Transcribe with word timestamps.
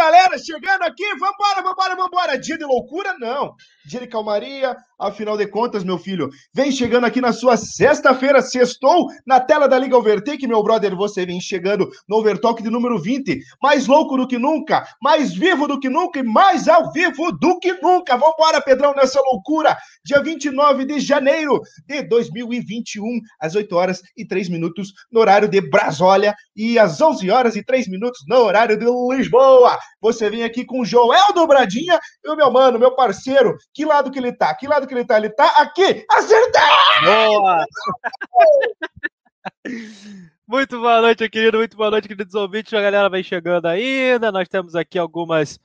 galera, 0.00 0.38
chegando 0.38 0.82
aqui, 0.82 1.04
vambora, 1.18 1.62
vambora, 1.62 1.96
vambora. 1.96 2.38
Dia 2.38 2.56
de 2.56 2.64
loucura? 2.64 3.14
Não. 3.18 3.54
Dia 3.84 4.00
de 4.00 4.06
calmaria, 4.06 4.74
afinal 5.00 5.36
de 5.36 5.46
contas, 5.46 5.82
meu 5.82 5.98
filho, 5.98 6.28
vem 6.52 6.70
chegando 6.70 7.06
aqui 7.06 7.20
na 7.20 7.32
sua 7.32 7.56
sexta-feira, 7.56 8.42
sextou, 8.42 9.08
na 9.26 9.40
tela 9.40 9.66
da 9.66 9.78
Liga 9.78 9.96
Overtake, 9.96 10.46
meu 10.46 10.62
brother, 10.62 10.94
você 10.94 11.24
vem 11.24 11.40
chegando 11.40 11.88
no 12.08 12.16
Overtalk 12.16 12.62
de 12.62 12.70
número 12.70 12.98
20, 12.98 13.40
mais 13.62 13.86
louco 13.86 14.16
do 14.16 14.26
que 14.26 14.38
nunca, 14.38 14.86
mais 15.02 15.32
vivo 15.32 15.66
do 15.66 15.80
que 15.80 15.88
nunca 15.88 16.20
e 16.20 16.22
mais 16.22 16.68
ao 16.68 16.92
vivo 16.92 17.32
do 17.32 17.58
que 17.58 17.72
nunca. 17.80 18.16
Vambora, 18.16 18.60
Pedrão, 18.60 18.94
nessa 18.94 19.20
loucura. 19.20 19.76
Dia 20.04 20.22
29 20.22 20.84
de 20.84 21.00
janeiro 21.00 21.60
de 21.86 22.02
2021, 22.02 23.20
às 23.40 23.54
8 23.54 23.74
horas 23.74 24.02
e 24.16 24.26
3 24.26 24.48
minutos, 24.48 24.92
no 25.10 25.20
horário 25.20 25.48
de 25.48 25.60
Brasólia, 25.60 26.34
e 26.54 26.78
às 26.78 27.00
11 27.00 27.30
horas 27.30 27.56
e 27.56 27.64
3 27.64 27.88
minutos, 27.88 28.20
no 28.28 28.36
horário 28.36 28.76
de 28.76 28.86
Lisboa. 29.16 29.78
Você 30.00 30.28
vem 30.28 30.42
aqui 30.42 30.64
com 30.64 30.80
o 30.80 30.84
Joel 30.84 31.32
Dobradinha 31.34 31.98
e 32.24 32.30
o 32.30 32.36
meu 32.36 32.50
mano, 32.50 32.78
meu 32.78 32.94
parceiro, 32.94 33.56
que 33.72 33.84
lado 33.84 34.10
que 34.10 34.18
ele 34.18 34.32
tá? 34.32 34.54
Que 34.54 34.66
lado 34.66 34.86
que 34.90 34.94
ele 34.94 35.04
tá? 35.04 35.18
Ele 35.18 35.30
tá 35.30 35.46
aqui! 35.58 36.04
Acertar! 36.10 37.04
Boa! 37.04 37.64
Muito 40.46 40.80
boa 40.80 41.00
noite, 41.00 41.28
querido. 41.28 41.58
Muito 41.58 41.76
boa 41.76 41.90
noite, 41.92 42.08
queridos 42.08 42.34
ouvintes. 42.34 42.74
A 42.74 42.82
galera 42.82 43.08
vai 43.08 43.22
chegando 43.22 43.66
ainda. 43.66 44.32
Nós 44.32 44.48
temos 44.48 44.74
aqui 44.74 44.98
algumas. 44.98 45.60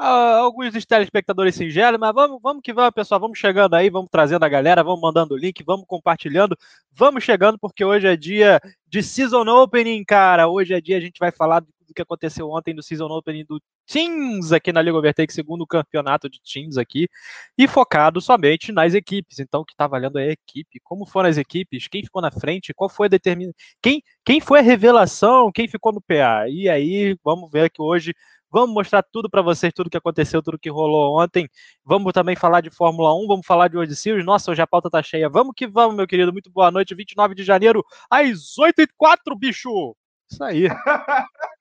Uh, 0.00 0.38
alguns 0.44 0.72
dos 0.72 0.86
telespectadores 0.86 1.56
singelos, 1.56 1.98
mas 1.98 2.14
vamos, 2.14 2.40
vamos 2.40 2.62
que 2.62 2.72
vamos, 2.72 2.92
pessoal. 2.92 3.20
Vamos 3.20 3.36
chegando 3.36 3.74
aí, 3.74 3.90
vamos 3.90 4.08
trazendo 4.08 4.44
a 4.44 4.48
galera, 4.48 4.84
vamos 4.84 5.00
mandando 5.00 5.34
o 5.34 5.36
link, 5.36 5.64
vamos 5.64 5.86
compartilhando, 5.88 6.56
vamos 6.92 7.24
chegando, 7.24 7.58
porque 7.58 7.84
hoje 7.84 8.06
é 8.06 8.16
dia 8.16 8.60
de 8.86 9.02
Season 9.02 9.44
Opening, 9.48 10.04
cara. 10.04 10.46
Hoje 10.46 10.72
é 10.72 10.80
dia, 10.80 10.98
a 10.98 11.00
gente 11.00 11.18
vai 11.18 11.32
falar 11.32 11.60
do 11.60 11.94
que 11.94 12.02
aconteceu 12.02 12.48
ontem 12.48 12.72
no 12.72 12.80
Season 12.80 13.08
Opening 13.08 13.44
do 13.44 13.60
Teams 13.86 14.52
aqui 14.52 14.72
na 14.72 14.80
Liga 14.80 14.96
Overtake, 14.96 15.32
segundo 15.32 15.66
campeonato 15.66 16.28
de 16.28 16.40
Teams 16.42 16.78
aqui, 16.78 17.08
e 17.56 17.66
focado 17.66 18.20
somente 18.20 18.70
nas 18.70 18.94
equipes. 18.94 19.40
Então, 19.40 19.62
o 19.62 19.64
que 19.64 19.72
está 19.72 19.88
valendo 19.88 20.18
é 20.20 20.28
a 20.28 20.32
equipe. 20.32 20.78
Como 20.84 21.06
foram 21.06 21.28
as 21.28 21.38
equipes? 21.38 21.88
Quem 21.88 22.04
ficou 22.04 22.22
na 22.22 22.30
frente? 22.30 22.72
Qual 22.72 22.88
foi 22.88 23.06
a 23.06 23.10
determinação? 23.10 23.58
Quem, 23.82 24.00
quem 24.24 24.40
foi 24.40 24.60
a 24.60 24.62
revelação? 24.62 25.50
Quem 25.50 25.66
ficou 25.66 25.92
no 25.92 26.00
PA? 26.00 26.48
E 26.48 26.68
aí, 26.68 27.16
vamos 27.24 27.50
ver 27.50 27.68
que 27.68 27.82
hoje 27.82 28.14
Vamos 28.50 28.74
mostrar 28.74 29.02
tudo 29.02 29.28
para 29.28 29.42
vocês, 29.42 29.72
tudo 29.74 29.90
que 29.90 29.96
aconteceu, 29.96 30.42
tudo 30.42 30.58
que 30.58 30.70
rolou 30.70 31.20
ontem. 31.20 31.48
Vamos 31.84 32.12
também 32.12 32.34
falar 32.34 32.60
de 32.60 32.70
Fórmula 32.70 33.14
1, 33.14 33.26
vamos 33.26 33.46
falar 33.46 33.68
de 33.68 33.76
World 33.76 33.94
Series. 33.94 34.24
Nossa, 34.24 34.50
hoje 34.50 34.62
a 34.62 34.66
pauta 34.66 34.88
tá 34.88 35.02
cheia. 35.02 35.28
Vamos 35.28 35.52
que 35.56 35.66
vamos, 35.66 35.96
meu 35.96 36.06
querido. 36.06 36.32
Muito 36.32 36.50
boa 36.50 36.70
noite, 36.70 36.94
29 36.94 37.34
de 37.34 37.44
janeiro, 37.44 37.84
às 38.10 38.56
8h04, 38.58 39.38
bicho! 39.38 39.94
Isso 40.30 40.44
aí. 40.44 40.68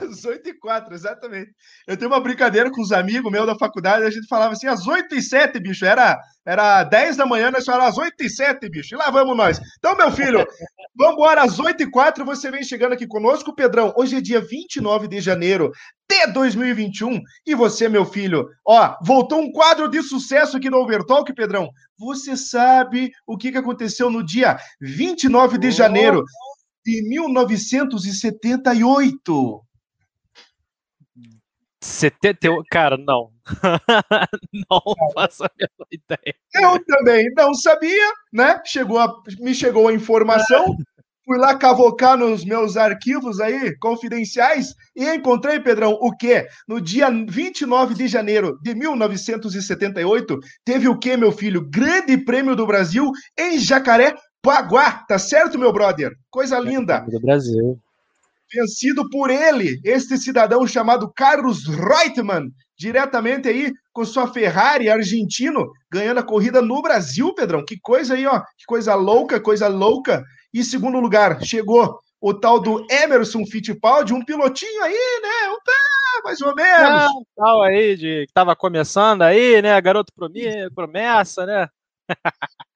Às 0.00 0.24
8 0.24 0.48
e 0.48 0.54
4, 0.54 0.94
exatamente. 0.94 1.52
Eu 1.86 1.96
tenho 1.96 2.10
uma 2.10 2.20
brincadeira 2.20 2.70
com 2.70 2.80
os 2.80 2.92
amigos 2.92 3.30
meus 3.30 3.46
da 3.46 3.56
faculdade, 3.56 4.04
a 4.04 4.10
gente 4.10 4.26
falava 4.26 4.52
assim, 4.52 4.66
às 4.66 4.86
8 4.86 5.14
e 5.14 5.22
7, 5.22 5.58
bicho. 5.60 5.84
Era, 5.84 6.18
era 6.44 6.84
10 6.84 7.16
da 7.16 7.26
manhã, 7.26 7.50
nós 7.50 7.64
falávamos 7.64 7.98
às 7.98 8.04
8 8.04 8.24
e 8.24 8.30
7, 8.30 8.68
bicho. 8.68 8.94
E 8.94 8.98
lá 8.98 9.10
vamos 9.10 9.36
nós. 9.36 9.60
Então, 9.78 9.96
meu 9.96 10.10
filho, 10.10 10.46
vamos 10.96 11.14
embora 11.14 11.42
às 11.42 11.58
8 11.58 11.82
e 11.82 11.90
4, 11.90 12.24
você 12.24 12.50
vem 12.50 12.62
chegando 12.62 12.92
aqui 12.92 13.06
conosco, 13.06 13.54
Pedrão. 13.54 13.92
Hoje 13.96 14.16
é 14.16 14.20
dia 14.20 14.40
29 14.40 15.08
de 15.08 15.20
janeiro 15.20 15.72
de 16.08 16.26
2021. 16.32 17.20
E 17.46 17.54
você, 17.54 17.88
meu 17.88 18.04
filho, 18.04 18.48
ó, 18.66 18.96
voltou 19.02 19.40
um 19.40 19.50
quadro 19.50 19.88
de 19.88 20.02
sucesso 20.02 20.56
aqui 20.56 20.68
no 20.68 20.78
Overtalk, 20.78 21.32
Pedrão. 21.34 21.70
Você 21.98 22.36
sabe 22.36 23.12
o 23.26 23.36
que, 23.36 23.52
que 23.52 23.58
aconteceu 23.58 24.10
no 24.10 24.24
dia 24.24 24.58
29 24.80 25.58
de 25.58 25.70
janeiro 25.70 26.24
de 26.84 27.08
1978. 27.08 29.62
71, 31.82 32.62
cara, 32.70 32.96
não. 32.96 33.32
não 34.70 34.80
faço 35.14 35.44
a 35.44 35.50
menor 35.58 35.88
ideia. 35.90 36.34
Eu 36.54 36.84
também 36.84 37.28
não 37.36 37.52
sabia, 37.54 38.12
né? 38.32 38.60
Chegou 38.64 38.98
a, 38.98 39.12
me 39.40 39.52
chegou 39.52 39.88
a 39.88 39.92
informação, 39.92 40.76
fui 41.24 41.38
lá 41.38 41.56
cavocar 41.56 42.16
nos 42.16 42.44
meus 42.44 42.76
arquivos 42.76 43.40
aí, 43.40 43.76
confidenciais, 43.78 44.74
e 44.94 45.12
encontrei, 45.12 45.58
Pedrão, 45.58 45.98
o 46.00 46.16
quê? 46.16 46.46
No 46.68 46.80
dia 46.80 47.10
29 47.10 47.94
de 47.94 48.06
janeiro 48.06 48.58
de 48.62 48.74
1978, 48.74 50.38
teve 50.64 50.88
o 50.88 50.98
quê, 50.98 51.16
meu 51.16 51.32
filho? 51.32 51.68
Grande 51.68 52.16
Prêmio 52.16 52.54
do 52.54 52.66
Brasil 52.66 53.10
em 53.36 53.58
Jacaré, 53.58 54.14
Paguá, 54.42 55.04
tá 55.06 55.20
certo, 55.20 55.56
meu 55.56 55.72
brother? 55.72 56.12
Coisa 56.28 56.58
linda. 56.58 57.06
Do 57.08 57.20
Brasil. 57.20 57.78
Vencido 58.52 59.08
por 59.08 59.30
ele, 59.30 59.80
este 59.84 60.18
cidadão 60.18 60.66
chamado 60.66 61.10
Carlos 61.14 61.66
Reutemann, 61.68 62.50
diretamente 62.76 63.48
aí 63.48 63.72
com 63.92 64.04
sua 64.04 64.26
Ferrari 64.26 64.90
argentino, 64.90 65.70
ganhando 65.90 66.18
a 66.18 66.24
corrida 66.24 66.60
no 66.60 66.82
Brasil, 66.82 67.32
Pedrão. 67.34 67.64
Que 67.64 67.78
coisa 67.80 68.14
aí, 68.14 68.26
ó. 68.26 68.40
Que 68.58 68.64
coisa 68.66 68.94
louca, 68.96 69.40
coisa 69.40 69.68
louca. 69.68 70.24
E 70.52 70.64
segundo 70.64 70.98
lugar, 70.98 71.40
chegou 71.42 71.98
o 72.20 72.34
tal 72.34 72.60
do 72.60 72.84
Emerson 72.90 73.46
Fittipaldi, 73.46 74.12
um 74.12 74.24
pilotinho 74.24 74.82
aí, 74.82 75.20
né? 75.22 75.50
Um 75.50 75.60
pé, 75.64 76.22
mais 76.24 76.40
ou 76.40 76.54
menos. 76.54 76.90
Não, 76.90 77.26
tal 77.36 77.62
aí, 77.62 77.96
de, 77.96 78.26
que 78.26 78.32
tava 78.34 78.56
começando 78.56 79.22
aí, 79.22 79.62
né? 79.62 79.80
Garoto 79.80 80.12
promessa, 80.74 81.46
né? 81.46 81.68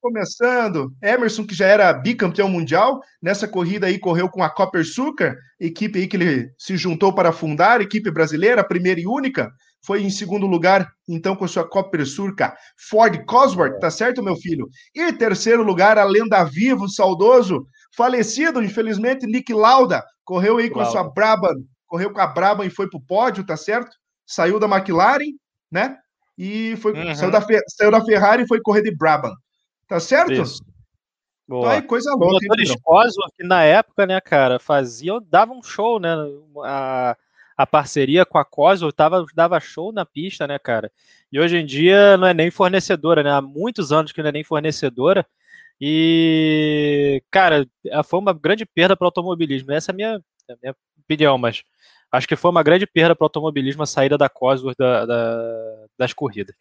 Começando, 0.00 0.92
Emerson, 1.02 1.46
que 1.46 1.54
já 1.54 1.66
era 1.66 1.92
bicampeão 1.92 2.48
mundial, 2.48 3.00
nessa 3.22 3.46
corrida 3.46 3.86
aí 3.86 3.98
correu 3.98 4.28
com 4.28 4.42
a 4.42 4.50
Copper 4.50 4.84
Sucar, 4.84 5.36
equipe 5.60 5.98
aí 5.98 6.06
que 6.06 6.16
ele 6.16 6.50
se 6.58 6.76
juntou 6.76 7.14
para 7.14 7.32
fundar, 7.32 7.80
equipe 7.80 8.10
brasileira, 8.10 8.66
primeira 8.66 9.00
e 9.00 9.06
única, 9.06 9.50
foi 9.84 10.02
em 10.02 10.10
segundo 10.10 10.46
lugar, 10.46 10.90
então, 11.08 11.36
com 11.36 11.46
sua 11.46 11.68
Copper 11.68 12.06
Surca, 12.06 12.56
Ford 12.88 13.24
Cosworth, 13.26 13.78
tá 13.78 13.90
certo, 13.90 14.22
meu 14.22 14.34
filho? 14.34 14.68
E 14.94 15.12
terceiro 15.12 15.62
lugar, 15.62 15.98
a 15.98 16.04
lenda 16.04 16.42
vivo, 16.44 16.88
saudoso, 16.88 17.66
falecido, 17.96 18.62
infelizmente, 18.62 19.26
Nick 19.26 19.52
Lauda, 19.52 20.02
correu 20.24 20.56
aí 20.56 20.70
com 20.70 20.80
Lauda. 20.80 20.90
sua 20.90 21.04
Brabham, 21.04 21.64
correu 21.86 22.12
com 22.12 22.20
a 22.20 22.26
Brabham 22.26 22.66
e 22.66 22.70
foi 22.70 22.88
pro 22.88 23.00
pódio, 23.00 23.44
tá 23.44 23.56
certo? 23.56 23.94
Saiu 24.26 24.58
da 24.58 24.66
McLaren, 24.66 25.32
né? 25.70 25.96
e 26.36 26.76
foi, 26.76 26.92
uhum. 26.92 27.14
saiu, 27.14 27.30
da, 27.30 27.44
saiu 27.68 27.90
da 27.90 28.04
Ferrari 28.04 28.42
e 28.42 28.48
foi 28.48 28.60
correr 28.60 28.82
de 28.82 28.94
Brabham. 28.94 29.32
Tá 29.88 30.00
certo? 30.00 30.32
Isso. 30.32 30.62
Boa. 31.46 31.60
Então 31.60 31.72
aí, 31.72 31.82
coisa 31.82 32.10
louca. 32.12 32.36
Os 32.36 32.42
motores 32.42 32.74
Cosworth, 32.82 33.34
na 33.40 33.62
época, 33.62 34.06
né, 34.06 34.20
cara, 34.20 34.58
faziam, 34.58 35.20
davam 35.20 35.62
show, 35.62 36.00
né? 36.00 36.14
A, 36.64 37.16
a 37.56 37.66
parceria 37.66 38.24
com 38.24 38.38
a 38.38 38.44
Cosworth 38.44 38.94
tava, 38.94 39.24
dava 39.34 39.60
show 39.60 39.92
na 39.92 40.04
pista, 40.06 40.46
né, 40.46 40.58
cara? 40.58 40.90
E 41.30 41.38
hoje 41.38 41.56
em 41.56 41.66
dia 41.66 42.16
não 42.16 42.26
é 42.26 42.34
nem 42.34 42.50
fornecedora, 42.50 43.22
né? 43.22 43.30
Há 43.30 43.42
muitos 43.42 43.92
anos 43.92 44.12
que 44.12 44.22
não 44.22 44.30
é 44.30 44.32
nem 44.32 44.44
fornecedora. 44.44 45.26
E, 45.80 47.22
cara, 47.30 47.66
foi 48.04 48.20
uma 48.20 48.32
grande 48.32 48.64
perda 48.64 48.96
para 48.96 49.04
o 49.04 49.08
automobilismo. 49.08 49.72
Essa 49.72 49.90
é 49.90 49.92
a 49.92 49.96
minha, 49.96 50.24
é 50.48 50.52
a 50.52 50.56
minha 50.62 50.76
opinião, 50.98 51.36
mas 51.36 51.62
acho 52.10 52.26
que 52.26 52.36
foi 52.36 52.50
uma 52.50 52.62
grande 52.62 52.86
perda 52.86 53.14
para 53.14 53.24
o 53.24 53.26
automobilismo 53.26 53.82
a 53.82 53.86
saída 53.86 54.16
da 54.16 54.28
Cosworth 54.28 54.76
da, 54.78 55.04
da, 55.04 55.86
das 55.98 56.12
corridas. 56.12 56.54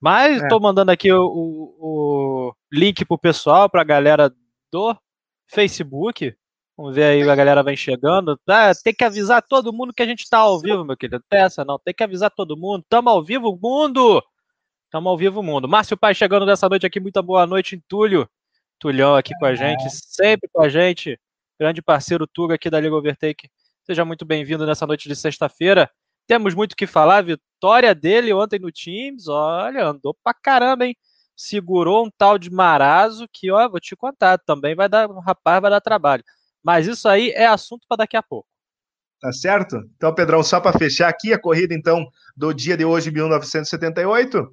Mas 0.00 0.42
estou 0.42 0.58
é. 0.58 0.62
mandando 0.62 0.90
aqui 0.90 1.12
o, 1.12 1.24
o, 1.24 1.76
o 1.80 2.54
link 2.72 3.04
para 3.04 3.14
o 3.14 3.18
pessoal, 3.18 3.68
para 3.68 3.80
a 3.80 3.84
galera 3.84 4.32
do 4.72 4.96
Facebook. 5.46 6.34
Vamos 6.76 6.94
ver 6.94 7.04
aí, 7.04 7.28
a 7.28 7.34
galera 7.34 7.62
vem 7.62 7.76
chegando. 7.76 8.38
Ah, 8.48 8.72
tem 8.72 8.94
que 8.94 9.02
avisar 9.02 9.42
todo 9.42 9.72
mundo 9.72 9.92
que 9.92 10.02
a 10.02 10.06
gente 10.06 10.20
está 10.20 10.38
ao 10.38 10.60
vivo, 10.60 10.84
meu 10.84 10.96
querido. 10.96 11.22
Essa 11.30 11.64
não, 11.64 11.78
tem 11.78 11.92
que 11.92 12.04
avisar 12.04 12.30
todo 12.30 12.56
mundo. 12.56 12.82
Estamos 12.82 13.12
ao 13.12 13.22
vivo, 13.22 13.58
mundo! 13.60 14.22
Estamos 14.84 15.10
ao 15.10 15.18
vivo, 15.18 15.42
mundo. 15.42 15.68
Márcio 15.68 15.96
Pai 15.96 16.14
chegando 16.14 16.46
nessa 16.46 16.68
noite 16.68 16.86
aqui. 16.86 17.00
Muita 17.00 17.20
boa 17.20 17.46
noite, 17.46 17.74
em 17.74 17.82
Túlio. 17.88 18.28
Tulhão 18.78 19.16
aqui 19.16 19.34
com 19.38 19.44
a 19.44 19.54
gente, 19.54 19.90
sempre 19.90 20.48
com 20.52 20.62
a 20.62 20.68
gente. 20.68 21.18
Grande 21.58 21.82
parceiro 21.82 22.26
Tuga 22.26 22.54
aqui 22.54 22.70
da 22.70 22.78
Liga 22.78 22.94
Overtake 22.94 23.50
Seja 23.84 24.04
muito 24.04 24.24
bem-vindo 24.24 24.64
nessa 24.64 24.86
noite 24.86 25.08
de 25.08 25.16
sexta-feira. 25.16 25.90
Temos 26.28 26.54
muito 26.54 26.74
o 26.74 26.76
que 26.76 26.86
falar. 26.86 27.24
Vitória 27.24 27.94
dele 27.94 28.34
ontem 28.34 28.60
no 28.60 28.70
Teams. 28.70 29.26
Olha, 29.28 29.86
andou 29.86 30.14
pra 30.22 30.34
caramba, 30.34 30.84
hein? 30.84 30.94
Segurou 31.34 32.06
um 32.06 32.10
tal 32.10 32.38
de 32.38 32.50
Marazo 32.50 33.26
que, 33.32 33.50
ó, 33.50 33.66
vou 33.68 33.80
te 33.80 33.96
contar, 33.96 34.38
também 34.38 34.74
vai 34.74 34.88
dar, 34.88 35.10
um 35.10 35.20
rapaz 35.20 35.62
vai 35.62 35.70
dar 35.70 35.80
trabalho. 35.80 36.22
Mas 36.62 36.86
isso 36.86 37.08
aí 37.08 37.30
é 37.30 37.46
assunto 37.46 37.86
para 37.88 37.98
daqui 37.98 38.16
a 38.16 38.22
pouco. 38.22 38.46
Tá 39.20 39.32
certo? 39.32 39.76
Então, 39.96 40.14
Pedrão, 40.14 40.42
só 40.42 40.60
para 40.60 40.78
fechar 40.78 41.08
aqui 41.08 41.32
a 41.32 41.40
corrida, 41.40 41.74
então, 41.74 42.06
do 42.36 42.52
dia 42.52 42.76
de 42.76 42.84
hoje, 42.84 43.10
1978. 43.10 44.46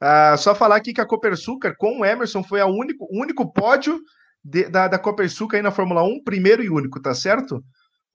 Ah, 0.00 0.36
só 0.36 0.54
falar 0.54 0.76
aqui 0.76 0.92
que 0.92 1.00
a 1.00 1.06
Copersucar 1.06 1.74
com 1.76 2.00
o 2.00 2.04
Emerson 2.04 2.42
foi 2.42 2.62
o 2.62 2.66
único, 2.66 3.06
único 3.10 3.52
pódio 3.52 4.00
de, 4.44 4.68
da, 4.68 4.88
da 4.88 4.98
Copersucar 4.98 5.58
aí 5.58 5.62
na 5.62 5.72
Fórmula 5.72 6.02
1, 6.02 6.22
primeiro 6.22 6.62
e 6.62 6.70
único, 6.70 7.00
tá 7.00 7.14
certo? 7.14 7.64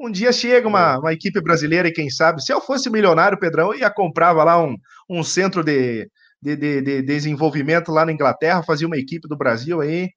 Um 0.01 0.12
dia 0.12 0.31
chega 0.31 0.68
uma, 0.68 0.94
é. 0.94 0.98
uma 0.98 1.13
equipe 1.13 1.39
brasileira 1.39 1.88
e 1.88 1.94
quem 1.94 2.09
sabe, 2.09 2.42
se 2.42 2.51
eu 2.51 2.59
fosse 2.59 2.89
milionário, 2.89 3.39
Pedrão, 3.39 3.71
eu 3.71 3.80
ia 3.80 3.89
comprava 3.89 4.44
lá 4.44 4.62
um, 4.62 4.75
um 5.07 5.24
centro 5.24 5.63
de, 5.63 6.09
de, 6.42 6.56
de, 6.56 6.81
de 6.81 7.01
desenvolvimento 7.03 7.92
lá 7.92 8.03
na 8.03 8.12
Inglaterra, 8.12 8.63
fazia 8.63 8.88
uma 8.88 8.98
equipe 8.98 9.27
do 9.27 9.38
Brasil 9.38 9.80
aí. 9.80 10.09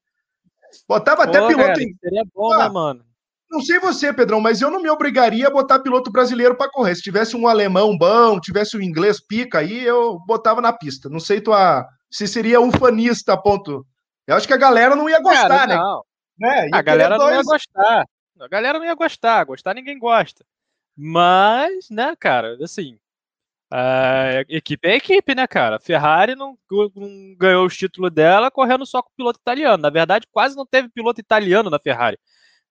Botava 0.89 1.25
Pô, 1.25 1.29
até 1.29 1.47
piloto 1.47 1.69
cara, 1.69 1.83
em. 1.83 1.95
Seria 2.01 2.23
bom, 2.35 2.53
ah, 2.53 2.59
né, 2.65 2.69
mano? 2.69 3.05
Não 3.51 3.61
sei 3.61 3.79
você, 3.79 4.13
Pedrão, 4.13 4.41
mas 4.41 4.61
eu 4.61 4.71
não 4.71 4.83
me 4.83 4.91
obrigaria 4.91 5.47
a 5.47 5.51
botar 5.51 5.79
piloto 5.79 6.11
brasileiro 6.11 6.57
para 6.57 6.71
correr. 6.71 6.95
Se 6.97 7.03
tivesse 7.03 7.37
um 7.37 7.47
alemão 7.47 7.97
bom, 7.97 8.41
tivesse 8.41 8.77
um 8.77 8.81
inglês 8.81 9.25
pica 9.25 9.59
aí, 9.59 9.85
eu 9.85 10.19
botava 10.27 10.61
na 10.61 10.73
pista. 10.73 11.09
Não 11.09 11.21
sei 11.21 11.41
tua, 11.41 11.87
se 12.11 12.27
seria 12.27 12.61
ufanista, 12.61 13.37
ponto. 13.37 13.87
Eu 14.27 14.35
acho 14.35 14.49
que 14.49 14.55
a 14.55 14.59
galera 14.59 14.97
não 14.97 15.09
ia 15.09 15.21
gostar, 15.21 15.49
Cara, 15.49 15.67
né? 15.67 15.77
Não. 15.77 16.03
né? 16.39 16.69
A 16.73 16.83
galera 16.83 17.17
dois... 17.17 17.31
não 17.31 17.37
ia 17.37 17.43
gostar. 17.45 18.05
A 18.41 18.49
galera 18.49 18.79
não 18.79 18.87
ia 18.87 18.95
gostar. 18.95 19.45
Gostar 19.45 19.75
ninguém 19.75 19.99
gosta. 19.99 20.45
Mas, 20.97 21.91
né, 21.91 22.15
cara, 22.17 22.57
assim, 22.63 22.99
a 23.71 24.45
equipe 24.49 24.87
é 24.87 24.97
equipe, 24.97 25.35
né, 25.35 25.47
cara? 25.47 25.81
Ferrari 25.81 26.37
não, 26.37 26.57
não, 26.95 27.35
ganhou 27.37 27.67
os 27.67 27.77
títulos 27.77 28.13
dela 28.13 28.51
correndo 28.51 28.87
só 28.87 29.03
com 29.03 29.11
piloto 29.17 29.41
italiano. 29.41 29.83
Na 29.83 29.91
verdade, 29.91 30.29
quase 30.31 30.57
não 30.57 30.65
teve 30.65 30.89
piloto 30.89 31.21
italiano 31.21 31.71
na 31.71 31.79
Ferrari. 31.79 32.19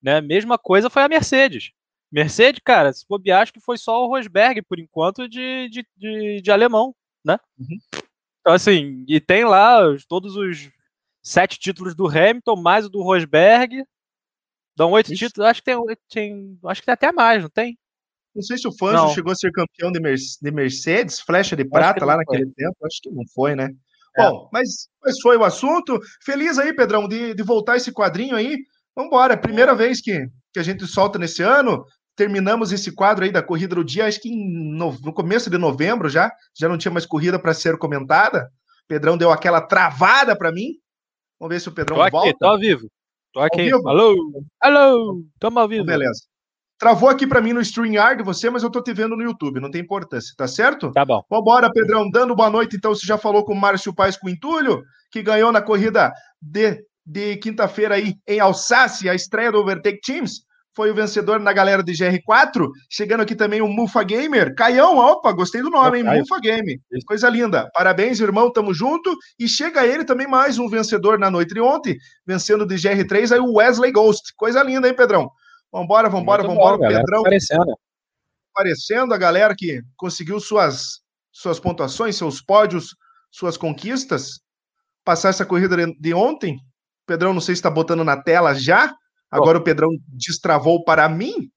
Né? 0.01 0.21
Mesma 0.21 0.57
coisa 0.57 0.89
foi 0.89 1.03
a 1.03 1.09
Mercedes. 1.09 1.71
Mercedes, 2.11 2.61
cara, 2.63 2.93
se 2.93 3.05
bobear, 3.07 3.41
acho 3.41 3.51
que 3.51 3.59
foi 3.59 3.77
só 3.77 4.03
o 4.03 4.07
Rosberg, 4.07 4.61
por 4.61 4.79
enquanto, 4.79 5.27
de, 5.27 5.67
de, 5.69 5.85
de, 5.97 6.41
de 6.41 6.51
alemão, 6.51 6.95
né? 7.25 7.39
Uhum. 7.57 7.79
Então, 8.39 8.53
assim, 8.53 9.03
e 9.07 9.19
tem 9.19 9.43
lá 9.43 9.79
todos 10.07 10.35
os 10.35 10.69
sete 11.23 11.57
títulos 11.57 11.95
do 11.95 12.07
Hamilton, 12.07 12.55
mais 12.55 12.85
o 12.85 12.89
do 12.89 13.01
Rosberg. 13.01 13.83
Dão 14.75 14.91
oito 14.91 15.13
Isso. 15.13 15.25
títulos, 15.25 15.49
acho 15.49 15.61
que 15.61 15.65
tem, 15.65 15.77
tem, 16.09 16.59
acho 16.65 16.81
que 16.81 16.85
tem 16.85 16.93
até 16.93 17.11
mais, 17.11 17.43
não 17.43 17.49
tem? 17.49 17.77
Não 18.35 18.41
sei 18.41 18.57
se 18.57 18.67
o 18.67 18.75
Fangio 18.75 19.13
chegou 19.13 19.31
a 19.31 19.35
ser 19.35 19.51
campeão 19.51 19.91
de, 19.91 19.99
de 20.41 20.51
Mercedes, 20.51 21.19
flecha 21.19 21.55
de 21.55 21.63
prata 21.63 22.03
lá 22.03 22.17
naquele 22.17 22.45
foi. 22.45 22.53
tempo. 22.53 22.75
Acho 22.83 23.01
que 23.01 23.09
não 23.11 23.23
foi, 23.33 23.55
né? 23.55 23.69
É. 24.17 24.23
Bom, 24.23 24.49
mas, 24.51 24.87
mas 25.03 25.19
foi 25.21 25.37
o 25.37 25.43
assunto. 25.43 25.99
Feliz 26.23 26.57
aí, 26.57 26.73
Pedrão, 26.73 27.07
de, 27.07 27.33
de 27.33 27.43
voltar 27.43 27.77
esse 27.77 27.91
quadrinho 27.91 28.35
aí. 28.35 28.57
Vamos 28.95 29.09
embora. 29.09 29.37
Primeira 29.37 29.75
vez 29.75 30.01
que, 30.01 30.27
que 30.51 30.59
a 30.59 30.63
gente 30.63 30.87
solta 30.87 31.19
nesse 31.19 31.43
ano. 31.43 31.85
Terminamos 32.15 32.71
esse 32.71 32.91
quadro 32.91 33.23
aí 33.23 33.31
da 33.31 33.41
corrida 33.41 33.75
do 33.75 33.83
dia, 33.83 34.05
acho 34.05 34.21
que 34.21 34.29
no, 34.29 34.95
no 35.01 35.13
começo 35.13 35.49
de 35.49 35.57
novembro 35.57 36.09
já. 36.09 36.31
Já 36.57 36.69
não 36.69 36.77
tinha 36.77 36.91
mais 36.91 37.05
corrida 37.05 37.39
para 37.39 37.53
ser 37.53 37.77
comentada. 37.77 38.49
Pedrão 38.87 39.17
deu 39.17 39.31
aquela 39.31 39.61
travada 39.61 40.35
para 40.35 40.51
mim. 40.51 40.73
Vamos 41.39 41.55
ver 41.55 41.59
se 41.59 41.69
o 41.69 41.71
Pedrão 41.71 41.97
tô 41.97 42.03
aqui, 42.03 42.11
volta. 42.11 42.37
Tô 42.39 42.57
vivo. 42.57 42.87
Tô 43.33 43.39
aqui. 43.39 43.71
Alô? 43.71 44.15
Alô? 44.61 45.23
Tamo 45.39 45.59
ao 45.59 45.67
vivo. 45.67 45.83
Beleza. 45.83 46.21
Travou 46.77 47.09
aqui 47.09 47.25
para 47.25 47.41
mim 47.41 47.51
no 47.51 47.61
StreamYard 47.61 48.21
você, 48.23 48.49
mas 48.49 48.61
eu 48.61 48.69
tô 48.69 48.81
te 48.81 48.93
vendo 48.93 49.15
no 49.15 49.23
YouTube, 49.23 49.59
não 49.59 49.71
tem 49.71 49.81
importância, 49.81 50.33
tá 50.37 50.47
certo? 50.47 50.91
Tá 50.91 51.05
bom. 51.05 51.23
Vambora, 51.29 51.71
Pedrão, 51.71 52.09
dando 52.09 52.35
boa 52.35 52.49
noite, 52.49 52.75
então 52.75 52.93
você 52.93 53.07
já 53.07 53.17
falou 53.17 53.43
com 53.43 53.53
o 53.53 53.59
Márcio 53.59 53.93
Paes 53.93 54.17
com 54.17 54.27
o 54.27 54.29
Entulho, 54.29 54.83
que 55.09 55.23
ganhou 55.23 55.51
na 55.51 55.61
corrida 55.61 56.11
de, 56.41 56.83
de 57.05 57.37
quinta-feira 57.37 57.95
aí 57.95 58.15
em 58.27 58.39
Alsácia, 58.39 59.11
a 59.11 59.15
estreia 59.15 59.51
do 59.51 59.59
Overtake 59.59 60.01
Teams, 60.01 60.41
foi 60.75 60.91
o 60.91 60.95
vencedor 60.95 61.39
na 61.39 61.53
galera 61.53 61.83
de 61.83 61.93
GR4, 61.93 62.69
chegando 62.89 63.21
aqui 63.21 63.35
também 63.35 63.61
o 63.61 63.67
Mufa 63.67 64.03
Gamer, 64.03 64.55
Caião, 64.55 64.97
opa, 64.97 65.31
gostei 65.31 65.61
do 65.61 65.69
nome, 65.69 65.99
hein, 65.99 66.03
Mufa 66.03 66.39
Game, 66.39 66.81
coisa 67.05 67.29
linda, 67.29 67.69
parabéns, 67.73 68.19
irmão, 68.19 68.51
tamo 68.51 68.73
junto, 68.73 69.15
e 69.37 69.47
chega 69.47 69.85
ele 69.85 70.03
também 70.03 70.27
mais 70.27 70.57
um 70.57 70.67
vencedor 70.67 71.19
na 71.19 71.29
noite 71.29 71.53
de 71.53 71.61
ontem, 71.61 71.95
vencendo 72.25 72.65
de 72.65 72.75
GR3, 72.75 73.31
aí 73.31 73.39
o 73.39 73.53
Wesley 73.53 73.91
Ghost, 73.91 74.33
coisa 74.35 74.63
linda, 74.63 74.87
hein, 74.87 74.95
Pedrão? 74.95 75.29
Vambora, 75.73 76.07
vambora, 76.07 76.43
Muito 76.43 76.55
vambora. 76.55 76.77
Bom, 76.77 76.87
Pedrão. 76.87 77.21
Aparecendo. 77.21 77.75
Aparecendo 78.53 79.13
a 79.15 79.17
galera 79.17 79.55
que 79.57 79.81
conseguiu 79.97 80.39
suas, 80.39 80.99
suas 81.31 81.59
pontuações, 81.59 82.15
seus 82.15 82.39
pódios, 82.39 82.95
suas 83.31 83.57
conquistas. 83.57 84.39
Passar 85.03 85.29
essa 85.29 85.43
corrida 85.43 85.75
de 85.99 86.13
ontem. 86.13 86.59
Pedrão, 87.07 87.33
não 87.33 87.41
sei 87.41 87.55
se 87.55 87.59
está 87.59 87.71
botando 87.71 88.03
na 88.03 88.21
tela 88.21 88.53
já. 88.53 88.93
Agora 89.33 89.57
oh. 89.57 89.61
o 89.61 89.63
Pedrão 89.63 89.89
destravou 90.07 90.83
para 90.83 91.07
mim. 91.09 91.49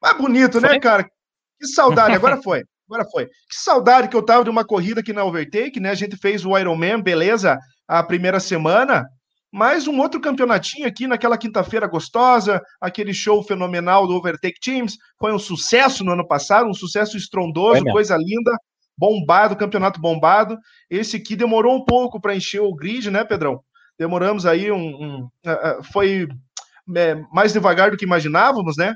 Mas 0.00 0.16
bonito, 0.16 0.60
né, 0.60 0.68
foi? 0.68 0.76
né, 0.76 0.80
cara? 0.80 1.04
Que 1.04 1.66
saudade. 1.66 2.14
Agora 2.14 2.40
foi. 2.42 2.62
Agora 2.88 3.04
foi. 3.10 3.26
Que 3.26 3.56
saudade 3.56 4.08
que 4.08 4.16
eu 4.16 4.24
tava 4.24 4.44
de 4.44 4.50
uma 4.50 4.64
corrida 4.64 5.00
aqui 5.00 5.12
na 5.12 5.24
Overtake, 5.24 5.80
né? 5.80 5.90
A 5.90 5.94
gente 5.94 6.16
fez 6.16 6.44
o 6.44 6.56
Ironman, 6.56 7.02
beleza, 7.02 7.58
a 7.88 8.02
primeira 8.02 8.38
semana 8.38 9.04
mais 9.52 9.86
um 9.86 10.00
outro 10.00 10.18
campeonatinho 10.18 10.88
aqui 10.88 11.06
naquela 11.06 11.36
quinta-feira 11.36 11.86
gostosa, 11.86 12.62
aquele 12.80 13.12
show 13.12 13.42
fenomenal 13.42 14.06
do 14.06 14.14
Overtake 14.14 14.58
Teams. 14.58 14.96
Foi 15.18 15.32
um 15.32 15.38
sucesso 15.38 16.02
no 16.02 16.12
ano 16.12 16.26
passado, 16.26 16.70
um 16.70 16.74
sucesso 16.74 17.18
estrondoso, 17.18 17.84
coisa 17.84 18.16
linda, 18.16 18.56
bombado, 18.96 19.56
campeonato 19.56 20.00
bombado. 20.00 20.56
Esse 20.88 21.18
aqui 21.18 21.36
demorou 21.36 21.76
um 21.76 21.84
pouco 21.84 22.18
para 22.18 22.34
encher 22.34 22.62
o 22.62 22.74
grid, 22.74 23.10
né, 23.10 23.24
Pedrão? 23.24 23.60
Demoramos 23.98 24.46
aí 24.46 24.72
um. 24.72 24.78
um 24.78 25.28
uh, 25.46 25.80
uh, 25.80 25.84
foi 25.92 26.26
é, 26.96 27.14
mais 27.32 27.52
devagar 27.52 27.90
do 27.90 27.96
que 27.96 28.04
imaginávamos, 28.04 28.76
né? 28.76 28.94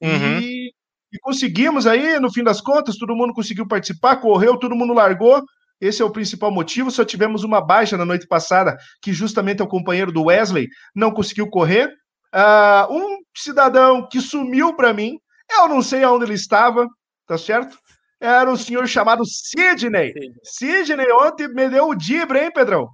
Uhum. 0.00 0.40
E, 0.40 0.72
e 1.12 1.18
conseguimos 1.20 1.86
aí, 1.86 2.18
no 2.18 2.32
fim 2.32 2.42
das 2.42 2.60
contas, 2.60 2.96
todo 2.96 3.16
mundo 3.16 3.34
conseguiu 3.34 3.66
participar, 3.66 4.16
correu, 4.16 4.58
todo 4.58 4.76
mundo 4.76 4.94
largou. 4.94 5.42
Esse 5.80 6.02
é 6.02 6.04
o 6.04 6.12
principal 6.12 6.50
motivo. 6.50 6.90
Só 6.90 7.04
tivemos 7.04 7.42
uma 7.42 7.64
baixa 7.64 7.96
na 7.96 8.04
noite 8.04 8.26
passada, 8.26 8.76
que 9.02 9.12
justamente 9.12 9.60
é 9.60 9.64
o 9.64 9.68
companheiro 9.68 10.12
do 10.12 10.24
Wesley, 10.24 10.68
não 10.94 11.10
conseguiu 11.10 11.48
correr. 11.48 11.88
Uh, 12.34 12.94
um 12.94 13.18
cidadão 13.36 14.06
que 14.06 14.20
sumiu 14.20 14.74
para 14.76 14.92
mim, 14.92 15.18
eu 15.50 15.68
não 15.68 15.82
sei 15.82 16.04
aonde 16.04 16.26
ele 16.26 16.34
estava, 16.34 16.86
tá 17.26 17.36
certo? 17.36 17.76
Era 18.20 18.50
um 18.50 18.56
senhor 18.56 18.86
chamado 18.86 19.24
Sidney. 19.24 20.12
Sidney 20.44 21.10
ontem 21.12 21.48
me 21.48 21.68
deu 21.68 21.88
o 21.88 21.94
dibre, 21.94 22.44
hein, 22.44 22.52
Pedrão? 22.52 22.88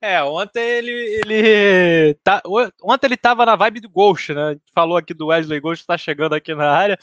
É, 0.00 0.22
ontem 0.22 0.60
ele, 0.60 0.92
ele 0.92 2.14
tá, 2.22 2.42
ontem 2.82 3.06
ele 3.06 3.16
tava 3.16 3.46
na 3.46 3.56
vibe 3.56 3.80
do 3.80 3.88
Ghost, 3.88 4.34
né? 4.34 4.56
Falou 4.74 4.96
aqui 4.96 5.14
do 5.14 5.28
Wesley 5.28 5.58
Ghost, 5.58 5.86
tá 5.86 5.96
chegando 5.96 6.34
aqui 6.34 6.54
na 6.54 6.70
área. 6.70 6.98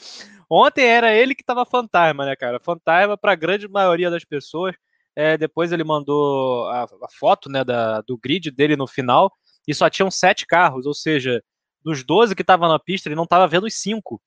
Ontem 0.48 0.84
era 0.84 1.12
ele 1.12 1.34
que 1.34 1.42
tava 1.42 1.66
fantasma, 1.66 2.24
né, 2.24 2.36
cara? 2.36 2.60
Fantasma 2.60 3.16
para 3.18 3.32
a 3.32 3.36
grande 3.36 3.66
maioria 3.68 4.10
das 4.10 4.24
pessoas. 4.24 4.76
É, 5.16 5.36
depois 5.36 5.72
ele 5.72 5.84
mandou 5.84 6.68
a, 6.68 6.84
a 6.84 7.08
foto, 7.18 7.48
né, 7.48 7.64
da, 7.64 8.00
do 8.02 8.18
grid 8.18 8.50
dele 8.50 8.76
no 8.76 8.86
final 8.86 9.32
e 9.66 9.74
só 9.74 9.88
tinham 9.88 10.10
sete 10.10 10.46
carros, 10.46 10.86
ou 10.86 10.94
seja, 10.94 11.42
dos 11.82 12.02
12 12.04 12.34
que 12.34 12.42
estavam 12.42 12.68
na 12.68 12.78
pista, 12.78 13.08
ele 13.08 13.14
não 13.14 13.24
estava 13.24 13.46
vendo 13.46 13.66
os 13.66 13.74
cinco. 13.74 14.20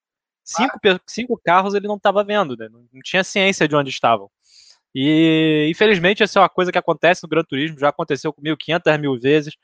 Cinco, 0.43 0.79
ah. 0.85 0.99
cinco 1.05 1.41
carros 1.43 1.73
ele 1.73 1.87
não 1.87 1.97
estava 1.97 2.23
vendo, 2.23 2.55
né? 2.55 2.69
Não 2.69 3.01
tinha 3.03 3.23
ciência 3.23 3.67
de 3.67 3.75
onde 3.75 3.89
estavam. 3.89 4.29
E 4.95 5.67
infelizmente 5.69 6.23
essa 6.23 6.39
é 6.39 6.41
uma 6.41 6.49
coisa 6.49 6.71
que 6.71 6.77
acontece 6.77 7.23
no 7.23 7.29
Gran 7.29 7.43
Turismo, 7.43 7.79
já 7.79 7.89
aconteceu 7.89 8.33
comigo 8.33 8.57
500 8.57 8.97
mil 8.99 9.19
vezes, 9.19 9.55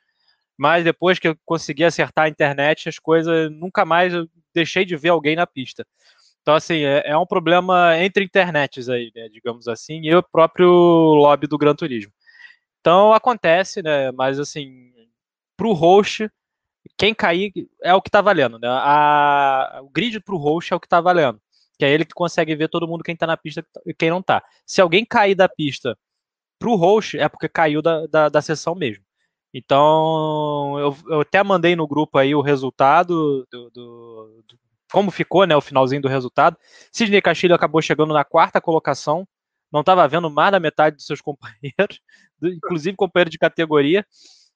mas 0.58 0.84
depois 0.84 1.20
que 1.20 1.28
eu 1.28 1.38
consegui 1.46 1.84
acertar 1.84 2.25
a 2.25 2.30
internet, 2.30 2.90
as 2.90 3.00
coisas 3.00 3.52
nunca 3.52 3.86
mais 3.86 4.14
eu 4.14 4.28
deixei 4.54 4.86
de 4.86 4.96
ver 4.96 5.10
alguém 5.10 5.36
na 5.36 5.48
pista. 5.48 5.86
Então, 6.42 6.56
assim, 6.56 6.84
é, 6.84 7.04
é 7.06 7.18
um 7.18 7.25
problema 7.25 7.97
entre 7.97 8.24
internets 8.26 8.90
aí, 8.90 9.12
né, 9.16 9.30
digamos 9.30 9.68
assim, 9.68 10.02
e 10.04 10.14
o 10.14 10.21
próprio 10.21 10.68
lobby 10.69 11.47
do 11.47 11.57
Gran 11.57 11.74
Turismo. 11.74 12.12
Então, 12.81 13.14
acontece, 13.14 13.81
né, 13.81 14.12
mas, 14.12 14.40
assim, 14.40 14.94
para 15.57 15.68
o 15.68 15.74
host, 15.74 16.30
quem 16.97 17.14
cair 17.14 17.52
é 17.81 17.94
o 17.94 18.02
que 18.02 18.09
está 18.09 18.21
valendo, 18.21 18.59
né? 18.59 18.68
A, 18.69 19.80
o 19.83 19.90
grid 19.90 20.19
para 20.19 20.36
o 20.36 20.38
host 20.38 20.74
é 20.74 20.76
o 20.76 20.80
que 20.80 20.86
está 20.88 21.00
valendo. 21.02 21.42
Que 21.77 21.85
é 21.85 21.92
ele 21.92 22.06
que 22.06 22.13
consegue 22.13 22.56
ver 22.56 22.69
todo 22.69 22.87
mundo 22.87 23.03
quem 23.03 23.13
está 23.13 23.27
na 23.27 23.37
pista 23.37 23.65
e 23.85 23.94
quem 23.94 24.09
não 24.09 24.19
está. 24.19 24.44
Se 24.65 24.81
alguém 24.81 25.06
cair 25.06 25.35
da 25.35 25.49
pista 25.49 25.97
para 26.59 26.69
o 26.69 26.75
host, 26.75 27.18
é 27.18 27.27
porque 27.27 27.49
caiu 27.49 27.81
da, 27.81 28.06
da, 28.07 28.30
da 28.30 28.42
sessão 28.42 28.75
mesmo. 28.75 29.03
Então, 29.53 30.80
eu, 30.80 30.97
eu, 31.07 31.21
até 31.21 31.44
mandei 31.44 31.75
no 31.75 31.87
grupo 31.87 32.18
aí 32.18 32.33
o 32.33 32.42
resultado 32.42 33.45
do, 33.51 33.69
do, 33.69 34.44
do, 34.47 34.59
como 34.92 35.11
ficou, 35.11 35.45
né, 35.45 35.56
o 35.56 35.61
finalzinho 35.61 36.01
do 36.01 36.07
resultado. 36.07 36.57
Sidney 36.92 37.21
Castilho 37.21 37.53
acabou 37.53 37.81
chegando 37.81 38.13
na 38.13 38.23
quarta 38.23 38.59
colocação, 38.59 39.27
não 39.71 39.81
estava 39.81 40.07
vendo 40.07 40.30
mais 40.30 40.51
da 40.51 40.59
metade 40.59 40.95
dos 40.95 41.06
seus 41.06 41.19
companheiros, 41.21 41.99
inclusive 42.42 42.97
companheiro 42.97 43.30
de 43.30 43.37
categoria, 43.37 44.06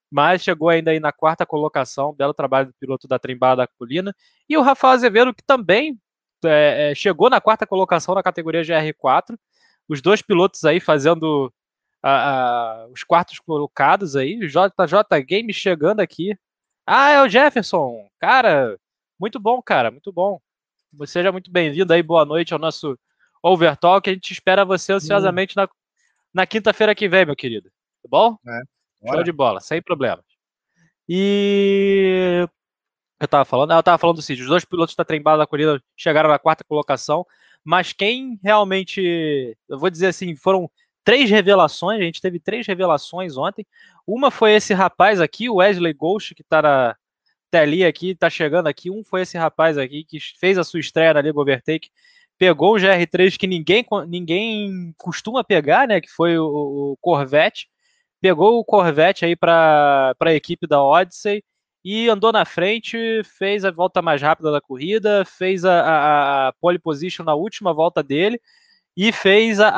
mas 0.09 0.41
chegou 0.41 0.69
ainda 0.69 0.91
aí 0.91 1.00
na 1.00 1.12
quarta 1.12 1.45
colocação, 1.45 2.13
belo 2.13 2.33
trabalho 2.33 2.67
do 2.67 2.74
piloto 2.79 3.07
da 3.07 3.19
Trembada 3.19 3.63
da 3.63 3.67
Colina, 3.67 4.15
e 4.50 4.57
o 4.57 4.62
Rafael 4.62 4.93
Azevedo, 4.93 5.33
que 5.33 5.43
também 5.45 6.00
é, 6.46 6.91
é, 6.91 6.96
chegou 6.96 7.29
na 7.29 7.41
quarta 7.41 7.65
colocação 7.65 8.15
na 8.15 8.24
categoria 8.24 8.62
GR4, 8.62 9.38
os 9.88 10.01
dois 10.01 10.22
pilotos 10.22 10.63
aí 10.65 10.79
fazendo 10.79 11.53
a, 12.01 12.82
a, 12.82 12.88
os 12.88 13.03
quartos 13.03 13.39
colocados 13.39 14.15
aí, 14.15 14.38
JJ 14.39 15.24
Game 15.25 15.53
chegando 15.53 16.00
aqui. 16.00 16.38
Ah, 16.86 17.12
é 17.12 17.22
o 17.22 17.29
Jefferson, 17.29 18.08
cara, 18.20 18.77
muito 19.20 19.39
bom, 19.39 19.62
cara, 19.62 19.91
muito 19.91 20.12
bom. 20.12 20.39
Seja 21.06 21.32
muito 21.32 21.51
bem-vindo 21.51 21.91
aí, 21.91 22.01
boa 22.01 22.25
noite 22.25 22.53
ao 22.53 22.60
nosso 22.60 22.98
Overtalk. 23.44 24.10
A 24.10 24.13
gente 24.13 24.32
espera 24.32 24.63
você 24.63 24.94
ansiosamente 24.94 25.56
na, 25.56 25.67
na 26.34 26.48
quinta-feira 26.48 26.96
que 26.96 27.10
vem, 27.10 27.25
meu 27.25 27.36
querido. 27.36 27.70
Tá 28.01 28.10
bom? 28.10 28.38
É, 28.48 29.12
Show 29.12 29.24
de 29.24 29.32
bola, 29.32 29.60
sem 29.60 29.82
problemas. 29.82 30.25
E 31.08 32.48
eu 33.19 33.27
tava 33.27 33.45
falando, 33.45 33.74
eu 33.74 33.83
tava 33.83 33.97
falando 33.97 34.17
do 34.17 34.21
Cid, 34.21 34.41
os 34.41 34.47
dois 34.47 34.65
pilotos 34.65 34.95
da 34.95 35.05
trembada 35.05 35.39
da 35.39 35.47
corrida 35.47 35.81
chegaram 35.95 36.29
na 36.29 36.39
quarta 36.39 36.63
colocação, 36.63 37.25
mas 37.63 37.93
quem 37.93 38.39
realmente, 38.43 39.57
eu 39.67 39.79
vou 39.79 39.89
dizer 39.89 40.07
assim, 40.07 40.36
foram 40.36 40.69
três 41.03 41.29
revelações, 41.29 42.00
a 42.00 42.03
gente 42.03 42.21
teve 42.21 42.39
três 42.39 42.67
revelações 42.67 43.38
ontem. 43.38 43.65
Uma 44.05 44.29
foi 44.29 44.53
esse 44.53 44.74
rapaz 44.74 45.19
aqui, 45.21 45.50
o 45.50 45.55
Wesley 45.55 45.93
Ghost, 45.93 46.36
que 46.36 46.43
tá 46.43 46.62
na, 46.62 46.95
telinha 47.50 47.88
aqui, 47.88 48.15
tá 48.15 48.29
chegando 48.29 48.67
aqui. 48.67 48.89
Um 48.89 49.03
foi 49.03 49.21
esse 49.21 49.38
rapaz 49.38 49.77
aqui 49.77 50.03
que 50.03 50.19
fez 50.19 50.57
a 50.57 50.63
sua 50.63 50.79
estreia 50.79 51.13
na 51.13 51.21
Liga 51.21 51.39
Overtake, 51.39 51.89
pegou 52.38 52.75
um 52.75 52.79
GR3 52.79 53.38
que 53.38 53.47
ninguém, 53.47 53.86
ninguém 54.07 54.93
costuma 54.97 55.43
pegar, 55.43 55.88
né? 55.88 56.01
Que 56.01 56.09
foi 56.09 56.38
o, 56.38 56.45
o 56.45 56.97
Corvette. 57.01 57.67
Pegou 58.21 58.59
o 58.59 58.65
Corvette 58.65 59.25
aí 59.25 59.36
para 59.36 60.15
a 60.19 60.33
equipe 60.33 60.67
da 60.67 60.81
Odyssey 60.81 61.43
e 61.84 62.10
andou 62.10 62.31
na 62.31 62.46
frente, 62.46 63.24
fez 63.24 63.63
a 63.63 63.72
volta 63.72 64.01
mais 64.01 64.22
rápida 64.22 64.51
da 64.51 64.62
corrida, 64.62 65.24
fez 65.25 65.63
a, 65.65 65.81
a, 65.81 66.48
a 66.50 66.53
pole 66.53 66.79
position 66.79 67.24
na 67.24 67.36
última 67.36 67.74
volta 67.74 68.03
dele 68.03 68.41
e 68.96 69.12
fez 69.12 69.60
a, 69.60 69.72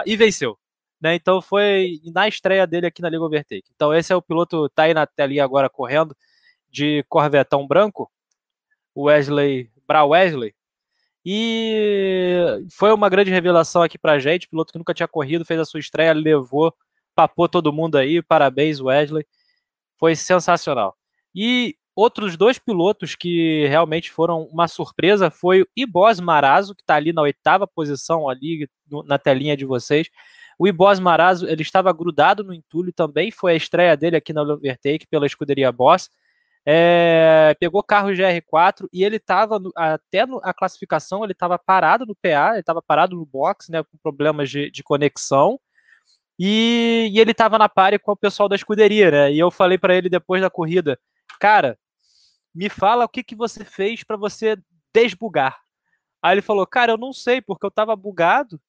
a 0.00 0.02
e 0.06 0.16
venceu. 0.16 0.58
Né? 1.00 1.14
Então 1.14 1.40
foi 1.42 2.00
na 2.12 2.26
estreia 2.26 2.66
dele 2.66 2.86
aqui 2.86 3.02
na 3.02 3.08
Liga 3.08 3.22
Overtake. 3.22 3.70
Então 3.74 3.94
esse 3.94 4.12
é 4.12 4.16
o 4.16 4.22
piloto, 4.22 4.68
tá 4.70 4.84
aí 4.84 4.94
na 4.94 5.06
telinha 5.06 5.44
agora 5.44 5.68
correndo 5.68 6.16
de 6.70 7.04
Corvetão 7.08 7.66
branco, 7.66 8.10
Wesley, 8.96 9.70
Bra 9.86 10.04
Wesley. 10.04 10.54
E 11.24 12.36
foi 12.70 12.92
uma 12.92 13.08
grande 13.08 13.30
revelação 13.30 13.82
aqui 13.82 13.98
pra 13.98 14.18
gente, 14.18 14.48
piloto 14.48 14.72
que 14.72 14.78
nunca 14.78 14.94
tinha 14.94 15.08
corrido, 15.08 15.44
fez 15.44 15.60
a 15.60 15.64
sua 15.64 15.80
estreia, 15.80 16.12
levou, 16.12 16.72
papou 17.14 17.48
todo 17.48 17.72
mundo 17.72 17.96
aí, 17.96 18.22
parabéns 18.22 18.80
Wesley. 18.80 19.26
Foi 19.98 20.14
sensacional. 20.14 20.94
E 21.34 21.76
outros 21.94 22.36
dois 22.36 22.58
pilotos 22.58 23.14
que 23.14 23.66
realmente 23.68 24.10
foram 24.10 24.42
uma 24.44 24.68
surpresa 24.68 25.30
foi 25.30 25.62
o 25.62 25.66
Ibos 25.76 26.20
Marazo, 26.20 26.74
que 26.74 26.82
está 26.82 26.94
ali 26.94 27.12
na 27.12 27.22
oitava 27.22 27.66
posição 27.66 28.28
ali 28.28 28.68
na 29.06 29.18
telinha 29.18 29.56
de 29.56 29.64
vocês. 29.64 30.08
O 30.58 30.66
Ibos 30.66 30.98
Marazo, 30.98 31.48
ele 31.48 31.62
estava 31.62 31.92
grudado 31.92 32.44
no 32.44 32.54
entulho 32.54 32.92
também, 32.92 33.30
foi 33.30 33.52
a 33.52 33.56
estreia 33.56 33.96
dele 33.96 34.16
aqui 34.16 34.32
na 34.32 34.42
Overtake 34.42 35.06
pela 35.06 35.26
escuderia 35.26 35.72
Boss. 35.72 36.10
É, 36.68 37.54
pegou 37.60 37.80
carro 37.80 38.08
GR4 38.08 38.88
e 38.92 39.04
ele 39.04 39.16
estava 39.18 39.60
até 39.76 40.26
no, 40.26 40.40
a 40.42 40.52
classificação 40.52 41.22
ele 41.22 41.32
estava 41.32 41.56
parado 41.56 42.04
no 42.04 42.16
PA, 42.16 42.50
ele 42.50 42.60
estava 42.60 42.82
parado 42.82 43.14
no 43.14 43.24
box, 43.24 43.70
né, 43.70 43.84
com 43.84 43.96
problemas 44.02 44.50
de, 44.50 44.68
de 44.68 44.82
conexão. 44.82 45.60
E, 46.38 47.10
e 47.12 47.18
ele 47.18 47.30
estava 47.30 47.58
na 47.58 47.68
pare 47.68 47.98
com 47.98 48.12
o 48.12 48.16
pessoal 48.16 48.48
da 48.48 48.56
escuderia, 48.56 49.10
né? 49.10 49.32
E 49.32 49.38
eu 49.38 49.50
falei 49.50 49.78
para 49.78 49.94
ele 49.94 50.08
depois 50.08 50.42
da 50.42 50.50
corrida, 50.50 50.98
cara, 51.40 51.78
me 52.54 52.68
fala 52.68 53.04
o 53.04 53.08
que, 53.08 53.22
que 53.22 53.34
você 53.34 53.64
fez 53.64 54.04
para 54.04 54.16
você 54.16 54.56
desbugar. 54.94 55.58
Aí 56.22 56.34
ele 56.34 56.42
falou, 56.42 56.66
cara, 56.66 56.92
eu 56.92 56.98
não 56.98 57.12
sei, 57.12 57.40
porque 57.40 57.64
eu 57.64 57.68
estava 57.68 57.94
bugado 57.96 58.60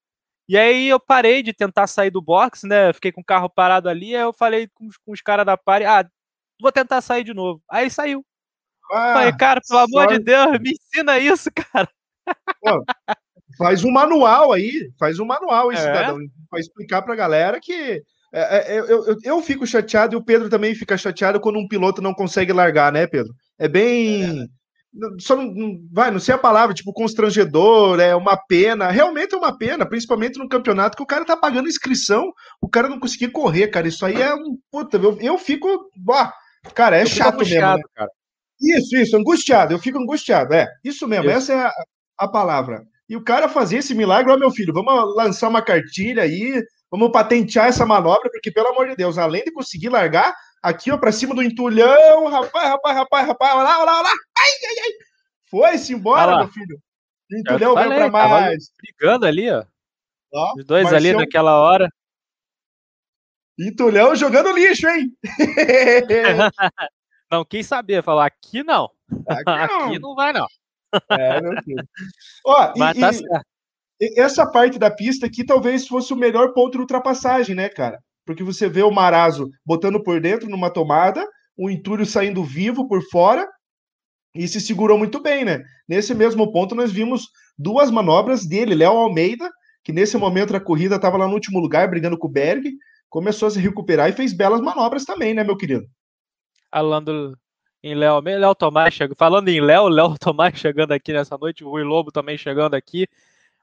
e 0.49 0.57
aí 0.57 0.87
eu 0.87 0.99
parei 0.99 1.43
de 1.43 1.53
tentar 1.53 1.87
sair 1.87 2.09
do 2.09 2.21
box, 2.21 2.65
né? 2.65 2.93
Fiquei 2.93 3.11
com 3.11 3.19
o 3.19 3.25
carro 3.25 3.49
parado 3.49 3.89
ali, 3.89 4.15
aí 4.15 4.21
eu 4.21 4.31
falei 4.31 4.69
com, 4.73 4.87
com 5.05 5.11
os 5.11 5.21
caras 5.21 5.45
da 5.45 5.57
pare, 5.57 5.83
ah, 5.83 6.09
vou 6.61 6.71
tentar 6.71 7.01
sair 7.01 7.23
de 7.23 7.33
novo. 7.33 7.61
Aí 7.69 7.89
saiu. 7.89 8.25
Ah, 8.89 9.13
falei, 9.13 9.35
cara, 9.35 9.59
pelo 9.67 9.81
amor 9.81 10.07
de 10.07 10.19
Deus, 10.19 10.57
me 10.61 10.71
ensina 10.71 11.19
isso, 11.19 11.49
cara. 11.53 11.89
Pô, 12.61 12.83
faz 13.57 13.83
um 13.83 13.91
manual 13.91 14.53
aí, 14.53 14.89
faz 14.99 15.19
um 15.19 15.25
manual 15.25 15.69
aí, 15.69 15.77
é? 15.77 15.79
cidadão, 15.79 16.19
para 16.49 16.59
explicar 16.59 17.01
pra 17.01 17.15
galera 17.15 17.59
que 17.61 18.01
é, 18.33 18.75
é, 18.75 18.79
eu, 18.79 18.85
eu, 18.85 19.17
eu, 19.23 19.41
fico 19.41 19.65
chateado 19.65 20.13
e 20.13 20.17
o 20.17 20.23
Pedro 20.23 20.49
também 20.49 20.75
fica 20.75 20.97
chateado 20.97 21.39
quando 21.39 21.59
um 21.59 21.67
piloto 21.67 22.01
não 22.01 22.13
consegue 22.13 22.51
largar, 22.51 22.91
né, 22.91 23.07
Pedro? 23.07 23.33
É 23.57 23.67
bem. 23.67 24.41
É 24.43 24.47
só 25.19 25.35
não, 25.35 25.79
vai, 25.91 26.09
não 26.09 26.19
sei 26.19 26.33
a 26.33 26.39
palavra, 26.39 26.73
tipo, 26.73 26.91
constrangedor, 26.91 27.99
é 27.99 28.15
uma 28.15 28.35
pena. 28.35 28.89
Realmente 28.89 29.35
é 29.35 29.37
uma 29.37 29.55
pena, 29.55 29.85
principalmente 29.85 30.39
no 30.39 30.49
campeonato 30.49 30.97
que 30.97 31.03
o 31.03 31.07
cara 31.07 31.25
tá 31.25 31.37
pagando 31.37 31.67
inscrição, 31.67 32.31
o 32.61 32.67
cara 32.67 32.89
não 32.89 32.99
conseguir 32.99 33.29
correr, 33.29 33.67
cara. 33.67 33.87
Isso 33.87 34.05
aí 34.05 34.21
é 34.21 34.33
um. 34.33 34.57
Puta, 34.71 34.97
eu, 34.97 35.17
eu 35.21 35.37
fico. 35.37 35.89
Ó, 36.09 36.31
cara, 36.73 36.97
é 36.97 37.03
eu 37.03 37.07
chato 37.07 37.39
mesmo. 37.39 37.61
Né? 37.61 37.81
Cara. 37.95 38.09
Isso, 38.59 38.97
isso, 38.97 39.15
angustiado. 39.15 39.73
Eu 39.73 39.79
fico 39.79 39.99
angustiado, 39.99 40.53
é. 40.53 40.67
Isso 40.83 41.07
mesmo, 41.07 41.25
isso. 41.25 41.37
essa 41.37 41.53
é 41.53 41.65
a, 41.65 41.71
a 42.17 42.27
palavra. 42.27 42.83
E 43.09 43.15
o 43.15 43.23
cara 43.23 43.47
fazer 43.47 43.77
esse 43.77 43.95
milagre, 43.95 44.31
ó, 44.31 44.37
meu 44.37 44.51
filho, 44.51 44.73
vamos 44.73 45.15
lançar 45.15 45.47
uma 45.47 45.61
cartilha 45.61 46.23
aí, 46.23 46.61
vamos 46.91 47.11
patentear 47.11 47.67
essa 47.67 47.85
manobra, 47.85 48.29
porque, 48.31 48.51
pelo 48.51 48.67
amor 48.67 48.89
de 48.89 48.95
Deus, 48.95 49.17
além 49.17 49.43
de 49.43 49.51
conseguir 49.51 49.89
largar, 49.89 50.33
aqui, 50.61 50.91
ó, 50.91 50.97
pra 50.97 51.11
cima 51.11 51.33
do 51.33 51.41
entulhão, 51.41 52.27
rapaz, 52.27 52.69
rapaz, 52.69 52.95
rapaz, 52.97 53.27
rapaz, 53.27 53.55
olha 53.55 53.63
lá, 53.63 53.77
olha 53.77 53.85
lá, 53.85 53.99
olha 53.99 54.03
lá, 54.03 54.09
ai, 54.09 54.49
ai, 54.69 54.75
ai, 54.83 54.91
foi-se 55.49 55.93
embora, 55.93 56.37
meu 56.37 56.49
filho. 56.49 56.77
O 57.31 57.37
entulhão 57.37 57.75
veio 57.75 57.89
pra 57.89 58.09
mais. 58.09 58.71
Brigando 58.81 59.25
ali, 59.25 59.49
ó. 59.49 59.63
ó 60.33 60.53
Os 60.57 60.65
dois 60.65 60.91
ali 60.93 61.13
naquela 61.13 61.59
hora. 61.59 61.89
Entulhão 63.59 64.15
jogando 64.15 64.51
lixo, 64.51 64.87
hein? 64.87 65.11
não 67.31 67.43
quis 67.43 67.65
saber, 67.65 68.03
falar 68.03 68.27
aqui 68.27 68.63
não. 68.63 68.91
Aqui 69.27 69.43
não, 69.67 69.85
aqui 69.85 69.99
não 69.99 70.15
vai, 70.15 70.31
não. 70.31 70.47
É, 71.11 71.41
meu 71.41 71.61
filho. 71.63 71.87
Ó, 72.45 72.73
Mas 72.77 72.97
e, 72.97 72.99
tá 72.99 73.13
certo. 73.13 73.45
E 73.99 74.21
essa 74.21 74.45
parte 74.45 74.77
da 74.77 74.91
pista 74.91 75.25
aqui 75.25 75.43
talvez 75.43 75.87
fosse 75.87 76.13
o 76.13 76.17
melhor 76.17 76.53
ponto 76.53 76.73
de 76.73 76.79
ultrapassagem, 76.79 77.55
né, 77.55 77.67
cara? 77.67 77.99
porque 78.27 78.43
você 78.43 78.67
vê 78.67 78.83
o 78.83 78.91
Marazo 78.91 79.49
botando 79.65 80.03
por 80.03 80.19
dentro 80.19 80.49
numa 80.49 80.69
tomada, 80.69 81.25
o 81.57 81.69
Entúrio 81.69 82.05
saindo 82.05 82.43
vivo 82.43 82.87
por 82.87 83.01
fora 83.09 83.47
e 84.35 84.45
se 84.47 84.59
segurou 84.59 84.97
muito 84.97 85.19
bem, 85.21 85.45
né? 85.45 85.63
Nesse 85.87 86.13
mesmo 86.13 86.51
ponto, 86.51 86.75
nós 86.75 86.91
vimos 86.91 87.29
duas 87.57 87.89
manobras 87.89 88.45
dele, 88.45 88.75
Léo 88.75 88.91
Almeida, 88.91 89.49
que 89.83 89.93
nesse 89.93 90.17
momento 90.17 90.51
da 90.51 90.59
corrida 90.59 90.97
estava 90.97 91.17
lá 91.17 91.25
no 91.25 91.33
último 91.33 91.57
lugar, 91.57 91.89
brigando 91.89 92.17
com 92.17 92.27
o 92.27 92.31
Berg, 92.31 92.69
começou 93.09 93.47
a 93.47 93.51
se 93.51 93.59
recuperar 93.59 94.09
e 94.09 94.13
fez 94.13 94.33
belas 94.33 94.59
manobras 94.59 95.05
também, 95.05 95.33
né, 95.33 95.43
meu 95.43 95.55
querido? 95.55 95.87
Falando 96.69 97.35
em 97.87 97.95
Léo 97.95 98.19
Léo 98.21 98.55
Tomás, 98.55 98.97
falando 99.15 99.47
em 99.49 99.61
Léo, 99.61 99.87
Léo 99.87 100.15
Tomás 100.19 100.57
chegando 100.57 100.91
aqui 100.91 101.13
nessa 101.13 101.37
noite, 101.37 101.63
o 101.63 101.69
Rui 101.69 101.83
Lobo 101.83 102.11
também 102.11 102.37
chegando 102.37 102.73
aqui. 102.73 103.07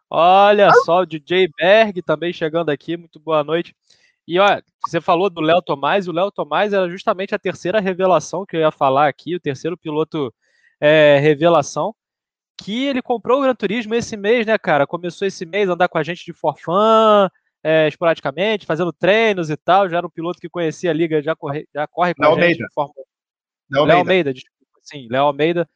Olha 0.09 0.69
ah. 0.69 0.75
só, 0.85 1.01
o 1.01 1.07
DJ 1.07 1.49
Berg 1.57 2.01
também 2.03 2.33
chegando 2.33 2.71
aqui, 2.71 2.97
muito 2.97 3.21
boa 3.21 3.45
noite. 3.45 3.75
E 4.27 4.39
ó, 4.39 4.61
você 4.87 5.01
falou 5.01 5.29
do 5.29 5.41
Léo 5.41 5.61
Tomás, 5.61 6.09
o 6.09 6.13
Léo 6.13 6.31
Tomás 6.31 6.73
era 6.73 6.89
justamente 6.89 7.35
a 7.35 7.39
terceira 7.39 7.81
revelação 7.81 8.47
que 8.47 8.57
eu 8.57 8.61
ia 8.61 8.71
falar 8.71 9.09
aqui, 9.09 9.37
o 9.37 9.41
terceiro 9.41 9.77
piloto 9.77 10.33
é, 10.81 11.19
revelação, 11.19 11.95
que 12.57 12.85
ele 12.87 13.03
comprou 13.03 13.41
o 13.41 13.43
Gran 13.43 13.55
Turismo 13.55 13.95
esse 13.95 14.17
mês, 14.17 14.47
né, 14.47 14.57
cara? 14.57 14.87
Começou 14.87 15.29
esse 15.29 15.45
mês 15.45 15.69
a 15.69 15.75
andar 15.75 15.89
com 15.89 15.99
a 15.99 16.03
gente 16.03 16.25
de 16.25 16.33
forfã, 16.33 17.29
é, 17.63 17.89
esporadicamente, 17.89 18.65
fazendo 18.67 18.93
treinos 18.93 19.51
e 19.51 19.57
tal. 19.57 19.89
Já 19.89 19.99
era 19.99 20.07
um 20.07 20.11
piloto 20.11 20.41
que 20.41 20.49
conhecia 20.49 20.91
a 20.91 20.95
liga, 20.95 21.23
já 21.23 21.37
corre, 21.37 21.67
já 21.75 21.87
corre 21.87 22.15
com 22.15 22.23
Léo 22.23 22.33
a 22.33 22.35
gente 22.35 22.43
Almeida. 22.45 22.67
de 22.67 22.75
Fórmula 22.75 23.05
Léo 23.75 23.99
Almeida. 23.99 23.99
Almeida, 23.99 24.35
desculpa. 24.35 24.81
Sim, 24.83 25.09
Léo 25.11 25.25
Almeida. 25.25 25.69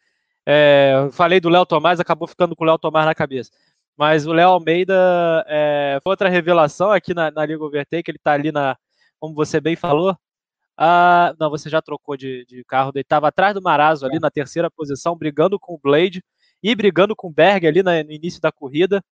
É, 0.46 1.08
falei 1.12 1.40
do 1.40 1.48
Léo 1.48 1.66
Tomás, 1.66 2.00
acabou 2.00 2.26
ficando 2.26 2.56
com 2.56 2.64
o 2.64 2.66
Léo 2.66 2.78
Tomás 2.78 3.06
na 3.06 3.14
cabeça. 3.14 3.50
Mas 3.96 4.26
o 4.26 4.32
Léo 4.32 4.50
Almeida 4.50 5.44
é, 5.48 5.98
foi 6.02 6.12
outra 6.12 6.28
revelação 6.28 6.90
aqui 6.90 7.12
na, 7.12 7.30
na 7.30 7.44
Liga 7.44 7.64
Overtake, 7.64 8.10
ele 8.10 8.16
está 8.16 8.32
ali 8.32 8.52
na, 8.52 8.76
como 9.18 9.34
você 9.34 9.60
bem 9.60 9.76
falou. 9.76 10.16
Ah, 10.76 11.34
não, 11.38 11.50
você 11.50 11.68
já 11.68 11.82
trocou 11.82 12.16
de, 12.16 12.46
de 12.46 12.62
carro, 12.64 12.92
ele 12.94 13.02
estava 13.02 13.28
atrás 13.28 13.52
do 13.52 13.60
Marazo 13.60 14.06
ali 14.06 14.20
na 14.20 14.30
terceira 14.30 14.70
posição, 14.70 15.16
brigando 15.16 15.58
com 15.58 15.74
o 15.74 15.78
Blade 15.78 16.22
e 16.62 16.74
brigando 16.74 17.16
com 17.16 17.28
o 17.28 17.32
Berg 17.32 17.66
ali 17.66 17.82
na, 17.82 18.02
no 18.04 18.12
início 18.12 18.40
da 18.40 18.52
corrida. 18.52 19.02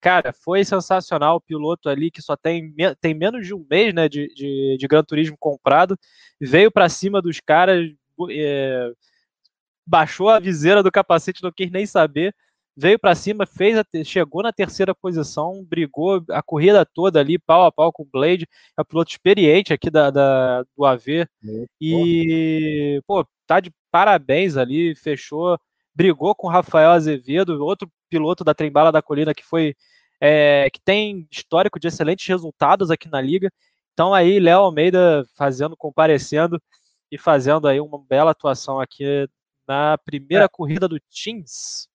Cara, 0.00 0.32
foi 0.32 0.64
sensacional 0.64 1.36
o 1.36 1.40
piloto 1.40 1.88
ali 1.88 2.10
que 2.10 2.22
só 2.22 2.36
tem, 2.36 2.74
tem 3.00 3.14
menos 3.14 3.46
de 3.46 3.54
um 3.54 3.66
mês 3.70 3.94
né, 3.94 4.08
de, 4.08 4.28
de, 4.34 4.76
de 4.78 4.86
Gran 4.86 5.02
Turismo 5.02 5.36
comprado, 5.38 5.98
veio 6.40 6.70
para 6.70 6.88
cima 6.88 7.20
dos 7.20 7.40
caras, 7.40 7.90
é, 8.30 8.90
baixou 9.86 10.28
a 10.28 10.38
viseira 10.38 10.82
do 10.82 10.90
capacete, 10.90 11.42
não 11.42 11.52
quis 11.52 11.70
nem 11.70 11.86
saber 11.86 12.34
veio 12.80 12.98
para 12.98 13.14
cima, 13.14 13.44
fez 13.44 13.78
a, 13.78 13.84
chegou 14.04 14.42
na 14.42 14.52
terceira 14.52 14.94
posição, 14.94 15.64
brigou 15.64 16.24
a 16.30 16.42
corrida 16.42 16.86
toda 16.86 17.20
ali, 17.20 17.38
pau 17.38 17.64
a 17.64 17.70
pau 17.70 17.92
com 17.92 18.02
o 18.02 18.08
Blade, 18.10 18.48
é 18.76 18.80
um 18.80 18.84
piloto 18.84 19.10
experiente 19.10 19.72
aqui 19.72 19.90
da, 19.90 20.10
da 20.10 20.62
do 20.76 20.84
AV. 20.84 21.26
e, 21.80 23.02
pô, 23.06 23.26
tá 23.46 23.60
de 23.60 23.70
parabéns 23.90 24.56
ali, 24.56 24.94
fechou, 24.94 25.58
brigou 25.94 26.34
com 26.34 26.46
o 26.46 26.50
Rafael 26.50 26.90
Azevedo, 26.90 27.62
outro 27.62 27.90
piloto 28.08 28.42
da 28.42 28.54
Trembala 28.54 28.90
da 28.90 29.02
Colina 29.02 29.34
que 29.34 29.44
foi. 29.44 29.74
É, 30.22 30.68
que 30.70 30.78
tem 30.82 31.26
histórico 31.30 31.80
de 31.80 31.88
excelentes 31.88 32.26
resultados 32.26 32.90
aqui 32.90 33.08
na 33.08 33.22
liga. 33.22 33.50
Então 33.94 34.12
aí, 34.12 34.38
Léo 34.38 34.60
Almeida 34.60 35.24
fazendo, 35.34 35.74
comparecendo 35.74 36.60
e 37.10 37.18
fazendo 37.18 37.66
aí 37.68 37.80
uma 37.80 37.98
bela 37.98 38.30
atuação 38.30 38.80
aqui 38.80 39.28
na 39.66 39.98
primeira 39.98 40.44
é. 40.44 40.48
corrida 40.48 40.88
do 40.88 40.98
Teams 41.00 41.90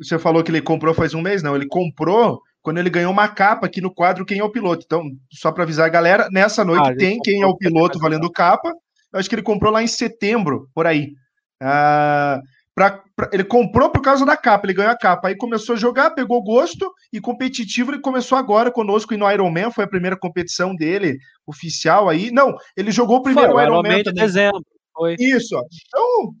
você 0.00 0.18
falou 0.18 0.42
que 0.42 0.50
ele 0.50 0.62
comprou 0.62 0.94
faz 0.94 1.12
um 1.12 1.20
mês, 1.20 1.42
não. 1.42 1.54
Ele 1.54 1.68
comprou 1.68 2.40
quando 2.62 2.78
ele 2.78 2.90
ganhou 2.90 3.12
uma 3.12 3.28
capa 3.28 3.66
aqui 3.66 3.80
no 3.80 3.92
quadro 3.92 4.24
Quem 4.24 4.38
é 4.38 4.44
o 4.44 4.50
Piloto. 4.50 4.82
Então, 4.84 5.04
só 5.30 5.52
para 5.52 5.64
avisar 5.64 5.86
a 5.86 5.90
galera, 5.90 6.28
nessa 6.30 6.64
noite 6.64 6.90
ah, 6.90 6.96
tem 6.96 7.18
Quem 7.20 7.42
é 7.42 7.46
o 7.46 7.56
Piloto 7.56 7.98
valendo 7.98 8.30
capa. 8.30 8.72
Eu 9.12 9.20
acho 9.20 9.28
que 9.28 9.34
ele 9.34 9.42
comprou 9.42 9.70
lá 9.70 9.82
em 9.82 9.86
setembro, 9.86 10.70
por 10.74 10.86
aí. 10.86 11.12
Ah, 11.60 12.40
pra, 12.74 13.02
pra, 13.14 13.30
ele 13.32 13.44
comprou 13.44 13.90
por 13.90 14.02
causa 14.02 14.24
da 14.24 14.36
capa, 14.36 14.66
ele 14.66 14.74
ganhou 14.74 14.92
a 14.92 14.98
capa. 14.98 15.28
Aí 15.28 15.36
começou 15.36 15.74
a 15.74 15.78
jogar, 15.78 16.10
pegou 16.10 16.42
gosto 16.42 16.92
e 17.12 17.20
competitivo. 17.20 17.92
Ele 17.92 18.00
começou 18.00 18.36
agora 18.36 18.70
conosco 18.70 19.14
e 19.14 19.16
no 19.16 19.30
Ironman, 19.30 19.70
foi 19.70 19.84
a 19.84 19.88
primeira 19.88 20.16
competição 20.16 20.74
dele, 20.74 21.18
oficial 21.46 22.08
aí. 22.08 22.30
Não, 22.30 22.54
ele 22.76 22.90
jogou 22.90 23.18
o 23.18 23.22
primeiro 23.22 23.52
foi, 23.52 23.62
Ironman. 23.62 23.92
Ironman 23.92 24.02
de 24.02 24.12
dezembro. 24.12 24.64
foi. 24.94 25.16
Isso, 25.18 25.56
ó. 25.56 25.62
Então, 25.86 26.34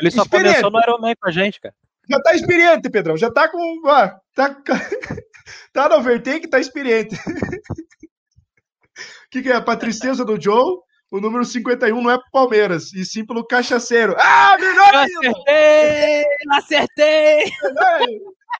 ele 0.00 0.10
só 0.10 0.26
começou 0.26 0.70
no 0.70 0.80
Ironman 0.80 1.14
com 1.20 1.28
a 1.28 1.32
gente, 1.32 1.60
cara. 1.60 1.74
Já 2.08 2.20
tá 2.20 2.34
experiente, 2.34 2.90
Pedrão. 2.90 3.16
Já 3.16 3.30
tá 3.30 3.48
com. 3.48 3.58
Ó, 3.86 4.10
tá, 4.34 4.56
tá 5.72 5.88
no 5.88 5.96
overtake, 5.96 6.48
tá 6.48 6.58
experiente. 6.58 7.14
O 7.14 7.16
que, 9.30 9.42
que 9.42 9.50
é? 9.50 9.60
Pra 9.60 9.76
tristeza 9.76 10.24
do 10.24 10.40
Joe, 10.40 10.78
o 11.14 11.20
número 11.20 11.44
51 11.44 12.02
não 12.02 12.10
é 12.10 12.18
pro 12.18 12.28
Palmeiras, 12.32 12.92
e 12.92 13.04
sim 13.04 13.24
pelo 13.24 13.46
cachaceiro. 13.46 14.16
Ah, 14.18 14.56
melhor 14.58 14.92
ainda! 14.92 15.30
Acertei! 15.30 16.24
Acertei! 16.50 17.52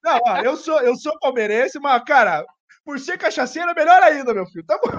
Não, 0.04 0.20
ó, 0.24 0.36
eu 0.38 0.56
sou, 0.56 0.80
eu 0.80 0.94
sou 0.94 1.18
palmeirense, 1.18 1.80
mas, 1.80 2.00
cara, 2.04 2.46
por 2.84 3.00
ser 3.00 3.18
cachaceiro 3.18 3.70
é 3.70 3.74
melhor 3.74 4.00
ainda, 4.04 4.32
meu 4.32 4.46
filho. 4.46 4.64
Tá 4.64 4.78
bom. 4.78 4.92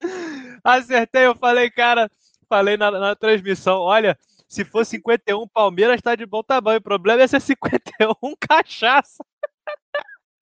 Acertei, 0.62 1.26
eu 1.26 1.34
falei, 1.34 1.68
cara, 1.68 2.08
falei 2.48 2.76
na, 2.76 2.92
na 2.92 3.16
transmissão, 3.16 3.80
olha, 3.80 4.16
se 4.48 4.64
for 4.64 4.86
51, 4.86 5.48
Palmeiras 5.48 6.00
tá 6.00 6.14
de 6.14 6.24
bom 6.24 6.44
tamanho. 6.44 6.78
O 6.78 6.82
problema 6.82 7.22
é 7.22 7.26
ser 7.26 7.40
51 7.40 8.14
cachaça. 8.38 9.24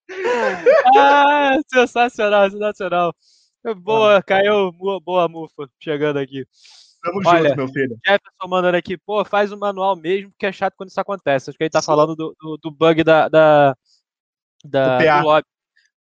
ah, 0.98 1.56
sensacional, 1.72 2.50
sensacional. 2.50 3.14
Boa, 3.74 4.22
caiu, 4.22 4.72
boa 4.72 5.28
mufa, 5.28 5.68
chegando 5.80 6.18
aqui. 6.18 6.46
Tamo 7.02 7.20
Olha, 7.24 7.48
junto, 7.48 7.56
meu 7.56 7.68
filho. 7.68 7.98
Jefferson 8.04 8.48
mandando 8.48 8.76
aqui, 8.76 8.96
pô, 8.96 9.24
faz 9.24 9.52
o 9.52 9.56
manual 9.56 9.96
mesmo, 9.96 10.32
que 10.38 10.46
é 10.46 10.52
chato 10.52 10.74
quando 10.76 10.90
isso 10.90 11.00
acontece. 11.00 11.50
Acho 11.50 11.56
que 11.56 11.64
ele 11.64 11.70
tá 11.70 11.82
falando 11.82 12.16
do, 12.16 12.36
do, 12.40 12.56
do, 12.56 12.70
bug 12.70 13.04
da, 13.04 13.28
da, 13.28 13.76
da 14.64 14.98
do, 14.98 15.04
do 15.04 15.26
lobby. 15.26 15.46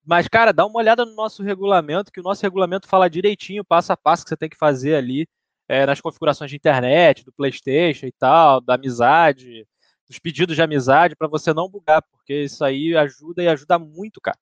Mas, 0.06 0.28
cara, 0.28 0.51
dá 0.51 0.66
uma 0.66 0.80
olhada 0.80 1.06
no 1.06 1.13
nosso 1.16 1.44
regulamento, 1.44 2.12
que 2.12 2.20
o 2.20 2.24
nosso 2.24 2.42
regulamento 2.42 2.88
fala 2.88 3.10
direitinho, 3.10 3.63
passo 3.63 3.94
a 3.94 3.98
passo 3.98 4.24
que 4.24 4.30
você 4.30 4.38
tem 4.38 4.50
que 4.50 4.58
fazer 4.58 4.96
ali 4.96 5.28
é, 5.68 5.86
nas 5.86 6.01
configurações 6.01 6.50
de 6.50 6.58
internet, 6.58 7.24
do 7.24 7.32
PlayStation 7.32 8.08
e 8.08 8.12
tal, 8.12 8.60
da 8.60 8.74
amizade, 8.74 9.68
dos 10.08 10.18
pedidos 10.18 10.56
de 10.56 10.62
amizade, 10.62 11.16
para 11.16 11.28
você 11.28 11.54
não 11.54 11.70
bugar, 11.70 12.01
porque 12.01 12.34
isso 12.44 12.66
aí 12.66 12.98
ajuda 12.98 13.44
e 13.44 13.48
ajuda 13.48 13.78
muito, 13.78 14.20
cara. 14.20 14.38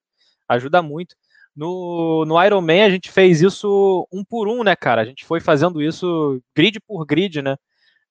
Ajuda 0.48 0.82
muito. 0.82 1.16
No, 1.58 2.24
no 2.24 2.44
Iron 2.46 2.62
Man 2.62 2.86
a 2.86 2.90
gente 2.92 3.12
fez 3.12 3.42
isso 3.42 4.08
um 4.14 4.24
por 4.24 4.48
um, 4.48 4.64
né, 4.64 4.76
cara? 4.76 5.02
A 5.02 5.06
gente 5.06 5.26
foi 5.26 5.40
fazendo 5.40 5.82
isso 5.82 6.40
grid 6.56 6.80
por 6.82 7.04
grid, 7.04 7.42
né? 7.42 7.58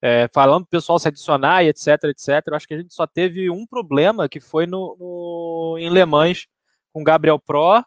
É, 0.03 0.29
falando 0.35 0.65
pro 0.65 0.71
pessoal 0.73 0.99
se 0.99 1.07
adicionar 1.07 1.63
e 1.63 1.69
etc, 1.69 2.03
etc. 2.05 2.29
Eu 2.49 2.57
acho 2.57 2.67
que 2.67 2.75
a 2.75 2.79
gente 2.79 2.93
só 2.93 3.07
teve 3.07 3.49
um 3.49 3.65
problema 3.65 4.29
que 4.29 4.41
foi 4.41 4.67
no, 4.67 4.97
no 4.99 5.79
em 5.79 5.89
Le 5.89 6.05
Mans 6.05 6.49
com 6.93 7.05
Gabriel 7.05 7.39
Pro 7.39 7.85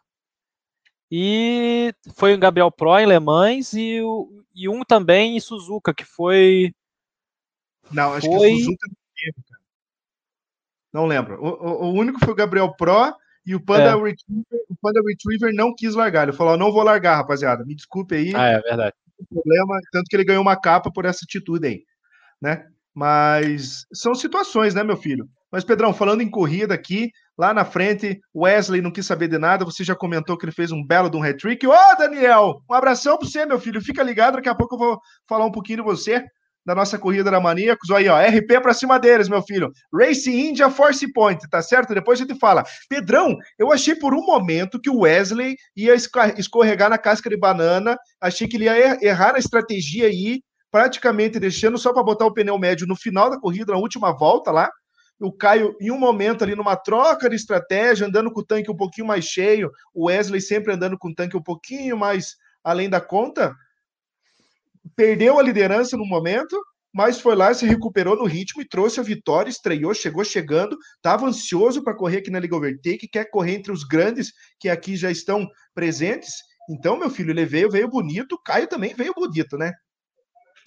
e 1.10 1.92
foi 2.14 2.32
o 2.32 2.38
Gabriel 2.38 2.70
Pro 2.70 2.98
em 2.98 3.06
Le 3.06 3.20
Mans 3.20 3.74
e, 3.74 4.00
e 4.54 4.66
um 4.66 4.82
também 4.82 5.36
em 5.36 5.40
Suzuka, 5.40 5.92
que 5.92 6.06
foi. 6.06 6.72
Não, 7.90 8.14
acho 8.14 8.26
foi... 8.26 8.48
que 8.48 8.58
Suzuka 8.60 8.86
não 8.88 8.96
teve, 9.14 9.46
cara. 9.46 9.62
Não 10.90 11.06
lembro. 11.06 11.38
O, 11.38 11.48
o, 11.48 11.84
o, 11.88 11.92
único 11.92 12.18
foi 12.18 12.32
o 12.32 12.36
Gabriel 12.36 12.74
Pro 12.74 13.14
e 13.44 13.54
o 13.54 13.60
Panda, 13.60 13.90
é. 13.90 13.94
Retriever, 13.94 14.60
o 14.68 14.76
Panda 14.80 15.00
Retriever 15.06 15.54
não 15.54 15.74
quis 15.74 15.94
largar. 15.94 16.24
Ele 16.24 16.36
falou: 16.36 16.56
não 16.56 16.72
vou 16.72 16.82
largar, 16.82 17.16
rapaziada. 17.16 17.64
Me 17.64 17.74
desculpe 17.74 18.14
aí. 18.14 18.32
Ah, 18.34 18.48
é 18.48 18.60
verdade. 18.60 18.94
Problema, 19.28 19.78
tanto 19.92 20.06
que 20.08 20.16
ele 20.16 20.24
ganhou 20.24 20.42
uma 20.42 20.56
capa 20.56 20.90
por 20.90 21.04
essa 21.04 21.24
atitude 21.24 21.66
aí, 21.66 21.82
né? 22.40 22.66
Mas 22.94 23.86
são 23.92 24.14
situações, 24.14 24.74
né, 24.74 24.82
meu 24.82 24.96
filho? 24.96 25.28
Mas, 25.52 25.64
Pedrão, 25.64 25.92
falando 25.92 26.22
em 26.22 26.30
corrida 26.30 26.72
aqui, 26.74 27.10
lá 27.36 27.52
na 27.52 27.64
frente, 27.64 28.20
Wesley 28.34 28.80
não 28.80 28.90
quis 28.90 29.04
saber 29.04 29.28
de 29.28 29.36
nada. 29.36 29.64
Você 29.64 29.82
já 29.82 29.96
comentou 29.96 30.38
que 30.38 30.44
ele 30.44 30.52
fez 30.52 30.70
um 30.70 30.84
belo 30.84 31.10
de 31.10 31.16
um 31.16 31.22
hat-trick. 31.22 31.66
Ô, 31.66 31.74
Daniel, 31.98 32.62
um 32.70 32.74
abração 32.74 33.18
para 33.18 33.26
você, 33.26 33.44
meu 33.44 33.58
filho. 33.58 33.82
Fica 33.82 34.02
ligado, 34.02 34.36
daqui 34.36 34.48
a 34.48 34.54
pouco 34.54 34.76
eu 34.76 34.78
vou 34.78 35.00
falar 35.28 35.44
um 35.44 35.50
pouquinho 35.50 35.78
de 35.78 35.84
você, 35.84 36.24
da 36.64 36.74
nossa 36.74 36.98
corrida 36.98 37.30
da 37.30 37.40
Maníacos. 37.40 37.90
Aí, 37.90 38.08
ó, 38.08 38.18
RP 38.18 38.60
para 38.62 38.74
cima 38.74 38.98
deles, 38.98 39.28
meu 39.28 39.42
filho. 39.42 39.72
Race 39.92 40.30
India 40.30 40.70
Force 40.70 41.10
Point, 41.12 41.48
tá 41.48 41.62
certo? 41.62 41.94
Depois 41.94 42.20
a 42.20 42.22
gente 42.22 42.38
fala. 42.38 42.64
Pedrão, 42.88 43.36
eu 43.58 43.72
achei 43.72 43.94
por 43.94 44.14
um 44.14 44.24
momento 44.24 44.80
que 44.80 44.90
o 44.90 45.00
Wesley 45.00 45.56
ia 45.76 45.94
escorregar 45.94 46.90
na 46.90 46.98
casca 46.98 47.30
de 47.30 47.36
banana. 47.36 47.96
Achei 48.20 48.46
que 48.46 48.56
ele 48.56 48.64
ia 48.64 48.98
errar 49.02 49.34
a 49.34 49.38
estratégia 49.38 50.06
aí, 50.06 50.42
praticamente 50.70 51.38
deixando 51.38 51.78
só 51.78 51.92
para 51.92 52.02
botar 52.02 52.26
o 52.26 52.32
pneu 52.32 52.58
médio 52.58 52.86
no 52.86 52.96
final 52.96 53.30
da 53.30 53.38
corrida, 53.38 53.72
na 53.72 53.78
última 53.78 54.16
volta 54.16 54.50
lá 54.50 54.70
o 55.20 55.30
Caio, 55.30 55.76
em 55.80 55.90
um 55.90 55.98
momento 55.98 56.42
ali, 56.42 56.56
numa 56.56 56.76
troca 56.76 57.28
de 57.28 57.36
estratégia, 57.36 58.06
andando 58.06 58.32
com 58.32 58.40
o 58.40 58.44
tanque 58.44 58.70
um 58.70 58.76
pouquinho 58.76 59.06
mais 59.06 59.26
cheio, 59.26 59.70
o 59.94 60.06
Wesley 60.06 60.40
sempre 60.40 60.72
andando 60.72 60.98
com 60.98 61.08
o 61.10 61.14
tanque 61.14 61.36
um 61.36 61.42
pouquinho 61.42 61.96
mais 61.96 62.36
além 62.64 62.88
da 62.88 63.00
conta, 63.00 63.54
perdeu 64.96 65.38
a 65.38 65.42
liderança 65.42 65.96
no 65.96 66.06
momento, 66.06 66.60
mas 66.92 67.20
foi 67.20 67.36
lá, 67.36 67.54
se 67.54 67.66
recuperou 67.66 68.16
no 68.16 68.24
ritmo 68.24 68.60
e 68.60 68.68
trouxe 68.68 68.98
a 68.98 69.02
vitória, 69.02 69.48
estreou, 69.48 69.94
chegou 69.94 70.24
chegando, 70.24 70.76
estava 70.96 71.26
ansioso 71.26 71.82
para 71.84 71.96
correr 71.96 72.18
aqui 72.18 72.30
na 72.30 72.40
Liga 72.40 72.56
Overtake, 72.56 73.08
quer 73.08 73.30
correr 73.30 73.54
entre 73.54 73.72
os 73.72 73.84
grandes 73.84 74.32
que 74.58 74.68
aqui 74.68 74.96
já 74.96 75.10
estão 75.10 75.46
presentes. 75.74 76.32
Então, 76.68 76.98
meu 76.98 77.10
filho, 77.10 77.30
ele 77.30 77.44
veio, 77.44 77.70
veio 77.70 77.88
bonito, 77.88 78.40
Caio 78.44 78.66
também 78.66 78.94
veio 78.94 79.14
bonito, 79.14 79.56
né? 79.56 79.72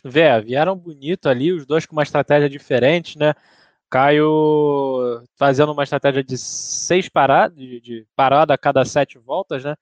Vé, 0.03 0.41
vieram 0.41 0.75
bonito 0.75 1.29
ali, 1.29 1.51
os 1.51 1.65
dois 1.65 1.85
com 1.85 1.93
uma 1.93 2.03
estratégia 2.03 2.49
diferente, 2.49 3.17
né? 3.17 3.33
Caio 3.89 5.23
fazendo 5.35 5.71
uma 5.71 5.83
estratégia 5.83 6.23
de 6.23 6.37
seis 6.37 7.07
paradas, 7.07 7.55
de, 7.57 7.79
de 7.79 8.07
parada 8.15 8.53
a 8.53 8.57
cada 8.57 8.83
sete 8.83 9.17
voltas, 9.19 9.63
né? 9.63 9.75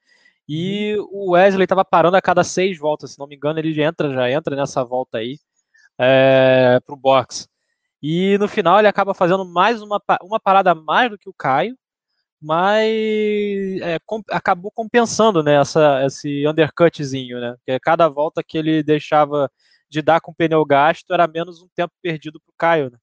E 0.48 0.96
uhum. 0.98 1.08
o 1.12 1.32
Wesley 1.32 1.64
estava 1.64 1.86
parando 1.86 2.18
a 2.18 2.22
cada 2.22 2.44
seis 2.44 2.78
voltas, 2.78 3.12
se 3.12 3.20
não 3.20 3.28
me 3.28 3.36
engano, 3.36 3.60
ele 3.60 3.82
entra, 3.82 4.14
já 4.14 4.30
entra 4.30 4.56
nessa 4.56 4.84
volta 4.84 5.20
aí 5.20 5.38
é, 5.98 6.80
para 6.86 6.94
o 6.94 6.98
box. 6.98 7.48
E 8.02 8.38
no 8.40 8.48
final 8.48 8.80
ele 8.80 8.88
acaba 8.88 9.14
fazendo 9.14 9.46
mais 9.46 9.82
uma, 9.82 10.02
uma 10.24 10.40
parada 10.40 10.74
mais 10.74 11.12
do 11.12 11.18
que 11.18 11.30
o 11.30 11.34
Caio, 11.34 11.78
mas 12.42 12.90
é, 13.82 14.00
com, 14.06 14.22
acabou 14.32 14.72
compensando 14.72 15.44
né, 15.44 15.56
essa, 15.62 16.04
esse 16.06 16.48
undercutzinho, 16.48 17.40
né? 17.40 17.56
Porque 17.58 17.80
cada 17.80 18.10
volta 18.10 18.44
que 18.44 18.58
ele 18.58 18.82
deixava 18.82 19.50
de 19.90 20.02
dar 20.02 20.22
com 20.22 20.32
o 20.32 20.36
pneu 20.36 20.66
gasto 20.66 21.14
era 21.14 21.28
menos 21.28 21.62
um 21.62 21.68
tempo 21.76 21.94
perdido 22.02 22.40
para 22.42 22.52
o 22.52 22.56
Caio, 22.58 22.92
né? 22.92 22.98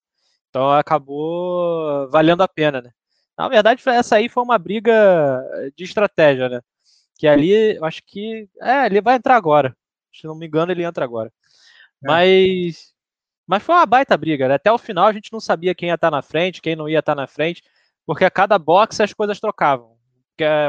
Então 0.49 0.71
acabou 0.73 2.09
valendo 2.11 2.43
a 2.43 2.49
pena, 2.49 2.81
né? 2.83 2.91
Na 3.39 3.49
verdade, 3.49 3.83
essa 3.87 4.17
aí 4.17 4.29
foi 4.29 4.43
uma 4.43 4.59
briga 4.59 5.41
de 5.77 5.85
estratégia, 5.85 6.49
né? 6.49 6.61
Que 7.19 7.27
ali, 7.27 7.77
eu 7.77 7.85
acho 7.85 8.03
que. 8.07 8.49
É, 8.63 8.87
ele 8.87 9.01
vai 9.03 9.17
entrar 9.17 9.37
agora. 9.37 9.77
Se 10.15 10.27
não 10.27 10.37
me 10.37 10.47
engano, 10.47 10.73
ele 10.73 10.85
entra 10.85 11.05
agora. 11.05 11.29
É. 12.05 12.07
Mas. 12.07 12.95
Mas 13.47 13.63
foi 13.63 13.75
uma 13.75 13.87
baita 13.87 14.17
briga, 14.17 14.47
né? 14.47 14.55
Até 14.55 14.71
o 14.71 14.79
final 14.79 15.07
a 15.07 15.13
gente 15.13 15.33
não 15.33 15.41
sabia 15.41 15.75
quem 15.75 15.89
ia 15.89 15.95
estar 15.95 16.11
na 16.11 16.23
frente, 16.23 16.63
quem 16.63 16.77
não 16.77 16.89
ia 16.89 16.99
estar 17.01 17.15
na 17.15 17.27
frente, 17.27 17.63
porque 18.07 18.25
a 18.25 18.31
cada 18.31 18.59
boxe 18.59 19.03
as 19.03 19.13
coisas 19.15 19.41
trocavam. 19.41 19.97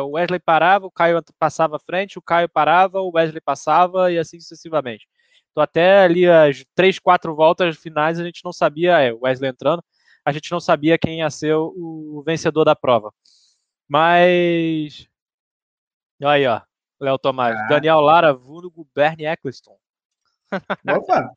O 0.03 0.12
Wesley 0.12 0.39
parava, 0.39 0.88
o 0.88 0.91
Caio 0.91 1.21
passava 1.38 1.75
à 1.75 1.79
frente, 1.79 2.17
o 2.17 2.21
Caio 2.21 2.49
parava, 2.49 3.01
o 3.01 3.12
Wesley 3.13 3.41
passava 3.41 4.12
e 4.12 4.17
assim 4.17 4.39
sucessivamente. 4.39 5.07
Então, 5.51 5.62
até 5.62 6.03
ali 6.03 6.27
as 6.27 6.65
três, 6.73 6.97
quatro 6.99 7.35
voltas 7.35 7.77
finais, 7.77 8.19
a 8.19 8.23
gente 8.23 8.41
não 8.45 8.53
sabia, 8.53 8.99
é, 8.99 9.13
o 9.13 9.19
Wesley 9.23 9.49
entrando, 9.49 9.83
a 10.25 10.31
gente 10.31 10.49
não 10.51 10.59
sabia 10.59 10.97
quem 10.97 11.19
ia 11.19 11.29
ser 11.29 11.53
o, 11.55 11.73
o 11.75 12.23
vencedor 12.25 12.63
da 12.63 12.75
prova. 12.75 13.13
Mas. 13.89 15.08
Aí, 16.23 16.45
ó. 16.45 16.62
Léo 16.99 17.17
Tomás. 17.17 17.58
Ah. 17.58 17.67
Daniel 17.67 18.01
Lara, 18.01 18.34
vulgo 18.34 18.88
Bernie 18.93 19.25
Eccleston. 19.25 19.77
Opa! 20.88 21.29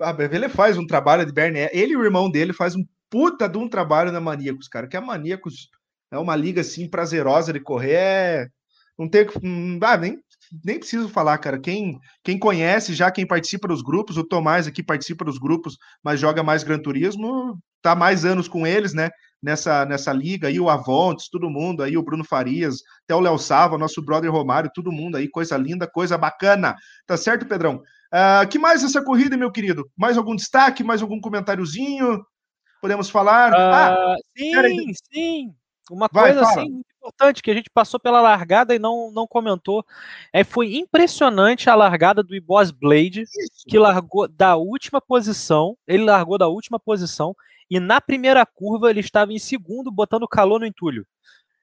Ah, 0.00 0.16
ele 0.18 0.48
faz 0.48 0.78
um 0.78 0.86
trabalho 0.86 1.26
de 1.26 1.32
Bernie. 1.32 1.68
Ele 1.72 1.92
e 1.92 1.96
o 1.96 2.04
irmão 2.04 2.30
dele 2.30 2.52
faz 2.52 2.74
um 2.74 2.84
puta 3.10 3.48
de 3.48 3.58
um 3.58 3.68
trabalho 3.68 4.12
na 4.12 4.20
Maníacos, 4.20 4.68
cara. 4.68 4.86
Que 4.88 4.96
a 4.96 5.00
Maníacos 5.00 5.68
é 6.10 6.18
uma 6.18 6.36
liga 6.36 6.60
assim 6.60 6.88
prazerosa 6.88 7.52
de 7.52 7.60
correr. 7.60 7.94
É... 7.94 8.48
Não 8.98 9.08
tem. 9.08 9.26
Ah, 9.82 9.96
nem 9.96 10.18
nem 10.64 10.78
preciso 10.78 11.08
falar, 11.08 11.38
cara. 11.38 11.58
Quem, 11.58 11.98
quem 12.22 12.38
conhece 12.38 12.94
já, 12.94 13.10
quem 13.10 13.26
participa 13.26 13.68
dos 13.68 13.82
grupos, 13.82 14.16
o 14.16 14.24
Tomás 14.24 14.66
aqui 14.66 14.82
participa 14.82 15.24
dos 15.24 15.38
grupos, 15.38 15.78
mas 16.02 16.20
joga 16.20 16.42
mais 16.42 16.62
Gran 16.62 16.78
Turismo, 16.78 17.58
tá 17.82 17.94
mais 17.94 18.24
anos 18.24 18.48
com 18.48 18.66
eles, 18.66 18.94
né? 18.94 19.10
Nessa, 19.42 19.84
nessa 19.84 20.12
liga 20.12 20.46
aí, 20.46 20.60
o 20.60 20.70
Avontes, 20.70 21.28
todo 21.28 21.50
mundo 21.50 21.82
aí, 21.82 21.96
o 21.96 22.02
Bruno 22.02 22.24
Farias, 22.24 22.76
até 23.04 23.14
o 23.14 23.20
Léo 23.20 23.36
Salva, 23.38 23.76
nosso 23.76 24.00
brother 24.00 24.30
Romário, 24.30 24.70
todo 24.72 24.92
mundo 24.92 25.16
aí, 25.16 25.28
coisa 25.28 25.56
linda, 25.56 25.84
coisa 25.84 26.16
bacana. 26.16 26.76
Tá 27.06 27.16
certo, 27.16 27.46
Pedrão? 27.46 27.82
Uh, 28.12 28.48
que 28.48 28.58
mais 28.58 28.84
essa 28.84 29.02
corrida, 29.02 29.36
meu 29.36 29.50
querido? 29.50 29.90
Mais 29.96 30.16
algum 30.16 30.36
destaque, 30.36 30.84
mais 30.84 31.02
algum 31.02 31.20
comentáriozinho? 31.20 32.24
Podemos 32.80 33.10
falar? 33.10 33.52
Uh, 33.52 33.56
ah, 33.56 34.16
sim, 34.36 34.92
sim. 35.12 35.54
Uma 35.90 36.08
Vai, 36.12 36.32
coisa 36.32 36.46
fala. 36.46 36.60
assim 36.60 36.82
importante 37.02 37.42
que 37.42 37.50
a 37.50 37.54
gente 37.54 37.68
passou 37.68 37.98
pela 37.98 38.20
largada 38.20 38.74
e 38.74 38.78
não, 38.78 39.10
não 39.10 39.26
comentou. 39.26 39.84
É, 40.32 40.44
foi 40.44 40.76
impressionante 40.76 41.68
a 41.68 41.74
largada 41.74 42.22
do 42.22 42.34
Iboss 42.34 42.70
Blade, 42.70 43.22
Isso. 43.22 43.64
que 43.66 43.78
largou 43.78 44.28
da 44.28 44.56
última 44.56 45.00
posição. 45.00 45.76
Ele 45.86 46.04
largou 46.04 46.38
da 46.38 46.46
última 46.46 46.78
posição 46.78 47.34
e 47.74 47.80
na 47.80 48.00
primeira 48.00 48.44
curva 48.44 48.90
ele 48.90 49.00
estava 49.00 49.32
em 49.32 49.38
segundo, 49.38 49.90
botando 49.90 50.28
calor 50.28 50.60
no 50.60 50.66
entulho. 50.66 51.06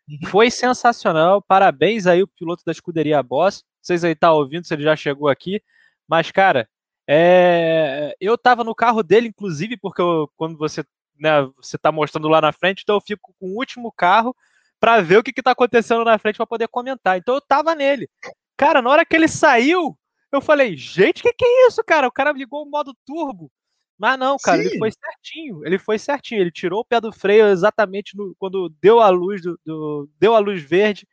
Uhum. 0.10 0.30
Foi 0.30 0.50
sensacional. 0.50 1.41
Parabéns 1.41 2.08
aí 2.08 2.24
o 2.24 2.28
piloto 2.28 2.63
da 2.65 2.72
escuderia 2.72 3.22
Boss. 3.22 3.63
Vocês 3.82 4.04
aí 4.04 4.15
tá 4.15 4.34
ouvindo 4.34 4.65
se 4.65 4.74
ele 4.74 4.84
já 4.84 4.95
chegou 4.95 5.28
aqui. 5.30 5.62
Mas, 6.08 6.32
cara, 6.32 6.67
É, 7.12 8.15
eu 8.22 8.38
tava 8.38 8.63
no 8.63 8.76
carro 8.76 9.02
dele, 9.02 9.30
inclusive, 9.30 9.76
porque 9.78 10.00
eu, 10.00 10.30
quando 10.38 10.56
você 10.58 10.84
né, 11.19 11.41
você 11.58 11.78
tá 11.78 11.91
mostrando 11.91 12.28
lá 12.28 12.39
na 12.39 12.52
frente, 12.52 12.82
então 12.84 12.95
eu 12.95 13.02
fico 13.02 13.34
com 13.39 13.48
o 13.48 13.58
último 13.58 13.91
carro 13.91 14.36
para 14.80 15.02
ver 15.02 15.17
o 15.17 15.24
que, 15.24 15.34
que 15.34 15.43
tá 15.43 15.52
acontecendo 15.52 16.06
na 16.06 16.17
frente 16.17 16.38
para 16.38 16.48
poder 16.48 16.67
comentar. 16.67 17.17
Então 17.17 17.36
eu 17.36 17.41
tava 17.41 17.76
nele. 17.76 18.08
Cara, 18.56 18.82
na 18.82 18.89
hora 18.89 19.06
que 19.06 19.15
ele 19.15 19.28
saiu, 19.28 19.98
eu 20.32 20.41
falei, 20.41 20.78
gente, 20.78 21.19
o 21.19 21.24
que, 21.24 21.34
que 21.34 21.45
é 21.45 21.67
isso, 21.67 21.84
cara? 21.84 22.08
O 22.08 22.12
cara 22.12 22.32
ligou 22.32 22.63
o 22.63 22.69
modo 22.69 22.95
turbo. 23.06 23.52
Mas 24.00 24.18
não, 24.18 24.38
cara, 24.38 24.64
Sim. 24.64 24.70
ele 24.70 24.78
foi 24.80 24.92
certinho. 24.92 25.66
Ele 25.66 25.78
foi 25.78 26.00
certinho. 26.00 26.42
Ele 26.42 26.52
tirou 26.52 26.80
o 26.80 26.86
pé 26.86 27.02
do 27.02 27.12
freio 27.12 27.48
exatamente 27.48 28.16
no, 28.16 28.34
quando 28.40 28.70
deu 28.82 29.02
a 29.02 29.10
luz 29.10 29.42
do, 29.42 29.60
do, 29.66 30.10
deu 30.18 30.34
a 30.34 30.40
luz 30.40 30.64
verde, 30.64 31.06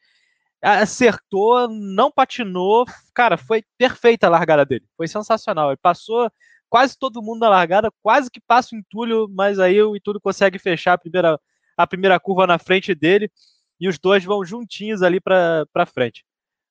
acertou, 0.62 1.68
não 1.68 2.12
patinou. 2.12 2.86
Cara, 3.12 3.36
foi 3.36 3.64
perfeita 3.76 4.28
a 4.28 4.30
largada 4.30 4.64
dele. 4.64 4.86
Foi 4.96 5.08
sensacional. 5.08 5.70
Ele 5.70 5.78
passou 5.78 6.30
quase 6.70 6.96
todo 6.96 7.22
mundo 7.22 7.40
na 7.40 7.48
largada, 7.48 7.90
quase 8.02 8.30
que 8.30 8.40
passa 8.40 8.74
o 8.74 8.78
entulho, 8.78 9.28
mas 9.30 9.58
aí 9.58 9.82
o 9.82 9.96
entulho 9.96 10.20
consegue 10.20 10.58
fechar 10.58 10.92
a 10.92 10.98
primeira, 10.98 11.40
a 11.76 11.86
primeira 11.88 12.20
curva 12.20 12.46
na 12.46 12.58
frente 12.58 12.94
dele 12.94 13.30
e 13.80 13.88
os 13.88 13.98
dois 13.98 14.24
vão 14.24 14.44
juntinhos 14.44 15.02
ali 15.02 15.20
para 15.20 15.86
frente. 15.92 16.24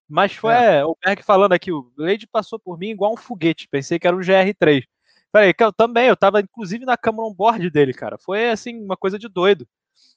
Mas 0.08 0.34
foi 0.34 0.54
é. 0.54 0.86
o 0.86 0.96
Berg 1.04 1.24
falando 1.24 1.54
aqui, 1.54 1.72
o 1.72 1.92
Blade 1.98 2.28
passou 2.28 2.58
por 2.58 2.78
mim 2.78 2.90
igual 2.90 3.14
um 3.14 3.18
foguete, 3.18 3.68
pensei 3.68 4.00
que 4.00 4.08
era 4.08 4.16
um 4.16 4.20
GR3. 4.20 4.84
Que 5.54 5.64
eu 5.64 5.74
também, 5.74 6.08
eu 6.08 6.16
tava 6.16 6.40
inclusive 6.40 6.86
na 6.86 6.98
câmera 6.98 7.26
on-board 7.26 7.70
dele, 7.70 7.94
cara. 7.94 8.18
Foi 8.18 8.50
assim, 8.50 8.82
uma 8.84 8.98
coisa 8.98 9.20
de 9.20 9.28
doido. 9.28 9.68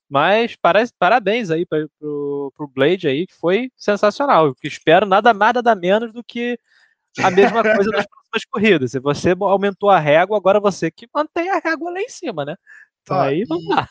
Mas 0.09 0.57
parabéns 0.99 1.51
aí 1.51 1.67
pra, 1.67 1.87
pro, 1.99 2.53
pro 2.57 2.69
Blade 2.69 3.09
aí, 3.09 3.27
que 3.27 3.35
foi 3.35 3.71
sensacional. 3.77 4.47
Eu 4.47 4.57
espero 4.65 5.05
nada 5.05 5.35
mais, 5.35 5.55
nada 5.55 5.75
menos 5.75 6.13
do 6.13 6.25
que 6.25 6.59
a 7.23 7.31
mesma 7.31 7.63
coisa 7.63 7.91
nas 7.91 8.07
próximas 8.07 8.45
corridas. 8.51 8.91
Se 8.93 9.01
você 9.01 9.35
aumentou 9.39 9.91
a 9.91 9.99
régua, 9.99 10.37
agora 10.37 10.61
você 10.61 10.91
que 10.91 11.07
mantém 11.15 11.51
a 11.51 11.61
régua 11.63 11.91
lá 11.91 12.01
em 12.01 12.09
cima, 12.09 12.45
né? 12.45 12.57
Então 13.03 13.19
ah, 13.19 13.25
aí 13.25 13.45
vamos 13.47 13.69
lá. 13.69 13.89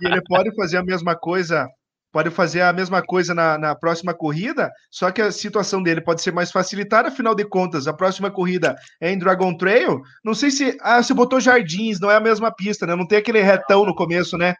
E 0.00 0.06
ele 0.06 0.22
pode 0.22 0.54
fazer 0.56 0.78
a 0.78 0.82
mesma 0.82 1.16
coisa 1.16 1.68
pode 2.12 2.30
fazer 2.30 2.62
a 2.62 2.72
mesma 2.72 3.02
coisa 3.02 3.34
na, 3.34 3.56
na, 3.56 3.74
próxima 3.74 4.12
corrida, 4.12 4.70
só 4.90 5.10
que 5.10 5.22
a 5.22 5.32
situação 5.32 5.82
dele 5.82 6.00
pode 6.00 6.22
ser 6.22 6.32
mais 6.32 6.50
facilitada, 6.50 7.08
afinal 7.08 7.34
de 7.34 7.44
contas, 7.44 7.86
a 7.86 7.92
próxima 7.92 8.30
corrida 8.30 8.76
é 9.00 9.10
em 9.10 9.18
Dragon 9.18 9.56
Trail. 9.56 10.00
Não 10.24 10.34
sei 10.34 10.50
se. 10.50 10.76
Ah, 10.80 11.02
você 11.02 11.14
botou 11.14 11.40
jardins, 11.40 12.00
não 12.00 12.10
é 12.10 12.16
a 12.16 12.20
mesma 12.20 12.52
pista, 12.52 12.86
né? 12.86 12.94
Não 12.94 13.06
tem 13.06 13.18
aquele 13.18 13.40
retão 13.40 13.84
no 13.84 13.94
começo, 13.94 14.36
né? 14.36 14.54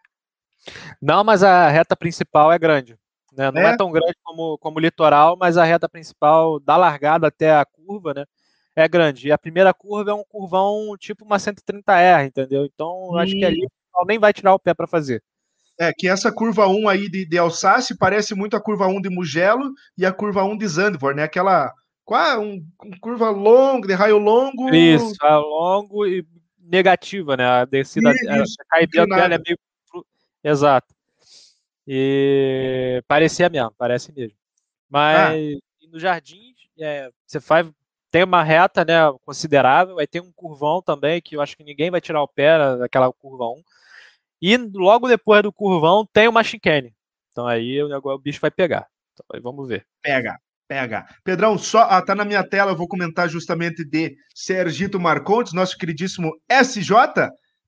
Não, 1.01 1.25
mas 1.25 1.43
a 1.43 1.69
reta 1.69 1.97
principal 1.97 2.53
é 2.53 2.59
grande. 2.59 2.97
Né? 3.33 3.51
Não 3.51 3.63
é? 3.63 3.73
é 3.73 3.77
tão 3.77 3.91
grande 3.91 4.17
como, 4.23 4.59
como 4.59 4.79
o 4.79 4.81
litoral, 4.81 5.37
mas 5.39 5.57
a 5.57 5.65
reta 5.65 5.89
principal, 5.89 6.61
da 6.61 6.77
largada 6.77 7.29
até 7.29 7.53
a 7.53 7.65
curva, 7.65 8.13
né? 8.15 8.25
É 8.75 8.87
grande. 8.89 9.29
E 9.29 9.33
a 9.33 9.39
primeira 9.39 9.75
curva 9.75 10.11
é 10.11 10.15
um 10.15 10.25
curvão 10.25 10.97
tipo 10.99 11.25
uma 11.25 11.37
130R, 11.37 12.27
entendeu? 12.27 12.65
Então, 12.65 13.11
hum. 13.11 13.17
acho 13.17 13.33
que 13.33 13.45
ali 13.45 13.67
nem 14.07 14.19
vai 14.19 14.33
tirar 14.33 14.55
o 14.55 14.59
pé 14.59 14.73
para 14.75 14.87
fazer. 14.87 15.23
É, 15.81 15.95
que 15.95 16.07
essa 16.07 16.31
curva 16.31 16.69
1 16.69 16.91
aí 16.91 17.09
de, 17.09 17.25
de 17.25 17.39
Alsáce 17.39 17.97
parece 17.97 18.35
muito 18.35 18.55
a 18.55 18.61
curva 18.61 18.87
1 18.87 19.01
de 19.01 19.09
Mugello 19.09 19.73
e 19.97 20.05
a 20.05 20.13
curva 20.13 20.45
1 20.45 20.59
de 20.59 20.69
Zandvoort, 20.69 21.17
né? 21.17 21.23
Aquela 21.23 21.73
um, 22.39 22.63
um 22.85 23.01
curva 23.01 23.31
longa, 23.31 23.89
de 23.89 23.95
raio 23.95 24.19
longo. 24.19 24.75
Isso, 24.75 25.15
raio 25.19 25.41
longo 25.41 26.07
e 26.07 26.27
negativa, 26.59 27.35
né? 27.35 27.47
A 27.47 27.65
descida, 27.65 28.13
isso, 28.13 28.57
a 28.61 28.65
caída 28.67 29.07
dela 29.07 29.35
é 29.35 29.39
meio. 29.39 29.59
Exato. 30.45 30.95
E 31.87 33.03
parecia 33.09 33.49
mesmo, 33.49 33.73
parece 33.79 34.13
mesmo. 34.13 34.37
Mas 34.87 35.33
ah. 35.35 35.87
no 35.91 35.99
jardim, 35.99 36.55
é, 36.79 37.09
você 37.27 37.41
faz. 37.41 37.67
Tem 38.11 38.25
uma 38.25 38.43
reta 38.43 38.85
né, 38.85 39.01
considerável, 39.25 39.99
aí 39.99 40.07
tem 40.07 40.21
um 40.21 40.33
curvão 40.33 40.83
também, 40.83 41.23
que 41.23 41.37
eu 41.37 41.41
acho 41.41 41.57
que 41.57 41.63
ninguém 41.63 41.91
vai 41.91 42.01
tirar 42.01 42.21
o 42.21 42.29
pé 42.29 42.77
daquela 42.77 43.11
curva 43.13 43.47
1. 43.47 43.63
E 44.41 44.57
logo 44.57 45.09
depois 45.09 45.43
do 45.43 45.53
curvão 45.53 46.07
tem 46.13 46.29
o 46.29 46.33
Machine 46.33 46.93
Então 47.31 47.47
aí 47.47 47.83
o, 47.83 48.19
bicho 48.19 48.41
vai 48.41 48.51
pegar. 48.51 48.87
Então 49.13 49.27
aí 49.35 49.41
vamos 49.41 49.69
ver. 49.69 49.85
Pega, 50.03 50.39
pega. 50.67 51.07
Pedrão, 51.23 51.59
só 51.59 51.81
ah, 51.83 52.01
tá 52.01 52.15
na 52.15 52.25
minha 52.25 52.43
tela, 52.43 52.73
eu 52.73 52.77
vou 52.77 52.89
comentar 52.89 53.29
justamente 53.29 53.85
de 53.85 54.15
Sergito 54.35 54.99
Marcontes, 54.99 55.53
nosso 55.53 55.77
queridíssimo 55.77 56.33
SJ, 56.49 56.91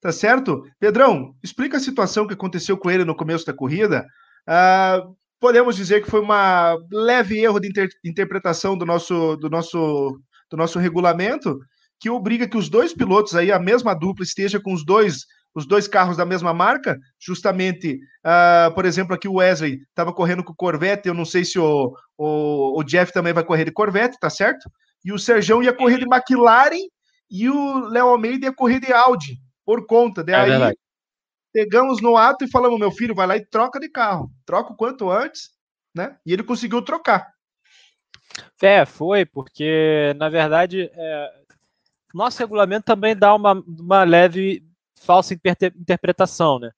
tá 0.00 0.12
certo? 0.12 0.62
Pedrão, 0.80 1.35
explica 1.42 1.76
a 1.76 1.80
situação 1.80 2.26
que 2.26 2.35
aconteceu 2.35 2.76
com 2.78 2.90
ele 2.90 3.04
no 3.04 3.16
começo 3.16 3.44
da 3.44 3.52
corrida. 3.52 4.06
Ah, 4.46 5.02
podemos 5.38 5.76
dizer 5.76 6.02
que 6.02 6.11
foi 6.11 6.20
uma 6.20 6.76
leve 6.90 7.38
erro 7.38 7.61
de 7.61 7.68
inter 7.68 7.88
interpretação 8.04 8.78
do 8.78 8.87
nosso, 8.87 9.37
do 9.37 9.50
nosso, 9.50 10.18
do 10.50 10.56
nosso 10.56 10.78
regulamento, 10.78 11.58
que 12.00 12.08
obriga 12.08 12.48
que 12.48 12.56
os 12.56 12.68
dois 12.68 12.94
pilotos 12.94 13.35
aí, 13.35 13.52
a 13.52 13.58
mesma 13.58 13.94
dupla, 13.94 14.24
esteja 14.24 14.61
com 14.61 14.72
os 14.72 14.85
dois 14.85 15.24
os 15.54 15.66
dois 15.66 15.86
carros 15.86 16.16
da 16.16 16.24
mesma 16.24 16.54
marca, 16.54 16.98
justamente, 17.18 17.98
uh, 18.24 18.74
por 18.74 18.84
exemplo, 18.84 19.14
aqui 19.14 19.28
o 19.28 19.34
Wesley 19.34 19.82
estava 19.88 20.12
correndo 20.12 20.42
com 20.42 20.52
o 20.52 20.56
Corvette, 20.56 21.08
eu 21.08 21.14
não 21.14 21.24
sei 21.24 21.44
se 21.44 21.58
o, 21.58 21.94
o, 22.16 22.80
o, 22.80 22.84
Jeff 22.84 23.12
também 23.12 23.32
vai 23.32 23.44
correr 23.44 23.64
de 23.64 23.72
Corvette, 23.72 24.18
tá 24.18 24.30
certo? 24.30 24.70
E 25.04 25.12
o 25.12 25.18
Serjão 25.18 25.62
ia 25.62 25.72
correr 25.72 25.98
de 25.98 26.06
McLaren 26.06 26.86
e 27.30 27.48
o 27.48 27.88
Léo 27.88 28.08
Almeida 28.08 28.46
ia 28.46 28.52
correr 28.52 28.80
de 28.80 28.92
Audi, 28.92 29.38
por 29.64 29.86
conta. 29.86 30.24
Daí 30.24 30.50
é 30.50 30.72
pegamos 31.52 32.00
no 32.00 32.16
ato 32.16 32.44
e 32.44 32.50
falamos, 32.50 32.78
meu 32.78 32.90
filho, 32.90 33.14
vai 33.14 33.26
lá 33.26 33.36
e 33.36 33.44
troca 33.44 33.78
de 33.78 33.88
carro, 33.88 34.30
troca 34.46 34.72
o 34.72 34.76
quanto 34.76 35.10
antes, 35.10 35.50
né? 35.94 36.16
E 36.24 36.32
ele 36.32 36.42
conseguiu 36.42 36.80
trocar. 36.80 37.30
É, 38.62 38.86
foi, 38.86 39.26
porque, 39.26 40.14
na 40.16 40.30
verdade, 40.30 40.90
é, 40.94 41.32
nosso 42.14 42.38
regulamento 42.38 42.84
também 42.84 43.14
dá 43.14 43.34
uma, 43.34 43.52
uma 43.52 44.04
leve 44.04 44.64
falsa 45.04 45.34
interpretação, 45.34 46.58
né? 46.58 46.70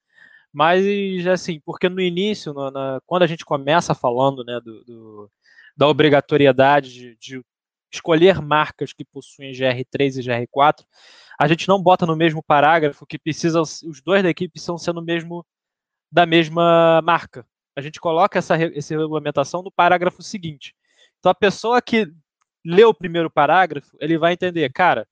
Mas, 0.53 1.27
assim, 1.27 1.61
porque 1.65 1.89
no 1.89 2.01
início, 2.01 2.53
no, 2.53 2.71
na, 2.71 3.01
quando 3.07 3.25
a 3.25 3.27
gente 3.27 3.45
começa 3.45 3.95
falando 3.95 4.45
né, 4.45 4.61
do, 4.61 4.85
do 4.85 5.31
da 5.77 5.89
obrigatoriedade 5.89 6.93
de, 6.93 7.17
de, 7.17 7.45
escolher 7.93 8.41
marcas 8.41 8.93
que 8.93 9.05
possuem 9.05 9.53
GR3 9.53 10.19
e 10.19 10.47
GR4, 10.49 10.85
a 11.39 11.49
gente 11.49 11.69
não 11.69 11.83
bota 11.83 12.07
no 12.07 12.17
mesmo 12.17 12.43
parágrafo 12.43 13.07
que 13.07 13.19
precisa, 13.19 13.61
os 13.61 14.01
dois 14.05 14.23
da 14.23 14.31
equipe 14.31 14.59
ser 14.59 14.93
no 14.93 15.03
mesmo, 15.03 15.45
da 16.11 16.27
mesma 16.27 17.01
marca. 17.03 17.47
A 17.77 17.81
gente 17.81 18.01
coloca 18.01 18.39
essa, 18.39 18.57
essa 18.57 18.97
regulamentação 18.97 19.63
no 19.63 19.71
parágrafo 19.71 20.23
seguinte. 20.23 20.75
Então, 21.19 21.31
a 21.31 21.35
pessoa 21.35 21.83
que 21.83 22.13
lê 22.65 22.85
o 22.85 22.95
primeiro 22.95 23.31
parágrafo, 23.31 23.97
ele 24.01 24.19
vai 24.19 24.33
entender, 24.33 24.73
cara, 24.73 25.07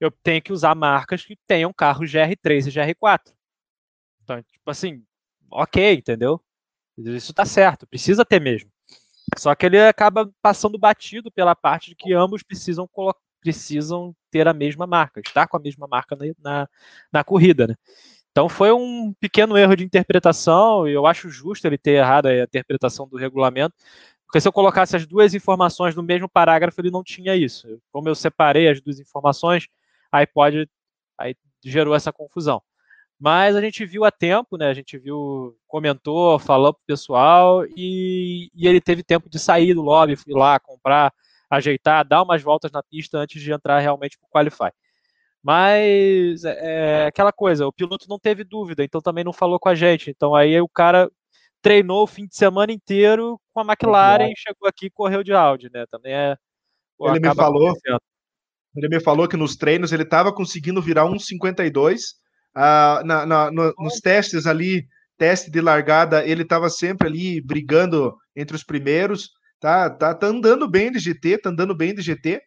eu 0.00 0.10
tenho 0.10 0.42
que 0.42 0.52
usar 0.52 0.74
marcas 0.74 1.24
que 1.24 1.36
tenham 1.46 1.72
carros 1.72 2.10
GR3 2.10 2.66
e 2.66 2.70
GR4. 2.70 3.32
Então, 4.22 4.42
tipo 4.42 4.70
assim, 4.70 5.04
ok, 5.50 5.94
entendeu? 5.94 6.40
Isso 6.96 7.32
tá 7.32 7.44
certo, 7.44 7.86
precisa 7.86 8.24
ter 8.24 8.40
mesmo. 8.40 8.70
Só 9.36 9.54
que 9.54 9.66
ele 9.66 9.80
acaba 9.80 10.30
passando 10.42 10.78
batido 10.78 11.30
pela 11.30 11.54
parte 11.54 11.90
de 11.90 11.96
que 11.96 12.12
ambos 12.12 12.42
precisam 12.42 12.88
precisam 13.40 14.16
ter 14.30 14.48
a 14.48 14.54
mesma 14.54 14.86
marca, 14.86 15.20
estar 15.20 15.46
com 15.46 15.58
a 15.58 15.60
mesma 15.60 15.86
marca 15.86 16.16
na, 16.16 16.24
na, 16.42 16.68
na 17.12 17.24
corrida, 17.24 17.66
né? 17.66 17.74
Então 18.30 18.48
foi 18.48 18.72
um 18.72 19.12
pequeno 19.20 19.56
erro 19.56 19.76
de 19.76 19.84
interpretação, 19.84 20.88
e 20.88 20.92
eu 20.92 21.06
acho 21.06 21.28
justo 21.28 21.66
ele 21.66 21.76
ter 21.76 21.92
errado 21.92 22.26
a 22.26 22.42
interpretação 22.42 23.06
do 23.06 23.18
regulamento, 23.18 23.74
porque 24.26 24.40
se 24.40 24.48
eu 24.48 24.52
colocasse 24.52 24.96
as 24.96 25.06
duas 25.06 25.34
informações 25.34 25.94
no 25.94 26.02
mesmo 26.02 26.28
parágrafo, 26.28 26.80
ele 26.80 26.90
não 26.90 27.04
tinha 27.04 27.36
isso. 27.36 27.80
Como 27.92 28.08
eu 28.08 28.14
separei 28.14 28.68
as 28.68 28.80
duas 28.80 28.98
informações, 28.98 29.68
aí 30.14 30.26
pode, 30.26 30.68
aí 31.18 31.34
gerou 31.64 31.94
essa 31.94 32.12
confusão. 32.12 32.62
Mas 33.18 33.56
a 33.56 33.60
gente 33.60 33.84
viu 33.84 34.04
a 34.04 34.10
tempo, 34.10 34.56
né? 34.56 34.68
A 34.68 34.74
gente 34.74 34.96
viu, 34.98 35.56
comentou, 35.66 36.38
falou 36.38 36.72
pro 36.72 36.82
pessoal 36.86 37.64
e, 37.76 38.48
e 38.54 38.68
ele 38.68 38.80
teve 38.80 39.02
tempo 39.02 39.28
de 39.28 39.38
sair 39.38 39.74
do 39.74 39.82
lobby, 39.82 40.12
ir 40.26 40.34
lá 40.34 40.60
comprar, 40.60 41.12
ajeitar, 41.50 42.06
dar 42.06 42.22
umas 42.22 42.42
voltas 42.42 42.70
na 42.70 42.82
pista 42.82 43.18
antes 43.18 43.42
de 43.42 43.52
entrar 43.52 43.80
realmente 43.80 44.18
pro 44.18 44.28
Qualify. 44.28 44.70
Mas 45.42 46.44
é, 46.44 47.04
é 47.04 47.06
aquela 47.06 47.32
coisa, 47.32 47.66
o 47.66 47.72
piloto 47.72 48.06
não 48.08 48.18
teve 48.18 48.44
dúvida, 48.44 48.84
então 48.84 49.00
também 49.00 49.24
não 49.24 49.32
falou 49.32 49.58
com 49.58 49.68
a 49.68 49.74
gente. 49.74 50.10
Então 50.10 50.34
aí 50.34 50.60
o 50.60 50.68
cara 50.68 51.10
treinou 51.60 52.02
o 52.02 52.06
fim 52.06 52.26
de 52.26 52.36
semana 52.36 52.72
inteiro 52.72 53.40
com 53.52 53.60
a 53.60 53.64
McLaren, 53.64 54.32
chegou 54.36 54.68
aqui 54.68 54.86
e 54.86 54.90
correu 54.90 55.24
de 55.24 55.32
Audi, 55.32 55.70
né? 55.72 55.86
Também 55.90 56.12
é. 56.12 56.36
Ele 57.00 57.20
me 57.20 57.34
falou. 57.34 57.74
Ele 58.76 58.88
me 58.88 59.00
falou 59.00 59.28
que 59.28 59.36
nos 59.36 59.56
treinos 59.56 59.92
ele 59.92 60.02
estava 60.02 60.32
conseguindo 60.32 60.82
virar 60.82 61.04
1,52. 61.04 62.00
Uh, 62.56 63.04
na, 63.04 63.26
na, 63.26 63.50
no, 63.50 63.74
nos 63.78 64.00
testes 64.00 64.46
ali, 64.46 64.86
teste 65.16 65.50
de 65.50 65.60
largada, 65.60 66.24
ele 66.24 66.42
estava 66.42 66.68
sempre 66.68 67.08
ali 67.08 67.40
brigando 67.40 68.14
entre 68.34 68.56
os 68.56 68.64
primeiros. 68.64 69.30
Tá, 69.60 69.88
tá, 69.88 70.14
tá 70.14 70.26
andando 70.26 70.68
bem 70.68 70.90
de 70.90 70.98
GT, 70.98 71.38
tá 71.38 71.50
andando 71.50 71.74
bem 71.74 71.94
de 71.94 72.02
GT. 72.02 72.40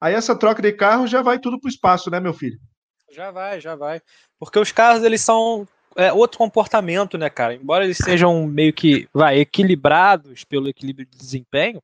Aí 0.00 0.14
essa 0.14 0.36
troca 0.36 0.62
de 0.62 0.72
carro 0.72 1.06
já 1.06 1.22
vai 1.22 1.38
tudo 1.38 1.58
para 1.58 1.66
o 1.68 1.70
espaço, 1.70 2.10
né, 2.10 2.20
meu 2.20 2.32
filho? 2.32 2.58
Já 3.10 3.30
vai, 3.30 3.60
já 3.60 3.74
vai. 3.74 4.00
Porque 4.38 4.58
os 4.58 4.70
carros, 4.70 5.02
eles 5.02 5.20
são 5.20 5.66
é, 5.96 6.12
outro 6.12 6.38
comportamento, 6.38 7.18
né, 7.18 7.28
cara? 7.28 7.54
Embora 7.54 7.84
eles 7.84 7.96
sejam 7.98 8.46
meio 8.46 8.72
que 8.72 9.08
vai, 9.12 9.38
equilibrados 9.38 10.44
pelo 10.44 10.68
equilíbrio 10.68 11.06
de 11.06 11.16
desempenho, 11.16 11.82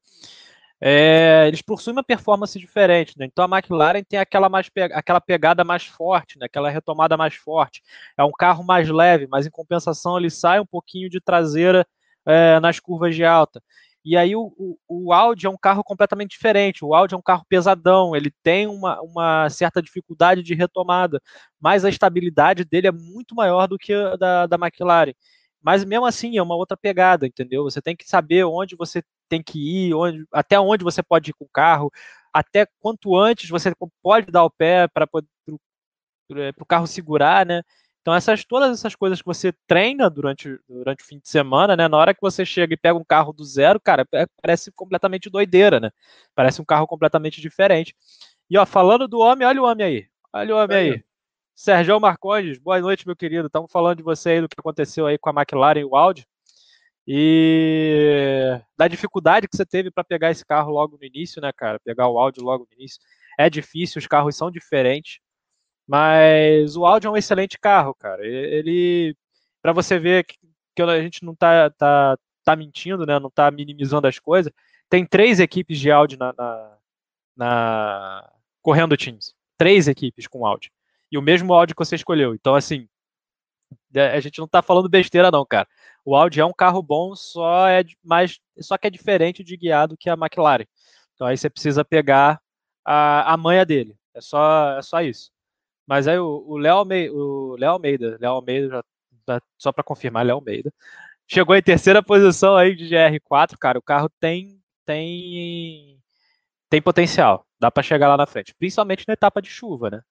é, 0.81 1.45
eles 1.49 1.63
possuem 1.63 1.97
uma 1.97 2.05
performance 2.05 2.59
diferente, 2.59 3.15
né? 3.19 3.27
Então 3.27 3.45
a 3.45 3.57
McLaren 3.59 4.03
tem 4.03 4.19
aquela, 4.19 4.49
mais 4.49 4.71
aquela 4.93 5.21
pegada 5.21 5.65
mais 5.65 5.87
forte, 5.87 6.39
né? 6.39 6.47
aquela 6.47 6.71
retomada 6.71 7.17
mais 7.17 7.35
forte. 7.35 7.83
É 8.19 8.25
um 8.25 8.33
carro 8.33 8.65
mais 8.65 8.89
leve, 8.89 9.27
mas 9.27 9.47
em 9.47 9.51
compensação 9.51 10.19
ele 10.19 10.31
sai 10.31 10.61
um 10.61 10.67
pouquinho 10.67 11.09
de 11.09 11.21
traseira 11.21 11.87
é, 12.27 12.61
nas 12.61 12.81
curvas 12.81 13.15
de 13.15 13.25
alta. 13.25 13.63
E 14.05 14.17
aí 14.19 14.37
o, 14.37 14.53
o, 14.59 14.79
o, 14.87 15.13
Audi 15.15 15.47
é 15.47 15.51
um 15.51 15.57
carro 15.57 15.83
completamente 15.83 16.33
diferente. 16.33 16.85
O 16.85 16.95
Audi 16.95 17.15
é 17.15 17.17
um 17.17 17.23
carro 17.23 17.45
pesadão, 17.49 18.15
ele 18.15 18.31
tem 18.43 18.67
uma, 18.67 19.01
uma 19.01 19.49
certa 19.49 19.81
dificuldade 19.81 20.43
de 20.43 20.55
retomada, 20.55 21.23
mas 21.59 21.85
a 21.85 21.89
estabilidade 21.89 22.65
dele 22.65 22.89
é 22.89 22.93
muito 22.93 23.35
maior 23.35 23.67
do 23.67 23.79
que 23.79 23.95
a 23.95 24.17
da, 24.17 24.47
da 24.47 24.57
McLaren. 24.57 25.15
Mas 25.65 25.83
mesmo 25.83 26.05
assim 26.05 26.37
é 26.37 26.43
uma 26.43 26.55
outra 26.55 26.77
pegada, 26.77 27.27
entendeu? 27.27 27.65
Você 27.65 27.81
tem 27.81 27.97
que 27.97 28.07
saber 28.07 28.45
onde 28.45 28.77
você 28.77 29.03
tem 29.31 29.43
que 29.43 29.59
ir, 29.59 29.95
onde, 29.95 30.27
até 30.31 30.61
onde 30.61 30.85
você 30.85 31.03
pode 31.03 31.31
ir 31.31 31.33
com 31.33 31.47
o 31.47 31.51
carro, 31.51 31.91
até 32.33 32.67
quanto 32.81 33.17
antes 33.17 33.49
você 33.49 33.73
pode 34.03 34.31
dar 34.31 34.45
o 34.45 34.51
pé 34.51 34.87
para 34.89 35.09
o 35.11 36.39
é, 36.39 36.53
carro 36.69 36.87
segurar, 36.87 37.47
né? 37.47 37.63
Então 38.03 38.15
essas 38.15 38.45
todas 38.45 38.79
essas 38.79 38.95
coisas 38.95 39.23
que 39.23 39.27
você 39.27 39.55
treina 39.67 40.11
durante, 40.11 40.59
durante 40.69 41.03
o 41.03 41.07
fim 41.07 41.19
de 41.19 41.29
semana, 41.31 41.75
né? 41.75 41.89
Na 41.89 41.97
hora 41.97 42.13
que 42.13 42.21
você 42.21 42.45
chega 42.45 42.75
e 42.75 42.77
pega 42.77 42.99
um 42.99 43.05
carro 43.05 43.33
do 43.33 43.43
zero, 43.43 43.81
cara, 43.81 44.07
é, 44.13 44.27
parece 44.43 44.71
completamente 44.73 45.31
doideira, 45.31 45.81
né? 45.81 45.91
Parece 46.35 46.61
um 46.61 46.65
carro 46.67 46.87
completamente 46.87 47.41
diferente. 47.41 47.97
E 48.51 48.59
ó, 48.59 48.67
falando 48.67 49.09
do 49.09 49.19
homem, 49.19 49.49
olha 49.49 49.63
o 49.63 49.65
homem 49.65 49.87
aí. 49.87 50.09
Olha 50.31 50.55
o 50.55 50.59
homem 50.59 50.77
aí. 50.77 51.05
Sérgio 51.55 52.01
Marcondes, 52.01 52.59
boa 52.59 52.81
noite, 52.81 53.07
meu 53.07 53.15
querido. 53.15 53.47
Estamos 53.47 53.71
falando 53.71 53.99
de 53.99 54.03
você 54.03 54.31
aí, 54.31 54.41
do 54.41 54.49
que 54.49 54.57
aconteceu 54.59 55.07
aí 55.07 55.17
com 55.17 55.31
a 55.31 55.33
McLaren 55.33 55.81
e 55.81 55.85
o 55.85 55.95
Audi. 55.95 56.27
E 57.07 58.61
da 58.77 58.89
dificuldade 58.89 59.47
que 59.47 59.57
você 59.57 59.65
teve 59.65 59.91
para 59.91 60.03
pegar 60.03 60.31
esse 60.33 60.45
carro 60.45 60.73
logo 60.73 60.99
no 60.99 61.05
início, 61.05 61.41
né, 61.41 61.53
cara? 61.53 61.79
Pegar 61.79 62.09
o 62.09 62.19
Audi 62.19 62.41
logo 62.41 62.67
no 62.69 62.77
início. 62.77 63.01
É 63.39 63.49
difícil, 63.49 64.01
os 64.01 64.07
carros 64.07 64.37
são 64.37 64.51
diferentes. 64.51 65.21
Mas 65.87 66.77
o 66.77 66.85
Audi 66.87 67.07
é 67.07 67.11
um 67.11 67.17
excelente 67.17 67.59
carro, 67.59 67.95
cara. 67.95 68.27
Ele, 68.27 69.17
para 69.63 69.73
você 69.73 69.99
ver 69.99 70.25
que, 70.25 70.37
a 70.83 71.03
gente 71.03 71.25
não 71.25 71.37
tá, 71.37 71.71
tá, 71.71 72.19
tá 72.45 72.57
mentindo, 72.57 73.07
né? 73.07 73.19
Não 73.21 73.31
tá 73.31 73.51
minimizando 73.51 74.09
as 74.09 74.19
coisas. 74.19 74.53
Tem 74.89 75.07
três 75.07 75.41
equipes 75.41 75.79
de 75.79 75.91
Audi 75.91 76.17
na, 76.19 76.33
na, 76.37 76.79
na 77.37 78.33
correndo 78.63 78.97
times. 78.97 79.35
Três 79.57 79.87
equipes 79.89 80.27
com 80.27 80.47
Audi 80.47 80.73
e 81.15 81.19
o 81.19 81.23
mesmo 81.23 81.55
áudio 81.55 81.77
que 81.77 81.85
você 81.85 81.95
escolheu. 81.95 82.35
Então, 82.35 82.57
assim, 82.57 82.89
é, 83.95 84.17
a 84.17 84.21
gente 84.21 84.39
não 84.39 84.47
está 84.47 84.61
falando 84.61 84.89
besteira, 84.89 85.31
não, 85.31 85.47
cara. 85.47 85.69
O 86.05 86.17
Audi 86.17 86.41
é 86.41 86.45
um 86.45 86.53
carro 86.53 86.83
bom, 86.83 87.15
só 87.15 87.69
é 87.69 87.85
mais, 88.03 88.41
só 88.61 88.77
que 88.77 88.89
é 88.89 88.91
diferente 88.91 89.45
de 89.45 89.57
guiado 89.57 89.97
que 89.97 90.11
a 90.11 90.15
McLaren. 90.15 90.65
Então 91.15 91.27
aí 91.27 91.37
você 91.37 91.49
precisa 91.49 91.85
pegar 91.85 92.41
a, 92.85 93.33
a 93.33 93.37
manha 93.37 93.65
dele. 93.65 93.97
É 94.13 94.21
só, 94.21 94.77
é 94.79 94.83
só 94.83 95.01
isso. 95.03 95.31
Mas 95.87 96.09
aí 96.09 96.19
o 96.19 96.57
Léo 96.57 96.77
Almeida, 96.79 97.15
Léo 97.59 97.71
Almeida, 97.71 98.19
Almeida 98.25 98.85
já, 99.29 99.41
só 99.59 99.73
para 99.73 99.85
confirmar, 99.85 100.27
Léo 100.27 100.37
Almeida, 100.37 100.73
chegou 101.29 101.55
em 101.57 101.63
terceira 101.63 102.03
posição 102.03 102.57
aí 102.57 102.75
de 102.75 102.87
GR4, 102.89 103.57
cara. 103.59 103.79
O 103.79 103.83
carro 103.83 104.11
tem 104.21 104.61
tem 104.85 106.01
tem 106.71 106.83
potencial. 106.83 107.47
Dá 107.61 107.71
para 107.71 107.83
chegar 107.83 108.09
lá 108.09 108.17
na 108.17 108.27
frente, 108.27 108.55
principalmente 108.55 109.05
na 109.07 109.15
etapa 109.15 109.41
de 109.41 109.49
chuva, 109.49 109.91
né? 109.91 110.03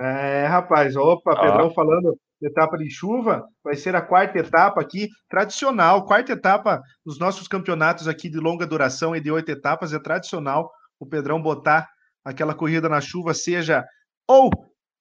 É, 0.00 0.46
rapaz, 0.46 0.94
opa, 0.96 1.32
ah. 1.32 1.40
Pedrão 1.40 1.70
falando 1.72 2.16
etapa 2.40 2.78
de 2.78 2.88
chuva, 2.88 3.44
vai 3.64 3.74
ser 3.74 3.96
a 3.96 4.00
quarta 4.00 4.38
etapa 4.38 4.80
aqui, 4.80 5.08
tradicional, 5.28 6.06
quarta 6.06 6.32
etapa 6.32 6.80
dos 7.04 7.18
nossos 7.18 7.48
campeonatos 7.48 8.06
aqui 8.06 8.28
de 8.28 8.38
longa 8.38 8.66
duração 8.66 9.16
e 9.16 9.20
de 9.20 9.30
oito 9.30 9.50
etapas, 9.50 9.92
é 9.92 9.98
tradicional 9.98 10.70
o 11.00 11.06
Pedrão 11.06 11.42
botar 11.42 11.88
aquela 12.24 12.54
corrida 12.54 12.88
na 12.88 13.00
chuva, 13.00 13.34
seja 13.34 13.84
ou 14.28 14.50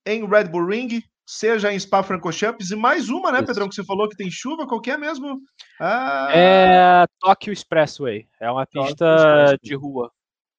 em 0.06 0.26
Red 0.26 0.46
Bull 0.46 0.66
Ring, 0.68 1.02
seja 1.26 1.72
em 1.74 1.80
Spa-Francorchamps, 1.80 2.72
e 2.72 2.76
mais 2.76 3.10
uma, 3.10 3.32
né, 3.32 3.40
Isso. 3.40 3.48
Pedrão, 3.48 3.68
que 3.68 3.76
você 3.76 3.84
falou 3.84 4.08
que 4.08 4.16
tem 4.16 4.32
chuva, 4.32 4.66
qualquer 4.66 4.96
é 4.96 4.98
mesmo? 4.98 5.40
Ah... 5.80 6.30
É 6.32 7.06
Tokyo 7.20 7.52
Expressway, 7.52 8.28
é 8.40 8.50
uma 8.50 8.66
pista 8.66 9.58
de 9.62 9.76
rua 9.76 10.10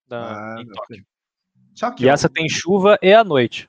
da, 0.06 0.54
ah, 0.54 0.60
em 0.60 0.66
Tóquio. 0.68 1.04
E 2.00 2.08
essa 2.08 2.28
tem 2.28 2.48
chuva 2.48 2.98
e 3.00 3.12
à 3.12 3.24
noite. 3.24 3.68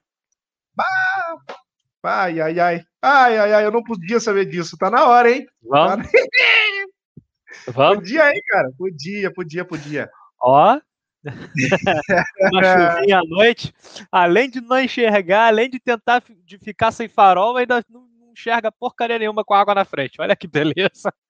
Ai, 2.03 2.39
ai, 2.39 2.59
ai. 2.59 2.83
Ai, 3.01 3.37
ai, 3.37 3.53
ai, 3.53 3.65
eu 3.65 3.71
não 3.71 3.83
podia 3.83 4.19
saber 4.19 4.45
disso. 4.45 4.77
Tá 4.77 4.89
na 4.89 5.05
hora, 5.05 5.31
hein? 5.31 5.47
Vamos. 5.61 6.07
Tá... 6.07 6.11
Vamos. 7.73 7.97
Podia, 7.97 8.31
hein, 8.31 8.41
cara? 8.47 8.71
Podia, 8.77 9.33
podia, 9.33 9.65
podia. 9.65 10.09
Ó. 10.39 10.79
Uma 12.53 12.63
chuvinha 12.63 13.19
à 13.19 13.23
noite, 13.25 13.73
além 14.09 14.49
de 14.49 14.61
não 14.61 14.79
enxergar, 14.79 15.47
além 15.47 15.69
de 15.69 15.79
tentar 15.79 16.23
de 16.45 16.57
ficar 16.57 16.91
sem 16.91 17.09
farol, 17.09 17.57
ainda 17.57 17.83
não 17.89 18.07
enxerga 18.31 18.71
porcaria 18.71 19.19
nenhuma 19.19 19.43
com 19.43 19.53
água 19.53 19.75
na 19.75 19.83
frente. 19.83 20.21
Olha 20.21 20.35
que 20.35 20.47
beleza. 20.47 21.13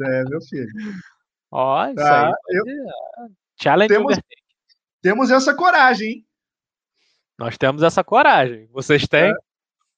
É, 0.00 0.22
meu 0.28 0.40
filho. 0.42 0.68
Ó, 1.50 1.86
isso 1.86 1.96
tá, 1.96 2.28
aí. 2.28 2.32
Eu... 2.50 2.64
Challenge 3.60 3.92
temos, 3.92 4.20
temos 5.02 5.30
essa 5.32 5.52
coragem, 5.56 6.08
hein? 6.08 6.25
Nós 7.38 7.58
temos 7.58 7.82
essa 7.82 8.02
coragem. 8.02 8.68
Vocês 8.72 9.06
têm? 9.06 9.32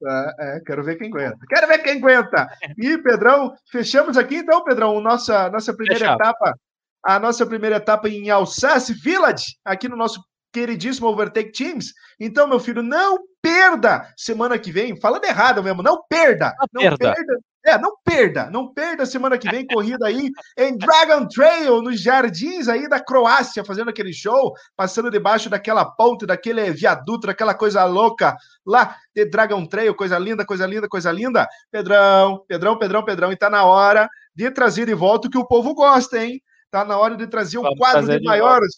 É, 0.05 0.57
é, 0.57 0.61
quero 0.61 0.85
ver 0.85 0.97
quem 0.97 1.09
aguenta. 1.09 1.39
Quero 1.49 1.67
ver 1.67 1.79
quem 1.79 1.99
aguenta. 1.99 2.49
E, 2.77 2.99
Pedrão, 2.99 3.55
fechamos 3.71 4.17
aqui 4.17 4.37
então, 4.37 4.63
Pedrão, 4.65 5.01
nossa, 5.01 5.51
nossa 5.51 5.75
primeira 5.75 5.99
Fechado. 5.99 6.21
etapa. 6.21 6.59
A 7.05 7.19
nossa 7.19 7.47
primeira 7.47 7.77
etapa 7.77 8.09
em 8.09 8.29
Alsace 8.29 8.93
Village, 8.93 9.57
aqui 9.65 9.89
no 9.89 9.97
nosso 9.97 10.21
queridíssimo 10.59 11.07
Overtake 11.07 11.53
Teams. 11.53 11.93
Então, 12.19 12.49
meu 12.49 12.59
filho, 12.59 12.83
não 12.83 13.19
perda 13.41 14.13
semana 14.17 14.59
que 14.59 14.73
vem. 14.73 15.01
Falando 15.01 15.25
errado 15.25 15.63
mesmo, 15.63 15.83
não 15.83 16.03
perda. 16.09 16.55
Não, 16.73 16.83
não 16.83 16.97
perda. 16.97 17.15
perda 17.15 17.39
é, 17.67 17.77
não 17.77 17.95
perda, 18.03 18.51
não 18.51 18.73
perda 18.73 19.05
semana 19.05 19.37
que 19.37 19.51
vem 19.51 19.67
corrida 19.67 20.07
aí 20.07 20.31
em 20.57 20.79
Dragon 20.79 21.27
Trail, 21.29 21.83
nos 21.83 22.01
jardins 22.01 22.67
aí 22.67 22.89
da 22.89 22.99
Croácia, 22.99 23.63
fazendo 23.63 23.91
aquele 23.91 24.13
show, 24.13 24.55
passando 24.75 25.11
debaixo 25.11 25.51
daquela 25.51 25.85
ponte, 25.85 26.25
daquele 26.25 26.71
viaduto, 26.71 27.27
daquela 27.27 27.55
coisa 27.55 27.85
louca 27.85 28.35
lá 28.65 28.97
de 29.15 29.27
Dragon 29.27 29.67
Trail, 29.67 29.95
coisa 29.95 30.19
linda, 30.19 30.47
coisa 30.47 30.67
linda, 30.67 30.89
coisa 30.89 31.13
linda. 31.13 31.47
Pedrão, 31.71 32.43
Pedrão, 32.49 32.79
Pedrão, 32.79 33.05
Pedrão, 33.05 33.33
e 33.33 33.37
tá 33.37 33.51
na 33.51 33.65
hora 33.65 34.09
de 34.35 34.51
trazer 34.51 34.87
de 34.87 34.95
volta 34.95 35.29
o 35.29 35.31
que 35.31 35.39
o 35.39 35.47
povo 35.47 35.75
gosta, 35.75 36.25
hein? 36.25 36.41
Tá 36.71 36.85
na 36.85 36.99
hora 36.99 37.17
de 37.17 37.27
trazer 37.27 37.59
um 37.59 37.75
quadro 37.77 38.07
de, 38.07 38.19
de 38.19 38.25
maiores, 38.25 38.75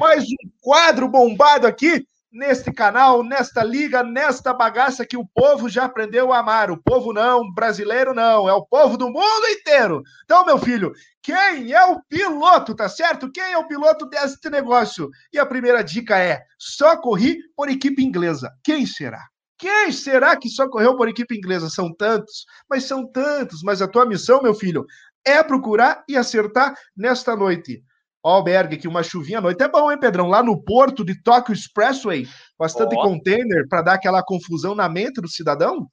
mais 0.00 0.24
um 0.24 0.50
quadro 0.60 1.08
bombado 1.08 1.66
aqui 1.66 2.06
neste 2.34 2.72
canal, 2.72 3.22
nesta 3.22 3.62
liga, 3.62 4.02
nesta 4.02 4.52
bagaça 4.52 5.06
que 5.06 5.16
o 5.16 5.26
povo 5.26 5.68
já 5.68 5.84
aprendeu 5.84 6.32
a 6.32 6.38
amar. 6.38 6.70
O 6.70 6.76
povo 6.76 7.12
não, 7.12 7.52
brasileiro 7.52 8.12
não, 8.12 8.48
é 8.48 8.52
o 8.52 8.66
povo 8.66 8.96
do 8.96 9.08
mundo 9.08 9.46
inteiro. 9.48 10.02
Então, 10.24 10.44
meu 10.44 10.58
filho, 10.58 10.92
quem 11.22 11.72
é 11.72 11.84
o 11.84 12.00
piloto, 12.08 12.74
tá 12.74 12.88
certo? 12.88 13.30
Quem 13.30 13.52
é 13.52 13.58
o 13.58 13.66
piloto 13.66 14.06
deste 14.06 14.50
negócio? 14.50 15.08
E 15.32 15.38
a 15.38 15.46
primeira 15.46 15.82
dica 15.82 16.18
é: 16.18 16.42
só 16.58 16.96
corri 16.96 17.38
por 17.56 17.68
equipe 17.68 18.02
inglesa. 18.02 18.52
Quem 18.62 18.84
será? 18.84 19.24
Quem 19.56 19.92
será 19.92 20.36
que 20.36 20.48
só 20.48 20.68
correu 20.68 20.96
por 20.96 21.08
equipe 21.08 21.36
inglesa? 21.36 21.70
São 21.70 21.94
tantos, 21.94 22.44
mas 22.68 22.84
são 22.84 23.10
tantos. 23.10 23.62
Mas 23.62 23.80
a 23.80 23.88
tua 23.88 24.04
missão, 24.04 24.42
meu 24.42 24.52
filho, 24.54 24.84
é 25.26 25.42
procurar 25.42 26.04
e 26.08 26.16
acertar 26.16 26.74
nesta 26.96 27.36
noite. 27.36 27.82
Albergue, 28.22 28.78
que 28.78 28.88
uma 28.88 29.02
chuvinha 29.02 29.38
à 29.38 29.40
noite 29.42 29.62
é 29.62 29.68
bom, 29.68 29.92
hein, 29.92 29.98
Pedrão? 29.98 30.28
Lá 30.28 30.42
no 30.42 30.62
porto 30.62 31.04
de 31.04 31.20
Tokyo 31.22 31.52
Expressway, 31.52 32.26
bastante 32.58 32.96
oh. 32.96 33.02
container 33.02 33.68
para 33.68 33.82
dar 33.82 33.94
aquela 33.94 34.22
confusão 34.22 34.74
na 34.74 34.88
mente 34.88 35.20
do 35.20 35.28
cidadão. 35.28 35.86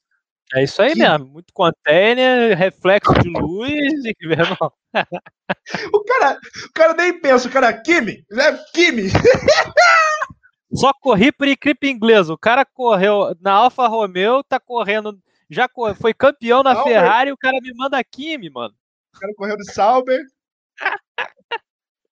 É 0.53 0.63
isso 0.63 0.81
aí 0.81 0.93
que... 0.93 0.99
mesmo, 0.99 1.27
muito 1.27 1.53
container, 1.53 2.57
reflexo 2.57 3.13
de 3.21 3.29
luz 3.29 3.93
e 4.05 4.15
meu 4.21 4.39
irmão. 4.39 4.71
o 5.93 6.03
cara, 6.03 6.39
o 6.65 6.73
cara 6.73 6.93
nem 6.93 7.19
pensa, 7.19 7.47
o 7.47 7.51
cara 7.51 7.73
Kimi, 7.73 8.23
né? 8.31 8.57
Kimi. 8.73 9.09
Só 10.73 10.93
corri 11.01 11.33
por 11.33 11.47
equipe 11.47 11.89
inglesa. 11.89 12.33
O 12.33 12.37
cara 12.37 12.65
correu 12.65 13.35
na 13.41 13.51
Alfa 13.51 13.87
Romeo, 13.87 14.41
tá 14.41 14.57
correndo, 14.57 15.19
já 15.49 15.69
foi 15.99 16.13
campeão 16.13 16.63
na 16.63 16.75
Sauber. 16.75 16.93
Ferrari, 16.93 17.31
o 17.31 17.37
cara 17.37 17.57
me 17.61 17.73
manda 17.73 18.01
Kimi, 18.03 18.49
mano. 18.49 18.73
O 19.15 19.19
cara 19.19 19.33
correu 19.35 19.57
de 19.57 19.71
Sauber. 19.71 20.21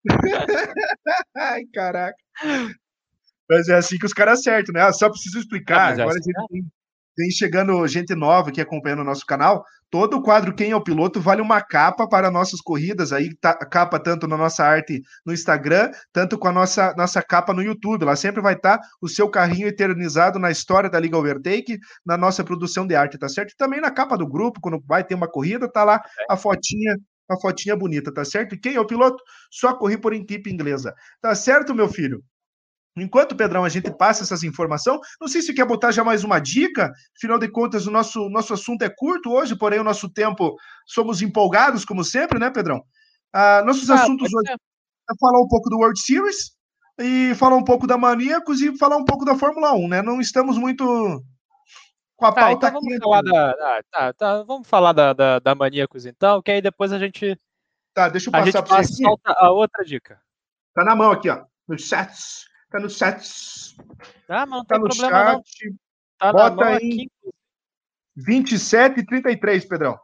Ai, 1.36 1.66
caraca. 1.74 2.18
Mas 3.50 3.68
é 3.68 3.76
assim 3.76 3.98
que 3.98 4.06
os 4.06 4.14
caras 4.14 4.40
acertam, 4.40 4.74
né? 4.74 4.82
Ah, 4.82 4.94
só 4.94 5.10
preciso 5.10 5.40
explicar. 5.40 5.98
É 5.98 6.02
Agora 6.02 6.18
assim, 6.20 6.32
a 6.36 6.42
gente 6.42 6.48
tem, 6.50 6.72
tem, 7.20 7.30
chegando 7.32 7.86
gente 7.86 8.16
nova 8.16 8.50
aqui 8.50 8.62
acompanhando 8.62 9.02
o 9.02 9.04
nosso 9.04 9.26
canal. 9.26 9.62
Todo 9.92 10.18
o 10.18 10.22
quadro 10.22 10.56
Quem 10.56 10.72
é 10.72 10.76
o 10.76 10.82
Piloto 10.82 11.20
vale 11.20 11.42
uma 11.42 11.62
capa 11.62 12.08
para 12.08 12.32
nossas 12.32 12.62
corridas. 12.62 13.12
Aí 13.12 13.36
tá, 13.36 13.54
capa 13.54 14.00
tanto 14.00 14.26
na 14.26 14.38
nossa 14.38 14.64
arte 14.64 15.02
no 15.26 15.34
Instagram, 15.34 15.92
tanto 16.14 16.38
com 16.38 16.48
a 16.48 16.52
nossa, 16.54 16.94
nossa 16.96 17.22
capa 17.22 17.54
no 17.54 17.62
YouTube. 17.62 18.06
Lá 18.06 18.16
sempre 18.16 18.42
vai 18.42 18.54
estar 18.54 18.78
tá 18.78 18.88
o 19.02 19.10
seu 19.10 19.30
carrinho 19.30 19.68
eternizado 19.68 20.40
na 20.40 20.50
história 20.50 20.90
da 20.90 21.00
Liga 21.00 21.18
Overtake, 21.18 21.78
na 22.06 22.16
nossa 22.16 22.42
produção 22.42 22.88
de 22.88 22.96
arte, 22.96 23.18
tá 23.18 23.28
certo? 23.28 23.52
E 23.52 23.58
também 23.58 23.82
na 23.82 23.92
capa 23.92 24.18
do 24.18 24.28
grupo, 24.28 24.62
quando 24.62 24.82
vai 24.88 25.04
ter 25.04 25.16
uma 25.16 25.28
corrida, 25.28 25.70
tá 25.70 25.84
lá 25.84 26.02
a 26.30 26.38
fotinha 26.38 26.96
uma 27.30 27.40
fotinha 27.40 27.76
bonita, 27.76 28.12
tá 28.12 28.26
certo? 28.26 28.56
E 28.56 28.58
quem 28.58 28.74
é 28.74 28.80
o 28.80 28.88
piloto? 28.88 29.24
Só 29.52 29.76
corri 29.76 30.00
por 30.00 30.14
equipe 30.14 30.52
inglesa. 30.52 30.96
Tá 31.22 31.36
certo, 31.36 31.76
meu 31.76 31.88
filho? 31.88 32.24
Enquanto, 33.02 33.36
Pedrão, 33.36 33.64
a 33.64 33.70
gente 33.70 33.92
passa 33.92 34.24
essas 34.24 34.44
informações, 34.44 35.00
não 35.20 35.28
sei 35.28 35.42
se 35.42 35.54
quer 35.54 35.66
botar 35.66 35.92
já 35.92 36.04
mais 36.04 36.24
uma 36.24 36.40
dica, 36.40 36.92
afinal 37.18 37.40
de 37.40 37.50
contas, 37.50 37.88
o 37.88 37.92
nosso, 37.92 38.30
nosso 38.30 38.54
assunto 38.54 38.84
é 38.84 38.90
curto 38.90 39.32
hoje, 39.32 39.56
porém 39.56 39.80
o 39.80 39.84
nosso 39.84 40.10
tempo, 40.10 40.56
somos 40.86 41.22
empolgados, 41.22 41.86
como 41.86 42.04
sempre, 42.04 42.40
né, 42.40 42.50
Pedrão? 42.50 42.84
Ah, 43.34 43.64
nossos 43.66 43.90
ah, 43.90 43.96
assuntos 43.96 44.34
hoje 44.34 44.52
é 44.52 45.14
falar 45.20 45.42
um 45.42 45.48
pouco 45.48 45.70
do 45.70 45.78
World 45.78 46.00
Series 46.00 46.52
e 47.00 47.34
falar 47.36 47.56
um 47.56 47.64
pouco 47.64 47.88
da 47.88 47.98
Maníacos 47.98 48.62
e 48.62 48.78
falar 48.78 48.98
um 48.98 49.06
pouco 49.06 49.24
da 49.24 49.36
Fórmula 49.36 49.74
1, 49.74 49.88
né? 49.88 50.02
Não 50.02 50.20
estamos 50.20 50.58
muito 50.58 51.24
com 52.18 52.26
a 52.26 52.34
pauta 52.34 52.68
então 52.68 52.82
vamos 52.82 52.98
Falar 53.00 53.22
da, 53.22 53.84
tá, 53.90 54.14
tá, 54.14 54.44
vamos 54.44 54.68
falar 54.68 54.92
da, 54.92 55.14
da, 55.14 55.40
da 55.40 55.56
Maníacos 55.56 56.06
então, 56.06 56.42
que 56.42 56.52
aí 56.52 56.62
depois 56.62 56.92
a 56.92 57.00
gente. 57.00 57.40
Tá, 57.94 58.10
deixa 58.10 58.28
eu 58.28 58.32
passar 58.32 58.62
para 58.62 58.84
você. 58.84 59.04
A 59.26 59.52
outra 59.52 59.86
dica. 59.86 60.22
Tá 60.74 60.84
na 60.84 60.96
mão 60.96 61.12
aqui, 61.12 61.30
ó. 61.30 61.46
Nos 61.68 61.88
chats. 61.88 62.49
Tá 62.70 62.80
no 62.80 62.90
chat. 62.90 63.76
Ah, 64.28 64.46
não 64.46 64.64
tá 64.64 64.76
tem 64.76 64.84
no 64.84 64.90
problema 64.90 65.34
chat. 65.34 65.70
não. 65.70 65.76
Tá 66.20 66.34
Bota 66.34 66.72
em 66.74 66.76
aqui. 66.76 67.12
27 68.16 69.00
e 69.00 69.06
33, 69.06 69.66
Pedrão. 69.66 70.00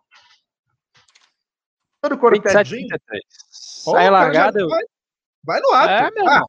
Todo 2.01 2.17
cortadinho. 2.17 2.81
27 2.81 3.03
33. 3.07 3.23
Sai 3.51 4.09
largada. 4.09 4.67
Vai, 4.67 4.83
vai 5.43 5.59
no 5.59 5.71
ato. 5.73 5.89
É, 5.89 6.11
meu 6.11 6.29
ah, 6.29 6.45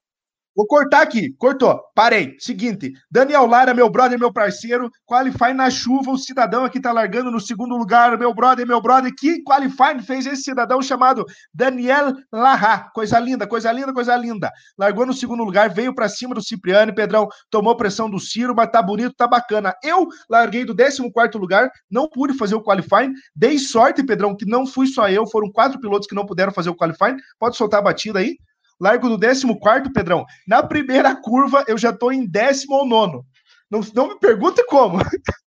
Vou 0.56 0.66
cortar 0.66 1.02
aqui. 1.02 1.34
Cortou. 1.36 1.78
Parei. 1.94 2.34
Seguinte. 2.38 2.90
Daniel 3.10 3.44
Lara, 3.46 3.74
meu 3.74 3.90
brother, 3.90 4.18
meu 4.18 4.32
parceiro. 4.32 4.90
Qualify 5.04 5.52
na 5.52 5.68
chuva. 5.68 6.10
O 6.10 6.16
cidadão 6.16 6.64
aqui 6.64 6.80
tá 6.80 6.92
largando 6.92 7.30
no 7.30 7.38
segundo 7.38 7.76
lugar. 7.76 8.16
Meu 8.16 8.32
brother, 8.32 8.66
meu 8.66 8.80
brother. 8.80 9.12
Que 9.14 9.42
qualify 9.42 10.00
fez 10.02 10.24
esse 10.24 10.44
cidadão 10.44 10.80
chamado 10.80 11.26
Daniel 11.52 12.14
Lara. 12.32 12.90
Coisa 12.94 13.18
linda, 13.18 13.46
coisa 13.46 13.70
linda, 13.70 13.92
coisa 13.92 14.16
linda. 14.16 14.50
Largou 14.78 15.04
no 15.04 15.12
segundo 15.12 15.44
lugar. 15.44 15.68
Veio 15.68 15.94
para 15.94 16.08
cima 16.08 16.34
do 16.34 16.42
Cipriano. 16.42 16.94
Pedrão 16.94 17.28
tomou 17.50 17.76
pressão 17.76 18.08
do 18.08 18.18
Ciro, 18.18 18.54
mas 18.56 18.70
tá 18.70 18.80
bonito, 18.80 19.14
tá 19.14 19.26
bacana. 19.28 19.74
Eu 19.84 20.08
larguei 20.30 20.64
do 20.64 20.74
14 20.74 21.36
lugar. 21.36 21.70
Não 21.90 22.08
pude 22.08 22.32
fazer 22.32 22.54
o 22.54 22.62
qualify. 22.62 23.12
Dei 23.34 23.58
sorte, 23.58 24.02
Pedrão, 24.02 24.34
que 24.34 24.46
não 24.46 24.66
fui 24.66 24.86
só 24.86 25.06
eu. 25.10 25.26
Foram 25.26 25.52
quatro 25.52 25.78
pilotos 25.78 26.08
que 26.08 26.14
não 26.14 26.24
puderam 26.24 26.50
fazer 26.50 26.70
o 26.70 26.74
qualify. 26.74 27.14
Pode 27.38 27.58
soltar 27.58 27.80
a 27.80 27.82
batida 27.82 28.20
aí 28.20 28.36
largo 28.80 29.08
do 29.08 29.18
14, 29.18 29.92
Pedrão. 29.92 30.24
Na 30.46 30.62
primeira 30.62 31.14
curva, 31.14 31.64
eu 31.66 31.78
já 31.78 31.92
tô 31.92 32.10
em 32.10 32.26
décimo 32.26 32.74
ou 32.74 32.86
nono. 32.86 33.26
Não, 33.70 33.80
não 33.94 34.08
me 34.08 34.18
pergunte 34.18 34.64
como. 34.66 34.98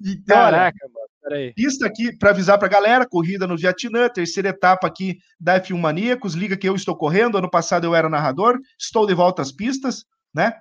e, 0.00 0.16
Caraca, 0.24 0.78
mano. 0.92 1.02
Peraí. 1.22 1.54
Pista 1.54 1.86
aqui 1.86 2.16
para 2.16 2.30
avisar 2.30 2.58
para 2.58 2.66
a 2.66 2.70
galera, 2.70 3.06
corrida 3.08 3.46
no 3.46 3.56
Vietnã, 3.56 4.08
terceira 4.08 4.48
etapa 4.48 4.88
aqui 4.88 5.18
da 5.38 5.60
F1 5.60 5.78
Maníacos, 5.78 6.34
liga 6.34 6.56
que 6.56 6.68
eu 6.68 6.74
estou 6.74 6.96
correndo, 6.96 7.38
ano 7.38 7.48
passado 7.48 7.84
eu 7.84 7.94
era 7.94 8.08
narrador, 8.08 8.58
estou 8.76 9.06
de 9.06 9.14
volta 9.14 9.40
às 9.40 9.52
pistas, 9.52 10.04
né? 10.34 10.52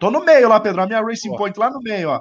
Tô 0.00 0.10
no 0.10 0.24
meio 0.24 0.48
lá, 0.48 0.58
Pedro, 0.58 0.82
a 0.82 0.86
minha 0.86 1.00
Racing 1.00 1.36
Point 1.36 1.56
lá 1.58 1.70
no 1.70 1.78
meio, 1.78 2.08
ó. 2.08 2.20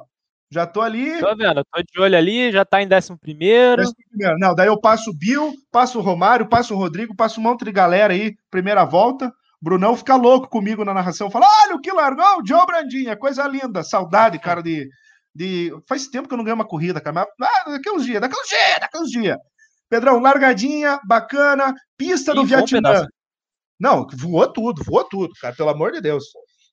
Já 0.52 0.66
tô 0.66 0.82
ali. 0.82 1.20
Tô 1.20 1.36
vendo, 1.36 1.64
tô 1.64 1.82
de 1.82 2.00
olho 2.00 2.18
ali, 2.18 2.52
já 2.52 2.66
tá 2.66 2.82
em 2.82 2.88
décimo 2.88 3.18
primeiro. 3.18 3.84
Décimo 3.84 3.98
primeiro. 4.10 4.40
Não, 4.40 4.56
daí 4.56 4.68
eu 4.68 4.80
passo 4.80 5.12
o 5.12 5.14
Bill, 5.14 5.54
passo 5.72 6.00
o 6.00 6.02
Romário, 6.02 6.50
passo 6.50 6.74
o 6.74 6.78
Rodrigo, 6.78 7.16
passo 7.16 7.40
um 7.40 7.44
monte 7.44 7.64
de 7.64 7.72
galera 7.72 8.14
aí, 8.14 8.36
primeira 8.50 8.84
volta. 8.84 9.32
Brunão 9.62 9.96
fica 9.96 10.16
louco 10.16 10.48
comigo 10.48 10.84
na 10.84 10.94
narração, 10.94 11.30
fala: 11.30 11.46
olha 11.64 11.76
o 11.76 11.82
que 11.82 11.92
largou, 11.92 12.40
o 12.40 12.46
Joe 12.46 12.66
Brandinha, 12.66 13.16
coisa 13.16 13.48
linda, 13.48 13.84
saudade, 13.84 14.40
cara, 14.40 14.64
de, 14.64 14.90
de. 15.36 15.72
Faz 15.88 16.08
tempo 16.08 16.28
que 16.28 16.34
eu 16.34 16.38
não 16.38 16.46
ganho 16.46 16.56
uma 16.56 16.68
corrida, 16.68 17.00
cara. 17.00 17.28
Mas, 17.38 17.50
ah, 17.50 17.70
daqui 17.72 17.92
uns 17.92 18.06
dias, 18.06 18.22
daqui 18.22 18.36
uns 18.40 18.48
dias, 18.48 18.80
daqui 18.80 18.98
uns 18.98 19.10
dias. 19.10 19.38
Pedrão, 19.90 20.20
largadinha, 20.20 21.00
bacana, 21.06 21.74
pista 21.98 22.34
do 22.34 22.46
Vietnã. 22.46 23.06
Não, 23.80 24.08
voou 24.14 24.52
tudo, 24.52 24.84
voou 24.84 25.04
tudo, 25.04 25.34
cara, 25.40 25.56
pelo 25.56 25.70
amor 25.70 25.92
de 25.92 26.02
Deus. 26.02 26.26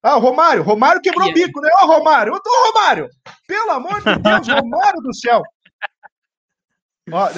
Ah, 0.06 0.18
o 0.18 0.20
Romário, 0.20 0.62
Romário 0.62 1.02
quebrou 1.02 1.28
o 1.28 1.32
bico, 1.32 1.60
né? 1.60 1.68
Ô, 1.82 1.86
Romário, 1.86 2.32
ô, 2.32 2.66
Romário, 2.68 3.08
pelo 3.44 3.72
amor 3.72 3.98
de 3.98 4.16
Deus, 4.20 4.46
Romário 4.46 5.00
do 5.02 5.12
céu. 5.12 5.42
Ó, 7.10 7.28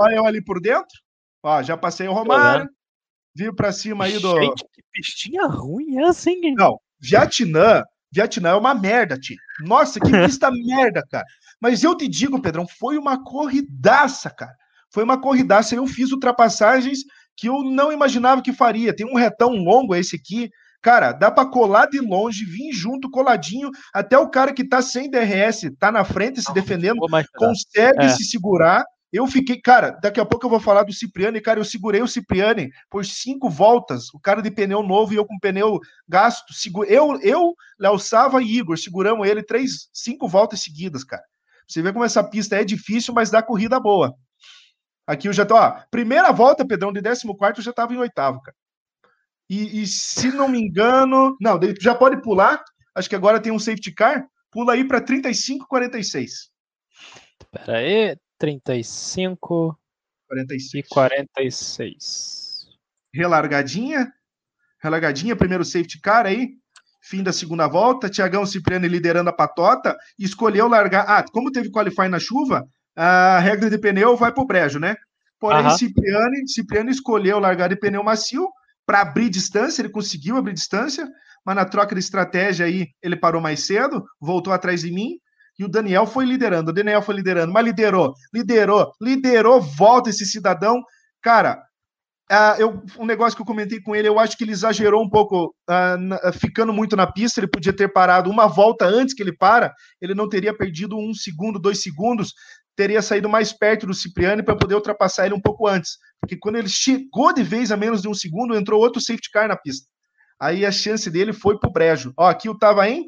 olha 0.00 0.16
eu 0.16 0.26
ali 0.26 0.42
por 0.42 0.60
dentro. 0.60 0.98
Ó, 1.40 1.62
já 1.62 1.76
passei 1.76 2.08
o 2.08 2.12
Romário. 2.12 2.68
Viu 3.32 3.54
pra 3.54 3.70
cima 3.70 4.06
aí 4.06 4.18
do. 4.18 4.40
Gente, 4.40 4.64
que 4.72 4.82
pistinha 4.92 5.46
ruim 5.46 5.98
é 5.98 6.08
assim, 6.08 6.32
hein? 6.42 6.54
Não, 6.56 6.80
Vietnã, 6.98 7.84
Vietnã 8.12 8.48
é 8.48 8.54
uma 8.54 8.74
merda, 8.74 9.16
tio. 9.16 9.36
Nossa, 9.60 10.00
que 10.00 10.10
pista 10.10 10.50
merda, 10.66 11.04
cara. 11.08 11.26
Mas 11.60 11.84
eu 11.84 11.96
te 11.96 12.08
digo, 12.08 12.42
Pedrão, 12.42 12.66
foi 12.66 12.98
uma 12.98 13.22
corridaça, 13.22 14.30
cara. 14.30 14.54
Foi 14.92 15.04
uma 15.04 15.20
corridaça. 15.20 15.76
Eu 15.76 15.86
fiz 15.86 16.10
ultrapassagens 16.10 17.00
que 17.36 17.48
eu 17.48 17.62
não 17.62 17.92
imaginava 17.92 18.42
que 18.42 18.52
faria. 18.52 18.96
Tem 18.96 19.06
um 19.06 19.14
retão 19.14 19.50
longo 19.50 19.94
esse 19.94 20.16
aqui, 20.16 20.50
Cara, 20.86 21.10
dá 21.10 21.32
para 21.32 21.50
colar 21.50 21.86
de 21.86 21.98
longe, 21.98 22.44
vir 22.44 22.70
junto, 22.72 23.10
coladinho, 23.10 23.72
até 23.92 24.16
o 24.16 24.30
cara 24.30 24.52
que 24.52 24.62
tá 24.62 24.80
sem 24.80 25.10
DRS, 25.10 25.68
tá 25.80 25.90
na 25.90 26.04
frente 26.04 26.40
se 26.40 26.54
defendendo, 26.54 27.00
consegue 27.36 28.04
é. 28.04 28.08
se 28.10 28.22
segurar. 28.22 28.84
Eu 29.12 29.26
fiquei, 29.26 29.60
cara, 29.60 29.98
daqui 30.00 30.20
a 30.20 30.24
pouco 30.24 30.46
eu 30.46 30.50
vou 30.50 30.60
falar 30.60 30.84
do 30.84 30.92
Cipriani, 30.92 31.40
cara, 31.40 31.58
eu 31.58 31.64
segurei 31.64 32.02
o 32.02 32.06
Cipriani 32.06 32.70
por 32.88 33.04
cinco 33.04 33.50
voltas, 33.50 34.14
o 34.14 34.20
cara 34.20 34.40
de 34.40 34.48
pneu 34.48 34.80
novo 34.80 35.12
e 35.12 35.16
eu 35.16 35.26
com 35.26 35.36
pneu 35.40 35.80
gasto, 36.08 36.54
eu, 36.86 37.20
eu, 37.20 37.52
Léo 37.80 37.98
Sava 37.98 38.40
e 38.40 38.56
Igor, 38.56 38.78
seguramos 38.78 39.26
ele 39.26 39.42
três, 39.42 39.88
cinco 39.92 40.28
voltas 40.28 40.60
seguidas, 40.60 41.02
cara. 41.02 41.24
Você 41.66 41.82
vê 41.82 41.92
como 41.92 42.04
essa 42.04 42.22
pista 42.22 42.54
é 42.54 42.62
difícil, 42.62 43.12
mas 43.12 43.28
dá 43.28 43.42
corrida 43.42 43.80
boa. 43.80 44.14
Aqui 45.04 45.26
eu 45.28 45.32
já 45.32 45.44
tô, 45.44 45.56
ó, 45.56 45.80
primeira 45.90 46.30
volta, 46.30 46.64
Pedrão, 46.64 46.92
de 46.92 47.02
14 47.02 47.26
eu 47.56 47.64
já 47.64 47.72
tava 47.72 47.92
em 47.92 47.98
oitavo, 47.98 48.40
cara. 48.40 48.56
E, 49.48 49.82
e, 49.82 49.86
se 49.86 50.32
não 50.32 50.48
me 50.48 50.58
engano, 50.58 51.36
não, 51.40 51.58
já 51.80 51.94
pode 51.94 52.20
pular. 52.20 52.62
Acho 52.94 53.08
que 53.08 53.14
agora 53.14 53.40
tem 53.40 53.52
um 53.52 53.58
safety 53.58 53.92
car. 53.92 54.26
Pula 54.50 54.72
aí 54.72 54.84
para 54.84 55.00
35, 55.00 55.66
46. 55.68 56.50
Espera 57.40 57.78
aí, 57.78 58.16
35 58.38 59.78
46. 60.28 60.84
e 60.84 60.88
46. 60.88 62.66
Relargadinha. 63.14 64.12
Relargadinha, 64.82 65.36
primeiro 65.36 65.64
safety 65.64 66.00
car 66.00 66.26
aí. 66.26 66.50
Fim 67.00 67.22
da 67.22 67.32
segunda 67.32 67.68
volta. 67.68 68.10
Tiagão 68.10 68.44
Cipriani 68.44 68.88
liderando 68.88 69.30
a 69.30 69.32
patota. 69.32 69.96
Escolheu 70.18 70.68
largar. 70.68 71.04
Ah, 71.08 71.24
como 71.30 71.52
teve 71.52 71.70
qualify 71.70 72.08
na 72.08 72.18
chuva, 72.18 72.68
a 72.96 73.38
regra 73.38 73.70
de 73.70 73.78
pneu 73.78 74.16
vai 74.16 74.32
para 74.32 74.42
o 74.42 74.46
brejo, 74.46 74.78
né? 74.78 74.96
Porém, 75.38 75.70
Cipriani, 75.76 76.48
Cipriani 76.48 76.90
escolheu 76.90 77.38
largar 77.38 77.68
de 77.68 77.76
pneu 77.76 78.02
macio 78.02 78.48
para 78.86 79.00
abrir 79.00 79.28
distância, 79.28 79.82
ele 79.82 79.90
conseguiu 79.90 80.36
abrir 80.36 80.54
distância, 80.54 81.06
mas 81.44 81.56
na 81.56 81.64
troca 81.64 81.94
de 81.94 82.00
estratégia 82.00 82.66
aí 82.66 82.88
ele 83.02 83.16
parou 83.16 83.40
mais 83.40 83.66
cedo, 83.66 84.04
voltou 84.20 84.52
atrás 84.52 84.80
de 84.80 84.90
mim, 84.92 85.18
e 85.58 85.64
o 85.64 85.68
Daniel 85.68 86.06
foi 86.06 86.24
liderando, 86.24 86.70
o 86.70 86.74
Daniel 86.74 87.02
foi 87.02 87.16
liderando, 87.16 87.52
mas 87.52 87.64
liderou, 87.64 88.14
liderou, 88.32 88.92
liderou, 89.00 89.60
volta 89.60 90.10
esse 90.10 90.26
cidadão. 90.26 90.82
Cara, 91.22 91.62
uh, 92.30 92.60
eu, 92.60 92.82
um 92.98 93.06
negócio 93.06 93.34
que 93.34 93.42
eu 93.42 93.46
comentei 93.46 93.80
com 93.80 93.96
ele, 93.96 94.06
eu 94.06 94.18
acho 94.18 94.36
que 94.36 94.44
ele 94.44 94.52
exagerou 94.52 95.02
um 95.02 95.08
pouco, 95.08 95.54
uh, 95.68 95.96
na, 95.96 96.32
ficando 96.32 96.72
muito 96.72 96.94
na 96.94 97.10
pista, 97.10 97.40
ele 97.40 97.48
podia 97.48 97.72
ter 97.72 97.88
parado 97.92 98.30
uma 98.30 98.46
volta 98.46 98.84
antes 98.84 99.14
que 99.14 99.22
ele 99.22 99.34
para, 99.34 99.72
ele 100.00 100.14
não 100.14 100.28
teria 100.28 100.56
perdido 100.56 100.98
um 100.98 101.14
segundo, 101.14 101.58
dois 101.58 101.82
segundos, 101.82 102.34
teria 102.76 103.00
saído 103.00 103.28
mais 103.28 103.52
perto 103.52 103.86
do 103.86 103.94
Cipriani 103.94 104.42
para 104.42 104.54
poder 104.54 104.74
ultrapassar 104.74 105.26
ele 105.26 105.34
um 105.34 105.40
pouco 105.40 105.66
antes. 105.66 105.96
Porque 106.20 106.36
quando 106.36 106.56
ele 106.56 106.68
chegou 106.68 107.32
de 107.32 107.42
vez 107.42 107.72
a 107.72 107.76
menos 107.76 108.02
de 108.02 108.08
um 108.08 108.14
segundo, 108.14 108.54
entrou 108.54 108.80
outro 108.80 109.00
safety 109.00 109.30
car 109.30 109.48
na 109.48 109.56
pista. 109.56 109.88
Aí 110.38 110.66
a 110.66 110.70
chance 110.70 111.10
dele 111.10 111.32
foi 111.32 111.58
pro 111.58 111.72
brejo. 111.72 112.12
Ó, 112.16 112.28
aqui 112.28 112.48
eu 112.48 112.58
tava 112.58 112.88
em. 112.88 113.04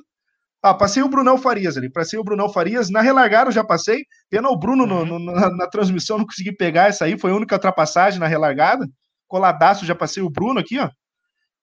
Ah, 0.63 0.75
passei 0.75 1.03
o 1.03 1.09
Brunão 1.09 1.39
Farias 1.39 1.77
ali. 1.77 1.93
Passei 1.93 2.19
o 2.19 2.25
Brunão 2.25 2.49
Farias. 2.49 2.91
Na 2.91 3.01
relargada 3.01 3.49
eu 3.49 3.53
já 3.53 3.63
passei. 3.63 4.05
Pena 4.31 4.49
o 4.49 4.59
Bruno 4.59 4.87
no, 4.87 5.05
no, 5.05 5.19
na, 5.19 5.51
na, 5.51 5.67
transmissão, 5.69 6.19
não 6.19 6.25
consegui 6.25 6.53
pegar 6.53 6.89
essa 6.89 7.05
aí. 7.05 7.19
Foi 7.19 7.31
a 7.31 7.35
única 7.35 7.55
ultrapassagem 7.55 8.19
na 8.19 8.27
relargada. 8.27 8.89
Coladaço, 9.29 9.85
já 9.85 9.95
passei 9.95 10.23
o 10.23 10.31
Bruno 10.31 10.59
aqui, 10.59 10.79
ó. 10.79 10.89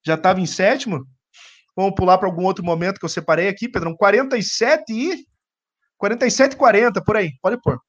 Já 0.05 0.15
tava 0.15 0.39
em 0.39 0.45
sétimo. 0.45 1.03
Vamos 1.75 1.95
pular 1.95 2.17
para 2.17 2.27
algum 2.27 2.43
outro 2.45 2.63
momento 2.63 2.99
que 2.99 3.05
eu 3.05 3.09
separei 3.09 3.49
aqui, 3.49 3.67
Pedrão. 3.67 3.95
47 3.95 4.83
e. 4.93 5.25
47 5.97 6.53
e 6.53 6.57
40, 6.57 7.03
por 7.03 7.17
aí. 7.17 7.31
Pode 7.41 7.59
pôr. 7.61 7.79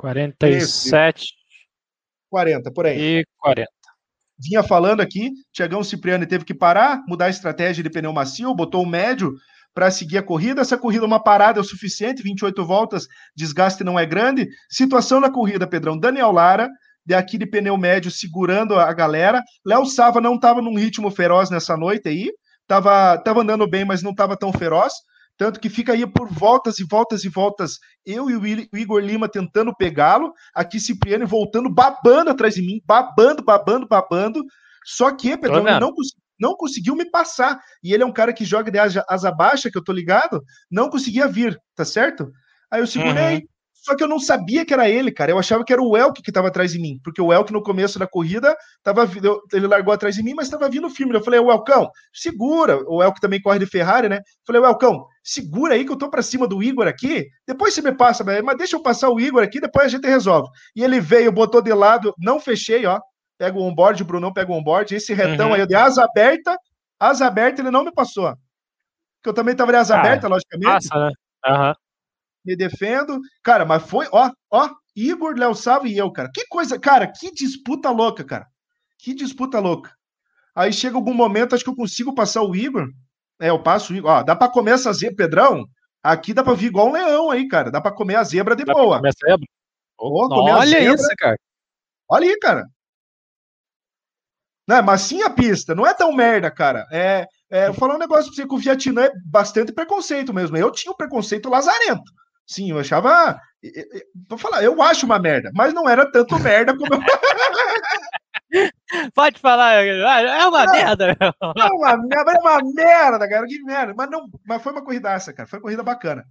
47. 0.00 1.34
40, 2.30 2.72
por 2.72 2.86
aí. 2.86 3.18
E 3.20 3.24
40. 3.38 3.68
Vinha 4.38 4.62
falando 4.62 5.02
aqui, 5.02 5.30
Tiagão 5.52 5.84
Cipriani 5.84 6.26
teve 6.26 6.46
que 6.46 6.54
parar, 6.54 7.02
mudar 7.06 7.26
a 7.26 7.30
estratégia 7.30 7.82
de 7.82 7.90
pneu 7.90 8.10
macio, 8.10 8.54
botou 8.54 8.82
o 8.82 8.88
médio 8.88 9.34
para 9.74 9.90
seguir 9.90 10.16
a 10.16 10.22
corrida. 10.22 10.62
Essa 10.62 10.78
corrida, 10.78 11.04
uma 11.04 11.22
parada 11.22 11.58
é 11.58 11.60
o 11.60 11.64
suficiente, 11.64 12.22
28 12.22 12.64
voltas, 12.64 13.06
desgaste 13.36 13.84
não 13.84 13.98
é 13.98 14.06
grande. 14.06 14.48
Situação 14.70 15.20
na 15.20 15.30
corrida, 15.30 15.66
Pedrão. 15.66 15.98
Daniel 15.98 16.32
Lara, 16.32 16.70
de 17.04 17.14
aqui 17.14 17.36
de 17.36 17.44
pneu 17.44 17.76
médio, 17.76 18.10
segurando 18.10 18.76
a 18.76 18.90
galera. 18.94 19.42
Léo 19.66 19.84
Sava 19.84 20.18
não 20.18 20.36
estava 20.36 20.62
num 20.62 20.78
ritmo 20.78 21.10
feroz 21.10 21.50
nessa 21.50 21.76
noite 21.76 22.08
aí, 22.08 22.30
estava 22.62 23.18
tava 23.18 23.42
andando 23.42 23.68
bem, 23.68 23.84
mas 23.84 24.02
não 24.02 24.12
estava 24.12 24.34
tão 24.34 24.50
feroz. 24.50 24.94
Tanto 25.40 25.58
que 25.58 25.70
fica 25.70 25.94
aí 25.94 26.06
por 26.06 26.28
voltas 26.28 26.78
e 26.80 26.84
voltas 26.84 27.24
e 27.24 27.28
voltas, 27.30 27.78
eu 28.04 28.28
e 28.28 28.36
o 28.36 28.76
Igor 28.76 29.00
Lima 29.00 29.26
tentando 29.26 29.74
pegá-lo, 29.74 30.34
aqui 30.54 30.78
Cipriano 30.78 31.26
voltando, 31.26 31.72
babando 31.72 32.28
atrás 32.28 32.56
de 32.56 32.60
mim, 32.60 32.78
babando, 32.84 33.42
babando, 33.42 33.88
babando. 33.88 34.44
Só 34.84 35.10
que, 35.10 35.38
Pedro, 35.38 35.66
ele 35.66 35.80
não, 35.80 35.94
não 36.38 36.54
conseguiu 36.54 36.94
me 36.94 37.10
passar. 37.10 37.58
E 37.82 37.94
ele 37.94 38.02
é 38.02 38.06
um 38.06 38.12
cara 38.12 38.34
que 38.34 38.44
joga 38.44 38.70
de 38.70 38.78
asa 38.78 39.32
baixa, 39.32 39.70
que 39.70 39.78
eu 39.78 39.82
tô 39.82 39.92
ligado, 39.92 40.44
não 40.70 40.90
conseguia 40.90 41.26
vir, 41.26 41.58
tá 41.74 41.86
certo? 41.86 42.30
Aí 42.70 42.82
eu 42.82 42.86
segurei, 42.86 43.36
uhum. 43.36 43.46
Só 43.82 43.96
que 43.96 44.04
eu 44.04 44.08
não 44.08 44.18
sabia 44.18 44.64
que 44.64 44.74
era 44.74 44.88
ele, 44.88 45.10
cara. 45.10 45.30
Eu 45.30 45.38
achava 45.38 45.64
que 45.64 45.72
era 45.72 45.82
o 45.82 45.96
Elk 45.96 46.22
que 46.22 46.30
estava 46.30 46.48
atrás 46.48 46.72
de 46.72 46.78
mim, 46.78 47.00
porque 47.02 47.20
o 47.20 47.32
Elk 47.32 47.50
no 47.52 47.62
começo 47.62 47.98
da 47.98 48.06
corrida 48.06 48.54
tava, 48.82 49.08
ele 49.52 49.66
largou 49.66 49.92
atrás 49.92 50.14
de 50.14 50.22
mim, 50.22 50.34
mas 50.34 50.46
estava 50.46 50.68
vindo 50.68 50.90
firme. 50.90 51.14
Eu 51.14 51.24
falei, 51.24 51.40
o 51.40 51.50
Elcão, 51.50 51.90
segura. 52.12 52.78
O 52.86 53.02
Elk 53.02 53.18
também 53.20 53.40
corre 53.40 53.58
de 53.58 53.66
Ferrari, 53.66 54.08
né? 54.08 54.16
Eu 54.16 54.22
falei, 54.46 54.60
o 54.60 54.66
Elcão, 54.66 55.06
segura 55.22 55.74
aí 55.74 55.84
que 55.84 55.92
eu 55.92 55.98
tô 55.98 56.08
para 56.08 56.22
cima 56.22 56.46
do 56.46 56.62
Igor 56.62 56.86
aqui. 56.86 57.26
Depois 57.46 57.74
você 57.74 57.82
me 57.82 57.92
passa, 57.92 58.24
mas 58.24 58.56
deixa 58.56 58.76
eu 58.76 58.82
passar 58.82 59.10
o 59.10 59.20
Igor 59.20 59.42
aqui, 59.42 59.60
depois 59.60 59.86
a 59.86 59.88
gente 59.88 60.06
resolve. 60.06 60.48
E 60.74 60.82
ele 60.82 61.00
veio, 61.00 61.32
botou 61.32 61.62
de 61.62 61.72
lado, 61.72 62.14
não 62.18 62.40
fechei, 62.40 62.86
ó. 62.86 63.00
Pega 63.38 63.58
o 63.58 63.62
onboard, 63.62 64.02
o 64.02 64.06
Brunão 64.06 64.32
pega 64.32 64.52
o 64.52 64.54
onboard. 64.54 64.94
Esse 64.94 65.14
retão 65.14 65.48
uhum. 65.48 65.54
aí 65.54 65.66
de 65.66 65.74
asa 65.74 66.04
aberta, 66.04 66.56
asa 66.98 67.26
aberta, 67.26 67.62
ele 67.62 67.70
não 67.70 67.84
me 67.84 67.92
passou. 67.92 68.34
Porque 69.16 69.28
eu 69.30 69.34
também 69.34 69.54
tava 69.54 69.72
de 69.72 69.78
asa 69.78 69.96
ah, 69.96 70.00
aberta, 70.00 70.28
logicamente. 70.28 70.88
Passa, 70.88 70.98
né? 70.98 71.12
Uhum 71.46 71.74
me 72.44 72.56
defendo. 72.56 73.20
Cara, 73.42 73.64
mas 73.64 73.82
foi, 73.82 74.06
ó, 74.12 74.30
ó, 74.50 74.70
Igor, 74.94 75.36
Léo 75.36 75.54
Sava 75.54 75.88
e 75.88 75.96
eu, 75.96 76.10
cara. 76.10 76.30
Que 76.32 76.46
coisa, 76.46 76.78
cara, 76.78 77.06
que 77.06 77.32
disputa 77.32 77.90
louca, 77.90 78.24
cara. 78.24 78.46
Que 78.98 79.14
disputa 79.14 79.58
louca. 79.60 79.94
Aí 80.54 80.72
chega 80.72 80.96
algum 80.96 81.14
momento, 81.14 81.54
acho 81.54 81.64
que 81.64 81.70
eu 81.70 81.76
consigo 81.76 82.14
passar 82.14 82.42
o 82.42 82.54
Igor. 82.54 82.88
É, 83.40 83.48
eu 83.48 83.62
passo. 83.62 83.94
Ó, 84.04 84.22
dá 84.22 84.36
pra 84.36 84.48
comer 84.48 84.72
essa 84.72 84.92
zebra, 84.92 85.16
Pedrão? 85.16 85.64
Aqui 86.02 86.32
dá 86.32 86.42
pra 86.42 86.54
vir 86.54 86.66
igual 86.66 86.88
um 86.88 86.92
leão 86.92 87.30
aí, 87.30 87.48
cara. 87.48 87.70
Dá 87.70 87.80
pra 87.80 87.92
comer 87.92 88.16
a 88.16 88.24
zebra 88.24 88.54
de 88.54 88.64
dá 88.64 88.72
boa. 88.72 88.96
Comer 88.96 89.08
a 89.08 89.28
zebra? 89.28 89.46
Oh, 89.98 90.28
olha 90.30 90.66
zebra. 90.66 90.94
isso, 90.94 91.08
cara. 91.18 91.36
Olha 92.08 92.28
aí, 92.28 92.38
cara. 92.38 92.66
Não, 94.68 94.82
mas 94.82 95.02
sim 95.02 95.22
a 95.22 95.30
pista. 95.30 95.74
Não 95.74 95.86
é 95.86 95.92
tão 95.92 96.12
merda, 96.12 96.50
cara. 96.50 96.86
É, 96.92 97.26
é, 97.50 97.66
eu 97.66 97.74
falar 97.74 97.96
um 97.96 97.98
negócio 97.98 98.26
pra 98.26 98.36
você 98.36 98.46
que 98.46 98.54
o 98.54 98.58
Vietnã 98.58 99.04
é 99.04 99.12
bastante 99.26 99.72
preconceito 99.72 100.32
mesmo. 100.32 100.56
Eu 100.56 100.70
tinha 100.70 100.92
um 100.92 100.96
preconceito 100.96 101.48
lazarento. 101.48 102.12
Sim, 102.46 102.70
eu 102.70 102.78
achava. 102.78 103.40
Vou 104.28 104.38
falar, 104.38 104.62
eu 104.62 104.80
acho 104.82 105.06
uma 105.06 105.18
merda, 105.18 105.50
mas 105.54 105.74
não 105.74 105.88
era 105.88 106.10
tanto 106.10 106.38
merda 106.38 106.76
como 106.76 106.94
eu. 106.94 107.00
Pode 109.14 109.38
falar, 109.38 109.84
é 109.84 110.46
uma 110.46 110.66
não, 110.66 110.72
merda. 110.72 111.16
É 111.20 111.64
uma 111.66 111.96
merda, 111.96 112.32
é 112.32 112.38
uma 112.38 112.58
merda, 112.74 113.28
cara, 113.28 113.46
que 113.46 113.62
merda. 113.62 113.94
Mas, 113.96 114.10
não, 114.10 114.28
mas 114.46 114.62
foi 114.62 114.72
uma 114.72 114.84
corridaça, 114.84 115.32
cara, 115.32 115.48
foi 115.48 115.58
uma 115.58 115.62
corrida 115.62 115.82
bacana. 115.82 116.24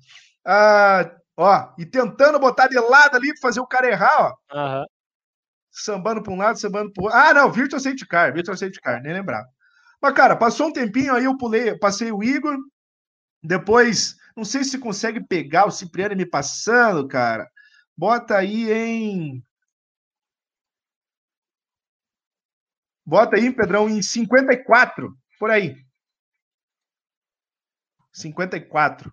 Ah, 0.46 1.10
ó, 1.38 1.74
e 1.78 1.86
tentando 1.86 2.40
botar 2.40 2.68
de 2.68 2.80
lado 2.80 3.16
ali 3.16 3.32
pra 3.34 3.42
fazer 3.42 3.60
o 3.60 3.68
cara 3.68 3.90
errar, 3.90 4.36
ó. 4.52 4.56
Uhum. 4.58 4.86
Sambando 5.72 6.22
pra 6.22 6.34
um 6.34 6.38
lado, 6.38 6.60
sambando 6.60 6.92
pro 6.92 7.06
outro. 7.06 7.18
Ah, 7.18 7.34
não, 7.34 7.52
Virtual 7.52 7.80
Safety 7.80 8.06
Car, 8.06 8.34
Virtual 8.34 8.58
Safety 8.58 8.82
Car, 8.82 9.02
nem 9.02 9.14
lembrava. 9.14 9.48
Mas, 10.02 10.14
cara, 10.14 10.36
passou 10.36 10.68
um 10.68 10.74
tempinho 10.74 11.14
aí, 11.14 11.26
eu 11.26 11.38
pulei, 11.38 11.78
passei 11.78 12.12
o 12.12 12.24
Igor, 12.24 12.58
depois 13.44 14.16
não 14.36 14.46
sei 14.46 14.64
se 14.64 14.78
consegue 14.78 15.22
pegar 15.22 15.66
o 15.66 15.72
Cipriano 15.72 16.16
me 16.16 16.26
passando, 16.26 17.06
cara. 17.08 17.50
Bota 17.96 18.38
aí 18.38 18.72
em. 18.72 19.44
Bota 23.10 23.38
aí, 23.38 23.52
Pedrão, 23.52 23.90
em 23.90 24.04
54, 24.04 25.12
por 25.40 25.50
aí. 25.50 25.76
54. 28.14 29.12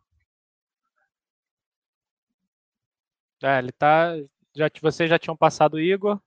É, 3.43 3.59
ele 3.59 3.73
tá. 3.73 4.15
Já, 4.55 4.69
vocês 4.83 5.09
já 5.09 5.19
tinham 5.19 5.35
passado 5.35 5.75
o 5.75 5.81
Igor. 5.81 6.21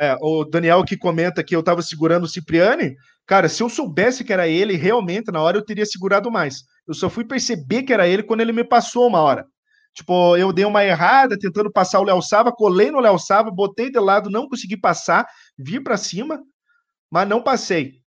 É, 0.00 0.16
o 0.20 0.44
Daniel 0.44 0.84
que 0.84 0.96
comenta 0.96 1.44
que 1.44 1.54
eu 1.54 1.62
tava 1.62 1.80
segurando 1.80 2.24
o 2.24 2.28
Cipriani. 2.28 2.96
Cara, 3.24 3.48
se 3.48 3.62
eu 3.62 3.68
soubesse 3.68 4.24
que 4.24 4.32
era 4.32 4.48
ele, 4.48 4.74
realmente, 4.74 5.30
na 5.30 5.40
hora 5.40 5.56
eu 5.56 5.64
teria 5.64 5.86
segurado 5.86 6.28
mais. 6.28 6.64
Eu 6.88 6.94
só 6.94 7.08
fui 7.08 7.24
perceber 7.24 7.84
que 7.84 7.92
era 7.92 8.08
ele 8.08 8.24
quando 8.24 8.40
ele 8.40 8.52
me 8.52 8.64
passou 8.64 9.06
uma 9.06 9.20
hora. 9.20 9.46
Tipo, 9.94 10.36
eu 10.36 10.52
dei 10.52 10.64
uma 10.64 10.84
errada 10.84 11.38
tentando 11.38 11.70
passar 11.70 12.00
o 12.00 12.04
Léo 12.04 12.20
Sava, 12.20 12.50
colei 12.50 12.90
no 12.90 12.98
Léo 12.98 13.16
Sava, 13.16 13.48
botei 13.48 13.92
de 13.92 14.00
lado, 14.00 14.28
não 14.28 14.48
consegui 14.48 14.76
passar, 14.76 15.24
vi 15.56 15.78
para 15.78 15.96
cima, 15.96 16.42
mas 17.12 17.28
não 17.28 17.42
passei. 17.42 18.00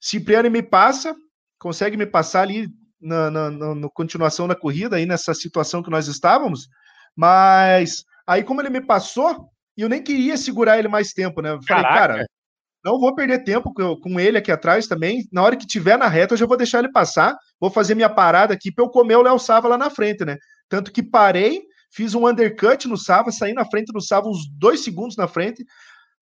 Cipriano 0.00 0.48
me 0.48 0.62
passa, 0.62 1.12
consegue 1.58 1.96
me 1.96 2.06
passar 2.06 2.42
ali 2.42 2.68
na, 3.00 3.28
na, 3.28 3.50
na, 3.50 3.74
na, 3.74 3.88
continuação 3.92 4.46
da 4.46 4.54
corrida, 4.54 4.94
aí 4.94 5.04
nessa 5.04 5.34
situação 5.34 5.82
que 5.82 5.90
nós 5.90 6.06
estávamos, 6.06 6.68
mas 7.16 8.04
aí 8.24 8.44
como 8.44 8.62
ele 8.62 8.70
me 8.70 8.80
passou, 8.80 9.48
eu 9.76 9.88
nem 9.88 10.00
queria 10.00 10.36
segurar 10.36 10.78
ele 10.78 10.86
mais 10.86 11.12
tempo, 11.12 11.42
né? 11.42 11.50
Eu 11.50 11.62
falei, 11.64 11.82
Caraca. 11.82 11.98
cara, 11.98 12.26
não 12.84 13.00
vou 13.00 13.12
perder 13.14 13.42
tempo 13.42 13.72
com 13.74 14.20
ele 14.20 14.38
aqui 14.38 14.52
atrás 14.52 14.86
também. 14.86 15.26
Na 15.32 15.42
hora 15.42 15.56
que 15.56 15.66
tiver 15.66 15.98
na 15.98 16.06
reta, 16.06 16.34
eu 16.34 16.38
já 16.38 16.46
vou 16.46 16.56
deixar 16.56 16.78
ele 16.78 16.92
passar. 16.92 17.36
Vou 17.58 17.70
fazer 17.70 17.94
minha 17.94 18.10
parada 18.10 18.54
aqui 18.54 18.70
para 18.70 18.84
eu 18.84 18.90
comer 18.90 19.16
o 19.16 19.22
Léo 19.22 19.38
Sava 19.38 19.66
lá 19.66 19.76
na 19.76 19.90
frente, 19.90 20.24
né? 20.24 20.36
Tanto 20.68 20.92
que 20.92 21.02
parei, 21.02 21.62
fiz 21.90 22.14
um 22.14 22.28
undercut 22.28 22.86
no 22.86 22.96
Sava, 22.96 23.32
saí 23.32 23.52
na 23.52 23.64
frente 23.64 23.92
do 23.92 24.00
Sava 24.00 24.28
uns 24.28 24.46
dois 24.58 24.84
segundos 24.84 25.16
na 25.16 25.26
frente. 25.26 25.64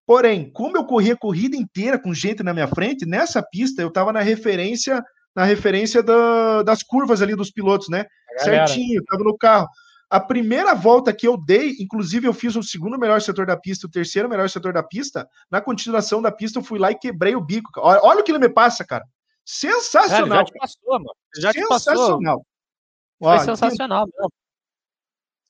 Porém, 0.07 0.51
como 0.53 0.77
eu 0.77 0.85
corri 0.85 1.13
a 1.13 1.17
corrida 1.17 1.57
inteira 1.57 1.99
com 1.99 2.13
gente 2.13 2.43
na 2.43 2.53
minha 2.53 2.69
frente, 2.69 3.07
nessa 3.07 3.43
pista 3.43 3.81
eu 3.81 3.89
estava 3.89 4.13
na 4.13 4.21
referência 4.21 5.03
na 5.35 5.45
referência 5.45 6.03
da, 6.03 6.63
das 6.63 6.83
curvas 6.83 7.23
ali 7.23 7.35
dos 7.35 7.51
pilotos, 7.51 7.89
né? 7.89 8.05
Certinho, 8.39 9.01
estava 9.01 9.25
no 9.25 9.37
carro. 9.37 9.67
A 10.11 10.21
primeira 10.21 10.75
volta 10.75 11.11
que 11.11 11.27
eu 11.27 11.39
dei, 11.39 11.75
inclusive 11.81 12.27
eu 12.27 12.35
fiz 12.35 12.55
o 12.55 12.63
segundo 12.63 12.99
melhor 12.99 13.19
setor 13.23 13.47
da 13.47 13.57
pista, 13.57 13.87
o 13.87 13.91
terceiro 13.91 14.29
melhor 14.29 14.49
setor 14.51 14.75
da 14.75 14.83
pista. 14.83 15.27
Na 15.51 15.59
continuação 15.59 16.21
da 16.21 16.31
pista, 16.31 16.59
eu 16.59 16.63
fui 16.63 16.79
lá 16.79 16.91
e 16.91 16.99
quebrei 16.99 17.35
o 17.35 17.41
bico. 17.41 17.71
Olha, 17.79 18.01
olha 18.03 18.21
o 18.21 18.23
que 18.23 18.31
ele 18.31 18.39
me 18.39 18.51
passa, 18.51 18.85
cara. 18.85 19.07
Sensacional. 19.43 20.29
Cara, 20.29 20.39
já 20.41 20.45
te 20.45 20.59
passou, 20.59 20.93
mano. 20.93 21.17
Já 21.39 21.53
sensacional. 21.53 22.41
Te 22.41 22.45
Foi 23.19 23.29
Ó, 23.29 23.39
sensacional 23.39 24.07
mesmo. 24.07 24.33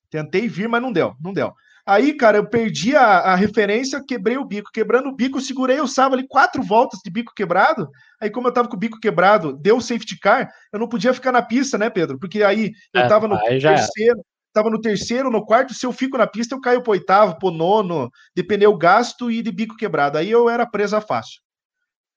Tentei 0.09 0.47
vir, 0.47 0.69
mas 0.69 0.81
não 0.81 0.93
deu, 0.93 1.17
não 1.21 1.33
deu. 1.33 1.53
Aí, 1.85 2.17
cara, 2.17 2.39
eu 2.39 2.49
perdi 2.49 2.95
a, 2.95 3.03
a, 3.03 3.35
referência, 3.35 4.03
quebrei 4.07 4.37
o 4.37 4.45
bico. 4.45 4.71
Quebrando 4.73 5.09
o 5.09 5.15
bico, 5.15 5.41
segurei 5.41 5.81
o 5.81 5.89
Sava 5.89 6.15
ali 6.15 6.27
quatro 6.29 6.63
voltas 6.63 7.01
de 7.05 7.11
bico 7.11 7.33
quebrado. 7.35 7.91
Aí, 8.21 8.31
como 8.31 8.47
eu 8.47 8.53
tava 8.53 8.69
com 8.69 8.77
o 8.77 8.79
bico 8.79 9.01
quebrado, 9.01 9.53
deu 9.53 9.81
safety 9.81 10.17
car, 10.19 10.49
eu 10.73 10.79
não 10.79 10.89
podia 10.89 11.13
ficar 11.13 11.33
na 11.33 11.43
pista, 11.43 11.77
né, 11.77 11.91
Pedro? 11.91 12.21
Porque 12.21 12.43
aí 12.45 12.71
eu 12.95 13.01
é, 13.01 13.09
tava 13.09 13.27
no 13.27 13.37
terceiro, 13.37 14.25
estava 14.47 14.71
no 14.71 14.81
terceiro, 14.81 15.29
no 15.29 15.45
quarto, 15.45 15.75
se 15.75 15.85
eu 15.85 15.93
fico 15.93 16.17
na 16.17 16.27
pista, 16.27 16.55
eu 16.55 16.61
caio 16.61 16.83
pro 16.83 16.93
oitavo, 16.93 17.37
pro 17.37 17.51
nono, 17.51 18.09
de 18.37 18.45
pneu 18.45 18.77
gasto 18.77 19.29
e 19.29 19.43
de 19.43 19.51
bico 19.51 19.77
quebrado. 19.77 20.19
Aí 20.19 20.31
eu 20.31 20.49
era 20.49 20.65
presa 20.65 21.01
fácil. 21.01 21.41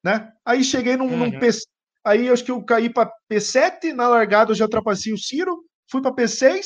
Né? 0.04 0.30
Aí 0.46 0.64
cheguei 0.64 0.96
num, 0.96 1.08
uhum. 1.08 1.18
num 1.18 1.40
P... 1.40 1.50
Aí 2.06 2.30
acho 2.30 2.46
que 2.46 2.52
eu 2.52 2.64
caí 2.64 2.88
para 2.88 3.12
P7, 3.32 3.94
na 3.94 4.08
largada 4.08 4.52
eu 4.52 4.56
já 4.56 4.66
ultrapassei 4.66 5.12
o 5.12 5.18
Ciro, 5.18 5.64
fui 5.90 6.04
para 6.04 6.14
P6 6.14 6.66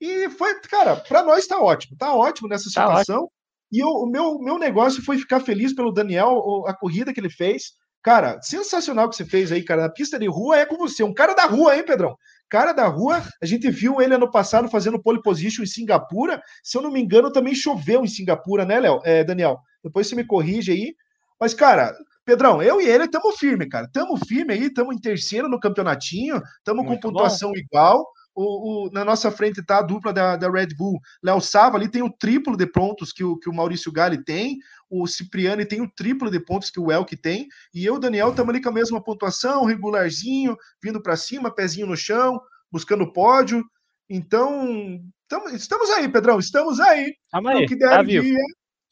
e 0.00 0.30
foi, 0.30 0.60
cara, 0.60 0.96
para 0.96 1.22
nós 1.22 1.46
tá 1.46 1.58
ótimo, 1.58 1.96
tá 1.96 2.14
ótimo 2.14 2.48
nessa 2.48 2.64
tá 2.64 2.70
situação. 2.70 3.26
Tá 3.26 3.32
e 3.72 3.80
eu, 3.80 3.88
o 3.88 4.06
meu, 4.06 4.38
meu 4.38 4.58
negócio 4.58 5.02
foi 5.02 5.18
ficar 5.18 5.40
feliz 5.40 5.74
pelo 5.74 5.92
Daniel, 5.92 6.64
a 6.66 6.74
corrida 6.74 7.12
que 7.12 7.20
ele 7.20 7.30
fez. 7.30 7.72
Cara, 8.02 8.40
sensacional 8.40 9.08
que 9.08 9.16
você 9.16 9.24
fez 9.24 9.50
aí, 9.50 9.64
cara. 9.64 9.82
Na 9.82 9.88
pista 9.88 10.18
de 10.18 10.28
rua 10.28 10.58
é 10.58 10.64
com 10.64 10.76
você. 10.76 11.02
Um 11.02 11.12
cara 11.12 11.34
da 11.34 11.44
rua, 11.44 11.76
hein, 11.76 11.84
Pedrão? 11.84 12.16
Cara 12.48 12.72
da 12.72 12.86
rua, 12.86 13.20
a 13.42 13.46
gente 13.46 13.68
viu 13.68 14.00
ele 14.00 14.14
ano 14.14 14.30
passado 14.30 14.68
fazendo 14.68 15.02
pole 15.02 15.20
position 15.20 15.64
em 15.64 15.66
Singapura. 15.66 16.40
Se 16.62 16.78
eu 16.78 16.82
não 16.82 16.92
me 16.92 17.00
engano, 17.00 17.32
também 17.32 17.54
choveu 17.54 18.04
em 18.04 18.08
Singapura, 18.08 18.64
né, 18.64 18.78
Léo? 18.78 19.00
É, 19.04 19.24
Daniel? 19.24 19.58
Depois 19.82 20.06
você 20.06 20.14
me 20.14 20.24
corrige 20.24 20.70
aí. 20.70 20.94
Mas, 21.40 21.52
cara, 21.52 21.92
Pedrão, 22.24 22.62
eu 22.62 22.80
e 22.80 22.86
ele 22.88 23.04
estamos 23.04 23.36
firme, 23.36 23.68
cara. 23.68 23.86
Estamos 23.86 24.20
firme 24.28 24.52
aí, 24.52 24.66
estamos 24.66 24.94
em 24.94 25.00
terceiro 25.00 25.48
no 25.48 25.58
campeonatinho, 25.58 26.40
estamos 26.58 26.86
com 26.86 26.98
pontuação 27.00 27.50
bom. 27.50 27.58
igual. 27.58 28.06
O, 28.36 28.86
o, 28.86 28.90
na 28.90 29.02
nossa 29.02 29.30
frente 29.30 29.60
está 29.60 29.78
a 29.78 29.82
dupla 29.82 30.12
da, 30.12 30.36
da 30.36 30.50
Red 30.50 30.74
Bull. 30.76 31.00
Léo 31.22 31.40
Sava 31.40 31.78
ali 31.78 31.88
tem 31.88 32.02
o 32.02 32.12
triplo 32.12 32.54
de 32.54 32.66
pontos 32.66 33.10
que 33.10 33.24
o, 33.24 33.38
que 33.38 33.48
o 33.48 33.52
Maurício 33.52 33.90
Gali 33.90 34.22
tem. 34.22 34.58
O 34.90 35.06
Cipriani 35.06 35.64
tem 35.64 35.80
o 35.80 35.90
triplo 35.90 36.30
de 36.30 36.38
pontos 36.38 36.68
que 36.68 36.78
o 36.78 36.92
Elk 36.92 37.16
tem. 37.16 37.48
E 37.72 37.84
eu, 37.86 37.98
Daniel, 37.98 38.28
estamos 38.28 38.50
ali 38.50 38.62
com 38.62 38.68
a 38.68 38.72
mesma 38.72 39.02
pontuação, 39.02 39.64
regularzinho, 39.64 40.54
vindo 40.82 41.02
para 41.02 41.16
cima, 41.16 41.50
pezinho 41.50 41.86
no 41.86 41.96
chão, 41.96 42.38
buscando 42.70 43.10
pódio. 43.10 43.64
Então, 44.08 45.00
tamo, 45.26 45.48
estamos 45.48 45.88
aí, 45.88 46.06
Pedrão, 46.06 46.38
estamos 46.38 46.78
aí. 46.78 47.14
Tamo 47.32 47.48
aí, 47.48 47.66
que 47.66 47.74
der 47.74 47.88
tá 47.88 48.02
vir, 48.02 48.36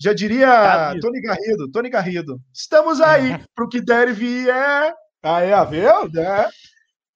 já 0.01 0.15
diria 0.15 0.47
tá 0.47 0.99
Tony 1.01 1.21
Garrido, 1.21 1.71
Tony 1.71 1.91
Garrido. 1.91 2.41
Estamos 2.53 3.01
aí 3.01 3.39
para 3.55 3.65
o 3.65 3.69
que 3.69 3.83
der 3.83 4.13
vir 4.13 4.49
é. 4.49 4.95
Aí, 5.23 5.51
viu? 5.71 6.23
É. 6.23 6.49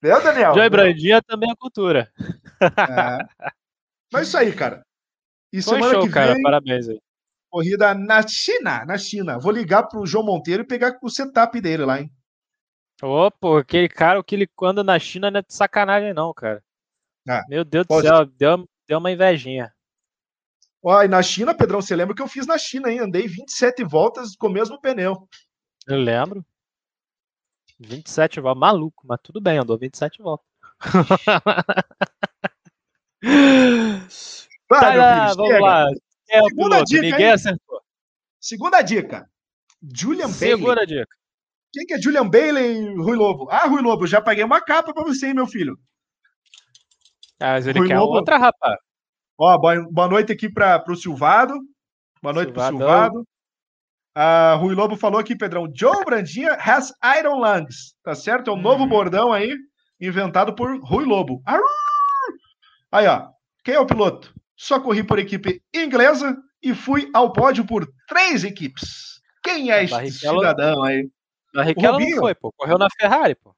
Viu, 0.01 0.23
Daniel? 0.23 0.55
Joy 0.55 0.71
Brandinha 0.71 1.23
também 1.23 1.51
é 1.51 1.57
cultura. 1.57 2.13
É. 2.61 3.19
Mas 4.13 4.29
isso 4.29 4.39
aí, 4.39 4.55
cara. 4.55 4.83
E 5.53 5.63
Foi 5.63 5.75
semana 5.75 5.95
show, 5.95 6.03
que 6.03 6.11
cara. 6.11 6.35
Vem, 6.35 6.43
Parabéns 6.43 6.89
aí. 6.89 7.01
Corrida 7.51 7.95
na 7.95 8.27
China, 8.27 8.85
na 8.85 8.99
China. 8.99 9.39
Vou 9.39 9.51
ligar 9.53 9.85
pro 9.85 10.07
João 10.07 10.25
Monteiro 10.25 10.63
e 10.63 10.67
pegar 10.67 10.99
o 11.03 11.09
setup 11.09 11.61
dele 11.61 11.85
lá, 11.85 12.01
hein? 12.01 12.13
Ô, 13.03 13.31
pô, 13.31 13.59
aquele 13.59 13.89
cara, 13.89 14.19
o 14.19 14.25
que 14.25 14.35
ele 14.35 14.49
anda 14.63 14.83
na 14.83 14.99
China 14.99 15.31
não 15.31 15.39
é 15.39 15.43
de 15.43 15.55
sacanagem, 15.55 16.13
não, 16.13 16.33
cara. 16.35 16.63
Ah, 17.29 17.45
Meu 17.49 17.65
Deus 17.65 17.87
do 17.87 18.01
céu, 18.01 18.27
deu, 18.27 18.69
deu 18.87 18.99
uma 18.99 19.11
invejinha. 19.11 19.73
Ó, 20.83 21.03
e 21.03 21.09
na 21.09 21.23
China, 21.23 21.55
Pedrão, 21.55 21.81
você 21.81 21.95
lembra 21.95 22.15
que 22.15 22.23
eu 22.23 22.29
fiz 22.29 22.47
na 22.47 22.59
China, 22.59 22.91
hein? 22.91 23.01
Andei 23.01 23.27
27 23.27 23.85
voltas 23.85 24.37
com 24.37 24.47
o 24.47 24.53
mesmo 24.53 24.81
pneu. 24.81 25.29
Eu 25.87 25.97
lembro. 25.97 26.45
27 27.81 28.41
voltas, 28.41 28.61
maluco, 28.61 29.07
mas 29.07 29.21
tudo 29.23 29.41
bem, 29.41 29.59
andou 29.59 29.79
27 29.79 30.21
voltas. 30.23 30.47
Vai, 34.71 34.81
tá 34.81 34.95
lá, 34.95 35.35
vamos 35.35 35.61
lá. 35.61 35.87
É 36.31 36.43
Segunda 36.43 36.83
dica, 36.83 37.03
Ninguém 37.03 37.27
hein? 37.27 37.33
acertou. 37.33 37.81
Segunda 38.41 38.83
dica. 38.83 39.31
Julian 39.83 40.29
Segunda 40.29 40.37
Bailey. 40.39 40.59
Segunda 40.59 40.87
dica. 40.87 41.17
Quem 41.73 41.87
que 41.87 41.95
é 41.95 42.01
Julian 42.01 42.29
Bailey, 42.29 42.95
Rui 42.97 43.17
Lobo? 43.17 43.49
Ah, 43.51 43.67
Rui 43.67 43.83
Lobo, 43.83 44.07
já 44.07 44.21
paguei 44.21 44.45
uma 44.45 44.61
capa 44.61 44.93
pra 44.93 45.05
você, 45.05 45.29
hein, 45.29 45.35
meu 45.35 45.47
filho. 45.47 45.79
Ah, 47.41 47.53
mas 47.53 47.67
ele 47.67 47.79
Rui 47.79 47.89
quer 47.89 47.99
Lobo. 47.99 48.15
outra, 48.15 48.37
rapaz. 48.37 48.79
Ó, 49.39 49.57
boa, 49.59 49.87
boa 49.91 50.09
noite 50.09 50.33
aqui 50.33 50.51
para 50.51 50.85
o 50.89 50.97
Silvado. 50.97 51.55
Boa 52.23 52.33
noite 52.33 52.53
para 52.53 52.75
o 52.75 52.77
Silvado. 52.77 53.29
Ah, 54.21 54.55
Rui 54.55 54.75
Lobo 54.75 54.97
falou 54.97 55.21
aqui, 55.21 55.37
Pedrão. 55.37 55.71
Joe 55.73 56.05
Brandinha 56.05 56.59
has 56.61 56.93
iron 57.21 57.39
lungs. 57.39 57.95
Tá 58.03 58.17
certo? 58.17 58.51
É 58.51 58.53
um 58.53 58.61
novo 58.61 58.85
bordão 58.85 59.33
aí, 59.33 59.57
inventado 60.01 60.57
por 60.57 60.77
Rui 60.83 61.05
Lobo. 61.05 61.41
Aí, 62.91 63.07
ó. 63.07 63.29
Quem 63.63 63.75
é 63.75 63.79
o 63.79 63.87
piloto? 63.87 64.35
Só 64.57 64.81
corri 64.81 65.05
por 65.05 65.21
equipe 65.21 65.63
inglesa 65.73 66.37
e 66.61 66.75
fui 66.75 67.09
ao 67.15 67.33
pódio 67.33 67.65
por 67.65 67.89
três 68.09 68.43
equipes. 68.43 69.21
Quem 69.41 69.71
é 69.71 69.85
esse 69.85 70.19
cidadão 70.19 70.83
aí? 70.83 71.09
Barrichello 71.55 72.01
não 72.01 72.19
foi, 72.19 72.35
pô. 72.35 72.53
Correu 72.57 72.77
na 72.77 72.89
Ferrari, 72.99 73.37
pô. 73.37 73.55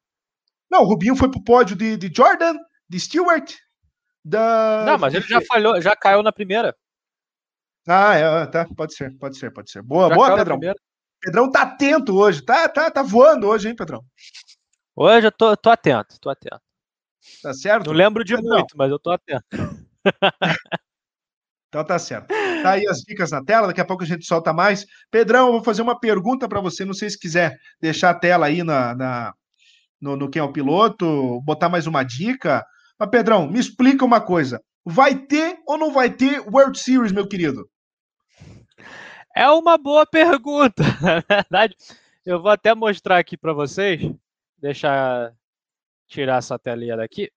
Não, 0.70 0.82
o 0.82 0.84
Rubinho 0.84 1.16
foi 1.16 1.30
pro 1.30 1.42
pódio 1.42 1.74
de, 1.74 1.96
de 1.96 2.12
Jordan, 2.14 2.54
de 2.86 3.00
Stewart, 3.00 3.54
da. 4.22 4.84
Não, 4.84 4.98
mas 4.98 5.14
ele 5.14 5.24
já 5.26 5.40
falhou, 5.40 5.80
já 5.80 5.96
caiu 5.96 6.22
na 6.22 6.32
primeira. 6.32 6.76
Ah, 7.92 8.14
é, 8.14 8.46
tá. 8.46 8.64
Pode 8.76 8.94
ser, 8.94 9.18
pode 9.18 9.36
ser, 9.36 9.52
pode 9.52 9.68
ser. 9.68 9.82
Boa, 9.82 10.08
já 10.08 10.14
boa, 10.14 10.36
Pedrão. 10.36 10.60
Pedrão 11.20 11.50
tá 11.50 11.62
atento 11.62 12.16
hoje, 12.16 12.40
tá, 12.40 12.68
tá, 12.68 12.88
tá 12.88 13.02
voando 13.02 13.48
hoje, 13.48 13.68
hein, 13.68 13.74
Pedrão? 13.74 14.00
Hoje 14.94 15.26
eu 15.26 15.32
tô, 15.32 15.56
tô 15.56 15.70
atento, 15.70 16.14
tô 16.20 16.30
atento. 16.30 16.60
Tá 17.42 17.52
certo? 17.52 17.88
Não 17.88 17.92
lembro 17.92 18.24
de 18.24 18.36
Pedrão. 18.36 18.58
muito, 18.58 18.76
mas 18.76 18.92
eu 18.92 18.98
tô 18.98 19.10
atento. 19.10 19.44
então 21.68 21.84
tá 21.84 21.98
certo. 21.98 22.28
Tá 22.28 22.70
aí 22.70 22.86
as 22.86 22.98
dicas 22.98 23.32
na 23.32 23.44
tela, 23.44 23.66
daqui 23.66 23.80
a 23.80 23.84
pouco 23.84 24.04
a 24.04 24.06
gente 24.06 24.24
solta 24.24 24.52
mais. 24.52 24.86
Pedrão, 25.10 25.46
eu 25.46 25.52
vou 25.54 25.64
fazer 25.64 25.82
uma 25.82 25.98
pergunta 25.98 26.48
para 26.48 26.60
você, 26.60 26.84
não 26.84 26.94
sei 26.94 27.10
se 27.10 27.18
quiser 27.18 27.58
deixar 27.80 28.10
a 28.10 28.18
tela 28.18 28.46
aí 28.46 28.62
na, 28.62 28.94
na 28.94 29.34
no, 30.00 30.16
no 30.16 30.30
Quem 30.30 30.38
é 30.38 30.44
o 30.44 30.52
Piloto, 30.52 31.40
botar 31.42 31.68
mais 31.68 31.88
uma 31.88 32.04
dica. 32.04 32.64
Mas, 32.96 33.10
Pedrão, 33.10 33.50
me 33.50 33.58
explica 33.58 34.04
uma 34.04 34.20
coisa. 34.20 34.62
Vai 34.86 35.16
ter 35.16 35.58
ou 35.66 35.76
não 35.76 35.92
vai 35.92 36.08
ter 36.08 36.40
World 36.40 36.78
Series, 36.78 37.10
meu 37.10 37.26
querido? 37.26 37.68
É 39.34 39.48
uma 39.48 39.78
boa 39.78 40.06
pergunta. 40.06 40.82
Na 41.00 41.20
verdade, 41.20 41.76
eu 42.24 42.40
vou 42.40 42.50
até 42.50 42.74
mostrar 42.74 43.18
aqui 43.18 43.36
para 43.36 43.52
vocês. 43.52 44.00
Deixar 44.58 45.34
tirar 46.06 46.38
essa 46.38 46.58
telinha 46.58 46.96
daqui 46.96 47.32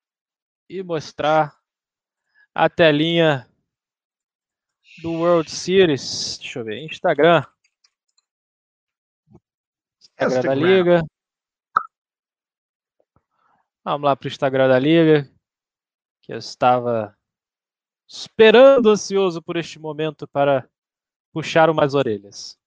e 0.70 0.82
mostrar 0.84 1.56
a 2.54 2.70
telinha 2.70 3.48
do 5.02 5.14
World 5.14 5.50
Series. 5.50 6.38
Deixa 6.40 6.60
eu 6.60 6.66
ver, 6.66 6.84
Instagram. 6.84 7.46
Instagram, 10.00 10.28
Instagram. 10.28 10.42
da 10.42 10.56
Liga. 10.56 11.02
Vamos 13.84 14.06
lá 14.06 14.16
para 14.16 14.26
o 14.26 14.30
Instagram 14.30 14.68
da 14.68 14.80
Liga 14.80 15.34
que 16.24 16.32
eu 16.32 16.38
estava 16.38 17.16
esperando 18.08 18.90
ansioso 18.90 19.42
por 19.42 19.58
este 19.58 19.78
momento 19.78 20.26
para 20.28 20.68
puxar 21.34 21.70
umas 21.70 21.94
orelhas. 21.94 22.58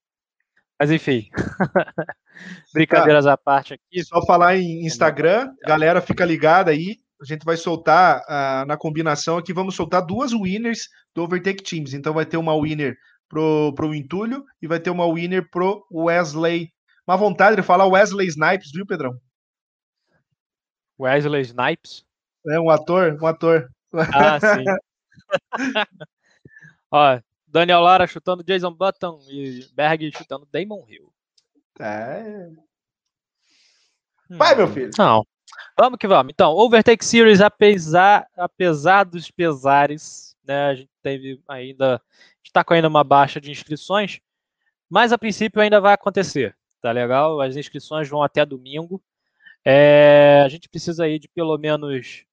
Mas 0.78 0.90
enfim, 0.90 1.30
brincadeiras 2.74 3.24
tá. 3.24 3.32
à 3.32 3.36
parte 3.36 3.74
aqui. 3.74 4.04
Só 4.04 4.24
falar 4.26 4.56
em 4.56 4.84
Instagram, 4.84 5.54
galera, 5.62 6.02
fica 6.02 6.24
ligada 6.24 6.70
aí. 6.70 6.98
A 7.18 7.24
gente 7.24 7.44
vai 7.44 7.56
soltar 7.56 8.20
uh, 8.28 8.66
na 8.66 8.76
combinação 8.76 9.38
aqui, 9.38 9.54
vamos 9.54 9.74
soltar 9.74 10.04
duas 10.04 10.34
winners 10.34 10.88
do 11.14 11.22
Overtake 11.22 11.62
Teams. 11.62 11.94
Então 11.94 12.12
vai 12.12 12.26
ter 12.26 12.36
uma 12.36 12.54
winner 12.60 12.94
pro, 13.26 13.72
pro 13.74 13.94
Entulho 13.94 14.44
e 14.60 14.66
vai 14.66 14.78
ter 14.78 14.90
uma 14.90 15.10
winner 15.10 15.48
pro 15.50 15.86
Wesley. 15.90 16.70
Uma 17.08 17.16
vontade 17.16 17.56
de 17.56 17.62
falar 17.62 17.86
Wesley 17.86 18.26
Snipes, 18.26 18.70
viu, 18.70 18.84
Pedrão? 18.84 19.18
Wesley 21.00 21.40
Snipes? 21.40 22.04
É 22.48 22.60
um 22.60 22.68
ator, 22.68 23.16
um 23.20 23.26
ator. 23.26 23.66
Ah, 24.12 24.38
sim. 24.38 24.64
Ó, 26.90 27.18
Daniel 27.56 27.80
Lara 27.80 28.06
chutando 28.06 28.44
Jason 28.44 28.70
Button 28.70 29.18
e 29.30 29.66
Berg 29.72 30.12
chutando 30.14 30.46
Damon 30.52 30.84
Hill. 30.86 31.10
É. 31.80 32.50
Vai, 34.28 34.54
meu 34.54 34.68
filho. 34.68 34.90
Não. 34.98 35.26
Vamos 35.78 35.98
que 35.98 36.06
vamos. 36.06 36.30
Então, 36.30 36.52
Overtake 36.52 37.02
Series, 37.02 37.40
apesar, 37.40 38.26
apesar 38.36 39.04
dos 39.04 39.30
pesares, 39.30 40.36
né? 40.46 40.66
A 40.66 40.74
gente 40.74 40.90
teve 41.02 41.40
ainda. 41.48 41.98
está 42.44 42.62
com 42.62 42.74
ainda 42.74 42.88
uma 42.88 43.02
baixa 43.02 43.40
de 43.40 43.50
inscrições, 43.50 44.20
mas 44.86 45.10
a 45.10 45.16
princípio 45.16 45.62
ainda 45.62 45.80
vai 45.80 45.94
acontecer. 45.94 46.54
Tá 46.82 46.92
legal? 46.92 47.40
As 47.40 47.56
inscrições 47.56 48.06
vão 48.06 48.22
até 48.22 48.44
domingo. 48.44 49.02
É, 49.64 50.42
a 50.44 50.48
gente 50.50 50.68
precisa 50.68 51.04
aí 51.04 51.18
de 51.18 51.26
pelo 51.26 51.56
menos 51.56 52.26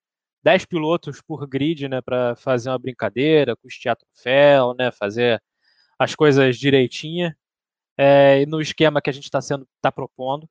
10 0.44 0.66
pilotos 0.66 1.22
por 1.22 1.48
grid, 1.48 1.88
né, 1.88 2.02
para 2.02 2.36
fazer 2.36 2.70
uma 2.70 2.78
brincadeira, 2.80 3.56
custear 3.56 3.96
troféu, 3.96 4.74
né, 4.74 4.92
fazer 4.92 5.42
as 5.98 6.16
coisas 6.16 6.58
direitinha, 6.58 7.36
é, 7.98 8.46
no 8.46 8.62
esquema 8.62 9.02
que 9.02 9.10
a 9.10 9.14
gente 9.14 9.26
está 9.26 9.42
sendo 9.42 9.68
tá 9.82 9.92
propondo. 9.92 10.50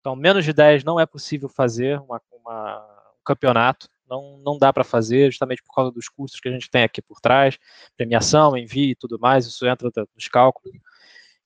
Então, 0.00 0.14
menos 0.16 0.44
de 0.44 0.52
10 0.52 0.84
não 0.84 0.98
é 1.00 1.06
possível 1.06 1.48
fazer 1.48 2.00
uma, 2.00 2.20
uma, 2.32 2.78
um 3.18 3.22
campeonato, 3.24 3.88
não, 4.08 4.38
não 4.38 4.58
dá 4.58 4.72
para 4.72 4.84
fazer, 4.84 5.30
justamente 5.30 5.62
por 5.62 5.74
causa 5.74 5.92
dos 5.92 6.08
custos 6.08 6.40
que 6.40 6.48
a 6.48 6.52
gente 6.52 6.68
tem 6.68 6.82
aqui 6.82 7.00
por 7.00 7.20
trás, 7.20 7.56
premiação, 7.96 8.56
envio 8.56 8.90
e 8.90 8.96
tudo 8.96 9.18
mais, 9.18 9.46
isso 9.46 9.66
entra 9.66 9.90
nos 10.14 10.28
cálculos. 10.28 10.76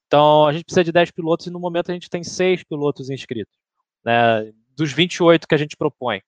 Então, 0.07 0.47
a 0.47 0.53
gente 0.53 0.65
precisa 0.65 0.85
de 0.85 0.93
10 0.93 1.11
pilotos 1.11 1.47
e 1.47 1.51
no 1.51 1.61
momento 1.61 1.91
a 1.91 1.95
gente 1.95 2.09
tem 2.09 2.25
6 2.25 2.65
pilotos 2.65 3.11
inscritos, 3.11 3.55
né, 4.05 4.53
dos 4.77 4.93
28 4.93 5.47
que 5.47 5.55
a 5.55 5.59
gente 5.59 5.77
propõe. 5.77 6.23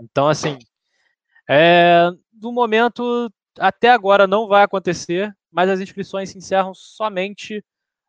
Então, 0.00 0.28
assim, 0.28 0.58
é, 1.48 2.10
do 2.32 2.52
momento 2.52 3.30
até 3.58 3.90
agora 3.90 4.26
não 4.26 4.48
vai 4.48 4.62
acontecer, 4.62 5.34
mas 5.50 5.68
as 5.68 5.80
inscrições 5.80 6.30
se 6.30 6.38
encerram 6.38 6.74
somente 6.74 7.64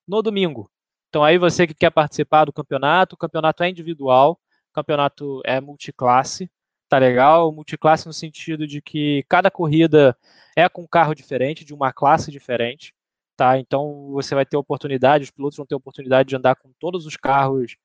no 0.08 0.22
domingo. 0.22 0.70
Então 1.10 1.24
aí 1.24 1.38
você 1.38 1.68
que 1.68 1.74
quer 1.74 1.92
participar 1.92 2.46
do 2.46 2.54
campeonato, 2.54 3.16
o 3.16 3.18
campeonato 3.18 3.64
é 3.64 3.70
individual, 3.70 4.40
o 4.72 4.74
campeonato 4.74 5.42
é 5.46 5.62
multiclasse, 5.62 6.50
tá 6.90 6.98
legal? 6.98 7.52
Multiclasse 7.52 8.08
no 8.08 8.14
sentido 8.14 8.66
de 8.66 8.82
que 8.82 9.24
cada 9.30 9.52
corrida 9.52 10.18
é 10.56 10.68
com 10.70 10.84
um 10.84 10.88
carro 10.88 11.14
diferente, 11.14 11.66
de 11.66 11.74
uma 11.74 11.92
classe 11.94 12.32
diferente, 12.32 12.94
tá? 13.36 13.58
Então 13.60 14.12
você 14.12 14.34
vai 14.36 14.46
ter 14.46 14.58
oportunidade, 14.58 15.26
os 15.26 15.32
pilotos 15.32 15.58
vão 15.58 15.66
ter 15.66 15.76
oportunidade 15.76 16.30
de 16.30 16.36
andar 16.36 16.56
com 16.56 16.72
todos 16.80 17.06
os 17.06 17.18
carros, 17.18 17.76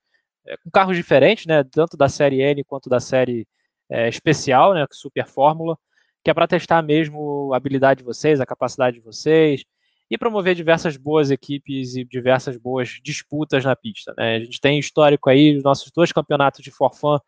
é, 0.47 0.57
com 0.59 0.71
carros 0.71 0.97
diferentes, 0.97 1.47
né? 1.47 1.65
Tanto 1.65 1.97
da 1.97 2.09
série 2.09 2.41
N 2.41 2.65
quanto 2.65 2.89
da 2.89 3.01
série 3.01 3.47
é, 3.91 4.09
especial, 4.09 4.75
né, 4.75 4.87
Super 4.91 5.27
Fórmula, 5.27 5.79
que 6.23 6.31
é 6.31 6.35
para 6.35 6.47
testar 6.47 6.83
mesmo 6.83 7.53
a 7.53 7.57
habilidade 7.57 7.99
de 7.99 8.05
vocês, 8.05 8.41
a 8.41 8.47
capacidade 8.47 8.99
de 8.99 9.03
vocês 9.03 9.65
e 10.11 10.17
promover 10.17 10.55
diversas 10.55 10.97
boas 10.97 11.31
equipes 11.31 11.95
e 11.95 12.05
diversas 12.05 12.57
boas 12.57 12.99
disputas 13.03 13.65
na 13.65 13.77
pista. 13.77 14.15
Né? 14.17 14.37
A 14.37 14.41
gente 14.41 14.61
tem 14.61 14.79
histórico 14.79 15.29
aí, 15.29 15.57
os 15.57 15.63
nossos 15.63 15.91
dois 15.91 16.13
campeonatos 16.13 16.63
de 16.63 16.71
forfã 16.71 17.19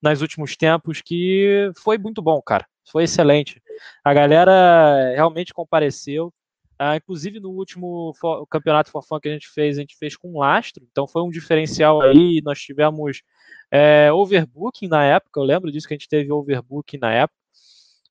nos 0.00 0.22
últimos 0.22 0.56
tempos, 0.56 1.02
que 1.02 1.70
foi 1.76 1.98
muito 1.98 2.22
bom, 2.22 2.40
cara. 2.40 2.66
Foi 2.90 3.04
excelente. 3.04 3.60
A 4.04 4.14
galera 4.14 5.12
realmente 5.14 5.52
compareceu. 5.52 6.32
Uh, 6.80 6.96
inclusive 6.96 7.38
no 7.40 7.50
último 7.50 8.14
campeonato 8.48 8.90
forfã 8.90 9.20
que 9.20 9.28
a 9.28 9.32
gente 9.32 9.48
fez, 9.48 9.76
a 9.76 9.82
gente 9.82 9.98
fez 9.98 10.16
com 10.16 10.38
lastro, 10.38 10.86
então 10.90 11.06
foi 11.06 11.22
um 11.22 11.28
diferencial 11.28 12.00
aí. 12.00 12.40
Nós 12.42 12.58
tivemos 12.58 13.22
é, 13.70 14.10
overbooking 14.12 14.88
na 14.88 15.04
época, 15.04 15.38
eu 15.38 15.44
lembro 15.44 15.70
disso 15.70 15.86
que 15.86 15.92
a 15.94 15.96
gente 15.96 16.08
teve 16.08 16.32
overbooking 16.32 16.98
na 16.98 17.12
época. 17.12 17.38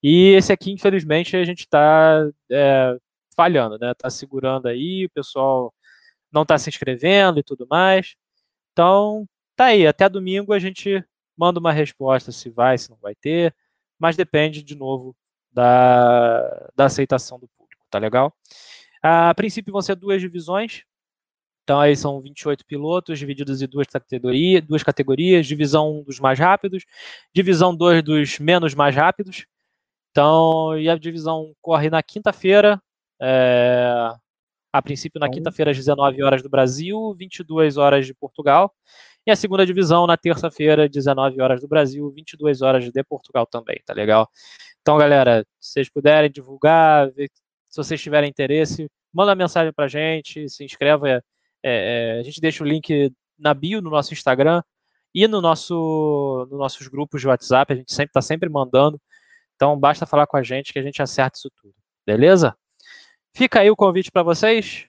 E 0.03 0.33
esse 0.35 0.53
aqui, 0.53 0.71
infelizmente, 0.71 1.35
a 1.35 1.43
gente 1.43 1.61
está 1.61 2.29
é, 2.51 2.95
falhando, 3.35 3.77
né? 3.79 3.91
Está 3.91 4.09
segurando 4.09 4.67
aí, 4.67 5.05
o 5.05 5.09
pessoal 5.09 5.73
não 6.31 6.43
está 6.43 6.57
se 6.57 6.69
inscrevendo 6.69 7.39
e 7.39 7.43
tudo 7.43 7.67
mais. 7.69 8.15
Então, 8.71 9.27
tá 9.55 9.65
aí. 9.65 9.87
Até 9.87 10.07
domingo 10.07 10.53
a 10.53 10.59
gente 10.59 11.03
manda 11.37 11.59
uma 11.59 11.71
resposta 11.73 12.31
se 12.31 12.49
vai, 12.49 12.77
se 12.77 12.89
não 12.89 12.97
vai 13.01 13.15
ter, 13.15 13.55
mas 13.97 14.15
depende, 14.15 14.63
de 14.63 14.75
novo, 14.75 15.15
da, 15.51 16.69
da 16.75 16.85
aceitação 16.85 17.39
do 17.39 17.47
público, 17.47 17.58
tá 17.89 17.99
legal? 17.99 18.33
A 19.01 19.33
princípio 19.33 19.71
vão 19.71 19.81
ser 19.81 19.95
duas 19.95 20.21
divisões, 20.21 20.83
então 21.63 21.79
aí 21.79 21.95
são 21.95 22.19
28 22.19 22.65
pilotos 22.65 23.19
divididos 23.19 23.61
em 23.61 23.67
duas 23.67 23.87
categorias, 23.87 24.63
duas 24.65 24.83
categorias, 24.83 25.45
divisão 25.45 25.99
1 25.99 26.03
dos 26.03 26.19
mais 26.19 26.39
rápidos, 26.39 26.83
divisão 27.33 27.75
2 27.75 28.03
dos 28.03 28.39
menos 28.39 28.73
mais 28.73 28.95
rápidos. 28.95 29.45
Então, 30.11 30.77
e 30.77 30.89
a 30.89 30.97
divisão 30.97 31.53
corre 31.61 31.89
na 31.89 32.01
quinta-feira, 32.01 32.81
é, 33.21 34.11
a 34.73 34.81
princípio 34.81 35.19
na 35.19 35.27
então 35.27 35.37
quinta-feira 35.37 35.71
às 35.71 35.77
19 35.77 36.23
horas 36.23 36.41
do 36.41 36.49
Brasil, 36.49 37.13
22 37.13 37.77
horas 37.77 38.05
de 38.05 38.13
Portugal. 38.13 38.73
E 39.27 39.31
a 39.31 39.35
segunda 39.35 39.65
divisão 39.65 40.07
na 40.07 40.17
terça-feira, 40.17 40.89
19 40.89 41.39
horas 41.39 41.61
do 41.61 41.67
Brasil, 41.67 42.09
22 42.09 42.61
horas 42.61 42.83
de 42.83 43.03
Portugal 43.03 43.45
também, 43.45 43.79
tá 43.85 43.93
legal? 43.93 44.27
Então, 44.81 44.97
galera, 44.97 45.45
se 45.59 45.73
vocês 45.73 45.89
puderem 45.89 46.31
divulgar, 46.31 47.11
se 47.69 47.77
vocês 47.77 48.01
tiverem 48.01 48.29
interesse, 48.29 48.89
manda 49.13 49.35
mensagem 49.35 49.71
pra 49.71 49.87
gente, 49.87 50.49
se 50.49 50.63
inscreva. 50.63 51.07
É, 51.09 51.21
é, 51.63 52.19
a 52.19 52.23
gente 52.23 52.41
deixa 52.41 52.63
o 52.63 52.67
link 52.67 53.13
na 53.37 53.53
bio 53.53 53.81
no 53.81 53.89
nosso 53.89 54.13
Instagram 54.13 54.61
e 55.13 55.27
no 55.27 55.41
nosso 55.41 56.47
nos 56.49 56.59
nossos 56.59 56.87
grupos 56.87 57.21
de 57.21 57.27
WhatsApp, 57.27 57.73
a 57.73 57.75
gente 57.75 57.93
sempre 57.93 58.09
está 58.09 58.21
sempre 58.21 58.49
mandando. 58.49 58.99
Então 59.55 59.79
basta 59.79 60.05
falar 60.05 60.25
com 60.25 60.37
a 60.37 60.43
gente 60.43 60.73
que 60.73 60.79
a 60.79 60.83
gente 60.83 61.01
acerta 61.01 61.37
isso 61.37 61.49
tudo. 61.61 61.73
Beleza? 62.05 62.55
Fica 63.35 63.59
aí 63.59 63.69
o 63.69 63.75
convite 63.75 64.11
para 64.11 64.23
vocês. 64.23 64.87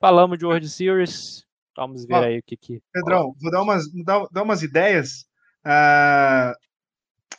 Falamos 0.00 0.38
de 0.38 0.44
World 0.44 0.68
Series. 0.68 1.46
Vamos 1.76 2.04
ver 2.04 2.14
Ó, 2.14 2.24
aí 2.24 2.38
o 2.38 2.42
que 2.42 2.56
que. 2.56 2.82
Pedrão, 2.92 3.34
vou 3.40 3.50
dar 3.50 3.62
umas, 3.62 3.90
dar, 4.04 4.26
dar 4.30 4.42
umas 4.42 4.62
ideias. 4.62 5.24
Uh, 5.64 6.52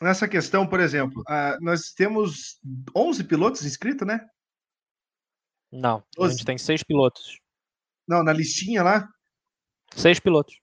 nessa 0.02 0.28
questão, 0.28 0.66
por 0.66 0.80
exemplo, 0.80 1.22
uh, 1.22 1.64
nós 1.64 1.92
temos 1.92 2.60
11 2.96 3.26
pilotos 3.26 3.66
inscritos, 3.66 4.08
né? 4.08 4.26
Não, 5.74 6.04
12. 6.16 6.28
a 6.28 6.38
gente 6.38 6.46
tem 6.46 6.58
seis 6.58 6.84
pilotos. 6.84 7.40
Não, 8.08 8.24
na 8.24 8.32
listinha 8.32 8.84
lá? 8.84 9.10
Seis 9.96 10.20
pilotos. 10.20 10.56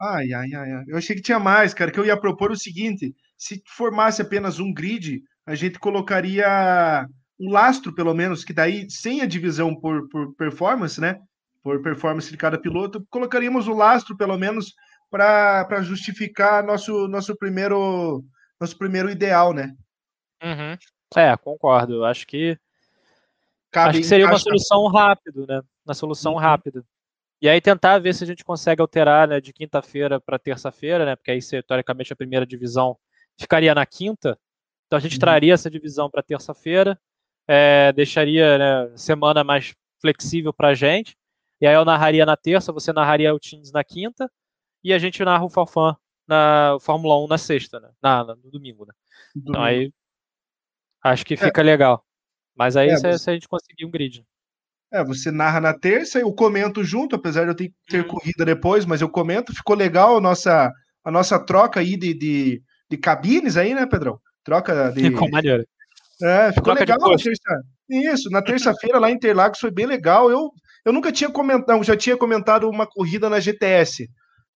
Ai, 0.00 0.32
ai, 0.32 0.52
ai, 0.52 0.72
ai. 0.72 0.84
Eu 0.88 0.98
achei 0.98 1.14
que 1.14 1.22
tinha 1.22 1.38
mais, 1.38 1.72
cara, 1.72 1.92
que 1.92 1.98
eu 1.98 2.04
ia 2.04 2.18
propor 2.18 2.50
o 2.50 2.56
seguinte: 2.56 3.14
se 3.36 3.62
formasse 3.66 4.20
apenas 4.20 4.58
um 4.58 4.72
grid, 4.72 5.22
a 5.46 5.54
gente 5.54 5.78
colocaria 5.78 7.06
um 7.38 7.52
lastro, 7.52 7.94
pelo 7.94 8.12
menos, 8.12 8.44
que 8.44 8.52
daí, 8.52 8.90
sem 8.90 9.20
a 9.20 9.26
divisão 9.26 9.74
por, 9.74 10.08
por 10.08 10.34
performance, 10.34 11.00
né? 11.00 11.20
Por 11.62 11.80
performance 11.80 12.30
de 12.30 12.36
cada 12.36 12.58
piloto, 12.58 13.06
colocaríamos 13.10 13.68
o 13.68 13.72
lastro, 13.72 14.16
pelo 14.16 14.36
menos, 14.36 14.74
para 15.08 15.82
justificar 15.82 16.64
nosso, 16.64 17.06
nosso, 17.06 17.36
primeiro, 17.36 18.24
nosso 18.60 18.76
primeiro 18.76 19.08
ideal, 19.08 19.52
né? 19.52 19.72
Uhum. 20.42 20.76
É, 21.16 21.36
concordo. 21.36 22.04
Acho 22.04 22.26
que. 22.26 22.58
Cabe 23.70 23.90
acho 23.90 23.98
que 23.98 24.04
seria 24.04 24.26
uma 24.26 24.38
solução 24.38 24.86
rápida, 24.88 25.46
né? 25.46 25.62
Uma 25.84 25.94
solução 25.94 26.34
uhum. 26.34 26.38
rápida. 26.38 26.84
E 27.40 27.48
aí 27.48 27.60
tentar 27.60 27.98
ver 27.98 28.14
se 28.14 28.24
a 28.24 28.26
gente 28.26 28.44
consegue 28.44 28.80
alterar 28.80 29.28
né, 29.28 29.40
de 29.40 29.52
quinta-feira 29.52 30.20
para 30.20 30.38
terça-feira, 30.38 31.04
né? 31.04 31.16
Porque 31.16 31.30
aí, 31.30 31.38
teoricamente, 31.66 32.12
a 32.12 32.16
primeira 32.16 32.46
divisão 32.46 32.96
ficaria 33.38 33.74
na 33.74 33.86
quinta. 33.86 34.38
Então 34.86 34.96
a 34.96 35.00
gente 35.00 35.14
uhum. 35.14 35.20
traria 35.20 35.54
essa 35.54 35.70
divisão 35.70 36.10
para 36.10 36.22
terça-feira, 36.22 36.98
é, 37.46 37.92
deixaria 37.92 38.58
né, 38.58 38.96
semana 38.96 39.44
mais 39.44 39.74
flexível 40.00 40.52
para 40.52 40.68
a 40.68 40.74
gente. 40.74 41.16
E 41.60 41.66
aí 41.66 41.74
eu 41.74 41.84
narraria 41.84 42.24
na 42.24 42.36
terça, 42.36 42.72
você 42.72 42.92
narraria 42.92 43.34
o 43.34 43.38
Teams 43.38 43.70
na 43.72 43.84
quinta, 43.84 44.30
e 44.82 44.92
a 44.92 44.98
gente 44.98 45.24
narra 45.24 45.44
o 45.44 45.50
Falfan 45.50 45.96
na 46.26 46.76
Fórmula 46.80 47.22
1 47.24 47.28
na 47.28 47.38
sexta, 47.38 47.80
né? 47.80 47.90
Na, 48.02 48.24
no 48.24 48.50
domingo, 48.50 48.86
né? 48.86 48.92
Domingo. 49.34 49.50
Então 49.50 49.62
aí 49.62 49.92
acho 51.02 51.24
que 51.24 51.34
é. 51.34 51.36
fica 51.36 51.60
é. 51.60 51.64
legal. 51.64 52.04
Mas 52.58 52.76
aí 52.76 52.88
é, 52.88 52.96
se, 52.96 53.18
se, 53.18 53.30
a 53.30 53.34
gente 53.34 53.48
conseguir 53.48 53.86
um 53.86 53.90
grid. 53.90 54.24
É, 54.92 55.04
você 55.04 55.30
narra 55.30 55.60
na 55.60 55.72
terça, 55.72 56.18
eu 56.18 56.32
comento 56.32 56.82
junto, 56.82 57.14
apesar 57.14 57.44
de 57.44 57.50
eu 57.50 57.54
ter, 57.54 57.72
ter 57.88 58.04
hum. 58.04 58.08
corrida 58.08 58.44
depois, 58.44 58.84
mas 58.84 59.00
eu 59.00 59.08
comento. 59.08 59.54
Ficou 59.54 59.76
legal 59.76 60.16
a 60.16 60.20
nossa, 60.20 60.72
a 61.04 61.10
nossa 61.10 61.38
troca 61.38 61.80
aí 61.80 61.96
de, 61.96 62.14
de, 62.14 62.62
de 62.90 62.96
cabines 62.96 63.56
aí, 63.56 63.74
né, 63.74 63.86
Pedrão? 63.86 64.18
Troca 64.42 64.90
de. 64.90 65.02
Ficou 65.10 65.30
maneiro. 65.30 65.64
É, 66.20 66.48
ficou 66.48 66.74
troca 66.74 66.80
legal 66.80 66.98
na 66.98 67.16
terça. 67.16 67.62
Isso, 67.88 68.28
na 68.30 68.42
terça-feira 68.42 68.98
lá 68.98 69.10
em 69.10 69.14
Interlagos 69.14 69.60
foi 69.60 69.70
bem 69.70 69.86
legal. 69.86 70.30
Eu, 70.30 70.50
eu 70.84 70.92
nunca 70.92 71.12
tinha 71.12 71.30
comentado, 71.30 71.82
já 71.84 71.96
tinha 71.96 72.16
comentado 72.16 72.68
uma 72.68 72.86
corrida 72.86 73.30
na 73.30 73.38
GTS. 73.38 74.08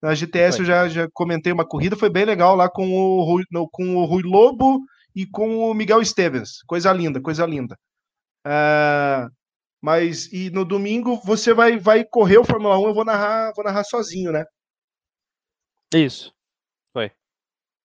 Na 0.03 0.15
GTS 0.15 0.57
foi. 0.57 0.65
eu 0.65 0.67
já, 0.67 0.89
já 0.89 1.09
comentei 1.13 1.53
uma 1.53 1.65
corrida, 1.65 1.95
foi 1.95 2.11
bem 2.11 2.25
legal 2.25 2.57
lá 2.57 2.69
com 2.69 2.91
o, 2.91 3.23
Rui, 3.23 3.45
com 3.71 3.97
o 3.97 4.05
Rui 4.05 4.23
Lobo 4.25 4.81
e 5.15 5.25
com 5.25 5.59
o 5.59 5.73
Miguel 5.73 6.05
Stevens. 6.05 6.63
Coisa 6.67 6.93
linda, 6.93 7.21
coisa 7.21 7.47
linda. 7.47 7.77
Uh, 8.47 9.31
mas 9.81 10.33
e 10.33 10.51
no 10.51 10.65
domingo 10.65 11.21
você 11.25 11.53
vai, 11.53 11.79
vai 11.79 12.05
correr 12.05 12.39
o 12.39 12.45
Fórmula 12.45 12.79
1, 12.79 12.89
eu 12.89 12.95
vou 12.95 13.05
narrar, 13.05 13.53
vou 13.55 13.65
narrar 13.65 13.85
sozinho, 13.85 14.33
né? 14.33 14.45
Isso. 15.95 16.33
Foi. 16.93 17.07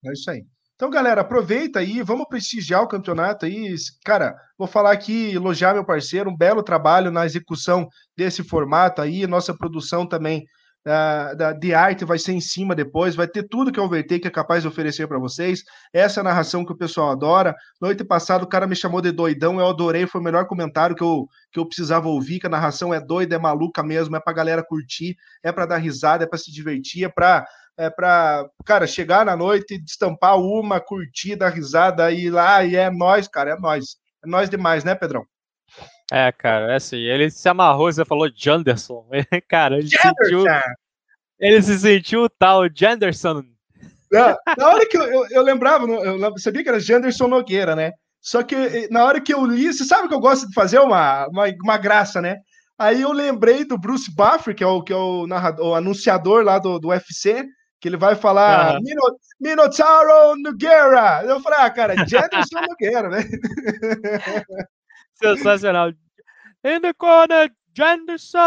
É 0.06 0.12
isso 0.14 0.30
aí. 0.30 0.46
Então, 0.76 0.92
galera, 0.92 1.22
aproveita 1.22 1.80
aí, 1.80 2.04
vamos 2.04 2.28
prestigiar 2.28 2.84
o 2.84 2.88
campeonato 2.88 3.48
aí. 3.48 3.74
Cara, 4.06 4.36
vou 4.56 4.68
falar 4.68 4.92
aqui, 4.92 5.34
elogiar 5.34 5.74
meu 5.74 5.84
parceiro, 5.84 6.30
um 6.30 6.38
belo 6.38 6.62
trabalho 6.62 7.10
na 7.10 7.26
execução 7.26 7.88
desse 8.16 8.44
formato 8.44 9.02
aí, 9.02 9.26
nossa 9.26 9.58
produção 9.58 10.08
também 10.08 10.46
da, 10.88 11.34
da, 11.34 11.52
de 11.52 11.74
arte 11.74 12.06
vai 12.06 12.18
ser 12.18 12.32
em 12.32 12.40
cima 12.40 12.74
depois, 12.74 13.14
vai 13.14 13.28
ter 13.28 13.44
tudo 13.44 13.74
que 13.74 13.80
a 13.80 13.84
Overtake 13.84 14.26
é 14.26 14.32
capaz 14.32 14.62
de 14.62 14.70
oferecer 14.70 15.06
para 15.06 15.20
vocês. 15.20 15.66
Essa 15.92 16.22
é 16.22 16.24
narração 16.24 16.66
que 16.66 16.72
o 16.72 16.78
pessoal 16.78 17.12
adora. 17.12 17.54
Noite 17.82 18.06
passada 18.06 18.46
o 18.46 18.48
cara 18.48 18.66
me 18.66 18.74
chamou 18.74 19.02
de 19.02 19.12
doidão, 19.12 19.60
eu 19.60 19.68
adorei, 19.68 20.08
foi 20.08 20.22
o 20.22 20.24
melhor 20.24 20.48
comentário 20.48 20.96
que 20.96 21.04
eu, 21.04 21.28
que 21.52 21.60
eu 21.60 21.66
precisava 21.66 22.08
ouvir, 22.08 22.40
que 22.40 22.48
a 22.48 22.50
narração 22.50 22.94
é 22.94 23.02
doida, 23.02 23.36
é 23.36 23.38
maluca 23.38 23.84
mesmo, 23.84 24.16
é 24.16 24.20
pra 24.22 24.32
galera 24.32 24.64
curtir, 24.64 25.18
é 25.44 25.52
para 25.52 25.66
dar 25.66 25.78
risada, 25.78 26.24
é 26.24 26.28
para 26.28 26.40
se 26.40 26.54
divertir, 26.54 27.04
é 27.04 27.10
para 27.10 27.46
é 27.78 27.92
cara, 28.66 28.88
chegar 28.88 29.26
na 29.26 29.36
noite, 29.36 29.78
destampar 29.78 30.40
uma, 30.40 30.80
curtir, 30.80 31.36
dar 31.36 31.50
risada 31.50 32.10
e 32.14 32.30
lá, 32.30 32.64
e 32.64 32.78
é 32.78 32.90
nós, 32.90 33.28
cara, 33.28 33.52
é 33.52 33.60
nós. 33.60 33.98
É 34.24 34.28
nós 34.28 34.50
demais, 34.50 34.86
né, 34.86 34.96
Pedrão? 34.96 35.26
É, 36.12 36.32
cara, 36.32 36.72
é 36.72 36.76
assim, 36.76 36.98
ele 36.98 37.30
se 37.30 37.48
amarrou, 37.50 37.92
você 37.92 38.06
falou 38.06 38.30
Janderson. 38.34 39.06
cara, 39.48 39.78
ele 39.78 39.90
sentiu, 39.90 40.46
ele 41.40 41.62
se 41.62 41.80
sentiu 41.80 42.30
tal 42.30 42.64
Janderson. 42.74 43.44
Na, 44.10 44.38
na 44.58 44.68
hora 44.70 44.88
que 44.88 44.98
eu, 44.98 45.04
eu, 45.04 45.28
eu 45.32 45.42
lembrava, 45.42 45.86
eu 45.86 46.38
sabia 46.38 46.64
que 46.64 46.70
era 46.70 46.80
Janderson 46.80 47.28
Nogueira, 47.28 47.76
né? 47.76 47.92
Só 48.22 48.42
que 48.42 48.90
na 48.90 49.04
hora 49.04 49.22
que 49.22 49.34
eu 49.34 49.46
li, 49.46 49.72
você 49.72 49.84
sabe 49.84 50.08
que 50.08 50.14
eu 50.14 50.20
gosto 50.20 50.48
de 50.48 50.54
fazer 50.54 50.80
uma, 50.80 51.28
uma, 51.28 51.46
uma 51.64 51.78
graça, 51.78 52.22
né? 52.22 52.38
Aí 52.80 53.02
eu 53.02 53.12
lembrei 53.12 53.66
do 53.66 53.78
Bruce 53.78 54.14
Buffer, 54.14 54.56
que 54.56 54.64
é 54.64 54.68
o, 54.68 54.82
que 54.82 54.94
é 54.94 54.96
o, 54.96 55.26
narrador, 55.28 55.68
o 55.68 55.76
anunciador 55.76 56.44
lá 56.44 56.60
do, 56.60 56.80
do 56.80 56.90
UFC, 56.90 57.44
que 57.82 57.88
ele 57.88 57.98
vai 57.98 58.16
falar 58.16 58.76
uhum. 58.76 59.16
Minotauro 59.40 60.36
Nogueira. 60.38 61.24
Eu 61.26 61.40
falei, 61.42 61.60
ah, 61.60 61.70
cara, 61.70 61.96
Janderson 62.06 62.62
Nogueira, 62.62 63.10
né? 63.10 63.24
Sensacional. 65.22 65.94
In 66.64 66.82
the 66.82 66.94
corner, 66.94 67.50
Janderson! 67.74 68.40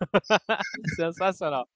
Sensacional. 0.96 1.66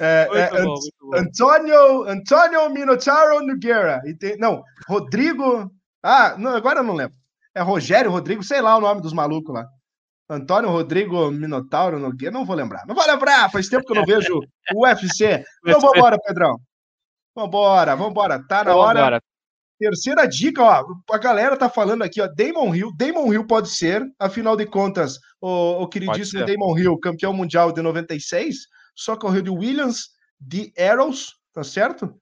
É, 0.00 0.28
é, 0.32 0.62
bom, 0.62 0.74
bom. 1.00 1.16
Antônio, 1.16 2.02
Antônio 2.08 2.68
Minotauro 2.70 3.44
Nogueira. 3.46 4.02
Não, 4.38 4.62
Rodrigo. 4.88 5.70
Ah, 6.02 6.36
não, 6.36 6.54
agora 6.56 6.80
eu 6.80 6.84
não 6.84 6.94
lembro. 6.94 7.16
É 7.54 7.62
Rogério, 7.62 8.10
Rodrigo, 8.10 8.42
sei 8.42 8.60
lá 8.60 8.76
o 8.76 8.80
nome 8.80 9.00
dos 9.00 9.12
malucos 9.12 9.54
lá. 9.54 9.66
Antônio 10.28 10.70
Rodrigo 10.70 11.30
Minotauro 11.30 11.98
Nogueira, 11.98 12.32
não 12.32 12.44
vou 12.44 12.56
lembrar. 12.56 12.84
Não 12.86 12.94
vou 12.94 13.06
lembrar, 13.06 13.50
faz 13.50 13.68
tempo 13.68 13.84
que 13.86 13.92
eu 13.92 13.96
não 13.96 14.04
vejo 14.04 14.40
o 14.74 14.84
UFC. 14.84 15.44
Então 15.64 15.80
vambora, 15.80 16.18
Pedrão. 16.18 16.58
Vambora, 17.34 17.94
vambora. 17.96 18.44
Tá 18.46 18.64
na 18.64 18.74
hora. 18.74 19.20
Terceira 19.78 20.26
dica, 20.26 20.62
ó, 20.62 20.86
a 21.10 21.18
galera 21.18 21.56
tá 21.56 21.68
falando 21.68 22.02
aqui, 22.02 22.20
ó, 22.20 22.26
Damon 22.26 22.74
Hill, 22.74 22.90
Damon 22.96 23.32
Hill 23.32 23.46
pode 23.46 23.68
ser, 23.68 24.02
afinal 24.18 24.56
de 24.56 24.64
contas, 24.64 25.18
o, 25.40 25.82
o 25.82 25.88
queridíssimo 25.88 26.46
Damon 26.46 26.78
Hill, 26.78 26.98
campeão 26.98 27.32
mundial 27.32 27.70
de 27.70 27.82
96, 27.82 28.56
só 28.94 29.16
correu 29.16 29.42
de 29.42 29.50
Williams, 29.50 30.08
de 30.40 30.72
Arrows, 30.78 31.34
tá 31.52 31.62
certo? 31.62 32.14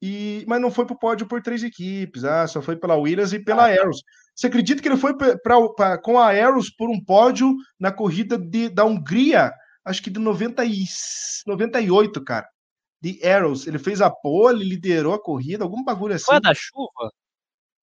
E, 0.00 0.44
mas 0.46 0.60
não 0.60 0.70
foi 0.70 0.86
pro 0.86 0.98
pódio 0.98 1.26
por 1.26 1.42
três 1.42 1.64
equipes, 1.64 2.24
ah, 2.24 2.46
só 2.46 2.62
foi 2.62 2.76
pela 2.76 2.96
Williams 2.96 3.32
e 3.32 3.40
pela 3.40 3.66
ah, 3.66 3.72
Arrows. 3.72 4.02
Você 4.34 4.46
acredita 4.46 4.80
que 4.80 4.86
ele 4.86 4.96
foi 4.96 5.16
pra, 5.16 5.36
pra, 5.38 5.98
com 5.98 6.18
a 6.18 6.30
Arrows 6.30 6.70
por 6.70 6.88
um 6.88 7.02
pódio 7.02 7.54
na 7.78 7.90
corrida 7.90 8.38
de, 8.38 8.68
da 8.68 8.84
Hungria, 8.84 9.52
acho 9.84 10.02
que 10.02 10.10
de 10.10 10.20
90 10.20 10.64
e, 10.64 10.84
98, 11.46 12.22
cara? 12.22 12.46
De 13.04 13.26
Arrows. 13.26 13.66
Ele 13.66 13.78
fez 13.78 14.00
a 14.00 14.10
pole, 14.10 14.64
liderou 14.64 15.12
a 15.12 15.22
corrida, 15.22 15.62
algum 15.62 15.84
bagulho 15.84 16.14
assim. 16.14 16.24
Foi 16.24 16.40
da 16.40 16.54
chuva? 16.54 17.12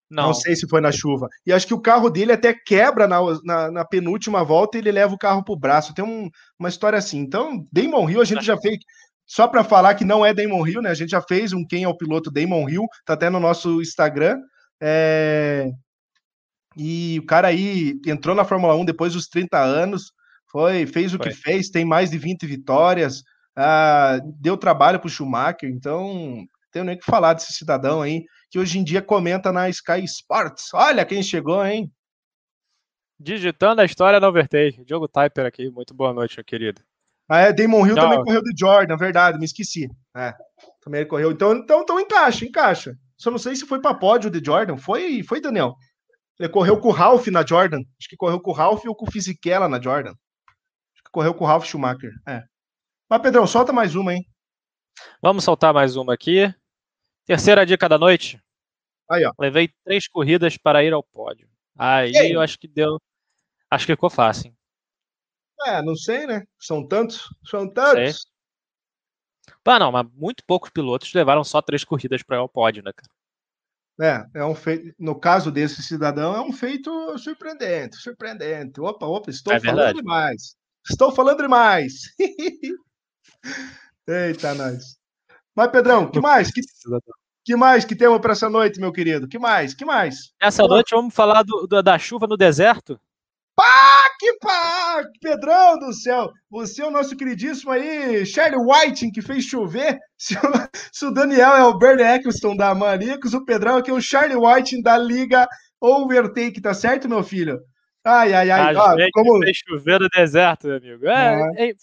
Não. 0.10 0.28
Não 0.28 0.34
sei 0.34 0.56
se 0.56 0.68
foi 0.68 0.82
na 0.82 0.92
chuva. 0.92 1.30
E 1.46 1.54
acho 1.54 1.68
que 1.68 1.74
o 1.74 1.80
carro 1.80 2.10
dele 2.10 2.34
até 2.34 2.54
quebra 2.54 3.08
na, 3.08 3.20
na, 3.44 3.72
na 3.72 3.86
penúltima 3.86 4.44
volta 4.44 4.78
e 4.78 4.82
ele 4.82 4.92
leva 4.92 5.14
o 5.14 5.18
carro 5.18 5.44
pro 5.44 5.56
braço. 5.56 5.94
Tem 5.94 6.04
um, 6.04 6.30
uma 6.60 6.68
história 6.68 6.98
assim. 6.98 7.20
Então, 7.20 7.66
Damon 7.72 8.10
Hill, 8.10 8.22
a 8.22 8.26
gente 8.26 8.44
já 8.44 8.58
fez. 8.58 8.78
Só 9.26 9.48
para 9.48 9.64
falar 9.64 9.96
que 9.96 10.04
não 10.04 10.26
é 10.26 10.34
Damon 10.34 10.68
Hill, 10.68 10.82
né? 10.82 10.90
A 10.90 10.96
gente 10.96 11.12
já 11.12 11.22
fez 11.22 11.54
um 11.54 11.66
Quem 11.66 11.84
é 11.84 11.88
o 11.88 11.96
Piloto 11.96 12.30
Damon 12.30 12.68
Hill, 12.68 12.86
tá 13.06 13.14
até 13.14 13.30
no 13.30 13.40
nosso 13.40 13.82
Instagram. 13.82 14.38
É... 14.82 15.70
E 16.76 17.20
o 17.20 17.26
cara 17.26 17.48
aí 17.48 17.94
entrou 18.06 18.36
na 18.36 18.44
Fórmula 18.44 18.76
1 18.76 18.86
depois 18.86 19.14
dos 19.14 19.28
30 19.28 19.58
anos, 19.58 20.12
foi, 20.52 20.86
fez 20.86 21.14
o 21.14 21.18
foi. 21.18 21.30
que 21.30 21.36
fez, 21.36 21.70
tem 21.70 21.86
mais 21.86 22.10
de 22.10 22.18
20 22.18 22.46
vitórias, 22.46 23.24
ah, 23.56 24.20
deu 24.40 24.58
trabalho 24.58 25.00
para 25.00 25.08
o 25.08 25.10
Schumacher, 25.10 25.70
então 25.70 26.46
tenho 26.72 26.86
nem 26.86 26.98
que 26.98 27.06
falar 27.06 27.34
desse 27.34 27.54
cidadão 27.54 28.02
aí 28.02 28.24
que 28.50 28.60
hoje 28.60 28.80
em 28.80 28.84
dia 28.84 29.02
comenta 29.02 29.52
na 29.52 29.70
Sky 29.70 30.04
Sports. 30.04 30.74
Olha 30.74 31.06
quem 31.06 31.24
chegou, 31.24 31.66
hein? 31.66 31.92
Digitando 33.20 33.82
a 33.82 33.86
história 33.86 34.20
no 34.20 34.28
Overtake. 34.28 34.84
Diogo 34.84 35.08
Typer 35.08 35.46
aqui. 35.46 35.70
Muito 35.70 35.94
boa 35.94 36.14
noite, 36.14 36.36
meu 36.38 36.44
querido. 36.44 36.82
Ah, 37.30 37.40
é, 37.40 37.54
Damon 37.54 37.86
Hill 37.86 37.96
Não. 37.96 38.04
também 38.04 38.24
correu 38.24 38.42
de 38.42 38.52
Jordan, 38.58 38.98
verdade, 38.98 39.38
me 39.38 39.46
esqueci. 39.46 39.88
É, 40.18 40.34
também 40.82 41.02
ele 41.02 41.10
correu. 41.10 41.32
Então, 41.32 41.54
então, 41.54 41.82
então 41.82 42.00
encaixa, 42.00 42.44
encaixa. 42.44 42.94
Só 43.18 43.32
não 43.32 43.38
sei 43.38 43.56
se 43.56 43.66
foi 43.66 43.80
para 43.80 43.94
pódio 43.94 44.30
de 44.30 44.44
Jordan. 44.44 44.76
Foi, 44.76 45.24
foi, 45.24 45.40
Daniel. 45.40 45.76
Ele 46.38 46.50
correu 46.50 46.78
com 46.80 46.90
o 46.90 46.92
Ralph 46.92 47.28
na 47.28 47.46
Jordan. 47.46 47.80
Acho 48.00 48.10
que 48.10 48.18
correu 48.18 48.42
com 48.42 48.52
o 48.52 48.54
Ralph 48.54 48.84
ou 48.86 48.96
com 48.96 49.06
o 49.08 49.12
Fisichella 49.12 49.70
na 49.70 49.80
Jordan. 49.80 50.10
Acho 50.10 51.04
que 51.06 51.12
correu 51.12 51.34
com 51.34 51.46
o 51.46 51.48
Ralph 51.48 51.66
Schumacher. 51.66 52.12
É. 52.28 52.44
Mas, 53.12 53.22
Pedrão, 53.22 53.46
solta 53.46 53.74
mais 53.74 53.94
uma, 53.94 54.14
hein? 54.14 54.26
Vamos 55.22 55.44
soltar 55.44 55.74
mais 55.74 55.98
uma 55.98 56.14
aqui. 56.14 56.44
Terceira 57.26 57.66
dica 57.66 57.90
da 57.90 57.98
noite. 57.98 58.42
Aí, 59.10 59.26
ó. 59.26 59.34
Levei 59.38 59.68
três 59.84 60.08
corridas 60.08 60.56
para 60.56 60.82
ir 60.82 60.94
ao 60.94 61.04
pódio. 61.04 61.50
Aí, 61.78 62.16
aí? 62.18 62.32
eu 62.32 62.40
acho 62.40 62.58
que 62.58 62.70
deu. 62.70 62.98
Acho 63.70 63.86
que 63.86 63.92
ficou 63.92 64.10
fácil. 64.10 64.48
Hein? 64.48 64.58
É, 65.66 65.82
não 65.82 65.94
sei, 65.94 66.26
né? 66.26 66.46
São 66.58 66.88
tantos. 66.88 67.28
São 67.46 67.68
tantos. 67.68 68.22
Sei. 68.22 69.54
Ah, 69.66 69.78
não, 69.78 69.92
mas 69.92 70.08
muito 70.14 70.46
poucos 70.46 70.70
pilotos 70.70 71.14
levaram 71.14 71.44
só 71.44 71.62
três 71.62 71.84
corridas 71.84 72.24
para 72.24 72.38
ir 72.38 72.40
ao 72.40 72.48
pódio, 72.48 72.82
né, 72.82 72.94
cara? 72.94 74.26
É, 74.34 74.40
é 74.40 74.46
um 74.46 74.56
feito, 74.56 74.96
no 74.98 75.20
caso 75.20 75.52
desse 75.52 75.84
cidadão, 75.84 76.34
é 76.34 76.40
um 76.40 76.54
feito 76.54 77.18
surpreendente, 77.18 77.98
surpreendente. 77.98 78.80
Opa, 78.80 79.06
opa, 79.06 79.30
estou 79.30 79.52
é 79.52 79.60
falando 79.60 79.98
demais. 79.98 80.56
Estou 80.90 81.12
falando 81.12 81.42
demais. 81.42 82.04
Eita, 84.08 84.54
nós. 84.54 84.98
Mas, 85.56 85.72
Pedrão, 85.72 86.10
que 86.10 86.20
mais? 86.20 86.52
Que, 86.52 86.62
que 87.44 87.56
mais 87.56 87.86
que 87.86 87.96
temos 87.96 88.20
para 88.20 88.34
essa 88.34 88.50
noite, 88.50 88.80
meu 88.80 88.92
querido? 88.92 89.28
Que 89.28 89.40
mais? 89.40 89.74
Que 89.74 89.86
mais? 89.86 90.32
Essa 90.40 90.64
noite 90.64 90.96
vamos 90.96 91.14
falar 91.14 91.44
do, 91.44 91.68
do, 91.68 91.82
da 91.82 91.98
chuva 91.98 92.28
no 92.28 92.38
deserto? 92.38 93.00
Pá, 93.56 94.10
que 94.20 94.34
pá! 94.40 95.04
Pedrão 95.22 95.78
do 95.78 95.94
céu! 95.94 96.32
Você 96.50 96.82
é 96.82 96.88
o 96.88 96.92
nosso 96.92 97.16
queridíssimo 97.16 97.72
aí, 97.72 98.26
Charlie 98.26 98.60
Whiting, 98.60 99.12
que 99.12 99.22
fez 99.22 99.46
chover. 99.46 99.98
Se 100.18 100.36
o, 100.36 100.40
se 100.92 101.06
o 101.08 101.12
Daniel 101.12 101.56
é 101.56 101.64
o 101.64 101.76
Bernie 101.80 102.06
Eccleston 102.06 102.56
da 102.56 102.76
Maníacos, 102.76 103.34
o 103.34 103.44
Pedrão 103.44 103.78
aqui 103.78 103.90
é 103.90 103.94
o 103.94 104.00
Charlie 104.00 104.38
Whiting 104.38 104.84
da 104.84 104.96
Liga 104.96 105.48
Overtake, 105.82 106.62
tá 106.62 106.76
certo, 106.76 107.10
meu 107.10 107.24
filho? 107.24 107.60
Ai, 108.06 108.32
ai, 108.32 108.52
ai. 108.52 108.76
Ah, 108.76 108.96
como... 109.14 109.40
fez 109.40 109.58
chover 109.68 110.00
no 110.00 110.08
deserto, 110.10 110.68
meu 110.68 110.78
amigo. 110.78 111.08
É, 111.08 111.42
é. 111.58 111.70
é, 111.70 111.74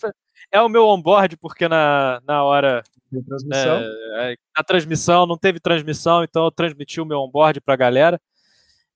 é 0.51 0.61
o 0.61 0.69
meu 0.69 0.87
onboard, 0.87 1.37
porque 1.37 1.69
na, 1.69 2.21
na 2.27 2.45
hora 2.45 2.83
transmissão. 3.27 3.81
É, 4.21 4.37
na 4.57 4.65
transmissão 4.65 5.27
não 5.27 5.39
teve 5.39 5.61
transmissão, 5.61 6.23
então 6.23 6.45
eu 6.45 6.51
transmiti 6.51 7.01
o 7.01 7.07
meu 7.07 7.21
onboard 7.21 7.61
para 7.61 7.75
a 7.75 7.77
galera. 7.77 8.21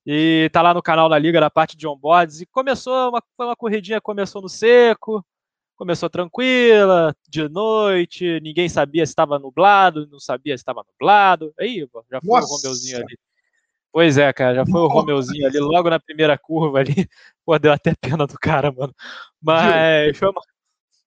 E 0.05 0.51
tá 0.53 0.61
lá 0.63 0.75
no 0.75 0.83
canal 0.83 1.09
da 1.09 1.19
Liga, 1.19 1.41
na 1.41 1.51
parte 1.51 1.77
de 1.77 1.87
onboards. 1.87 2.41
E 2.41 2.47
começou, 2.47 3.11
uma, 3.11 3.23
foi 3.37 3.47
uma 3.47 3.57
corridinha, 3.57 4.01
começou 4.01 4.43
no 4.43 4.49
seco, 4.49 5.25
começou 5.77 6.11
tranquila, 6.11 7.15
de 7.29 7.49
noite, 7.49 8.41
ninguém 8.43 8.69
sabia 8.69 9.07
se 9.07 9.13
estava 9.13 9.39
nublado, 9.39 10.09
não 10.11 10.19
sabia 10.19 10.57
se 10.57 10.63
estava 10.63 10.85
nublado. 10.87 11.53
Aí, 11.59 11.89
já 12.11 12.21
foi 12.21 12.41
Nossa. 12.41 12.53
o 12.53 12.57
Romeuzinho 12.57 12.99
ali. 12.99 13.19
Pois 13.93 14.17
é, 14.17 14.33
cara, 14.33 14.55
já 14.55 14.67
foi 14.67 14.81
o 14.81 14.89
Romeuzinho 14.89 15.47
ali, 15.47 15.59
logo 15.59 15.91
na 15.91 16.01
primeira 16.01 16.37
curva 16.37 16.79
ali. 16.81 17.07
Pô, 17.45 17.59
deu 17.59 17.73
até 17.73 17.95
pena 17.95 18.27
do 18.27 18.39
cara, 18.39 18.73
mano. 18.73 18.95
Mas 19.41 20.17
foi 20.17 20.29
uma, 20.29 20.41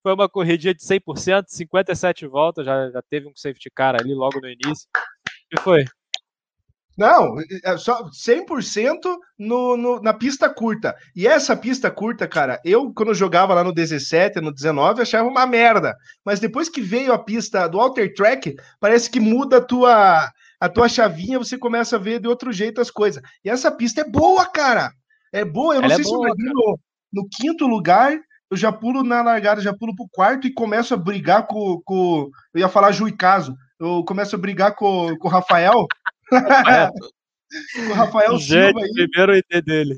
foi 0.06 0.14
uma 0.14 0.30
corridinha 0.30 0.72
de 0.72 0.82
100%, 0.82 1.46
57 1.48 2.28
voltas, 2.28 2.64
já, 2.64 2.92
já 2.92 3.02
teve 3.02 3.28
um 3.28 3.32
safety 3.36 3.72
car 3.74 3.96
ali 4.00 4.14
logo 4.14 4.40
no 4.40 4.48
início. 4.48 4.88
E 5.52 5.60
foi? 5.60 5.84
Não, 6.96 7.38
é 7.64 7.76
só 7.76 8.08
100% 8.12 9.00
no, 9.40 9.76
no, 9.76 10.00
na 10.00 10.14
pista 10.14 10.48
curta. 10.48 10.96
E 11.16 11.26
essa 11.26 11.58
pista 11.58 11.90
curta, 11.90 12.28
cara, 12.28 12.62
eu 12.64 12.94
quando 12.94 13.16
jogava 13.16 13.56
lá 13.56 13.64
no 13.64 13.74
17, 13.74 14.40
no 14.42 14.54
19, 14.54 15.02
achava 15.02 15.28
uma 15.28 15.48
merda. 15.48 15.96
Mas 16.24 16.40
depois 16.40 16.70
que 16.70 16.82
veio 16.82 17.12
a 17.12 17.18
pista 17.18 17.68
do 17.68 17.80
Alter 17.80 18.14
Track, 18.14 18.56
parece 18.80 19.10
que 19.10 19.20
muda 19.20 19.58
a 19.58 19.62
tua, 19.62 20.32
a 20.60 20.70
tua 20.70 20.88
chavinha, 20.88 21.40
você 21.40 21.58
começa 21.58 21.96
a 21.96 22.00
ver 22.00 22.20
de 22.20 22.28
outro 22.28 22.52
jeito 22.52 22.80
as 22.80 22.92
coisas. 22.92 23.24
E 23.44 23.50
essa 23.50 23.72
pista 23.72 24.02
é 24.02 24.08
boa, 24.08 24.46
cara. 24.46 24.92
É 25.34 25.44
boa. 25.44 25.74
Eu 25.74 25.82
não 25.82 25.90
Ela 25.90 26.00
é 26.00 26.04
sei 26.04 26.06
é 26.06 26.16
boa, 26.16 26.30
se 26.30 26.48
eu 26.48 26.54
no, 26.54 26.80
no 27.12 27.28
quinto 27.28 27.66
lugar, 27.66 28.16
eu 28.50 28.58
já 28.58 28.72
pulo 28.72 29.04
na 29.04 29.22
largada, 29.22 29.62
já 29.62 29.74
pulo 29.74 29.96
pro 29.96 30.08
quarto 30.12 30.48
e 30.48 30.54
começo 30.54 30.94
a 30.94 30.98
brigar 30.98 31.48
com. 31.48 31.82
com 31.84 32.30
eu 32.54 32.62
ia 32.62 32.70
falar 32.70 32.92
Juicaso. 32.92 33.56
Eu 33.80 34.04
começo 34.06 34.36
a 34.36 34.40
brigar 34.40 34.76
com, 34.76 35.16
com 35.18 35.28
o 35.28 35.32
Rafael. 35.32 35.86
o 37.90 37.94
Rafael 37.94 38.38
Gente, 38.38 38.48
Silva 38.48 38.82
aí. 38.82 38.94
primeiro 38.94 39.36
ID 39.36 39.66
dele. 39.66 39.96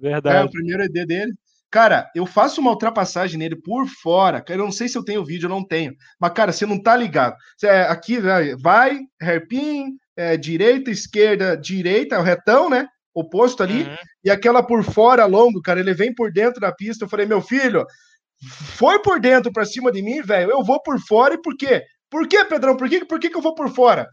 Verdade. 0.00 0.36
É, 0.36 0.44
o 0.44 0.50
primeiro 0.50 0.84
ID 0.84 1.06
dele. 1.06 1.32
Cara, 1.70 2.10
eu 2.14 2.24
faço 2.24 2.60
uma 2.60 2.70
ultrapassagem 2.70 3.38
nele 3.38 3.56
por 3.56 3.86
fora. 3.86 4.42
Eu 4.48 4.58
não 4.58 4.72
sei 4.72 4.88
se 4.88 4.96
eu 4.96 5.04
tenho 5.04 5.24
vídeo, 5.24 5.46
eu 5.46 5.50
não 5.50 5.66
tenho. 5.66 5.94
Mas, 6.18 6.32
cara, 6.32 6.52
você 6.52 6.64
não 6.64 6.80
tá 6.82 6.96
ligado. 6.96 7.36
É, 7.62 7.82
aqui 7.82 8.18
vai, 8.58 9.00
hairpin, 9.20 9.96
é, 10.16 10.36
direita, 10.36 10.90
esquerda, 10.90 11.56
direita, 11.56 12.16
é 12.16 12.18
o 12.18 12.22
retão, 12.22 12.70
né? 12.70 12.88
Oposto 13.18 13.62
ali. 13.62 13.84
Uhum. 13.84 13.96
E 14.24 14.30
aquela 14.30 14.62
por 14.62 14.84
fora, 14.84 15.26
longo, 15.26 15.60
cara, 15.60 15.80
ele 15.80 15.94
vem 15.94 16.14
por 16.14 16.32
dentro 16.32 16.60
da 16.60 16.72
pista. 16.72 17.04
Eu 17.04 17.08
falei, 17.08 17.26
meu 17.26 17.40
filho, 17.40 17.84
foi 18.76 19.00
por 19.02 19.20
dentro 19.20 19.52
pra 19.52 19.64
cima 19.64 19.90
de 19.90 20.02
mim, 20.02 20.22
velho. 20.22 20.50
Eu 20.50 20.62
vou 20.62 20.80
por 20.82 20.98
fora 21.00 21.34
e 21.34 21.42
por 21.42 21.56
quê? 21.56 21.82
Por 22.10 22.26
quê, 22.26 22.44
Pedrão? 22.44 22.76
Por, 22.76 22.88
quê, 22.88 23.04
por 23.04 23.18
que, 23.18 23.30
que 23.30 23.36
eu 23.36 23.42
vou 23.42 23.54
por 23.54 23.68
fora? 23.70 24.08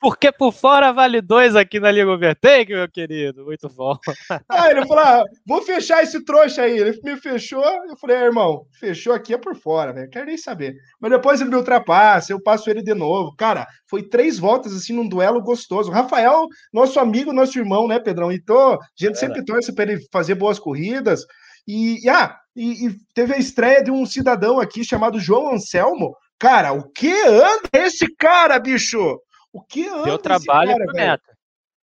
Porque 0.00 0.32
por 0.32 0.52
fora 0.52 0.92
vale 0.92 1.20
dois 1.20 1.54
aqui 1.54 1.78
na 1.78 1.90
Liga 1.90 2.10
Overtake, 2.10 2.72
meu 2.72 2.88
querido. 2.88 3.44
Muito 3.44 3.68
bom. 3.68 3.96
Ah, 4.48 4.70
ele 4.70 4.86
falou: 4.86 5.04
ah, 5.04 5.24
vou 5.46 5.62
fechar 5.62 6.02
esse 6.02 6.24
trouxa 6.24 6.62
aí. 6.62 6.78
Ele 6.78 6.98
me 7.02 7.16
fechou. 7.16 7.64
Eu 7.64 7.96
falei, 7.96 8.16
ah, 8.16 8.24
irmão, 8.24 8.66
fechou 8.78 9.12
aqui 9.12 9.34
é 9.34 9.38
por 9.38 9.54
fora, 9.54 9.92
velho. 9.92 10.10
Quero 10.10 10.26
nem 10.26 10.36
saber. 10.36 10.74
Mas 11.00 11.10
depois 11.10 11.40
ele 11.40 11.50
me 11.50 11.56
ultrapassa, 11.56 12.32
eu 12.32 12.42
passo 12.42 12.68
ele 12.68 12.82
de 12.82 12.94
novo. 12.94 13.34
Cara, 13.36 13.66
foi 13.88 14.02
três 14.02 14.38
voltas 14.38 14.74
assim 14.74 14.92
num 14.92 15.08
duelo 15.08 15.42
gostoso. 15.42 15.90
Rafael, 15.90 16.46
nosso 16.72 16.98
amigo, 16.98 17.32
nosso 17.32 17.58
irmão, 17.58 17.86
né, 17.86 17.98
Pedrão? 17.98 18.32
Então, 18.32 18.74
a 18.74 18.78
gente 18.96 19.14
é, 19.14 19.18
sempre 19.18 19.44
torce 19.44 19.72
para 19.74 19.90
ele 19.90 20.00
fazer 20.12 20.34
boas 20.34 20.58
corridas. 20.58 21.24
E, 21.66 22.04
e 22.04 22.08
ah, 22.08 22.36
e, 22.54 22.86
e 22.86 22.96
teve 23.14 23.34
a 23.34 23.38
estreia 23.38 23.82
de 23.82 23.90
um 23.90 24.04
cidadão 24.04 24.58
aqui 24.58 24.84
chamado 24.84 25.20
João 25.20 25.54
Anselmo. 25.54 26.14
Cara, 26.38 26.72
o 26.72 26.90
que 26.90 27.12
anda 27.26 27.68
esse 27.74 28.06
cara, 28.16 28.58
bicho? 28.58 29.20
O 29.52 29.62
que 29.62 29.88
anda 29.88 30.04
Deu 30.04 30.18
trabalho 30.18 30.72
cara, 30.72 30.84
pro 30.84 30.94
velho? 30.94 31.06
Neto. 31.08 31.30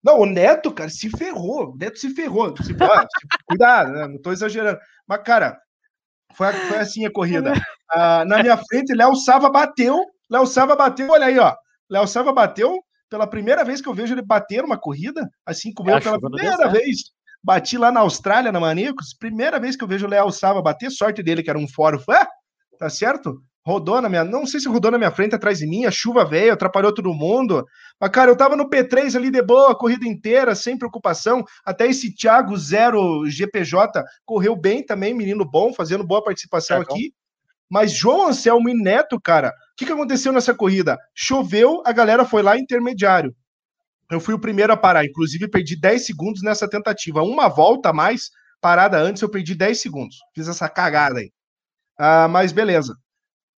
Não, 0.04 0.20
o 0.20 0.26
Neto, 0.26 0.72
cara, 0.72 0.90
se 0.90 1.10
ferrou. 1.10 1.72
O 1.72 1.78
Neto 1.78 2.00
se 2.00 2.14
ferrou. 2.14 2.56
Se, 2.58 2.76
ah, 2.82 3.06
cuidado, 3.48 3.92
né? 3.92 4.08
não 4.08 4.20
tô 4.20 4.32
exagerando. 4.32 4.80
Mas, 5.08 5.22
cara, 5.24 5.60
foi, 6.34 6.52
foi 6.54 6.78
assim 6.78 7.06
a 7.06 7.12
corrida. 7.12 7.54
Ah, 7.92 8.26
na 8.26 8.42
minha 8.42 8.58
frente, 8.58 8.94
Léo 8.94 9.16
Sava 9.16 9.50
bateu. 9.50 10.04
Léo 10.30 10.48
Sava 10.48 10.76
bateu, 10.76 11.10
olha 11.10 11.28
aí, 11.28 11.38
ó. 11.38 11.56
Léo 11.90 12.08
Sava 12.08 12.32
bateu 12.32 12.82
pela 13.10 13.28
primeira 13.28 13.64
vez 13.66 13.82
que 13.82 13.90
eu 13.90 13.94
vejo 13.94 14.14
ele 14.14 14.22
bater 14.22 14.64
uma 14.64 14.78
corrida, 14.78 15.30
assim 15.46 15.74
como 15.74 15.90
é, 15.90 15.96
eu 15.96 16.02
pela 16.02 16.20
primeira 16.20 16.70
vez. 16.70 17.12
Bati 17.44 17.78
lá 17.78 17.92
na 17.92 18.02
Austrália, 18.02 18.52
na 18.52 18.60
Manicos. 18.60 19.14
Primeira 19.14 19.60
vez 19.60 19.76
que 19.76 19.84
eu 19.84 19.88
vejo 19.88 20.06
o 20.06 20.10
Léo 20.10 20.32
Sava 20.32 20.62
bater, 20.62 20.92
sorte 20.92 21.22
dele 21.22 21.44
que 21.44 21.50
era 21.50 21.60
um 21.60 21.68
fórum. 21.68 22.00
Tá 22.78 22.90
certo? 22.90 23.42
Rodou 23.66 24.02
na 24.02 24.10
minha. 24.10 24.24
Não 24.24 24.46
sei 24.46 24.60
se 24.60 24.68
rodou 24.68 24.92
na 24.92 24.98
minha 24.98 25.12
frente, 25.12 25.36
atrás 25.36 25.60
de 25.60 25.68
mim, 25.68 25.86
a 25.86 25.92
chuva 25.92 26.26
veio, 26.26 26.54
atrapalhou 26.54 26.94
todo 26.94 27.14
mundo. 27.14 27.66
Mas, 28.00 28.10
cara, 28.10 28.32
eu 28.32 28.36
tava 28.36 28.56
no 28.56 28.70
P3 28.70 29.16
ali 29.16 29.32
de 29.32 29.42
boa, 29.42 29.72
a 29.72 29.76
corrida 29.76 30.08
inteira, 30.08 30.56
sem 30.56 30.78
preocupação. 30.78 31.44
Até 31.66 31.88
esse 31.88 32.14
Thiago 32.14 32.58
Zero 32.58 33.26
GPJ 33.28 34.04
correu 34.26 34.56
bem 34.56 34.84
também, 34.84 35.14
menino 35.14 35.46
bom, 35.46 35.74
fazendo 35.74 36.06
boa 36.06 36.24
participação 36.24 36.78
é 36.78 36.82
aqui. 36.82 37.14
Mas 37.70 37.94
João 37.94 38.28
Anselmo 38.28 38.68
e 38.68 38.74
Neto, 38.74 39.20
cara, 39.22 39.50
o 39.50 39.52
que, 39.78 39.86
que 39.86 39.92
aconteceu 39.94 40.34
nessa 40.34 40.54
corrida? 40.54 40.98
Choveu, 41.16 41.82
a 41.86 41.94
galera 41.94 42.26
foi 42.26 42.42
lá 42.42 42.58
intermediário. 42.58 43.34
Eu 44.12 44.20
fui 44.20 44.34
o 44.34 44.40
primeiro 44.40 44.74
a 44.74 44.78
parar, 44.78 45.06
inclusive 45.06 45.48
perdi 45.48 45.80
10 45.80 46.06
segundos 46.06 46.44
nessa 46.44 46.70
tentativa. 46.70 47.24
Uma 47.24 47.48
volta 47.48 47.90
a 47.90 47.94
mais, 47.94 48.30
parada 48.60 48.98
antes, 48.98 49.22
eu 49.22 49.30
perdi 49.30 49.56
10 49.56 49.80
segundos. 49.80 50.18
Fiz 50.36 50.50
essa 50.50 50.68
cagada 50.68 51.20
aí. 51.20 51.32
Ah, 51.98 52.28
mas 52.28 52.52
beleza. 52.52 52.94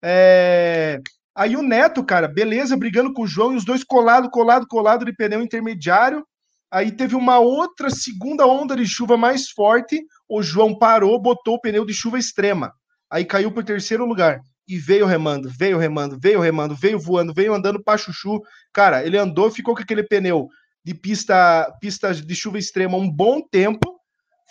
É... 0.03 1.01
Aí 1.35 1.57
o 1.57 1.63
Neto, 1.63 2.05
cara, 2.05 2.29
beleza, 2.29 2.77
brigando 2.77 3.13
com 3.13 3.23
o 3.23 3.27
João, 3.27 3.53
e 3.53 3.57
os 3.57 3.65
dois 3.65 3.83
colado, 3.83 4.29
colado, 4.31 4.67
colado 4.67 5.05
de 5.05 5.15
pneu 5.15 5.41
intermediário. 5.41 6.27
Aí 6.71 6.91
teve 6.91 7.15
uma 7.15 7.39
outra 7.39 7.91
segunda 7.91 8.47
onda 8.47 8.77
de 8.77 8.87
chuva 8.87 9.17
mais 9.17 9.51
forte. 9.51 10.03
O 10.29 10.43
João 10.43 10.77
parou, 10.77 11.21
botou 11.21 11.55
o 11.55 11.61
pneu 11.61 11.85
de 11.85 11.93
chuva 11.93 12.19
extrema. 12.19 12.73
Aí 13.11 13.25
caiu 13.25 13.51
para 13.53 13.61
o 13.61 13.65
terceiro 13.65 14.07
lugar. 14.07 14.41
E 14.67 14.79
veio 14.79 15.07
remando, 15.07 15.51
veio 15.51 15.77
remando, 15.77 16.19
veio 16.19 16.41
remando, 16.41 16.75
veio 16.75 16.99
voando, 16.99 17.35
veio 17.35 17.53
andando 17.53 17.83
para 17.83 17.99
chuchu. 17.99 18.41
Cara, 18.73 19.05
ele 19.05 19.19
andou, 19.19 19.51
ficou 19.51 19.75
com 19.75 19.83
aquele 19.83 20.03
pneu 20.03 20.49
de 20.85 20.95
pista, 20.95 21.71
pista 21.81 22.15
de 22.15 22.35
chuva 22.35 22.59
extrema 22.59 22.97
um 22.97 23.11
bom 23.11 23.41
tempo. 23.41 24.01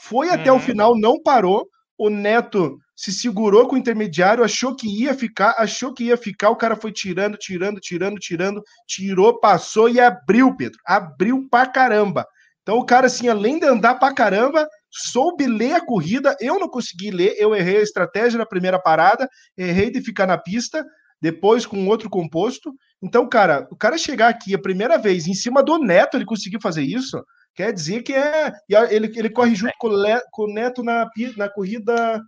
Foi 0.04 0.30
até 0.30 0.52
o 0.52 0.56
uhum. 0.56 0.62
final, 0.62 0.98
não 0.98 1.22
parou. 1.22 1.68
O 1.98 2.10
Neto 2.10 2.78
se 3.02 3.12
segurou 3.12 3.68
com 3.68 3.74
o 3.74 3.80
intermediário, 3.80 4.44
achou 4.44 4.76
que 4.76 4.88
ia 4.88 5.16
ficar, 5.16 5.56
achou 5.58 5.92
que 5.92 6.04
ia 6.04 6.16
ficar, 6.16 6.52
o 6.52 6.56
cara 6.56 6.76
foi 6.76 6.92
tirando, 6.92 7.36
tirando, 7.36 7.80
tirando, 7.80 8.20
tirando, 8.20 8.62
tirou, 8.88 9.40
passou 9.40 9.90
e 9.90 10.00
abriu, 10.00 10.56
Pedro. 10.56 10.78
Abriu 10.86 11.48
pra 11.50 11.66
caramba. 11.66 12.28
Então 12.62 12.78
o 12.78 12.86
cara, 12.86 13.08
assim, 13.08 13.28
além 13.28 13.58
de 13.58 13.66
andar 13.66 13.96
pra 13.96 14.14
caramba, 14.14 14.68
soube 14.88 15.48
ler 15.48 15.74
a 15.74 15.84
corrida. 15.84 16.38
Eu 16.40 16.60
não 16.60 16.70
consegui 16.70 17.10
ler, 17.10 17.34
eu 17.40 17.56
errei 17.56 17.78
a 17.78 17.82
estratégia 17.82 18.38
na 18.38 18.46
primeira 18.46 18.80
parada, 18.80 19.28
errei 19.58 19.90
de 19.90 20.00
ficar 20.00 20.28
na 20.28 20.38
pista, 20.38 20.86
depois 21.20 21.66
com 21.66 21.88
outro 21.88 22.08
composto. 22.08 22.72
Então, 23.02 23.28
cara, 23.28 23.68
o 23.72 23.76
cara 23.76 23.98
chegar 23.98 24.30
aqui 24.30 24.54
a 24.54 24.62
primeira 24.62 25.00
vez 25.00 25.26
em 25.26 25.34
cima 25.34 25.64
do 25.64 25.80
Neto, 25.80 26.18
ele 26.18 26.26
conseguiu 26.26 26.62
fazer 26.62 26.84
isso, 26.84 27.20
quer 27.56 27.74
dizer 27.74 28.04
que 28.04 28.14
é. 28.14 28.52
Ele, 28.92 29.12
ele 29.16 29.30
corre 29.32 29.56
junto 29.56 29.74
com, 29.80 29.90
com 30.32 30.44
o 30.44 30.54
Neto 30.54 30.84
na, 30.84 31.10
na 31.36 31.50
corrida, 31.50 32.22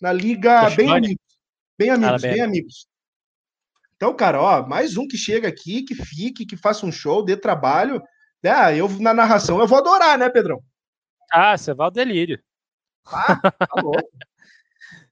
na 0.00 0.12
liga 0.12 0.70
bem 0.70 0.90
amigos. 0.90 1.24
Bem 1.78 1.90
amigos, 1.90 2.22
bem 2.22 2.40
amigos. 2.40 2.86
Então, 3.96 4.14
cara, 4.14 4.40
ó, 4.40 4.66
mais 4.66 4.96
um 4.96 5.06
que 5.08 5.16
chega 5.16 5.48
aqui, 5.48 5.82
que 5.82 5.94
fique, 5.94 6.44
que 6.44 6.56
faça 6.56 6.84
um 6.84 6.92
show, 6.92 7.24
dê 7.24 7.36
trabalho. 7.36 8.02
Ah, 8.44 8.72
eu 8.72 8.88
na 9.00 9.12
narração 9.12 9.58
eu 9.58 9.66
vou 9.66 9.78
adorar, 9.78 10.18
né, 10.18 10.28
Pedrão? 10.28 10.62
Ah, 11.32 11.56
você 11.56 11.74
vai 11.74 11.86
ao 11.86 11.90
delírio. 11.90 12.40
Ah, 13.06 13.36
tá 13.36 13.66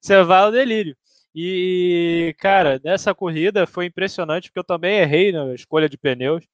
você 0.01 0.22
vai 0.22 0.41
ao 0.41 0.53
delírio. 0.53 0.97
E, 1.35 2.35
cara, 2.39 2.80
nessa 2.85 3.14
corrida 3.14 3.66
foi 3.66 3.87
impressionante, 3.87 4.49
porque 4.49 4.61
eu 4.61 4.64
também 4.64 4.99
errei 4.99 5.32
na 5.32 5.53
escolha 5.55 5.89
de 5.89 5.99
pneus. 5.99 6.45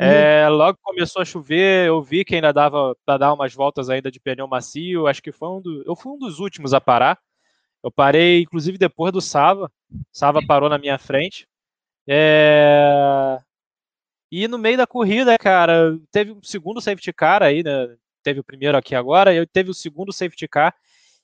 Uhum. 0.00 0.06
É, 0.06 0.48
logo 0.48 0.78
começou 0.82 1.20
a 1.22 1.24
chover, 1.24 1.86
eu 1.86 2.02
vi 2.02 2.24
que 2.24 2.34
ainda 2.34 2.52
dava 2.52 2.96
para 3.04 3.18
dar 3.18 3.32
umas 3.32 3.54
voltas 3.54 3.90
ainda 3.90 4.10
de 4.10 4.18
pneu 4.18 4.48
macio. 4.48 5.06
Acho 5.06 5.22
que 5.22 5.30
foi 5.30 5.48
um 5.48 5.60
do, 5.60 5.82
eu 5.86 5.94
fui 5.94 6.12
um 6.12 6.18
dos 6.18 6.38
últimos 6.38 6.72
a 6.72 6.80
parar. 6.80 7.18
Eu 7.84 7.92
parei, 7.92 8.40
inclusive, 8.40 8.78
depois 8.78 9.12
do 9.12 9.20
Sava. 9.20 9.70
Sava 10.10 10.40
parou 10.46 10.70
na 10.70 10.78
minha 10.78 10.96
frente. 10.96 11.46
É... 12.08 13.38
E 14.32 14.48
no 14.48 14.56
meio 14.56 14.78
da 14.78 14.86
corrida, 14.86 15.36
cara, 15.36 15.98
teve 16.10 16.32
um 16.32 16.42
segundo 16.42 16.80
safety 16.80 17.12
car 17.12 17.42
aí, 17.42 17.62
né? 17.62 17.94
Teve 18.22 18.40
o 18.40 18.44
primeiro 18.44 18.78
aqui 18.78 18.94
agora, 18.94 19.34
eu 19.34 19.46
teve 19.46 19.70
o 19.70 19.74
segundo 19.74 20.14
safety 20.14 20.48
car. 20.48 20.74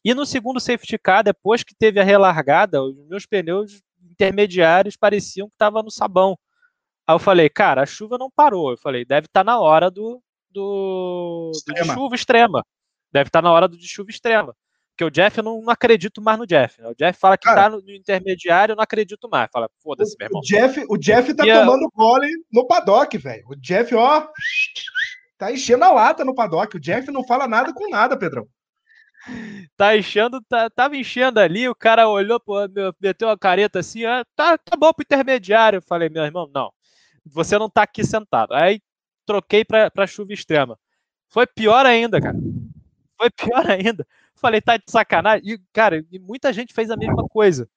E 0.04 0.12
no 0.12 0.26
segundo 0.26 0.60
safety 0.60 0.98
car, 0.98 1.24
depois 1.24 1.64
que 1.64 1.74
teve 1.74 1.98
a 1.98 2.04
relargada, 2.04 2.82
os 2.82 2.94
meus 3.08 3.24
pneus 3.24 3.82
intermediários 4.10 4.96
pareciam 4.96 5.48
que 5.48 5.54
estava 5.54 5.82
no 5.82 5.90
sabão. 5.90 6.38
Aí 7.06 7.14
eu 7.14 7.18
falei, 7.18 7.48
cara, 7.48 7.82
a 7.82 7.86
chuva 7.86 8.18
não 8.18 8.30
parou. 8.30 8.70
Eu 8.72 8.76
falei, 8.76 9.06
deve 9.06 9.26
estar 9.26 9.40
tá 9.40 9.44
na 9.44 9.58
hora 9.58 9.90
do, 9.90 10.22
do, 10.50 11.52
do 11.66 11.74
de 11.74 11.84
chuva 11.84 12.14
extrema. 12.14 12.62
Deve 13.10 13.28
estar 13.28 13.40
tá 13.40 13.48
na 13.48 13.50
hora 13.50 13.66
do 13.66 13.78
de 13.78 13.88
chuva 13.88 14.10
extrema. 14.10 14.54
Porque 15.00 15.04
o 15.04 15.10
Jeff, 15.10 15.38
eu 15.38 15.44
não, 15.44 15.62
não 15.62 15.72
acredito 15.72 16.20
mais 16.20 16.38
no 16.38 16.46
Jeff. 16.46 16.78
Né? 16.78 16.88
O 16.88 16.94
Jeff 16.94 17.18
fala 17.18 17.38
que 17.38 17.44
cara, 17.44 17.62
tá 17.62 17.70
no, 17.70 17.80
no, 17.80 17.90
intermediário, 17.90 18.72
eu 18.72 18.76
não 18.76 18.82
acredito 18.82 19.30
mais. 19.30 19.48
Fala, 19.50 19.70
foda-se, 19.82 20.14
meu 20.18 20.26
irmão. 20.26 20.40
O 20.40 20.44
Jeff, 20.44 20.84
o 20.90 20.98
Jeff 20.98 21.32
tá 21.32 21.46
e 21.46 21.50
tomando 21.50 21.86
a... 21.86 21.88
gole 21.94 22.28
no 22.52 22.66
paddock, 22.66 23.16
velho. 23.16 23.42
O 23.48 23.56
Jeff, 23.56 23.94
ó, 23.94 24.28
tá 25.38 25.50
enchendo 25.50 25.84
a 25.84 25.90
lata 25.90 26.22
no 26.22 26.34
paddock. 26.34 26.76
O 26.76 26.80
Jeff 26.80 27.10
não 27.10 27.24
fala 27.24 27.48
nada 27.48 27.72
com 27.72 27.88
nada, 27.88 28.14
Pedrão 28.18 28.46
tá 29.76 29.94
enchendo, 29.94 30.40
tá, 30.48 30.70
tava 30.70 30.96
enchendo 30.96 31.38
ali, 31.38 31.68
o 31.68 31.74
cara 31.74 32.08
olhou, 32.08 32.40
pô, 32.40 32.54
meteu 32.98 33.28
uma 33.28 33.36
careta 33.36 33.78
assim, 33.78 34.02
ah, 34.06 34.24
tá, 34.34 34.56
tá 34.56 34.76
bom 34.78 34.90
pro 34.94 35.02
intermediário. 35.02 35.76
Eu 35.76 35.82
falei, 35.82 36.08
meu 36.08 36.24
irmão, 36.24 36.50
não, 36.54 36.72
você 37.26 37.58
não 37.58 37.68
tá 37.68 37.82
aqui 37.82 38.02
sentado. 38.02 38.54
Aí 38.54 38.80
troquei 39.26 39.62
pra, 39.62 39.90
pra 39.90 40.06
chuva 40.06 40.32
extrema. 40.32 40.78
Foi 41.28 41.46
pior 41.46 41.84
ainda, 41.84 42.18
cara. 42.18 42.38
Foi 43.18 43.30
pior 43.30 43.64
ainda. 43.70 44.06
Falei, 44.40 44.60
tá 44.60 44.76
de 44.76 44.84
sacanagem. 44.88 45.46
E, 45.46 45.58
cara, 45.72 46.04
muita 46.20 46.52
gente 46.52 46.72
fez 46.72 46.90
a 46.90 46.96
mesma 46.96 47.28
coisa. 47.28 47.68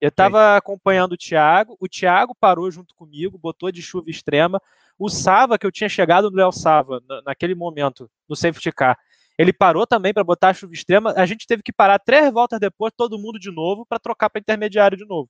Eu 0.00 0.10
tava 0.10 0.56
acompanhando 0.56 1.12
o 1.12 1.16
Thiago, 1.16 1.76
o 1.78 1.86
Thiago 1.86 2.34
parou 2.34 2.70
junto 2.70 2.94
comigo, 2.94 3.36
botou 3.36 3.70
de 3.70 3.82
chuva 3.82 4.08
extrema. 4.08 4.60
O 4.98 5.10
Sava, 5.10 5.58
que 5.58 5.66
eu 5.66 5.72
tinha 5.72 5.88
chegado 5.88 6.30
no 6.30 6.36
Léo 6.36 6.52
Sava, 6.52 7.02
naquele 7.24 7.54
momento, 7.54 8.10
no 8.28 8.34
safety 8.34 8.72
car, 8.72 8.98
ele 9.38 9.52
parou 9.52 9.86
também 9.86 10.12
para 10.12 10.24
botar 10.24 10.50
a 10.50 10.54
chuva 10.54 10.72
extrema. 10.72 11.12
A 11.16 11.26
gente 11.26 11.46
teve 11.46 11.62
que 11.62 11.72
parar 11.72 11.98
três 11.98 12.30
voltas 12.32 12.58
depois, 12.58 12.92
todo 12.96 13.18
mundo 13.18 13.38
de 13.38 13.50
novo, 13.50 13.84
para 13.86 13.98
trocar 13.98 14.30
para 14.30 14.40
intermediário 14.40 14.96
de 14.96 15.06
novo. 15.06 15.28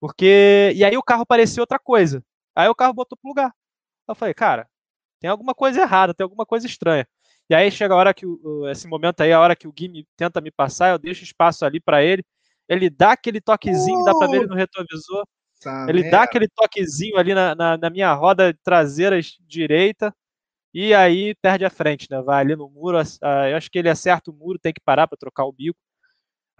Porque. 0.00 0.72
E 0.74 0.84
aí 0.84 0.96
o 0.96 1.02
carro 1.02 1.26
parecia 1.26 1.62
outra 1.62 1.78
coisa. 1.78 2.22
Aí 2.54 2.68
o 2.68 2.74
carro 2.74 2.92
botou 2.92 3.16
pro 3.16 3.28
lugar. 3.28 3.52
Eu 4.08 4.14
falei, 4.14 4.34
cara, 4.34 4.68
tem 5.20 5.30
alguma 5.30 5.54
coisa 5.54 5.80
errada, 5.80 6.14
tem 6.14 6.22
alguma 6.22 6.44
coisa 6.44 6.66
estranha. 6.66 7.08
E 7.48 7.54
aí 7.54 7.70
chega 7.70 7.94
a 7.94 7.96
hora 7.96 8.14
que 8.14 8.24
o, 8.26 8.68
esse 8.68 8.86
momento 8.86 9.20
aí, 9.20 9.32
a 9.32 9.40
hora 9.40 9.54
que 9.54 9.68
o 9.68 9.72
Gui 9.72 9.88
me, 9.88 10.06
tenta 10.16 10.40
me 10.40 10.50
passar, 10.50 10.90
eu 10.90 10.98
deixo 10.98 11.24
espaço 11.24 11.64
ali 11.64 11.80
para 11.80 12.02
ele. 12.02 12.24
Ele 12.68 12.88
dá 12.88 13.12
aquele 13.12 13.40
toquezinho, 13.40 14.00
uh, 14.00 14.04
dá 14.04 14.14
para 14.14 14.28
ver 14.28 14.36
ele 14.38 14.46
no 14.46 14.54
retrovisor. 14.54 15.26
Tá 15.62 15.86
ele 15.88 16.02
merda. 16.02 16.18
dá 16.18 16.22
aquele 16.24 16.48
toquezinho 16.48 17.16
ali 17.16 17.34
na, 17.34 17.54
na, 17.54 17.76
na 17.76 17.90
minha 17.90 18.12
roda 18.12 18.56
traseira 18.62 19.18
direita 19.46 20.14
e 20.72 20.92
aí 20.92 21.34
perde 21.36 21.64
a 21.64 21.70
frente, 21.70 22.08
né? 22.10 22.20
Vai 22.20 22.40
ali 22.40 22.56
no 22.56 22.68
muro, 22.68 23.00
uh, 23.00 23.26
eu 23.48 23.56
acho 23.56 23.70
que 23.70 23.78
ele 23.78 23.88
acerta 23.88 24.30
o 24.30 24.34
muro, 24.34 24.58
tem 24.58 24.72
que 24.72 24.80
parar 24.80 25.06
para 25.06 25.16
trocar 25.16 25.44
o 25.44 25.52
bico. 25.52 25.78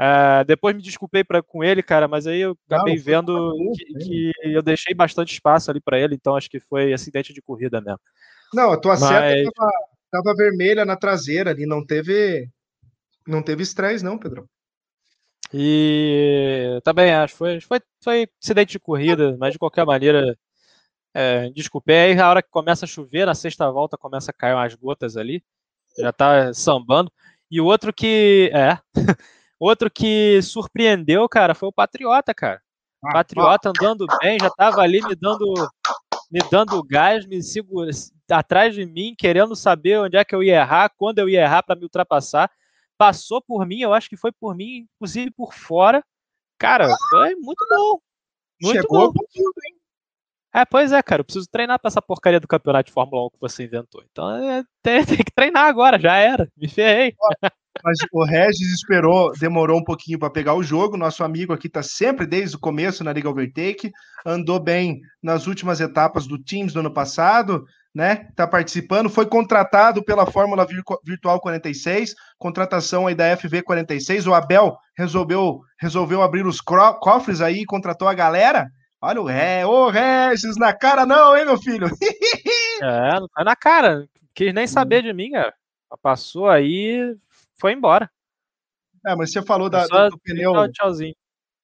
Uh, 0.01 0.45
depois 0.47 0.75
me 0.75 0.83
desculpei 0.83 1.25
pra, 1.25 1.43
com 1.43 1.65
ele, 1.65 1.83
cara, 1.83 2.07
mas 2.07 2.27
aí 2.27 2.41
eu 2.41 2.57
acabei 2.69 2.97
não, 2.97 3.03
vendo 3.03 3.53
que, 3.77 4.05
que, 4.05 4.33
eu 4.43 4.63
deixei 4.63 4.95
bastante 4.95 5.33
espaço 5.33 5.71
ali 5.71 5.81
para 5.81 5.99
ele, 5.99 6.15
então 6.15 6.37
acho 6.37 6.51
que 6.51 6.61
foi 6.61 6.93
acidente 6.93 7.33
de 7.33 7.43
corrida 7.43 7.81
mesmo. 7.81 8.01
Não, 8.53 8.73
a 8.73 8.77
tua 8.77 8.93
mas... 8.99 9.09
seta 9.09 9.51
tava, 9.55 9.73
tava, 10.23 10.37
vermelha 10.37 10.85
na 10.85 10.97
traseira 10.97 11.51
ali, 11.51 11.67
não 11.67 11.85
teve 11.85 12.49
não 13.27 13.43
teve 13.43 13.63
estresse 13.63 14.05
não, 14.05 14.19
Pedro. 14.19 14.49
E 15.53 16.81
também 16.85 17.13
acho, 17.13 17.37
foi, 17.37 17.61
foi, 17.61 17.81
foi 18.03 18.29
acidente 18.43 18.73
de 18.73 18.81
corrida, 18.81 19.37
mas 19.39 19.53
de 19.53 19.59
qualquer 19.59 19.87
maneira 19.87 20.37
é, 21.15 21.49
desculpe, 21.51 21.93
aí 21.93 22.19
a 22.19 22.29
hora 22.29 22.43
que 22.43 22.51
começa 22.51 22.85
a 22.85 22.89
chover, 22.89 23.25
na 23.25 23.37
sexta 23.37 23.71
volta 23.71 23.97
começa 23.97 24.33
a 24.33 24.35
cair 24.35 24.55
umas 24.55 24.75
gotas 24.75 25.17
ali, 25.17 25.45
já 25.97 26.13
tá 26.13 26.53
sambando. 26.53 27.11
E 27.49 27.61
o 27.61 27.67
outro 27.67 27.93
que. 27.93 28.51
É. 28.53 28.79
outro 29.61 29.89
que 29.89 30.43
surpreendeu, 30.43 31.29
cara, 31.29 31.55
foi 31.55 31.69
o 31.69 31.73
Patriota, 31.73 32.35
cara. 32.35 32.61
Ah, 33.05 33.13
Patriota 33.13 33.69
andando 33.69 34.07
bem, 34.21 34.39
já 34.41 34.51
tava 34.51 34.81
ali 34.81 35.01
me 35.03 35.15
dando 35.15 35.55
me 36.31 36.41
dando 36.51 36.83
gás, 36.83 37.27
me 37.27 37.43
segura 37.43 37.91
atrás 38.31 38.75
de 38.75 38.87
mim, 38.87 39.15
querendo 39.17 39.55
saber 39.55 39.99
onde 39.99 40.17
é 40.17 40.25
que 40.25 40.35
eu 40.35 40.43
ia 40.43 40.57
errar, 40.57 40.91
quando 40.97 41.19
eu 41.19 41.29
ia 41.29 41.43
errar 41.43 41.63
para 41.63 41.77
me 41.77 41.85
ultrapassar. 41.85 42.51
Passou 42.97 43.43
por 43.43 43.67
mim, 43.67 43.81
eu 43.81 43.93
acho 43.93 44.09
que 44.09 44.17
foi 44.17 44.33
por 44.33 44.55
mim, 44.55 44.89
inclusive 44.95 45.31
por 45.31 45.53
fora. 45.53 46.05
Cara, 46.59 46.89
foi 47.11 47.35
muito 47.35 47.65
bom. 47.69 48.01
Muito 48.63 48.81
Chegou 48.81 49.13
bom. 49.13 49.21
hein? 49.37 49.77
É, 50.55 50.65
pois 50.65 50.93
é, 50.93 51.03
cara, 51.03 51.21
eu 51.21 51.25
preciso 51.25 51.49
treinar 51.51 51.81
pra 51.81 51.89
essa 51.89 52.01
porcaria 52.01 52.39
do 52.39 52.47
campeonato 52.47 52.87
de 52.87 52.93
Fórmula 52.93 53.27
1 53.27 53.31
que 53.31 53.41
você 53.41 53.65
inventou. 53.65 54.05
Então 54.09 54.31
é, 54.31 54.63
tem, 54.81 55.03
tem, 55.05 55.17
que 55.17 55.33
treinar 55.35 55.65
agora, 55.65 55.99
já 55.99 56.15
era, 56.17 56.49
me 56.57 56.69
ferrei. 56.69 57.13
Mas 57.83 57.99
o 58.13 58.25
Regis 58.25 58.73
esperou, 58.73 59.33
demorou 59.33 59.81
um 59.81 59.85
pouquinho 59.85 60.17
para 60.17 60.31
pegar 60.31 60.55
o 60.55 60.63
jogo. 60.63 60.97
Nosso 60.97 61.25
amigo 61.25 61.53
aqui 61.53 61.69
tá 61.69 61.83
sempre 61.83 62.25
desde 62.25 62.55
o 62.55 62.61
começo 62.61 63.03
na 63.03 63.13
Liga 63.13 63.29
Overtake, 63.29 63.91
andou 64.25 64.61
bem 64.61 65.01
nas 65.21 65.49
últimas 65.49 65.81
etapas 65.81 66.25
do 66.25 66.39
Teams 66.41 66.73
do 66.73 66.79
ano 66.79 66.93
passado, 66.93 67.65
né? 67.93 68.29
Tá 68.37 68.47
participando, 68.47 69.11
foi 69.11 69.27
contratado 69.27 70.05
pela 70.05 70.25
Fórmula 70.25 70.65
Virtual 71.05 71.41
46, 71.41 72.15
contratação 72.39 73.09
aí 73.09 73.15
da 73.15 73.37
FV 73.37 73.63
46. 73.63 74.29
O 74.29 74.35
Abel 74.35 74.77
resolveu 74.97 75.61
resolveu 75.81 76.23
abrir 76.23 76.47
os 76.47 76.61
cofres 76.61 77.41
aí 77.41 77.65
contratou 77.65 78.07
a 78.07 78.15
galera. 78.15 78.69
Olha 79.07 79.21
o 79.21 79.27
Ré, 79.27 79.67
ô 79.67 79.91
Regis, 79.91 80.57
na 80.57 80.73
cara 80.73 81.05
não, 81.05 81.37
hein, 81.37 81.45
meu 81.45 81.59
filho? 81.59 81.87
é, 82.83 83.21
não 83.21 83.29
foi 83.29 83.45
na 83.45 83.55
cara. 83.55 84.09
Quis 84.35 84.55
nem 84.55 84.67
saber 84.67 85.03
de 85.03 85.13
mim, 85.13 85.33
cara. 85.33 85.53
Passou 86.01 86.49
aí, 86.49 87.15
foi 87.61 87.75
embora. 87.75 88.11
É, 89.07 89.15
mas 89.15 89.31
você 89.31 89.43
falou 89.43 89.69
da, 89.69 89.87
do, 89.87 90.09
do 90.09 90.19
pneu. 90.21 90.55
Tchauzinho. 90.73 91.15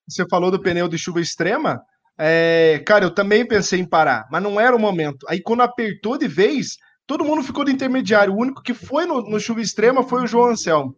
Você 0.07 0.23
falou 0.29 0.51
do 0.51 0.61
pneu 0.61 0.87
de 0.87 0.99
chuva 0.99 1.19
extrema. 1.19 1.81
É, 2.15 2.83
cara, 2.85 3.05
eu 3.05 3.11
também 3.11 3.43
pensei 3.43 3.79
em 3.79 3.89
parar, 3.89 4.27
mas 4.31 4.43
não 4.43 4.59
era 4.59 4.75
o 4.75 4.79
momento. 4.79 5.25
Aí 5.27 5.41
quando 5.41 5.63
apertou 5.63 6.19
de 6.19 6.27
vez, 6.27 6.77
todo 7.07 7.25
mundo 7.25 7.41
ficou 7.41 7.65
do 7.65 7.71
intermediário. 7.71 8.35
O 8.35 8.39
único 8.39 8.61
que 8.61 8.75
foi 8.75 9.07
no, 9.07 9.19
no 9.19 9.39
chuva 9.39 9.61
extrema 9.61 10.03
foi 10.03 10.21
o 10.21 10.27
João 10.27 10.51
Anselmo. 10.51 10.95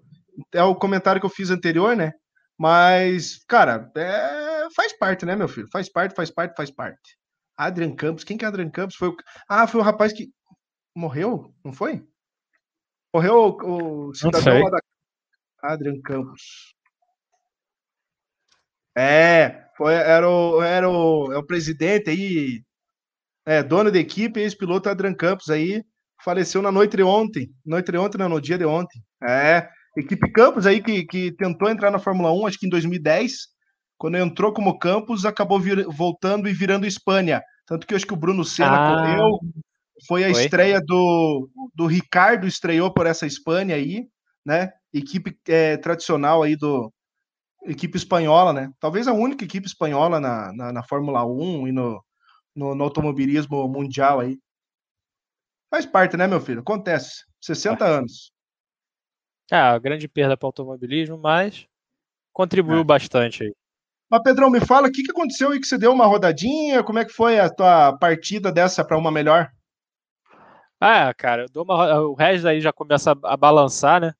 É 0.53 0.61
o 0.61 0.75
comentário 0.75 1.21
que 1.21 1.25
eu 1.25 1.29
fiz 1.29 1.49
anterior, 1.49 1.95
né? 1.95 2.11
Mas, 2.59 3.43
cara, 3.47 3.89
é, 3.95 4.52
faz 4.71 4.93
parte, 4.97 5.25
né, 5.25 5.35
meu 5.35 5.47
filho? 5.47 5.67
Faz 5.71 5.89
parte, 5.89 6.15
faz 6.15 6.29
parte, 6.31 6.55
faz 6.55 6.71
parte. 6.71 7.17
Adrian 7.57 7.95
Campos, 7.95 8.23
quem 8.23 8.37
que 8.37 8.45
é 8.45 8.47
Adrian 8.47 8.69
Campos? 8.69 8.95
Foi 8.95 9.09
o... 9.09 9.15
Ah, 9.47 9.67
foi 9.67 9.81
o 9.81 9.83
rapaz 9.83 10.13
que 10.13 10.31
morreu, 10.95 11.53
não 11.63 11.73
foi? 11.73 12.05
Morreu 13.13 13.35
o, 13.35 14.09
o 14.09 14.13
cidadão 14.13 14.59
lá 14.63 14.69
da 14.71 14.79
Adrian 15.61 16.01
Campos. 16.01 16.75
É, 18.95 19.67
foi, 19.75 19.93
era 19.93 20.29
o, 20.29 20.61
era 20.61 20.89
o, 20.89 21.31
é 21.31 21.37
o 21.37 21.45
presidente 21.45 22.09
aí, 22.09 22.63
é, 23.45 23.63
dono 23.63 23.91
da 23.91 23.99
equipe, 23.99 24.39
ex-piloto 24.39 24.89
Adrian 24.89 25.15
Campos 25.15 25.49
aí, 25.49 25.83
faleceu 26.23 26.61
na 26.61 26.71
noite 26.71 26.95
de 26.95 27.03
ontem. 27.03 27.51
Noite 27.65 27.91
de 27.91 27.97
ontem, 27.97 28.17
não, 28.17 28.29
no 28.29 28.41
dia 28.41 28.57
de 28.57 28.65
ontem. 28.65 29.03
É, 29.23 29.67
Equipe 29.95 30.31
Campos 30.31 30.65
aí 30.65 30.81
que, 30.81 31.05
que 31.05 31.31
tentou 31.31 31.69
entrar 31.69 31.91
na 31.91 31.99
Fórmula 31.99 32.31
1, 32.31 32.47
acho 32.47 32.59
que 32.59 32.65
em 32.65 32.69
2010, 32.69 33.33
quando 34.03 34.17
entrou 34.17 34.51
como 34.51 34.77
Campos, 34.77 35.25
acabou 35.25 35.61
vir, 35.61 35.85
voltando 35.85 36.49
e 36.49 36.53
virando 36.53 36.85
Espanha. 36.85 37.41
Tanto 37.65 37.87
que 37.87 37.93
eu 37.93 37.95
acho 37.95 38.05
que 38.05 38.13
o 38.13 38.17
Bruno 38.17 38.43
Senna 38.43 38.75
ah, 38.75 38.97
correu, 38.97 39.39
foi 40.05 40.25
a 40.25 40.33
foi? 40.33 40.43
estreia 40.43 40.81
do, 40.81 41.49
do 41.73 41.85
Ricardo, 41.85 42.45
estreou 42.45 42.93
por 42.93 43.07
essa 43.07 43.25
Espanha 43.25 43.77
aí, 43.77 44.09
né? 44.45 44.73
Equipe 44.93 45.39
é, 45.47 45.77
tradicional 45.77 46.43
aí 46.43 46.57
do, 46.57 46.91
equipe 47.63 47.95
espanhola, 47.95 48.51
né? 48.51 48.73
Talvez 48.77 49.07
a 49.07 49.13
única 49.13 49.45
equipe 49.45 49.67
espanhola 49.67 50.19
na, 50.19 50.51
na, 50.51 50.73
na 50.73 50.83
Fórmula 50.83 51.25
1 51.25 51.69
e 51.69 51.71
no, 51.71 52.03
no, 52.53 52.75
no, 52.75 52.83
automobilismo 52.83 53.65
mundial 53.69 54.19
aí. 54.19 54.37
Faz 55.71 55.85
parte, 55.85 56.17
né, 56.17 56.27
meu 56.27 56.41
filho? 56.41 56.59
Acontece. 56.59 57.23
60 57.39 57.85
anos. 57.85 58.33
É, 59.49 59.55
a 59.55 59.79
grande 59.79 60.09
perda 60.09 60.35
para 60.35 60.45
o 60.45 60.49
automobilismo, 60.49 61.17
mas 61.17 61.65
contribuiu 62.33 62.81
é. 62.81 62.83
bastante 62.83 63.43
aí. 63.43 63.62
Mas, 64.13 64.21
Pedrão, 64.21 64.47
me 64.47 64.59
fala, 64.59 64.89
o 64.89 64.91
que, 64.91 65.01
que 65.01 65.09
aconteceu 65.09 65.49
aí 65.49 65.59
que 65.59 65.65
você 65.65 65.75
deu 65.75 65.91
uma 65.91 66.05
rodadinha? 66.05 66.83
Como 66.83 66.99
é 66.99 67.03
que 67.03 67.11
foi 67.11 67.39
a 67.39 67.49
tua 67.49 67.97
partida 67.97 68.51
dessa 68.51 68.85
para 68.85 68.95
uma 68.95 69.11
melhor? 69.11 69.51
Ah, 70.79 71.11
cara, 71.15 71.47
uma, 71.55 71.99
o 72.01 72.13
Regis 72.13 72.45
aí 72.45 72.61
já 72.61 72.71
começa 72.71 73.13
a, 73.13 73.33
a 73.33 73.35
balançar, 73.35 73.99
né? 73.99 74.13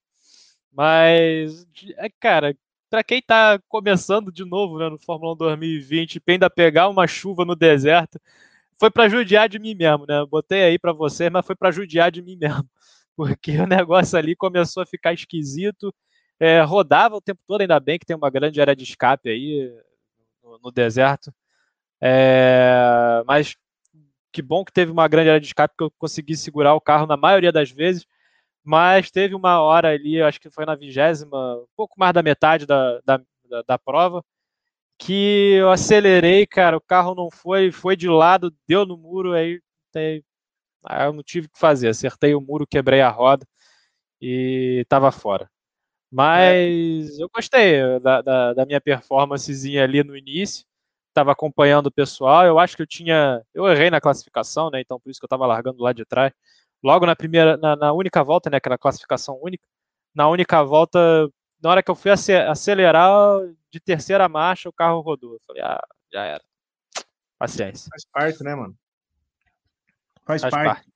Mas, 0.72 1.64
é, 1.96 2.08
cara, 2.18 2.56
para 2.90 3.04
quem 3.04 3.20
está 3.20 3.56
começando 3.68 4.32
de 4.32 4.44
novo 4.44 4.80
né, 4.80 4.88
no 4.88 4.98
Fórmula 4.98 5.34
1 5.34 5.36
2020 5.36 6.16
e 6.16 6.22
ainda 6.26 6.50
pegar 6.50 6.88
uma 6.88 7.06
chuva 7.06 7.44
no 7.44 7.54
deserto, 7.54 8.20
foi 8.80 8.90
para 8.90 9.08
judiar 9.08 9.48
de 9.48 9.60
mim 9.60 9.76
mesmo, 9.76 10.06
né? 10.08 10.26
Botei 10.28 10.64
aí 10.64 10.76
para 10.76 10.92
você, 10.92 11.30
mas 11.30 11.46
foi 11.46 11.54
para 11.54 11.70
judiar 11.70 12.10
de 12.10 12.20
mim 12.20 12.34
mesmo, 12.34 12.68
porque 13.14 13.52
o 13.58 13.66
negócio 13.68 14.18
ali 14.18 14.34
começou 14.34 14.82
a 14.82 14.86
ficar 14.86 15.12
esquisito. 15.12 15.94
É, 16.40 16.62
rodava 16.62 17.16
o 17.16 17.20
tempo 17.20 17.40
todo, 17.46 17.60
ainda 17.60 17.78
bem 17.80 17.98
que 17.98 18.06
tem 18.06 18.16
uma 18.16 18.30
grande 18.30 18.60
área 18.60 18.74
de 18.74 18.84
escape 18.84 19.28
aí 19.28 19.72
no, 20.42 20.58
no 20.64 20.70
deserto. 20.72 21.32
É, 22.00 23.22
mas 23.26 23.56
que 24.32 24.42
bom 24.42 24.64
que 24.64 24.72
teve 24.72 24.90
uma 24.90 25.08
grande 25.08 25.30
área 25.30 25.40
de 25.40 25.46
escape 25.46 25.74
que 25.76 25.84
eu 25.84 25.90
consegui 25.92 26.36
segurar 26.36 26.74
o 26.74 26.80
carro 26.80 27.06
na 27.06 27.16
maioria 27.16 27.52
das 27.52 27.70
vezes 27.70 28.06
mas 28.64 29.10
teve 29.10 29.34
uma 29.34 29.60
hora 29.60 29.90
ali, 29.90 30.22
acho 30.22 30.40
que 30.40 30.50
foi 30.50 30.64
na 30.64 30.74
vigésima, 30.74 31.56
um 31.56 31.66
pouco 31.76 31.96
mais 31.98 32.14
da 32.14 32.22
metade 32.22 32.66
da, 32.66 32.98
da, 33.04 33.20
da, 33.44 33.62
da 33.62 33.78
prova, 33.78 34.24
que 34.98 35.54
eu 35.56 35.70
acelerei, 35.70 36.46
cara, 36.46 36.76
o 36.76 36.80
carro 36.80 37.14
não 37.14 37.30
foi, 37.30 37.72
foi 37.72 37.96
de 37.96 38.08
lado, 38.08 38.54
deu 38.68 38.86
no 38.86 38.96
muro, 38.96 39.32
aí, 39.34 39.60
aí, 39.94 40.22
eu 41.06 41.12
não 41.12 41.22
tive 41.22 41.46
o 41.48 41.50
que 41.50 41.58
fazer, 41.58 41.88
acertei 41.88 42.34
o 42.34 42.40
muro, 42.40 42.66
quebrei 42.66 43.02
a 43.02 43.10
roda 43.10 43.46
e 44.20 44.80
estava 44.82 45.12
fora. 45.12 45.50
Mas 46.14 47.18
é. 47.18 47.22
eu 47.24 47.28
gostei 47.34 47.98
da, 47.98 48.22
da, 48.22 48.54
da 48.54 48.64
minha 48.64 48.80
performancezinha 48.80 49.82
ali 49.82 50.04
no 50.04 50.16
início, 50.16 50.64
estava 51.08 51.32
acompanhando 51.32 51.88
o 51.88 51.92
pessoal, 51.92 52.46
eu 52.46 52.56
acho 52.56 52.76
que 52.76 52.82
eu 52.82 52.86
tinha, 52.86 53.42
eu 53.52 53.66
errei 53.66 53.90
na 53.90 54.00
classificação, 54.00 54.70
né, 54.70 54.80
então 54.80 55.00
por 55.00 55.10
isso 55.10 55.18
que 55.18 55.24
eu 55.24 55.26
estava 55.26 55.44
largando 55.44 55.82
lá 55.82 55.92
de 55.92 56.04
trás, 56.04 56.32
logo 56.80 57.04
na 57.04 57.16
primeira, 57.16 57.56
na, 57.56 57.74
na 57.74 57.92
única 57.92 58.22
volta, 58.22 58.48
né, 58.48 58.58
aquela 58.58 58.78
classificação 58.78 59.40
única, 59.42 59.66
na 60.14 60.28
única 60.28 60.62
volta, 60.62 61.28
na 61.60 61.70
hora 61.70 61.82
que 61.82 61.90
eu 61.90 61.96
fui 61.96 62.12
acelerar 62.12 63.40
de 63.68 63.80
terceira 63.80 64.28
marcha, 64.28 64.68
o 64.68 64.72
carro 64.72 65.00
rodou. 65.00 65.34
Eu 65.34 65.40
falei, 65.44 65.62
ah, 65.62 65.84
já 66.12 66.24
era. 66.24 66.44
Paciência. 67.36 67.88
Faz 67.90 68.04
parte, 68.12 68.44
né, 68.44 68.54
mano? 68.54 68.76
Faz, 70.24 70.42
Faz 70.42 70.54
parte. 70.54 70.66
parte. 70.66 70.93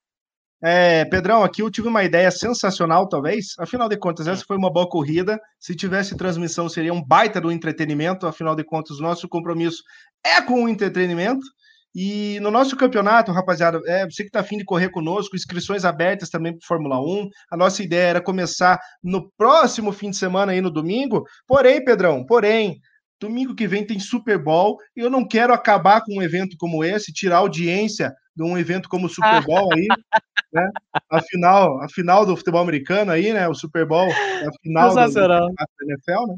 É, 0.62 1.04
Pedrão, 1.04 1.44
aqui 1.44 1.62
eu 1.62 1.70
tive 1.70 1.86
uma 1.86 2.02
ideia 2.02 2.30
sensacional, 2.30 3.08
talvez. 3.08 3.54
Afinal 3.58 3.88
de 3.88 3.96
contas, 3.96 4.26
essa 4.26 4.44
foi 4.44 4.56
uma 4.56 4.72
boa 4.72 4.88
corrida. 4.88 5.38
Se 5.58 5.74
tivesse 5.74 6.16
transmissão, 6.16 6.68
seria 6.68 6.92
um 6.92 7.02
baita 7.02 7.40
do 7.40 7.52
entretenimento. 7.52 8.26
Afinal 8.26 8.56
de 8.56 8.64
contas, 8.64 8.98
nosso 8.98 9.28
compromisso 9.28 9.82
é 10.24 10.42
com 10.42 10.64
o 10.64 10.68
entretenimento. 10.68 11.46
E 11.94 12.38
no 12.40 12.50
nosso 12.50 12.76
campeonato, 12.76 13.32
rapaziada, 13.32 13.80
é, 13.86 14.04
você 14.04 14.22
que 14.22 14.28
está 14.28 14.40
afim 14.40 14.58
de 14.58 14.64
correr 14.64 14.90
conosco, 14.90 15.36
inscrições 15.36 15.84
abertas 15.84 16.28
também 16.28 16.52
para 16.52 16.66
Fórmula 16.66 17.00
1. 17.00 17.28
A 17.50 17.56
nossa 17.56 17.82
ideia 17.82 18.08
era 18.08 18.20
começar 18.20 18.78
no 19.02 19.30
próximo 19.36 19.92
fim 19.92 20.10
de 20.10 20.16
semana, 20.16 20.52
aí 20.52 20.60
no 20.60 20.70
domingo. 20.70 21.24
Porém, 21.46 21.84
Pedrão, 21.84 22.24
porém, 22.26 22.78
domingo 23.20 23.54
que 23.54 23.66
vem 23.66 23.86
tem 23.86 23.98
Super 23.98 24.38
Bowl 24.38 24.78
e 24.96 25.00
eu 25.00 25.10
não 25.10 25.26
quero 25.26 25.52
acabar 25.52 26.02
com 26.02 26.18
um 26.18 26.22
evento 26.22 26.56
como 26.58 26.84
esse, 26.84 27.12
tirar 27.12 27.38
audiência 27.38 28.12
de 28.34 28.42
um 28.42 28.56
evento 28.56 28.88
como 28.88 29.06
o 29.06 29.10
Super 29.10 29.44
Bowl 29.44 29.72
aí, 29.72 29.86
né? 30.52 30.70
A 31.10 31.20
final, 31.20 31.82
a 31.82 31.88
final 31.88 32.24
do 32.24 32.36
futebol 32.36 32.62
americano 32.62 33.10
aí, 33.10 33.32
né? 33.32 33.48
O 33.48 33.54
Super 33.54 33.86
Bowl, 33.86 34.08
a 34.08 34.50
final 34.62 34.94
da 34.94 35.06
NFL, 35.06 36.26
né? 36.28 36.36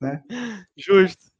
né? 0.00 0.22
Justo. 0.76 1.30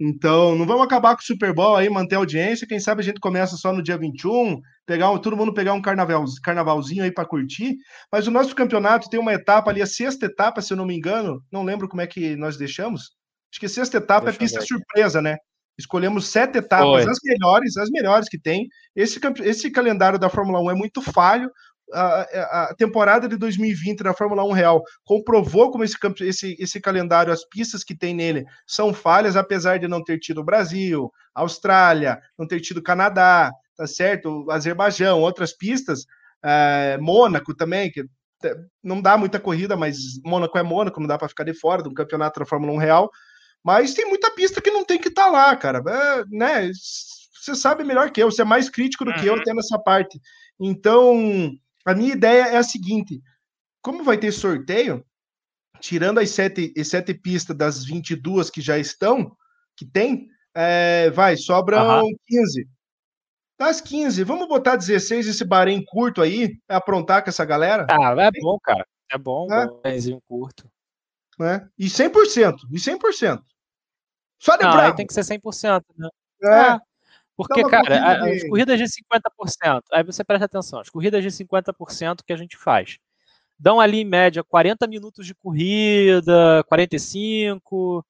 Então, 0.00 0.54
não 0.54 0.64
vamos 0.64 0.84
acabar 0.84 1.16
com 1.16 1.22
o 1.22 1.24
Super 1.24 1.52
Bowl 1.52 1.74
aí, 1.74 1.90
manter 1.90 2.14
a 2.14 2.18
audiência. 2.18 2.68
Quem 2.68 2.78
sabe 2.78 3.00
a 3.00 3.04
gente 3.04 3.18
começa 3.18 3.56
só 3.56 3.72
no 3.72 3.82
dia 3.82 3.98
21, 3.98 4.60
pegar 4.86 5.10
um, 5.10 5.18
todo 5.18 5.36
mundo 5.36 5.52
pegar 5.52 5.72
um 5.72 5.82
carnaval, 5.82 6.24
carnavalzinho 6.42 7.02
aí 7.02 7.10
para 7.10 7.26
curtir. 7.26 7.76
Mas 8.10 8.28
o 8.28 8.30
nosso 8.30 8.54
campeonato 8.54 9.10
tem 9.10 9.18
uma 9.18 9.34
etapa 9.34 9.70
ali, 9.70 9.82
a 9.82 9.86
sexta 9.86 10.26
etapa, 10.26 10.62
se 10.62 10.72
eu 10.72 10.76
não 10.76 10.86
me 10.86 10.96
engano, 10.96 11.42
não 11.50 11.64
lembro 11.64 11.88
como 11.88 12.00
é 12.00 12.06
que 12.06 12.36
nós 12.36 12.56
deixamos. 12.56 13.17
Acho 13.50 13.60
que 13.60 13.68
sexta 13.68 13.96
etapa 13.96 14.26
Deixa 14.26 14.36
é 14.36 14.40
pista 14.40 14.60
surpresa, 14.60 15.22
né? 15.22 15.36
Escolhemos 15.78 16.26
sete 16.26 16.58
etapas, 16.58 17.06
as 17.06 17.18
melhores, 17.22 17.76
as 17.76 17.88
melhores 17.88 18.28
que 18.28 18.38
tem. 18.38 18.66
Esse, 18.96 19.20
esse 19.42 19.70
calendário 19.70 20.18
da 20.18 20.28
Fórmula 20.28 20.60
1 20.60 20.70
é 20.72 20.74
muito 20.74 21.00
falho, 21.00 21.50
a, 21.92 22.64
a, 22.64 22.74
temporada 22.74 23.28
de 23.28 23.36
2020 23.36 24.02
da 24.02 24.12
Fórmula 24.12 24.44
1 24.44 24.52
Real 24.52 24.82
comprovou 25.04 25.70
como 25.70 25.84
esse, 25.84 25.96
esse, 26.20 26.56
esse 26.58 26.80
calendário, 26.80 27.32
as 27.32 27.44
pistas 27.44 27.82
que 27.82 27.96
tem 27.96 28.14
nele 28.14 28.44
são 28.66 28.92
falhas, 28.92 29.36
apesar 29.36 29.78
de 29.78 29.88
não 29.88 30.02
ter 30.02 30.18
tido 30.18 30.44
Brasil, 30.44 31.10
Austrália, 31.34 32.20
não 32.38 32.46
ter 32.46 32.60
tido 32.60 32.82
Canadá, 32.82 33.50
tá 33.76 33.86
certo? 33.86 34.50
Azerbaijão, 34.50 35.20
outras 35.20 35.52
pistas, 35.52 36.04
é, 36.42 36.98
Mônaco 37.00 37.54
também, 37.54 37.90
que 37.90 38.04
não 38.82 39.00
dá 39.00 39.16
muita 39.16 39.40
corrida, 39.40 39.76
mas 39.76 39.96
Mônaco 40.24 40.56
é 40.58 40.62
Mônaco, 40.62 41.00
não 41.00 41.08
dá 41.08 41.18
para 41.18 41.28
ficar 41.28 41.44
de 41.44 41.54
fora 41.54 41.82
do 41.82 41.92
campeonato 41.92 42.38
da 42.38 42.46
Fórmula 42.46 42.72
1 42.72 42.76
Real. 42.76 43.10
Mas 43.64 43.94
tem 43.94 44.08
muita 44.08 44.30
pista 44.30 44.60
que 44.60 44.70
não 44.70 44.84
tem 44.84 44.98
que 44.98 45.08
estar 45.08 45.24
tá 45.24 45.30
lá, 45.30 45.56
cara. 45.56 45.82
É, 45.86 46.24
né? 46.30 46.70
Você 46.72 47.54
sabe 47.54 47.84
melhor 47.84 48.10
que 48.10 48.22
eu, 48.22 48.30
você 48.30 48.42
é 48.42 48.44
mais 48.44 48.68
crítico 48.68 49.04
do 49.04 49.14
que 49.14 49.26
eu 49.26 49.34
uhum. 49.34 49.40
até 49.40 49.52
nessa 49.54 49.78
parte. 49.78 50.20
Então, 50.60 51.50
a 51.84 51.94
minha 51.94 52.12
ideia 52.12 52.44
é 52.48 52.56
a 52.56 52.62
seguinte: 52.62 53.20
como 53.82 54.04
vai 54.04 54.18
ter 54.18 54.32
sorteio, 54.32 55.04
tirando 55.80 56.18
as 56.18 56.30
sete, 56.30 56.72
as 56.78 56.88
sete 56.88 57.14
pistas 57.14 57.56
das 57.56 57.84
22 57.84 58.50
que 58.50 58.60
já 58.60 58.78
estão, 58.78 59.32
que 59.76 59.86
tem, 59.86 60.28
é, 60.54 61.10
vai, 61.10 61.36
sobram 61.36 62.02
uhum. 62.02 62.12
15. 62.26 62.68
Das 63.58 63.80
15, 63.80 64.22
vamos 64.22 64.46
botar 64.46 64.76
16 64.76 65.26
esse 65.26 65.44
barém 65.44 65.84
curto 65.84 66.22
aí, 66.22 66.56
é 66.68 66.76
aprontar 66.76 67.24
com 67.24 67.30
essa 67.30 67.44
galera? 67.44 67.86
Ah, 67.90 68.14
é 68.16 68.30
bom, 68.40 68.56
cara. 68.62 68.86
É 69.10 69.18
bom, 69.18 69.48
é. 69.52 70.14
um 70.14 70.20
curto. 70.28 70.70
É. 71.40 71.66
E 71.78 71.86
100%, 71.86 72.56
e 72.70 72.78
100%. 72.78 73.42
Só 74.38 74.56
de 74.56 74.64
Não, 74.64 74.94
tem 74.94 75.06
que 75.06 75.14
ser 75.14 75.22
100%, 75.22 75.84
né? 75.96 76.08
É. 76.42 76.48
Ah, 76.48 76.80
porque, 77.36 77.62
cara, 77.68 78.24
as 78.24 78.48
corridas 78.48 78.78
de 78.78 78.84
50%, 78.84 79.82
aí 79.92 80.02
você 80.02 80.24
presta 80.24 80.46
atenção, 80.46 80.80
as 80.80 80.88
corridas 80.90 81.22
de 81.22 81.30
50% 81.30 82.22
que 82.26 82.32
a 82.32 82.36
gente 82.36 82.56
faz 82.56 82.98
dão 83.58 83.80
ali 83.80 83.98
em 84.00 84.04
média 84.04 84.44
40 84.44 84.86
minutos 84.86 85.26
de 85.26 85.34
corrida, 85.34 86.64
45, 86.68 88.04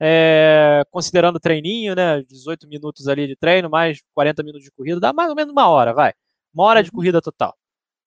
é, 0.00 0.82
considerando 0.90 1.38
treininho, 1.38 1.94
né? 1.94 2.22
18 2.22 2.66
minutos 2.68 3.06
ali 3.08 3.26
de 3.26 3.36
treino, 3.36 3.68
mais 3.68 4.02
40 4.14 4.42
minutos 4.42 4.64
de 4.64 4.70
corrida, 4.72 4.98
dá 5.00 5.12
mais 5.12 5.28
ou 5.28 5.36
menos 5.36 5.52
uma 5.52 5.68
hora, 5.68 5.92
vai. 5.92 6.12
Uma 6.52 6.64
hora 6.64 6.82
de 6.82 6.90
uhum. 6.90 6.96
corrida 6.96 7.20
total, 7.20 7.54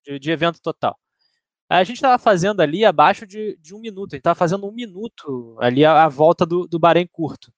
de, 0.06 0.20
de 0.20 0.32
evento 0.32 0.60
total. 0.62 0.98
A 1.70 1.84
gente 1.84 1.98
estava 1.98 2.18
fazendo 2.18 2.62
ali 2.62 2.86
abaixo 2.86 3.28
de, 3.28 3.58
de 3.62 3.76
um 3.76 3.80
minuto, 3.80 4.14
a 4.14 4.16
gente 4.16 4.22
estava 4.22 4.36
fazendo 4.36 4.66
um 4.68 4.72
minuto 4.72 5.58
ali 5.60 5.84
a, 5.84 6.06
a 6.06 6.08
volta 6.08 6.46
do, 6.46 6.66
do 6.66 6.80
Bahrein 6.80 7.08
curto. 7.12 7.52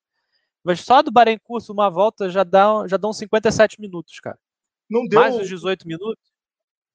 Mas 0.64 0.82
só 0.82 1.02
do 1.02 1.12
Bahrein 1.12 1.40
Curso, 1.44 1.72
uma 1.72 1.90
volta, 1.90 2.30
já, 2.30 2.44
dá, 2.44 2.86
já 2.88 2.98
dão 2.98 3.14
57 3.14 3.80
minutos, 3.80 4.20
cara. 4.20 4.38
Não 4.90 5.06
deu. 5.08 5.20
Mais 5.20 5.36
os 5.36 5.48
18 5.48 5.88
minutos? 5.88 6.24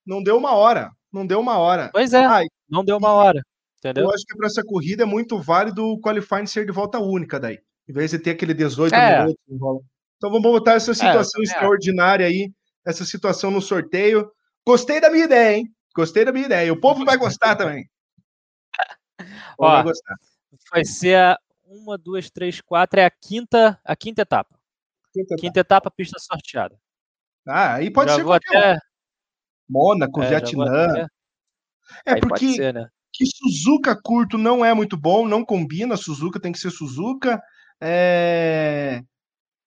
Não 0.06 0.22
deu 0.22 0.36
uma 0.36 0.52
hora. 0.52 0.90
Não 1.12 1.26
deu 1.26 1.40
uma 1.40 1.58
hora. 1.58 1.90
Pois 1.92 2.12
é. 2.12 2.24
Ai, 2.24 2.44
não 2.68 2.84
deu 2.84 2.96
uma 2.96 3.12
hora. 3.12 3.42
Entendeu? 3.78 4.04
Eu 4.04 4.10
acho 4.10 4.24
que 4.26 4.36
para 4.36 4.46
essa 4.46 4.62
corrida 4.62 5.04
é 5.04 5.06
muito 5.06 5.40
válido 5.40 5.84
o 5.84 6.00
qualifying 6.00 6.46
ser 6.46 6.66
de 6.66 6.72
volta 6.72 6.98
única 6.98 7.38
daí. 7.38 7.58
Em 7.88 7.92
vez 7.92 8.10
de 8.10 8.18
ter 8.18 8.30
aquele 8.30 8.54
18 8.54 8.94
é. 8.94 9.20
minutos. 9.20 9.42
Então 10.16 10.30
vamos 10.30 10.42
botar 10.42 10.74
essa 10.74 10.92
é, 10.92 10.94
situação 10.94 11.40
é, 11.40 11.44
extraordinária 11.44 12.26
aí, 12.26 12.50
essa 12.86 13.04
situação 13.04 13.50
no 13.50 13.60
sorteio. 13.60 14.30
Gostei 14.66 15.00
da 15.00 15.10
minha 15.10 15.24
ideia, 15.24 15.58
hein? 15.58 15.68
Gostei 15.94 16.24
da 16.24 16.32
minha 16.32 16.46
ideia. 16.46 16.72
O 16.72 16.80
povo 16.80 17.04
vai 17.04 17.16
gostar 17.16 17.54
também. 17.56 17.88
Ó, 19.58 19.70
vai 19.70 19.82
gostar. 19.84 20.16
Vai 20.72 20.84
ser 20.84 21.16
a 21.16 21.38
uma, 21.66 21.96
duas, 21.96 22.30
três, 22.30 22.60
quatro. 22.60 23.00
É 23.00 23.04
a 23.04 23.10
quinta, 23.10 23.80
a 23.84 23.94
quinta 23.94 24.22
etapa. 24.22 24.58
Quinta, 25.12 25.36
quinta 25.36 25.60
etapa. 25.60 25.90
pista 25.90 26.18
sorteada. 26.18 26.76
Ah, 27.46 27.74
aí 27.74 27.90
pode 27.90 28.10
já 28.10 28.16
ser 28.16 28.24
qualquer 28.24 28.56
até... 28.56 28.78
Mônaco, 29.68 30.22
é, 30.22 30.28
Vietnã. 30.28 30.86
Até... 30.90 31.06
É 32.06 32.12
aí 32.14 32.20
porque 32.20 32.54
ser, 32.54 32.74
né? 32.74 32.88
que 33.12 33.24
Suzuka 33.26 33.96
curto 34.00 34.36
não 34.36 34.64
é 34.64 34.74
muito 34.74 34.96
bom, 34.96 35.28
não 35.28 35.44
combina. 35.44 35.96
Suzuka 35.96 36.40
tem 36.40 36.52
que 36.52 36.58
ser 36.58 36.70
Suzuka. 36.70 37.40
É... 37.80 39.02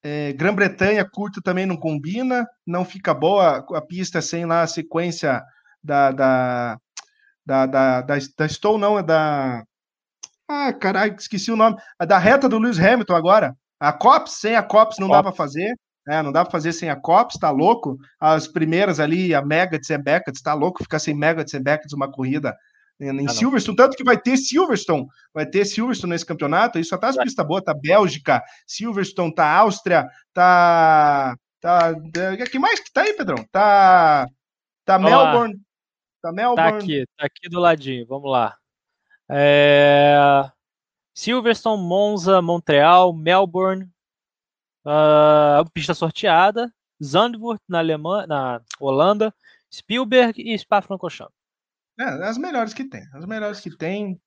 É, 0.04 0.32
Grã-Bretanha 0.34 1.04
curto 1.10 1.42
também 1.42 1.66
não 1.66 1.76
combina, 1.76 2.48
não 2.66 2.86
fica 2.86 3.14
boa 3.14 3.66
a 3.74 3.82
pista 3.82 4.22
sem 4.22 4.46
lá 4.46 4.62
a 4.62 4.68
sequência 4.68 5.44
da, 5.88 6.12
da, 6.12 6.78
da, 7.46 7.66
da, 7.66 8.02
da, 8.02 8.18
da 8.18 8.78
não, 8.78 9.00
é 9.00 9.04
da. 9.04 9.64
Ah, 10.48 10.74
caralho, 10.74 11.16
esqueci 11.18 11.52
o 11.52 11.56
nome. 11.56 11.78
A 11.98 12.06
da 12.06 12.18
reta 12.18 12.48
do 12.48 12.60
Lewis 12.60 12.80
Hamilton 12.80 13.16
agora. 13.16 13.56
A 13.80 13.94
Cops, 13.94 14.34
sem 14.34 14.56
a 14.56 14.64
Cops 14.64 14.98
não 15.00 15.08
dá 15.08 15.24
para 15.24 15.32
fazer. 15.32 15.74
É, 16.10 16.22
não 16.22 16.32
dá 16.32 16.44
para 16.44 16.52
fazer 16.52 16.72
sem 16.72 16.90
a 16.90 16.96
Cops, 16.96 17.38
tá 17.38 17.50
louco? 17.50 17.98
As 18.20 18.48
primeiras 18.48 19.00
ali, 19.00 19.36
a 19.36 19.42
Megats 19.42 19.90
e 19.90 19.98
Beckett, 19.98 20.42
tá 20.42 20.54
louco 20.54 20.84
ficar 20.84 21.00
sem 21.00 21.14
Megats 21.14 21.54
e 21.54 21.60
Beckett 21.60 21.94
uma 21.94 22.10
corrida 22.10 22.56
em 23.00 23.28
ah, 23.28 23.30
Silverstone, 23.30 23.78
tanto 23.78 23.96
que 23.96 24.04
vai 24.04 24.18
ter 24.18 24.38
Silverstone, 24.38 25.06
vai 25.32 25.46
ter 25.46 25.66
Silverstone 25.66 26.14
nesse 26.14 26.26
campeonato, 26.26 26.80
aí 26.80 26.84
só 26.84 26.98
tá 26.98 27.10
as 27.10 27.18
pistas 27.18 27.46
boas, 27.46 27.64
tá 27.64 27.72
Bélgica, 27.72 28.42
Silverstone, 28.66 29.36
tá 29.36 29.46
Áustria, 29.46 30.08
tá. 30.34 31.36
tá 31.62 31.94
que 32.50 32.58
mais 32.58 32.80
que 32.80 32.92
tá 32.92 33.02
aí, 33.02 33.14
Pedrão? 33.14 33.46
Tá. 33.52 34.28
Tá 34.84 34.98
Melbourne. 34.98 35.54
Tá 36.28 36.32
Melbourne. 36.34 36.72
Tá 36.72 36.78
aqui, 36.78 37.06
tá 37.18 37.26
aqui 37.26 37.50
do 37.50 37.60
ladinho, 37.60 38.06
vamos 38.06 38.30
lá. 38.30 38.58
É... 39.30 40.50
Silverstone, 41.14 41.82
Monza, 41.82 42.42
Montreal, 42.42 43.14
Melbourne, 43.14 43.90
uh, 44.86 45.70
pista 45.74 45.94
sorteada, 45.94 46.72
Zandvoort 47.04 47.62
na 47.68 47.80
Alemanha, 47.80 48.28
na 48.28 48.62
Holanda, 48.80 49.34
Spielberg 49.74 50.42
e 50.42 50.58
Spa-Francorchamps. 50.58 51.34
É, 52.00 52.04
as 52.04 52.38
melhores 52.38 52.74
que 52.74 52.84
tem. 52.84 53.04
As 53.14 53.26
melhores 53.26 53.60
que 53.60 53.76
tem. 53.76 54.22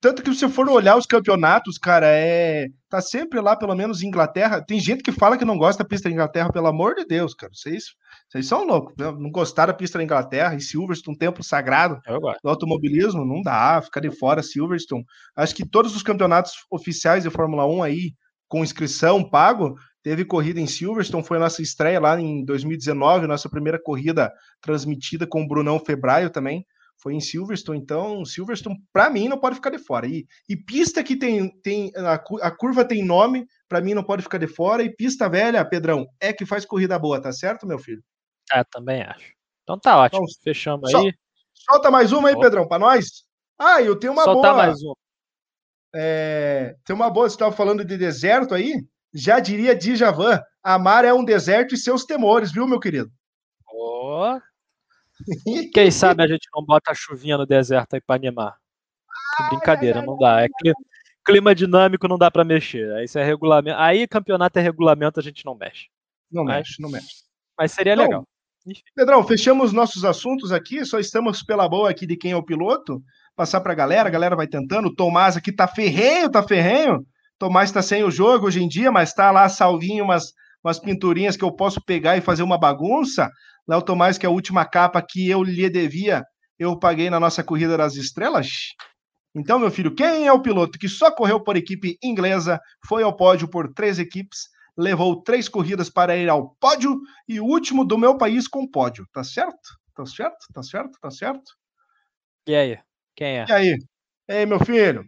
Tanto 0.00 0.22
que 0.22 0.32
se 0.32 0.40
você 0.40 0.48
for 0.48 0.68
olhar 0.68 0.96
os 0.96 1.06
campeonatos, 1.06 1.78
cara, 1.78 2.06
é. 2.08 2.68
Tá 2.88 3.00
sempre 3.00 3.40
lá, 3.40 3.56
pelo 3.56 3.74
menos 3.74 4.02
em 4.02 4.06
Inglaterra. 4.06 4.62
Tem 4.64 4.78
gente 4.78 5.02
que 5.02 5.10
fala 5.10 5.36
que 5.36 5.44
não 5.44 5.56
gosta 5.56 5.82
da 5.82 5.88
pista 5.88 6.08
da 6.08 6.12
Inglaterra, 6.14 6.52
pelo 6.52 6.66
amor 6.66 6.94
de 6.94 7.04
Deus, 7.04 7.34
cara. 7.34 7.52
Vocês, 7.52 7.84
vocês 8.28 8.46
são 8.46 8.64
loucos. 8.64 8.94
Não 8.96 9.30
gostaram 9.30 9.72
da 9.72 9.76
pista 9.76 9.98
da 9.98 10.04
Inglaterra 10.04 10.54
e 10.54 10.60
Silverstone, 10.60 11.14
um 11.14 11.18
templo 11.18 11.42
sagrado 11.42 11.98
do 12.42 12.48
automobilismo, 12.48 13.24
não 13.24 13.42
dá, 13.42 13.80
ficar 13.82 14.00
de 14.00 14.10
fora 14.10 14.42
Silverstone. 14.42 15.04
Acho 15.34 15.54
que 15.54 15.68
todos 15.68 15.96
os 15.96 16.02
campeonatos 16.02 16.52
oficiais 16.70 17.24
de 17.24 17.30
Fórmula 17.30 17.66
1 17.66 17.82
aí, 17.82 18.12
com 18.48 18.62
inscrição, 18.62 19.28
pago, 19.28 19.74
teve 20.02 20.24
corrida 20.24 20.60
em 20.60 20.66
Silverstone, 20.66 21.24
foi 21.24 21.38
a 21.38 21.40
nossa 21.40 21.62
estreia 21.62 21.98
lá 21.98 22.20
em 22.20 22.44
2019, 22.44 23.26
nossa 23.26 23.48
primeira 23.48 23.80
corrida 23.82 24.32
transmitida 24.60 25.26
com 25.26 25.42
o 25.42 25.48
Brunão 25.48 25.80
Febraio 25.80 26.30
também 26.30 26.64
foi 26.98 27.14
em 27.14 27.20
Silverstone, 27.20 27.78
então 27.78 28.24
Silverstone 28.24 28.76
para 28.92 29.10
mim 29.10 29.28
não 29.28 29.38
pode 29.38 29.56
ficar 29.56 29.70
de 29.70 29.78
fora. 29.78 30.06
E, 30.06 30.26
e 30.48 30.56
pista 30.56 31.02
que 31.02 31.16
tem, 31.16 31.50
tem 31.60 31.92
a, 31.96 32.14
a 32.14 32.50
curva 32.50 32.84
tem 32.84 33.04
nome, 33.04 33.46
para 33.68 33.80
mim 33.80 33.94
não 33.94 34.02
pode 34.02 34.22
ficar 34.22 34.38
de 34.38 34.46
fora. 34.46 34.82
E 34.82 34.94
pista 34.94 35.28
velha, 35.28 35.64
Pedrão, 35.64 36.06
é 36.20 36.32
que 36.32 36.46
faz 36.46 36.64
corrida 36.64 36.98
boa, 36.98 37.20
tá 37.20 37.32
certo, 37.32 37.66
meu 37.66 37.78
filho? 37.78 38.02
É, 38.52 38.64
também 38.64 39.02
acho. 39.02 39.32
Então 39.62 39.78
tá 39.78 39.98
ótimo, 39.98 40.24
então, 40.24 40.42
fechamos 40.42 40.94
aí. 40.94 41.12
Solta 41.52 41.90
mais 41.90 42.12
uma 42.12 42.28
aí. 42.28 42.38
Pedrão, 42.38 42.66
para 42.66 42.78
nós. 42.78 43.24
Ah, 43.58 43.82
eu 43.82 43.98
tenho 43.98 44.12
uma 44.12 44.24
Soltar 44.24 44.52
boa. 44.52 44.66
mais 44.66 44.80
uma. 44.82 44.96
É, 45.94 46.74
tem 46.84 46.94
uma 46.94 47.10
boa, 47.10 47.28
você 47.28 47.34
estava 47.34 47.54
falando 47.54 47.84
de 47.84 47.96
deserto 47.96 48.54
aí? 48.54 48.74
Já 49.14 49.40
diria 49.40 49.74
Djavan, 49.74 50.40
amar 50.62 51.04
é 51.04 51.12
um 51.12 51.24
deserto 51.24 51.74
e 51.74 51.78
seus 51.78 52.04
temores, 52.04 52.52
viu, 52.52 52.66
meu 52.66 52.78
querido? 52.78 53.10
Oh, 53.72 54.38
quem 55.72 55.90
sabe 55.90 56.22
a 56.22 56.26
gente 56.26 56.48
não 56.54 56.64
bota 56.64 56.90
a 56.90 56.94
chuvinha 56.94 57.36
no 57.36 57.46
deserto 57.46 57.94
aí 57.94 58.00
para 58.00 58.16
animar. 58.16 58.56
Que 59.36 59.48
brincadeira, 59.50 60.02
não 60.02 60.16
dá. 60.16 60.42
É 60.42 60.48
clima 61.24 61.54
dinâmico, 61.54 62.06
não 62.06 62.16
dá 62.16 62.30
para 62.30 62.44
mexer. 62.44 62.92
Aí 62.94 63.06
é 63.14 63.24
regulamento. 63.24 63.78
Aí 63.78 64.06
campeonato 64.06 64.58
é 64.58 64.62
regulamento, 64.62 65.18
a 65.18 65.22
gente 65.22 65.44
não 65.44 65.54
mexe. 65.54 65.88
Não 66.30 66.44
mas, 66.44 66.56
mexe, 66.56 66.82
não 66.82 66.90
mexe. 66.90 67.24
Mas 67.58 67.72
seria 67.72 67.94
então, 67.94 68.04
legal. 68.04 68.28
Pedrão, 68.94 69.22
fechamos 69.24 69.72
nossos 69.72 70.04
assuntos 70.04 70.52
aqui, 70.52 70.84
só 70.84 70.98
estamos 70.98 71.42
pela 71.42 71.68
boa 71.68 71.90
aqui 71.90 72.06
de 72.06 72.16
quem 72.16 72.32
é 72.32 72.36
o 72.36 72.42
piloto. 72.42 73.02
Passar 73.34 73.60
para 73.60 73.72
a 73.72 73.76
galera, 73.76 74.08
a 74.08 74.12
galera 74.12 74.34
vai 74.34 74.46
tentando. 74.46 74.88
O 74.88 74.94
Tomás 74.94 75.36
aqui 75.36 75.52
tá 75.52 75.68
ferrenho, 75.68 76.30
tá 76.30 76.42
ferrenho. 76.42 77.06
Tomás 77.38 77.68
está 77.68 77.82
sem 77.82 78.02
o 78.02 78.10
jogo 78.10 78.46
hoje 78.46 78.62
em 78.62 78.68
dia, 78.68 78.90
mas 78.90 79.12
tá 79.12 79.30
lá 79.30 79.48
salvinho 79.48 80.04
umas, 80.04 80.32
umas 80.64 80.78
pinturinhas 80.78 81.36
que 81.36 81.44
eu 81.44 81.52
posso 81.52 81.84
pegar 81.84 82.16
e 82.16 82.22
fazer 82.22 82.42
uma 82.42 82.58
bagunça. 82.58 83.30
Léo 83.68 83.82
Tomás, 83.82 84.16
que 84.16 84.24
é 84.24 84.28
a 84.28 84.32
última 84.32 84.64
capa 84.64 85.02
que 85.02 85.28
eu 85.28 85.42
lhe 85.42 85.68
devia, 85.68 86.24
eu 86.58 86.78
paguei 86.78 87.10
na 87.10 87.20
nossa 87.20 87.42
Corrida 87.42 87.76
das 87.76 87.96
Estrelas. 87.96 88.48
Então, 89.34 89.58
meu 89.58 89.70
filho, 89.70 89.94
quem 89.94 90.26
é 90.26 90.32
o 90.32 90.40
piloto 90.40 90.78
que 90.78 90.88
só 90.88 91.10
correu 91.10 91.42
por 91.42 91.56
equipe 91.56 91.98
inglesa, 92.02 92.58
foi 92.86 93.02
ao 93.02 93.14
pódio 93.14 93.48
por 93.48 93.72
três 93.74 93.98
equipes, 93.98 94.48
levou 94.76 95.22
três 95.22 95.48
corridas 95.48 95.90
para 95.90 96.16
ir 96.16 96.28
ao 96.28 96.54
pódio 96.60 96.98
e 97.28 97.40
o 97.40 97.44
último 97.44 97.84
do 97.84 97.98
meu 97.98 98.16
país 98.16 98.48
com 98.48 98.66
pódio. 98.66 99.06
Tá 99.12 99.22
certo? 99.22 99.76
Tá 99.94 100.06
certo? 100.06 100.46
Tá 100.52 100.62
certo? 100.62 100.98
Tá 101.00 101.10
certo? 101.10 101.52
E 102.46 102.54
aí? 102.54 102.78
Quem 103.14 103.40
é? 103.40 103.46
E 103.48 103.52
aí? 103.52 103.78
Ei, 104.28 104.46
meu 104.46 104.58
filho. 104.58 105.04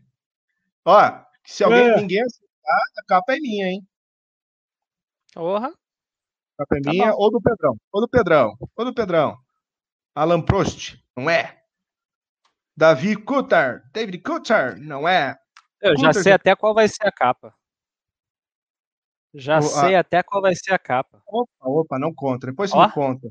Ó, 0.85 1.25
se 1.45 1.65
alguém, 1.65 1.89
é. 1.89 1.97
ninguém 1.97 2.23
acertar, 2.23 2.81
a 2.99 3.05
capa 3.07 3.35
é 3.35 3.41
minha, 3.41 3.67
hein? 3.67 3.87
Porra. 5.33 5.73
Capelinha 6.59 7.11
tá 7.11 7.17
ou 7.17 7.31
do 7.31 7.41
Pedrão. 7.41 7.77
Ou 7.93 8.01
do 8.01 8.09
Pedrão. 8.09 8.57
Ou 8.77 8.85
do 8.85 8.93
Pedrão. 8.93 9.39
Alan 10.15 10.43
Prost, 10.43 10.97
não 11.17 11.31
é? 11.31 11.63
Davi 12.77 13.17
Coulthard. 13.17 13.83
David 13.93 14.19
Coulthard, 14.19 14.81
não 14.81 15.09
é? 15.09 15.39
Eu 15.81 15.97
já 15.97 16.13
sei 16.13 16.33
até 16.33 16.57
qual 16.57 16.75
vai 16.75 16.89
ser 16.89 17.07
a 17.07 17.13
capa. 17.13 17.55
Já 19.33 19.59
o, 19.59 19.63
sei 19.63 19.95
a... 19.95 20.01
até 20.01 20.23
qual 20.23 20.43
vai 20.43 20.55
ser 20.57 20.73
a 20.75 20.79
capa. 20.79 21.23
Opa, 21.27 21.51
opa, 21.61 21.99
não 21.99 22.13
conta. 22.13 22.49
Depois 22.49 22.71
você 22.71 22.79
me 22.87 22.93
conta. 22.93 23.29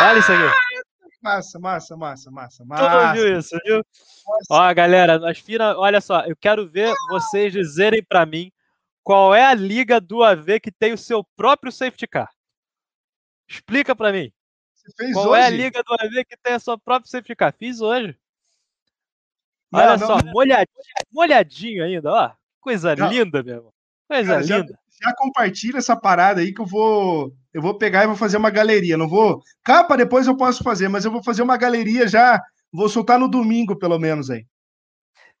Olha 0.00 0.18
isso 0.18 0.30
aqui. 0.30 0.82
Massa, 1.20 1.58
massa, 1.58 1.96
massa, 1.96 2.30
massa, 2.30 2.64
massa. 2.64 3.12
viu 3.12 3.38
isso, 3.38 3.56
viu? 3.64 3.76
Nossa. 3.76 4.46
Ó, 4.50 4.74
galera, 4.74 5.18
nós 5.18 5.38
fina... 5.38 5.76
olha 5.78 6.00
só, 6.00 6.20
eu 6.22 6.36
quero 6.36 6.68
ver 6.68 6.92
vocês 7.08 7.52
dizerem 7.52 8.02
para 8.02 8.26
mim 8.26 8.52
qual 9.02 9.34
é 9.34 9.44
a 9.44 9.54
liga 9.54 10.00
do 10.00 10.22
AV 10.22 10.60
que 10.60 10.70
tem 10.70 10.92
o 10.92 10.98
seu 10.98 11.24
próprio 11.36 11.72
safety 11.72 12.06
car? 12.06 12.30
Explica 13.48 13.94
para 13.94 14.12
mim. 14.12 14.32
Qual 15.12 15.30
hoje? 15.30 15.42
é 15.42 15.46
a 15.46 15.50
liga 15.50 15.82
do 15.82 15.94
AV 15.94 16.24
que 16.24 16.36
tem 16.36 16.54
a 16.54 16.58
sua 16.58 16.78
própria 16.78 17.10
safety 17.10 17.34
car? 17.34 17.54
Fiz 17.56 17.80
hoje. 17.80 18.16
Olha 19.72 19.96
não, 19.96 20.06
só, 20.06 20.18
não, 20.18 20.32
molhadinho, 20.32 20.84
molhadinho 21.10 21.84
ainda, 21.84 22.12
ó. 22.12 22.32
Coisa 22.60 22.94
não. 22.94 23.08
linda, 23.08 23.42
meu 23.42 23.56
irmão. 23.56 23.72
Coisa 24.08 24.34
Cara, 24.34 24.40
linda. 24.42 24.78
Já, 25.00 25.08
já, 25.08 25.16
compartilha 25.16 25.78
essa 25.78 25.96
parada 25.96 26.40
aí 26.40 26.52
que 26.52 26.60
eu 26.60 26.66
vou, 26.66 27.34
eu 27.54 27.62
vou 27.62 27.78
pegar 27.78 28.04
e 28.04 28.06
vou 28.06 28.16
fazer 28.16 28.36
uma 28.36 28.50
galeria. 28.50 28.98
Não 28.98 29.08
vou. 29.08 29.42
Capa 29.64 29.96
depois 29.96 30.26
eu 30.26 30.36
posso 30.36 30.62
fazer, 30.62 30.88
mas 30.88 31.04
eu 31.04 31.10
vou 31.10 31.22
fazer 31.22 31.42
uma 31.42 31.56
galeria 31.56 32.06
já. 32.06 32.40
Vou 32.70 32.88
soltar 32.88 33.18
no 33.18 33.28
domingo, 33.28 33.78
pelo 33.78 33.98
menos 33.98 34.30
aí. 34.30 34.46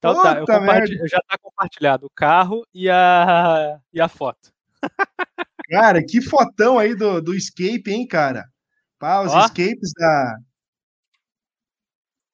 Então 0.02 0.16
Puta 0.16 0.34
tá, 0.34 0.40
eu, 0.40 0.46
compartilho, 0.46 1.08
já 1.08 1.20
tá 1.28 1.38
compartilhado 1.38 2.06
o 2.06 2.10
carro 2.10 2.66
e 2.74 2.90
a, 2.90 3.78
e 3.92 4.00
a 4.00 4.08
foto. 4.08 4.52
Cara, 5.70 6.04
que 6.04 6.20
fotão 6.20 6.76
aí 6.76 6.92
do, 6.92 7.20
do 7.20 7.32
escape, 7.32 7.84
hein, 7.86 8.04
cara? 8.04 8.50
Pá, 8.98 9.22
os 9.22 9.32
Ó. 9.32 9.44
escapes 9.44 9.92
da. 9.96 10.38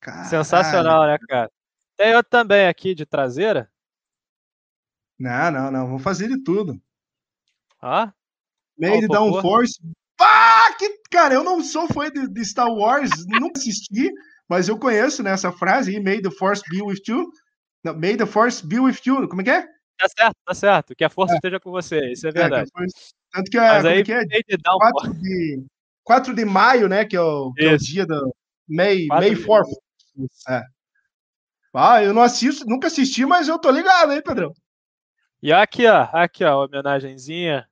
Caralho. 0.00 0.28
Sensacional, 0.30 1.06
né, 1.06 1.18
cara? 1.28 1.50
Tem 1.94 2.16
outro 2.16 2.30
também 2.30 2.66
aqui 2.66 2.94
de 2.94 3.04
traseira. 3.04 3.70
Não, 5.18 5.50
não, 5.50 5.70
não. 5.70 5.88
Vou 5.88 5.98
fazer 5.98 6.26
de 6.28 6.42
tudo. 6.42 6.80
Ó. 7.82 8.08
Made 8.78 9.08
Downforce. 9.08 9.78
Pá! 10.16 10.72
Que, 10.78 11.02
cara, 11.10 11.34
eu 11.34 11.44
não 11.44 11.62
sou 11.62 11.86
fã 11.86 12.10
de, 12.10 12.26
de 12.26 12.44
Star 12.46 12.70
Wars, 12.70 13.10
nunca 13.26 13.58
assisti, 13.58 14.10
mas 14.48 14.68
eu 14.68 14.78
conheço 14.78 15.22
né, 15.22 15.32
essa 15.32 15.52
frase, 15.52 16.00
May 16.00 16.22
the 16.22 16.30
Force 16.30 16.62
be 16.70 16.80
with 16.82 17.02
you. 17.06 17.30
Não, 17.84 17.94
May 17.94 18.16
the 18.16 18.26
Force 18.26 18.66
be 18.66 18.80
with 18.80 18.98
you. 19.06 19.28
Como 19.28 19.40
é 19.40 19.44
que 19.44 19.50
é? 19.50 19.62
Tá 19.98 20.08
certo, 20.08 20.36
tá 20.44 20.54
certo. 20.54 20.94
Que 20.94 21.04
a 21.04 21.10
força 21.10 21.34
é. 21.34 21.36
esteja 21.36 21.58
com 21.58 21.70
você. 21.70 22.12
Isso 22.12 22.26
é, 22.26 22.30
é 22.30 22.32
verdade. 22.32 22.70
É, 22.70 22.86
tanto 23.32 23.50
que, 23.50 23.56
Mas 23.56 23.84
aí, 23.84 24.04
que 24.04 24.12
é? 24.12 24.22
4 24.64 25.14
de, 25.14 25.66
4 26.04 26.34
de 26.34 26.44
maio, 26.44 26.88
né? 26.88 27.04
Que 27.04 27.16
é 27.16 27.20
o, 27.20 27.52
que 27.52 27.64
é 27.64 27.72
o 27.72 27.78
dia 27.78 28.06
do 28.06 28.34
May, 28.68 29.06
May 29.06 29.34
4 29.34 29.70
É. 30.48 30.62
Ah, 31.74 32.02
eu 32.02 32.12
não 32.12 32.22
assisto, 32.22 32.66
nunca 32.66 32.88
assisti, 32.88 33.24
mas 33.24 33.46
eu 33.46 33.58
tô 33.58 33.70
ligado, 33.70 34.12
hein, 34.12 34.22
Pedrão? 34.22 34.52
E 35.40 35.52
aqui, 35.52 35.86
ó, 35.86 36.08
aqui, 36.12 36.42
ó, 36.42 36.64
homenagenzinha. 36.64 37.68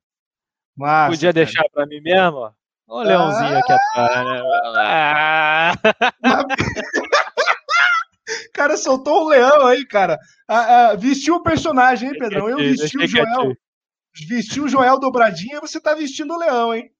Massa, 0.77 1.11
Podia 1.11 1.33
cara. 1.33 1.45
deixar 1.45 1.65
pra 1.73 1.87
mim 1.87 2.01
mesmo, 2.01 2.37
ó. 2.37 2.53
Olha 2.89 3.05
o 3.05 3.09
leãozinho 3.09 3.57
ah, 3.57 3.59
aqui 3.59 3.73
atrás, 3.73 4.27
né? 4.27 4.43
Ah. 4.77 5.73
cara 8.57 8.77
soltou 8.77 9.25
um 9.25 9.29
leão 9.29 9.67
aí, 9.67 9.87
cara. 9.87 10.19
Ah, 10.49 10.91
ah, 10.91 10.95
vestiu 10.97 11.35
o 11.37 11.43
personagem, 11.43 12.09
hein, 12.09 12.19
Pedrão? 12.19 12.49
Eu 12.49 12.57
vesti 12.57 12.97
o 12.97 13.07
Joel. 13.07 13.55
Vesti 14.29 14.61
o 14.61 14.69
Joel 14.69 14.99
dobradinha 14.99 15.59
e 15.59 15.61
você 15.61 15.79
tá 15.79 15.95
vestindo 15.95 16.33
o 16.33 16.39
leão, 16.39 16.75
hein? 16.75 16.91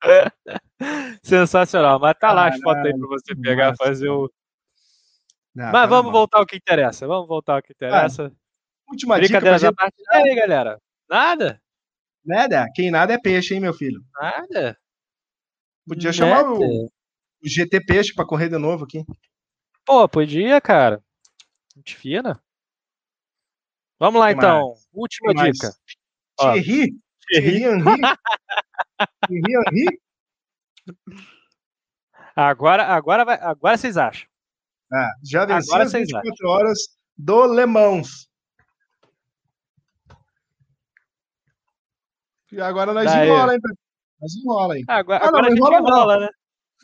Sensacional. 1.22 2.00
Mas 2.00 2.16
tá 2.18 2.32
lá 2.32 2.48
as 2.48 2.60
fotos 2.60 2.84
aí 2.84 2.92
pra 2.92 3.08
você 3.08 3.36
pegar, 3.36 3.76
fazer 3.76 4.08
o, 4.08 4.28
Não, 5.54 5.70
Mas 5.70 5.88
vamos 5.88 6.10
voltar 6.10 6.38
ao 6.38 6.46
que 6.46 6.56
interessa. 6.56 7.06
Vamos 7.06 7.28
voltar 7.28 7.54
ao 7.54 7.62
que 7.62 7.72
interessa. 7.72 8.26
Ah, 8.26 8.90
última 8.90 9.20
dica 9.20 9.40
pra 9.40 9.58
gente... 9.58 9.74
parte. 9.74 10.02
Aí, 10.10 10.34
galera? 10.34 10.80
Nada? 11.08 11.60
Nada. 12.24 12.66
Quem 12.74 12.90
nada 12.90 13.14
é 13.14 13.18
peixe, 13.18 13.54
hein, 13.54 13.60
meu 13.60 13.72
filho? 13.72 14.02
Nada. 14.20 14.76
Podia 15.86 16.12
chamar 16.12 16.44
o, 16.44 16.86
o 16.86 16.90
GT 17.48 17.80
Peixe 17.84 18.12
para 18.12 18.26
correr 18.26 18.48
de 18.48 18.58
novo 18.58 18.84
aqui. 18.84 19.04
Pô, 19.88 20.06
podia, 20.06 20.60
cara. 20.60 21.02
Gente 21.74 21.96
fina. 21.96 22.38
Vamos 23.98 24.20
lá, 24.20 24.30
então. 24.30 24.74
Última 24.92 25.32
dica. 25.32 25.72
Thierry? 26.38 26.94
Thierry 27.26 27.64
Henry? 27.64 27.84
Thierry 29.26 29.54
Henry? 29.66 30.00
Agora, 32.36 32.84
agora, 32.84 33.24
vai, 33.24 33.38
agora 33.40 33.78
vocês 33.78 33.96
acham. 33.96 34.28
Ah, 34.92 35.10
já 35.24 35.46
venceu 35.46 35.74
as 35.76 35.92
24 35.92 36.32
acham. 36.34 36.50
horas 36.50 36.78
do 37.16 37.46
Le 37.46 37.64
Mans. 37.64 38.28
E 42.52 42.60
agora 42.60 42.92
nós 42.92 43.06
Daí. 43.06 43.26
enrola, 43.26 43.54
hein? 43.54 43.60
Nós 44.20 44.34
enrola, 44.34 44.76
hein? 44.76 44.84
Agora, 44.86 45.24
ah, 45.24 45.30
não, 45.30 45.38
agora 45.38 45.50
enrola, 45.54 45.78
enrola 45.78 46.20
né? 46.20 46.28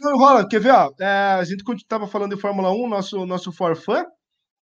Não 0.00 0.14
enrola, 0.14 0.48
quer 0.48 0.60
ver, 0.60 0.72
ó? 0.72 0.92
É, 1.00 1.34
a 1.38 1.44
gente 1.44 1.62
estava 1.76 2.06
falando 2.06 2.34
de 2.34 2.40
Fórmula 2.40 2.70
1, 2.70 2.88
nosso, 2.88 3.26
nosso 3.26 3.52
forfã 3.52 4.04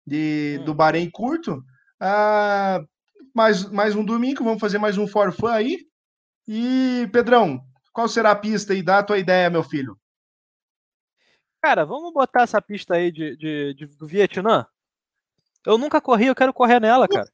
de, 0.07 0.59
hum. 0.61 0.65
do 0.65 0.75
Bahrein 0.75 1.11
curto. 1.11 1.63
Ah, 2.01 2.81
mais, 3.35 3.65
mais 3.71 3.95
um 3.95 4.05
domingo, 4.05 4.45
vamos 4.45 4.61
fazer 4.61 4.79
mais 4.79 4.99
um 4.99 5.07
forfã 5.07 5.53
aí. 5.53 5.79
E, 6.47 7.09
Pedrão, 7.13 7.61
qual 7.93 8.09
será 8.09 8.33
a 8.33 8.37
pista 8.37 8.73
aí? 8.73 8.83
Dá 8.83 8.99
a 8.99 9.03
tua 9.03 9.19
ideia, 9.19 9.49
meu 9.49 9.63
filho. 9.63 9.97
Cara, 11.63 11.85
vamos 11.85 12.13
botar 12.13 12.43
essa 12.43 12.61
pista 12.61 12.95
aí 12.95 13.13
de, 13.13 13.37
de, 13.37 13.75
de 13.75 13.89
Vietnã? 14.03 14.67
Eu 15.65 15.79
nunca 15.79 16.01
corri, 16.01 16.27
eu 16.27 16.35
quero 16.35 16.53
correr 16.53 16.81
nela, 16.81 17.07
cara. 17.07 17.31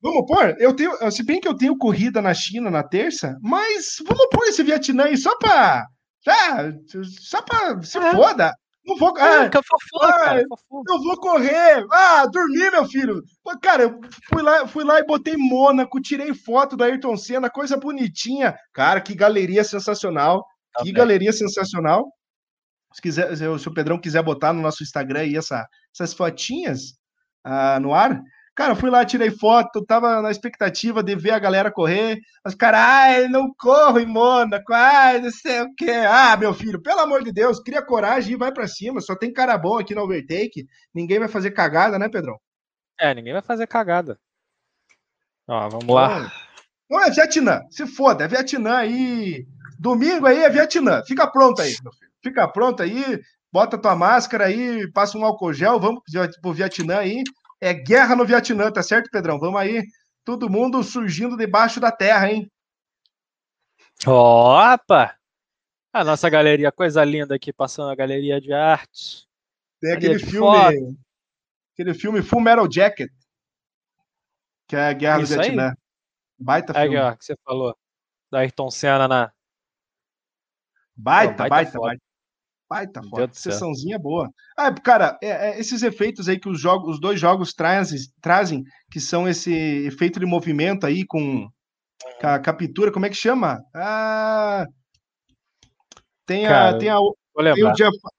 Vamos 0.00 0.26
pôr? 0.26 0.56
Eu 0.58 0.74
tenho, 0.74 1.10
se 1.10 1.24
bem 1.24 1.40
que 1.40 1.48
eu 1.48 1.56
tenho 1.56 1.76
corrida 1.76 2.22
na 2.22 2.32
China 2.32 2.70
na 2.70 2.82
terça, 2.82 3.38
mas 3.40 3.96
vamos 4.06 4.26
pôr 4.30 4.44
esse 4.44 4.62
Vietnã 4.62 5.04
aí 5.04 5.16
só 5.16 5.36
pra. 5.36 5.86
Tá, 6.24 6.72
só 7.20 7.42
pra. 7.42 7.82
Se 7.82 7.98
é. 7.98 8.12
foda. 8.12 8.52
Não 8.84 8.96
vou. 8.96 9.14
Ah, 9.16 9.44
é, 9.44 9.50
fofura, 9.50 10.12
ah, 10.12 10.24
cara, 10.24 10.42
eu 10.42 11.02
vou 11.02 11.16
correr. 11.20 11.86
Ah, 11.90 12.26
dormir, 12.26 12.70
meu 12.72 12.84
filho. 12.86 13.22
Cara, 13.60 13.84
eu 13.84 14.00
fui 14.28 14.42
lá, 14.42 14.66
fui 14.66 14.84
lá 14.84 14.98
e 14.98 15.06
botei 15.06 15.36
Mônaco, 15.36 16.00
tirei 16.00 16.34
foto 16.34 16.76
do 16.76 16.82
Ayrton 16.82 17.16
Senna, 17.16 17.48
coisa 17.48 17.76
bonitinha. 17.76 18.56
Cara, 18.72 19.00
que 19.00 19.14
galeria 19.14 19.62
sensacional. 19.62 20.44
Tá 20.72 20.80
que 20.80 20.86
bem. 20.86 20.94
galeria 20.94 21.32
sensacional. 21.32 22.12
Se, 22.92 23.00
quiser, 23.00 23.36
se 23.36 23.68
o 23.68 23.74
Pedrão 23.74 24.00
quiser 24.00 24.22
botar 24.22 24.52
no 24.52 24.60
nosso 24.60 24.82
Instagram 24.82 25.20
aí 25.20 25.36
essa, 25.36 25.66
essas 25.94 26.12
fotinhas 26.12 26.94
ah, 27.44 27.78
no 27.78 27.94
ar, 27.94 28.20
Cara, 28.54 28.74
fui 28.74 28.90
lá, 28.90 29.02
tirei 29.04 29.30
foto, 29.30 29.84
tava 29.84 30.20
na 30.20 30.30
expectativa 30.30 31.02
de 31.02 31.16
ver 31.16 31.30
a 31.30 31.38
galera 31.38 31.72
correr. 31.72 32.18
Os 32.46 32.54
caras, 32.54 32.80
ai, 32.80 33.28
não 33.28 33.52
corro 33.54 33.98
em 33.98 34.04
Mônaco, 34.04 34.74
ai, 34.74 35.20
não 35.20 35.30
sei 35.30 35.62
o 35.62 35.74
quê. 35.74 35.90
Ah, 36.06 36.36
meu 36.36 36.52
filho, 36.52 36.80
pelo 36.82 37.00
amor 37.00 37.24
de 37.24 37.32
Deus, 37.32 37.60
cria 37.60 37.80
coragem 37.80 38.34
e 38.34 38.36
vai 38.36 38.52
para 38.52 38.68
cima. 38.68 39.00
Só 39.00 39.16
tem 39.16 39.32
cara 39.32 39.56
bom 39.56 39.78
aqui 39.78 39.94
no 39.94 40.02
overtake. 40.02 40.66
Ninguém 40.94 41.18
vai 41.18 41.28
fazer 41.28 41.52
cagada, 41.52 41.98
né, 41.98 42.10
Pedrão? 42.10 42.38
É, 43.00 43.14
ninguém 43.14 43.32
vai 43.32 43.42
fazer 43.42 43.66
cagada. 43.66 44.18
Ó, 45.48 45.68
vamos 45.70 45.94
lá. 45.94 46.30
Não 46.90 47.00
é 47.00 47.10
Vietnã, 47.10 47.62
se 47.70 47.86
foda, 47.86 48.24
é 48.24 48.28
Vietnã 48.28 48.76
aí. 48.76 49.46
Domingo 49.78 50.26
aí 50.26 50.42
é 50.44 50.50
Vietnã. 50.50 51.02
Fica 51.06 51.26
pronto 51.26 51.62
aí, 51.62 51.74
meu 51.82 51.92
filho. 51.92 52.12
Fica 52.22 52.46
pronto 52.46 52.82
aí, 52.82 53.18
bota 53.50 53.78
tua 53.78 53.96
máscara 53.96 54.44
aí, 54.44 54.90
passa 54.92 55.16
um 55.16 55.24
álcool 55.24 55.54
gel, 55.54 55.80
vamos 55.80 56.02
pro 56.42 56.52
Vietnã 56.52 56.98
aí. 56.98 57.22
É 57.62 57.72
guerra 57.72 58.16
no 58.16 58.26
Vietnã, 58.26 58.72
tá 58.72 58.82
certo, 58.82 59.08
Pedrão? 59.08 59.38
Vamos 59.38 59.60
aí. 59.60 59.84
Todo 60.24 60.50
mundo 60.50 60.82
surgindo 60.82 61.36
debaixo 61.36 61.78
da 61.78 61.92
terra, 61.92 62.28
hein? 62.28 62.50
Opa! 64.04 65.16
A 65.92 66.02
nossa 66.02 66.28
galeria, 66.28 66.72
coisa 66.72 67.04
linda 67.04 67.36
aqui, 67.36 67.52
passando 67.52 67.90
a 67.90 67.94
galeria 67.94 68.40
de 68.40 68.52
arte. 68.52 69.28
Tem 69.80 69.92
aquele 69.92 70.18
filme. 70.18 70.40
Foto. 70.40 70.98
Aquele 71.74 71.94
filme 71.94 72.20
Full 72.20 72.40
Metal 72.40 72.68
Jacket. 72.68 73.12
Que 74.66 74.74
é 74.74 74.88
a 74.88 74.92
Guerra 74.92 75.22
Isso 75.22 75.36
do 75.36 75.40
Vietnã. 75.40 75.68
Aí? 75.68 75.76
Baita 76.36 76.74
filme. 76.74 76.96
Aí, 76.96 77.02
ó, 77.04 77.14
que 77.14 77.24
você 77.24 77.36
falou. 77.44 77.78
Da 78.28 78.40
Ayrton 78.40 78.72
Senna 78.72 79.06
na. 79.06 79.32
Baita, 80.96 81.48
baita, 81.48 81.48
baita, 81.48 81.78
baita. 81.78 82.02
Baita 82.72 83.02
foto. 83.02 83.38
Sessãozinha 83.38 83.98
boa. 83.98 84.30
Ah, 84.56 84.72
cara, 84.72 85.18
é, 85.22 85.50
é, 85.50 85.60
esses 85.60 85.82
efeitos 85.82 86.26
aí 86.26 86.38
que 86.38 86.48
os, 86.48 86.58
jogos, 86.58 86.94
os 86.94 87.00
dois 87.00 87.20
jogos 87.20 87.52
trazem, 87.52 87.98
trazem, 88.22 88.64
que 88.90 88.98
são 88.98 89.28
esse 89.28 89.52
efeito 89.84 90.18
de 90.18 90.24
movimento 90.24 90.86
aí 90.86 91.04
com, 91.04 91.46
com 92.18 92.26
a 92.26 92.38
captura, 92.38 92.90
como 92.90 93.04
é 93.04 93.10
que 93.10 93.14
chama? 93.14 93.60
Ah, 93.76 94.64
tem 96.24 96.46
a, 96.46 96.48
cara, 96.48 96.78
tem 96.78 96.88
a, 96.88 96.96
tem 97.54 97.64
o 97.64 97.72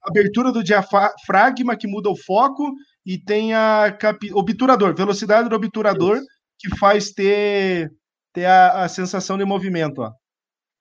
abertura 0.03 0.51
do 0.51 0.63
diafragma 0.63 1.75
que 1.75 1.87
muda 1.87 2.11
o 2.11 2.15
foco 2.15 2.71
e 3.03 3.17
tem 3.17 3.55
a 3.55 3.91
capi, 3.99 4.31
obturador, 4.33 4.95
velocidade 4.95 5.49
do 5.49 5.55
obturador 5.55 6.17
Isso. 6.17 6.27
que 6.59 6.77
faz 6.77 7.11
ter, 7.11 7.91
ter 8.31 8.45
a, 8.45 8.83
a 8.83 8.87
sensação 8.87 9.35
de 9.35 9.45
movimento, 9.45 10.03
ó. 10.03 10.11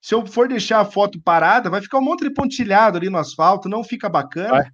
Se 0.03 0.17
eu 0.17 0.27
for 0.27 0.49
deixar 0.49 0.81
a 0.81 0.85
foto 0.85 1.23
parada, 1.23 1.71
vai 1.71 1.81
ficar 1.81 1.99
um 1.99 2.03
monte 2.03 2.25
de 2.25 2.35
pontilhado 2.35 2.99
ali 2.99 3.09
no 3.09 3.19
asfalto, 3.19 3.69
não 3.69 3.85
fica 3.85 4.09
bacana. 4.09 4.51
Vai. 4.51 4.71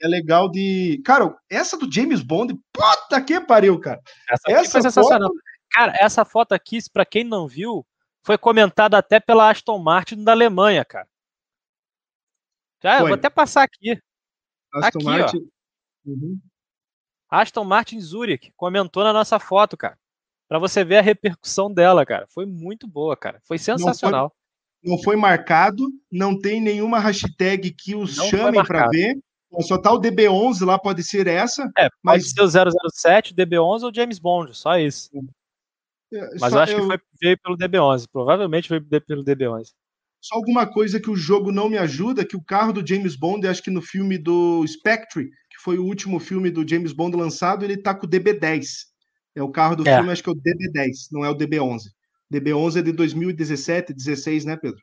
É 0.00 0.06
legal 0.06 0.48
de. 0.48 1.00
Cara, 1.06 1.34
essa 1.48 1.76
do 1.78 1.90
James 1.90 2.22
Bond, 2.22 2.54
puta 2.70 3.20
que 3.24 3.40
pariu, 3.40 3.80
cara. 3.80 3.98
Essa, 4.28 4.52
essa 4.52 4.70
foi 4.70 4.82
sensacional. 4.82 5.28
Foto... 5.30 5.40
Cara, 5.70 5.92
essa 5.98 6.22
foto 6.22 6.52
aqui, 6.52 6.78
para 6.92 7.06
quem 7.06 7.24
não 7.24 7.48
viu, 7.48 7.84
foi 8.22 8.36
comentada 8.36 8.98
até 8.98 9.18
pela 9.18 9.50
Aston 9.50 9.78
Martin 9.78 10.22
da 10.22 10.32
Alemanha, 10.32 10.84
cara. 10.84 11.08
Já, 12.82 13.00
vou 13.00 13.14
até 13.14 13.30
passar 13.30 13.62
aqui. 13.62 13.98
Aston 14.74 14.98
aqui, 14.98 15.04
Martin. 15.04 15.50
Uhum. 16.04 16.38
Aston 17.30 17.64
Martin 17.64 18.00
Zurich 18.00 18.52
comentou 18.54 19.02
na 19.02 19.14
nossa 19.14 19.38
foto, 19.38 19.78
cara. 19.78 19.98
Para 20.46 20.58
você 20.58 20.84
ver 20.84 20.98
a 20.98 21.02
repercussão 21.02 21.72
dela, 21.72 22.04
cara. 22.04 22.26
Foi 22.28 22.44
muito 22.44 22.86
boa, 22.86 23.16
cara. 23.16 23.40
Foi 23.44 23.58
sensacional 23.58 24.32
não 24.88 25.00
foi 25.02 25.16
marcado, 25.16 25.84
não 26.10 26.38
tem 26.38 26.60
nenhuma 26.60 26.98
hashtag 26.98 27.70
que 27.70 27.94
os 27.94 28.16
não 28.16 28.26
chamem 28.26 28.64
para 28.64 28.88
ver. 28.88 29.18
Só 29.60 29.78
tá 29.78 29.92
o 29.92 30.00
DB11 30.00 30.64
lá, 30.64 30.78
pode 30.78 31.02
ser 31.02 31.26
essa. 31.26 31.70
É, 31.78 31.88
mas... 32.02 32.32
pode 32.34 32.50
ser 32.50 32.58
o 32.58 32.90
007, 32.90 33.34
DB11 33.34 33.82
ou 33.82 33.94
James 33.94 34.18
Bond, 34.18 34.56
só 34.56 34.78
isso. 34.78 35.10
É, 36.12 36.20
mas 36.40 36.52
só 36.52 36.58
eu 36.58 36.62
acho 36.62 36.72
eu... 36.72 36.80
que 36.80 36.86
foi, 36.86 36.98
veio 37.20 37.38
pelo 37.38 37.56
DB11, 37.56 38.06
provavelmente 38.12 38.68
veio 38.68 39.02
pelo 39.02 39.24
DB11. 39.24 39.72
Só 40.20 40.34
alguma 40.36 40.66
coisa 40.66 41.00
que 41.00 41.10
o 41.10 41.16
jogo 41.16 41.52
não 41.52 41.68
me 41.68 41.78
ajuda, 41.78 42.24
que 42.24 42.36
o 42.36 42.42
carro 42.42 42.72
do 42.72 42.86
James 42.86 43.14
Bond, 43.14 43.46
acho 43.46 43.62
que 43.62 43.70
no 43.70 43.80
filme 43.80 44.18
do 44.18 44.66
Spectre, 44.66 45.30
que 45.50 45.62
foi 45.62 45.78
o 45.78 45.84
último 45.84 46.18
filme 46.18 46.50
do 46.50 46.66
James 46.68 46.92
Bond 46.92 47.16
lançado, 47.16 47.64
ele 47.64 47.76
tá 47.76 47.94
com 47.94 48.06
o 48.06 48.10
DB10. 48.10 48.66
É 49.34 49.42
o 49.42 49.50
carro 49.50 49.76
do 49.76 49.88
é. 49.88 49.94
filme, 49.94 50.10
acho 50.10 50.22
que 50.22 50.28
é 50.28 50.32
o 50.32 50.36
DB10, 50.36 50.90
não 51.12 51.24
é 51.24 51.30
o 51.30 51.36
DB11. 51.36 51.82
DB11 52.32 52.78
é 52.78 52.82
de 52.82 52.92
2017, 52.92 53.92
16, 53.92 54.44
né, 54.44 54.56
Pedro? 54.56 54.82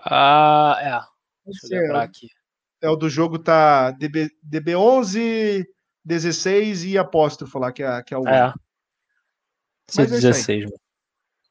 Ah, 0.00 0.76
é. 0.80 1.50
Deixa 1.50 1.66
eu 1.70 1.82
lembrar 1.82 2.02
é, 2.02 2.04
aqui. 2.04 2.28
É 2.80 2.88
o 2.88 2.96
do 2.96 3.08
jogo 3.08 3.38
tá 3.38 3.90
DB, 3.92 4.30
DB11, 4.44 5.64
16 6.04 6.84
e 6.84 6.98
apóstrofo 6.98 7.58
lá, 7.58 7.72
que 7.72 7.82
é, 7.82 8.02
que 8.02 8.14
é 8.14 8.18
o. 8.18 8.26
É. 8.26 8.52
Mas 9.96 10.10
16, 10.10 10.62
é 10.62 10.64
mano. 10.64 10.76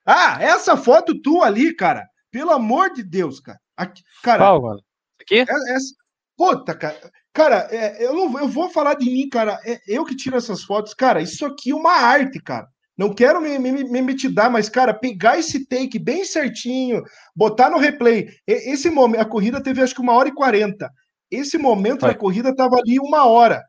Ah, 0.05 0.41
essa 0.41 0.75
foto 0.75 1.19
tua 1.21 1.45
ali, 1.45 1.73
cara. 1.75 2.07
Pelo 2.31 2.51
amor 2.51 2.91
de 2.91 3.03
Deus, 3.03 3.39
cara. 3.39 3.59
Aqui, 3.77 4.01
cara. 4.23 4.39
Qual, 4.39 4.61
mano? 4.61 4.83
Aqui? 5.21 5.39
É, 5.39 5.75
essa, 5.75 5.93
puta, 6.35 6.75
cara. 6.75 7.11
Cara, 7.33 7.67
é, 7.71 8.05
eu, 8.05 8.13
não, 8.13 8.39
eu 8.39 8.47
vou 8.47 8.69
falar 8.69 8.95
de 8.95 9.05
mim, 9.05 9.29
cara. 9.29 9.59
É 9.65 9.79
eu 9.87 10.03
que 10.03 10.15
tiro 10.15 10.35
essas 10.35 10.63
fotos. 10.63 10.93
Cara, 10.93 11.21
isso 11.21 11.45
aqui 11.45 11.71
é 11.71 11.75
uma 11.75 11.93
arte, 11.93 12.41
cara. 12.41 12.67
Não 12.97 13.13
quero 13.13 13.41
me, 13.41 13.57
me, 13.57 13.83
me 13.83 14.01
metidar, 14.01 14.51
mas, 14.51 14.69
cara, 14.69 14.93
pegar 14.93 15.39
esse 15.39 15.65
take 15.65 15.97
bem 15.97 16.23
certinho, 16.25 17.01
botar 17.35 17.69
no 17.69 17.77
replay. 17.77 18.29
Esse 18.45 18.89
momento, 18.89 19.21
a 19.21 19.25
corrida 19.25 19.61
teve 19.61 19.81
acho 19.81 19.95
que 19.95 20.01
uma 20.01 20.13
hora 20.13 20.29
e 20.29 20.33
quarenta. 20.33 20.89
Esse 21.29 21.57
momento 21.57 22.01
da 22.01 22.13
corrida 22.13 22.55
tava 22.55 22.75
ali 22.77 22.99
uma 22.99 23.25
hora. 23.25 23.63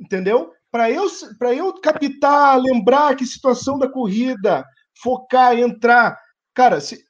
Entendeu? 0.00 0.50
Para 0.70 0.90
eu, 0.90 1.06
eu 1.56 1.80
captar, 1.80 2.58
lembrar 2.60 3.14
que 3.14 3.26
situação 3.26 3.78
da 3.78 3.88
corrida, 3.88 4.64
focar, 5.00 5.56
entrar. 5.56 6.18
Cara, 6.54 6.80
se, 6.80 7.04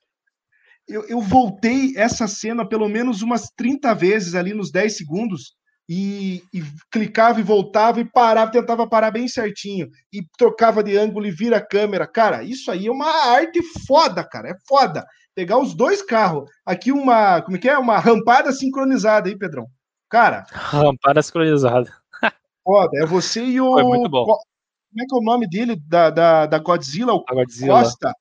eu, 0.87 1.07
eu 1.07 1.21
voltei 1.21 1.95
essa 1.97 2.27
cena 2.27 2.69
pelo 2.69 2.89
menos 2.89 3.23
umas 3.23 3.49
30 3.57 3.95
vezes 3.95 4.35
ali 4.35 4.53
nos 4.53 4.71
10 4.71 4.97
segundos 4.97 5.55
e, 5.89 6.43
e, 6.53 6.63
clicava 6.91 7.41
e 7.41 7.43
voltava 7.43 8.01
e 8.01 8.05
parava, 8.05 8.51
tentava 8.51 8.87
parar 8.87 9.11
bem 9.11 9.29
certinho 9.29 9.89
e 10.13 10.23
trocava 10.39 10.83
de 10.83 10.97
ângulo 10.97 11.27
e 11.27 11.31
vira 11.31 11.59
a 11.59 11.67
câmera. 11.67 12.07
Cara, 12.07 12.43
isso 12.43 12.71
aí 12.71 12.87
é 12.87 12.91
uma 12.91 13.11
arte 13.33 13.61
foda, 13.87 14.25
cara, 14.25 14.51
é 14.51 14.57
foda. 14.67 15.07
Pegar 15.35 15.59
os 15.59 15.75
dois 15.75 16.01
carros, 16.01 16.49
aqui 16.65 16.93
uma, 16.93 17.43
como 17.43 17.57
é 17.57 17.61
que 17.61 17.69
é? 17.69 17.77
Uma 17.77 17.99
rampada 17.99 18.53
sincronizada 18.53 19.29
aí, 19.29 19.37
Pedrão. 19.37 19.67
Cara. 20.09 20.47
Rampara 20.53 21.23
sincronizada. 21.23 21.93
Foda, 22.63 22.97
é 23.03 23.05
você 23.05 23.45
e 23.45 23.61
o. 23.61 23.73
Foi 23.73 23.83
muito 23.83 24.09
bom. 24.09 24.25
Como 24.25 25.03
é 25.03 25.07
que 25.07 25.15
é 25.15 25.19
o 25.19 25.25
nome 25.25 25.49
dele? 25.49 25.77
Da, 25.77 26.09
da, 26.09 26.47
da 26.47 26.59
Godzilla? 26.59 27.13
O 27.13 27.25
Godzilla. 27.25 27.81
Costa. 27.81 28.15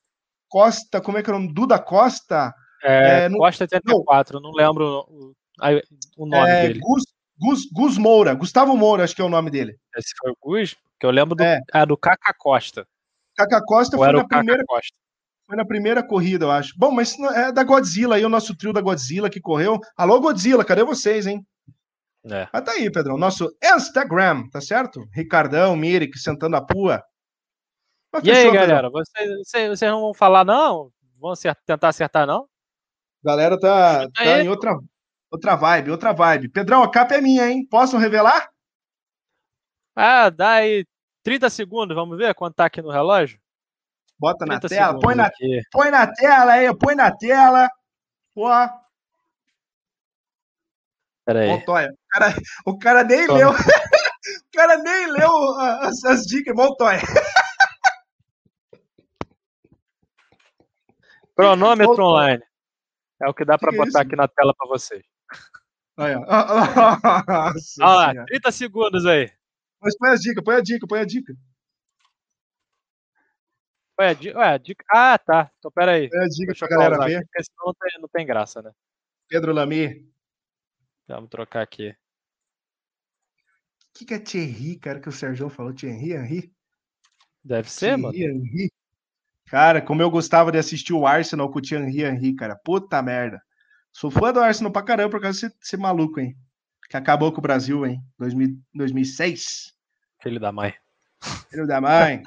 Costa, 0.50 1.02
como 1.02 1.18
é 1.20 1.24
que 1.24 1.30
é 1.30 1.34
o 1.34 1.40
nome? 1.40 1.54
Duda 1.54 1.78
Costa? 1.78 2.52
É, 2.84 3.26
é. 3.26 3.30
Costa 3.30 3.66
84, 3.66 4.40
não, 4.40 4.50
não 4.50 4.58
lembro 4.58 5.06
o, 5.08 5.34
o 6.18 6.26
nome 6.26 6.50
é, 6.50 6.68
dele. 6.68 6.80
Gus, 6.80 7.04
Gus, 7.40 7.62
Gus 7.72 7.98
Moura, 7.98 8.34
Gustavo 8.34 8.76
Moura, 8.78 9.04
acho 9.04 9.16
que 9.16 9.22
é 9.22 9.26
o 9.26 9.30
nome 9.30 9.50
dele. 9.50 9.78
Esse 9.98 10.14
foi 10.20 10.32
o 10.32 10.38
Gus? 10.42 10.76
Que 11.00 11.06
eu 11.06 11.12
lembro 11.12 11.36
do, 11.36 11.44
é. 11.44 11.60
ah, 11.72 11.86
do 11.86 11.98
Caca 11.98 12.34
Costa. 12.38 12.88
Caca 13.36 13.62
Costa 13.66 13.98
Ou 13.98 14.04
foi 14.04 14.14
na 14.14 14.28
primeira. 14.28 14.64
Costa? 14.66 14.96
Foi 15.46 15.58
na 15.58 15.66
primeira 15.66 16.04
corrida, 16.04 16.46
eu 16.46 16.52
acho. 16.52 16.74
Bom, 16.78 16.92
mas 16.92 17.20
é 17.20 17.52
da 17.52 17.64
Godzilla 17.64 18.16
aí, 18.16 18.26
o 18.26 18.30
nosso 18.30 18.56
trio 18.56 18.72
da 18.72 18.82
Godzilla 18.82 19.30
que 19.30 19.42
correu. 19.42 19.80
Alô, 19.98 20.20
Godzilla, 20.22 20.64
cadê 20.64 20.84
vocês, 20.84 21.28
hein? 21.28 21.46
É. 22.26 22.48
Mas 22.54 22.64
tá 22.64 22.72
aí, 22.72 22.90
Pedrão, 22.90 23.18
nosso 23.18 23.54
Instagram, 23.62 24.48
tá 24.50 24.62
certo? 24.62 25.06
Ricardão, 25.12 25.76
Mirik, 25.76 26.18
sentando 26.18 26.56
a 26.56 26.62
pua. 26.62 27.04
Mas 28.14 28.24
e 28.24 28.28
fechou, 28.28 28.52
aí, 28.52 28.58
galera, 28.58 28.90
vocês, 28.90 29.30
vocês, 29.40 29.70
vocês, 29.70 29.92
não 29.92 30.00
vão 30.00 30.14
falar, 30.14 30.46
não? 30.46 30.90
Vão 31.20 31.32
acertar, 31.32 31.64
tentar 31.66 31.90
acertar, 31.90 32.26
não? 32.26 32.48
Galera 33.24 33.60
tá, 33.60 34.08
tá 34.10 34.40
em 34.42 34.48
outra, 34.48 34.78
outra 35.34 35.56
vibe, 35.56 35.90
outra 35.90 36.14
vibe. 36.14 36.50
Pedrão, 36.50 36.84
a 36.84 36.92
capa 36.92 37.16
é 37.16 37.22
minha, 37.22 37.50
hein? 37.50 37.66
Posso 37.66 37.98
revelar? 37.98 38.52
Ah, 39.96 40.30
dá 40.30 40.54
aí 40.54 40.86
30 41.24 41.50
segundos, 41.50 41.96
vamos 41.96 42.18
ver 42.18 42.36
quanto 42.36 42.56
tá 42.56 42.66
aqui 42.66 42.82
no 42.82 42.92
relógio? 42.92 43.40
Bota 44.20 44.46
na 44.46 44.60
tela, 44.60 45.00
põe 45.00 45.16
na, 45.16 45.32
põe 45.72 45.90
na 45.90 46.08
tela 46.08 46.54
aí, 46.54 46.78
põe 46.78 46.96
na 46.96 47.12
tela. 47.12 47.68
Pô. 48.34 48.48
Peraí. 51.26 51.50
Montoya. 51.50 51.90
O 51.92 51.98
cara, 52.10 52.36
o 52.66 52.78
cara 52.78 53.04
nem 53.04 53.26
Toma. 53.26 53.40
leu. 53.40 53.50
o 53.52 54.52
cara 54.54 54.78
nem 54.78 55.12
leu 55.12 55.60
as, 55.82 56.04
as 56.06 56.26
dicas, 56.26 56.56
Montoya. 56.56 57.02
Cronômetro 61.36 61.92
Montoya. 61.92 62.08
online. 62.08 62.44
É 63.20 63.28
o 63.28 63.34
que 63.34 63.44
dá 63.44 63.58
para 63.58 63.72
botar 63.72 63.88
isso? 63.88 63.98
aqui 63.98 64.16
na 64.16 64.28
tela 64.28 64.54
para 64.56 64.68
vocês. 64.68 65.04
Aí, 65.98 66.16
ó. 66.16 66.22
Olha 67.82 68.14
lá, 68.14 68.26
30 68.26 68.52
segundos 68.52 69.06
aí. 69.06 69.32
Mas 69.80 69.98
põe 69.98 70.10
a 70.10 70.16
dica, 70.16 70.42
põe 70.42 70.56
a 70.56 70.62
dica, 70.62 70.88
põe 70.88 71.00
a 71.00 71.06
dica. 71.06 71.36
Ué, 74.00 74.18
ué, 74.36 74.60
dica. 74.60 74.84
Ah, 74.90 75.18
tá. 75.20 75.52
Então 75.60 75.72
pera 75.72 75.92
aí. 75.94 76.10
Põe 76.10 76.24
a 76.24 76.28
dica 76.28 76.46
Deixa 76.48 76.68
pra 76.68 76.76
galera 76.76 77.06
ver. 77.06 77.24
Porque 77.26 77.44
senão 77.44 77.66
não 77.68 77.74
tem, 77.74 78.02
não 78.02 78.08
tem 78.08 78.26
graça, 78.26 78.62
né? 78.62 78.72
Pedro 79.28 79.54
Lamy. 79.54 80.10
Vamos 81.08 81.30
trocar 81.30 81.62
aqui. 81.62 81.90
O 81.90 81.96
que, 83.94 84.06
que 84.06 84.14
é 84.16 84.20
Thierry, 84.20 84.78
cara, 84.78 85.00
que 85.00 85.10
o 85.10 85.12
Sérgio 85.12 85.50
falou? 85.50 85.74
Thierry 85.74 86.14
Henry? 86.14 86.52
Deve 87.44 87.70
ser, 87.70 87.98
Thierry 87.98 88.02
mano. 88.02 88.16
Henry. 88.18 88.72
Cara, 89.46 89.82
como 89.82 90.02
eu 90.02 90.10
gostava 90.10 90.52
de 90.52 90.58
assistir 90.58 90.94
o 90.94 91.06
Arsenal 91.06 91.52
com 91.52 91.60
o 91.60 91.62
Thierry 91.62 92.02
Henry, 92.02 92.34
cara. 92.34 92.56
Puta 92.56 93.00
merda. 93.04 93.44
Sou 93.94 94.10
fã 94.10 94.34
do 94.34 94.40
Arsenal 94.40 94.72
pra 94.72 94.82
caramba 94.82 95.12
por 95.12 95.22
causa 95.22 95.40
desse, 95.40 95.60
desse 95.60 95.78
maluco, 95.78 96.20
hein? 96.20 96.36
Que 96.90 96.98
acabou 96.98 97.32
com 97.32 97.38
o 97.38 97.42
Brasil, 97.42 97.86
hein? 97.86 98.02
2000, 98.18 98.58
2006. 98.74 99.74
Filho 100.20 100.40
da 100.40 100.52
mãe. 100.52 100.74
Filho 101.50 101.68
da 101.68 101.80
mãe. 101.80 102.24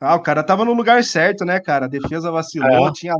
ah, 0.00 0.14
o 0.14 0.22
cara 0.22 0.44
tava 0.44 0.64
no 0.64 0.72
lugar 0.72 1.02
certo, 1.02 1.44
né, 1.44 1.58
cara? 1.58 1.86
A 1.86 1.88
defesa 1.88 2.30
vacilou, 2.30 2.88
é. 2.88 2.92
tinha, 2.92 3.14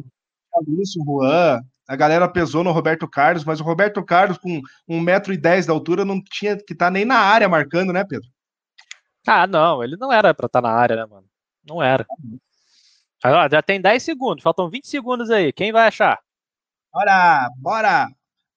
Lúcio, 0.66 1.03
Juan, 1.05 1.61
a 1.89 1.97
galera 1.97 2.28
pesou 2.28 2.62
no 2.62 2.70
Roberto 2.70 3.09
Carlos, 3.09 3.44
mas 3.44 3.61
o 3.61 3.65
Roberto 3.65 4.05
Carlos, 4.05 4.39
com 4.39 4.61
1,10m 4.89 5.65
de 5.65 5.70
altura, 5.70 6.05
não 6.05 6.23
tinha 6.23 6.57
que 6.57 6.73
estar 6.73 6.86
tá 6.86 6.90
nem 6.90 7.05
na 7.05 7.19
área 7.19 7.48
marcando, 7.48 7.93
né, 7.93 8.05
Pedro? 8.05 8.28
Ah, 9.27 9.47
não, 9.47 9.82
ele 9.82 9.97
não 9.97 10.12
era 10.12 10.32
para 10.32 10.47
estar 10.47 10.62
tá 10.62 10.69
na 10.69 10.74
área, 10.74 10.97
né, 10.97 11.07
mano? 11.07 11.27
Não 11.69 11.82
era. 11.82 12.07
Agora, 13.23 13.48
já 13.51 13.61
tem 13.61 13.81
10 13.81 14.03
segundos, 14.03 14.43
faltam 14.43 14.70
20 14.70 14.86
segundos 14.86 15.31
aí. 15.31 15.53
Quem 15.53 15.73
vai 15.73 15.89
achar? 15.89 16.20
Bora, 16.97 17.51
bora! 17.59 18.09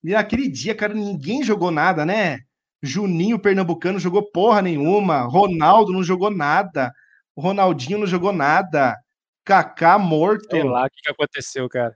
E 0.01 0.15
aquele 0.15 0.49
dia, 0.49 0.73
cara, 0.73 0.93
ninguém 0.93 1.43
jogou 1.43 1.71
nada, 1.71 2.05
né? 2.05 2.39
Juninho 2.81 3.37
Pernambucano 3.37 3.99
jogou 3.99 4.31
porra 4.31 4.61
nenhuma. 4.61 5.23
Ronaldo 5.23 5.91
não 5.91 6.01
jogou 6.01 6.31
nada. 6.31 6.93
O 7.35 7.41
Ronaldinho 7.41 7.99
não 7.99 8.07
jogou 8.07 8.31
nada. 8.31 8.95
Kaká 9.43 9.99
morto. 9.99 10.51
Sei 10.51 10.63
lá 10.63 10.85
o 10.85 10.89
que, 10.89 11.01
que 11.01 11.11
aconteceu, 11.11 11.67
cara. 11.67 11.93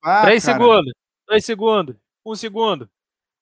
Ah, 0.00 0.22
Três 0.22 0.44
cara. 0.44 0.56
segundos. 0.56 0.92
Dois 1.26 1.44
segundos. 1.44 1.96
Um 2.24 2.36
segundo. 2.36 2.88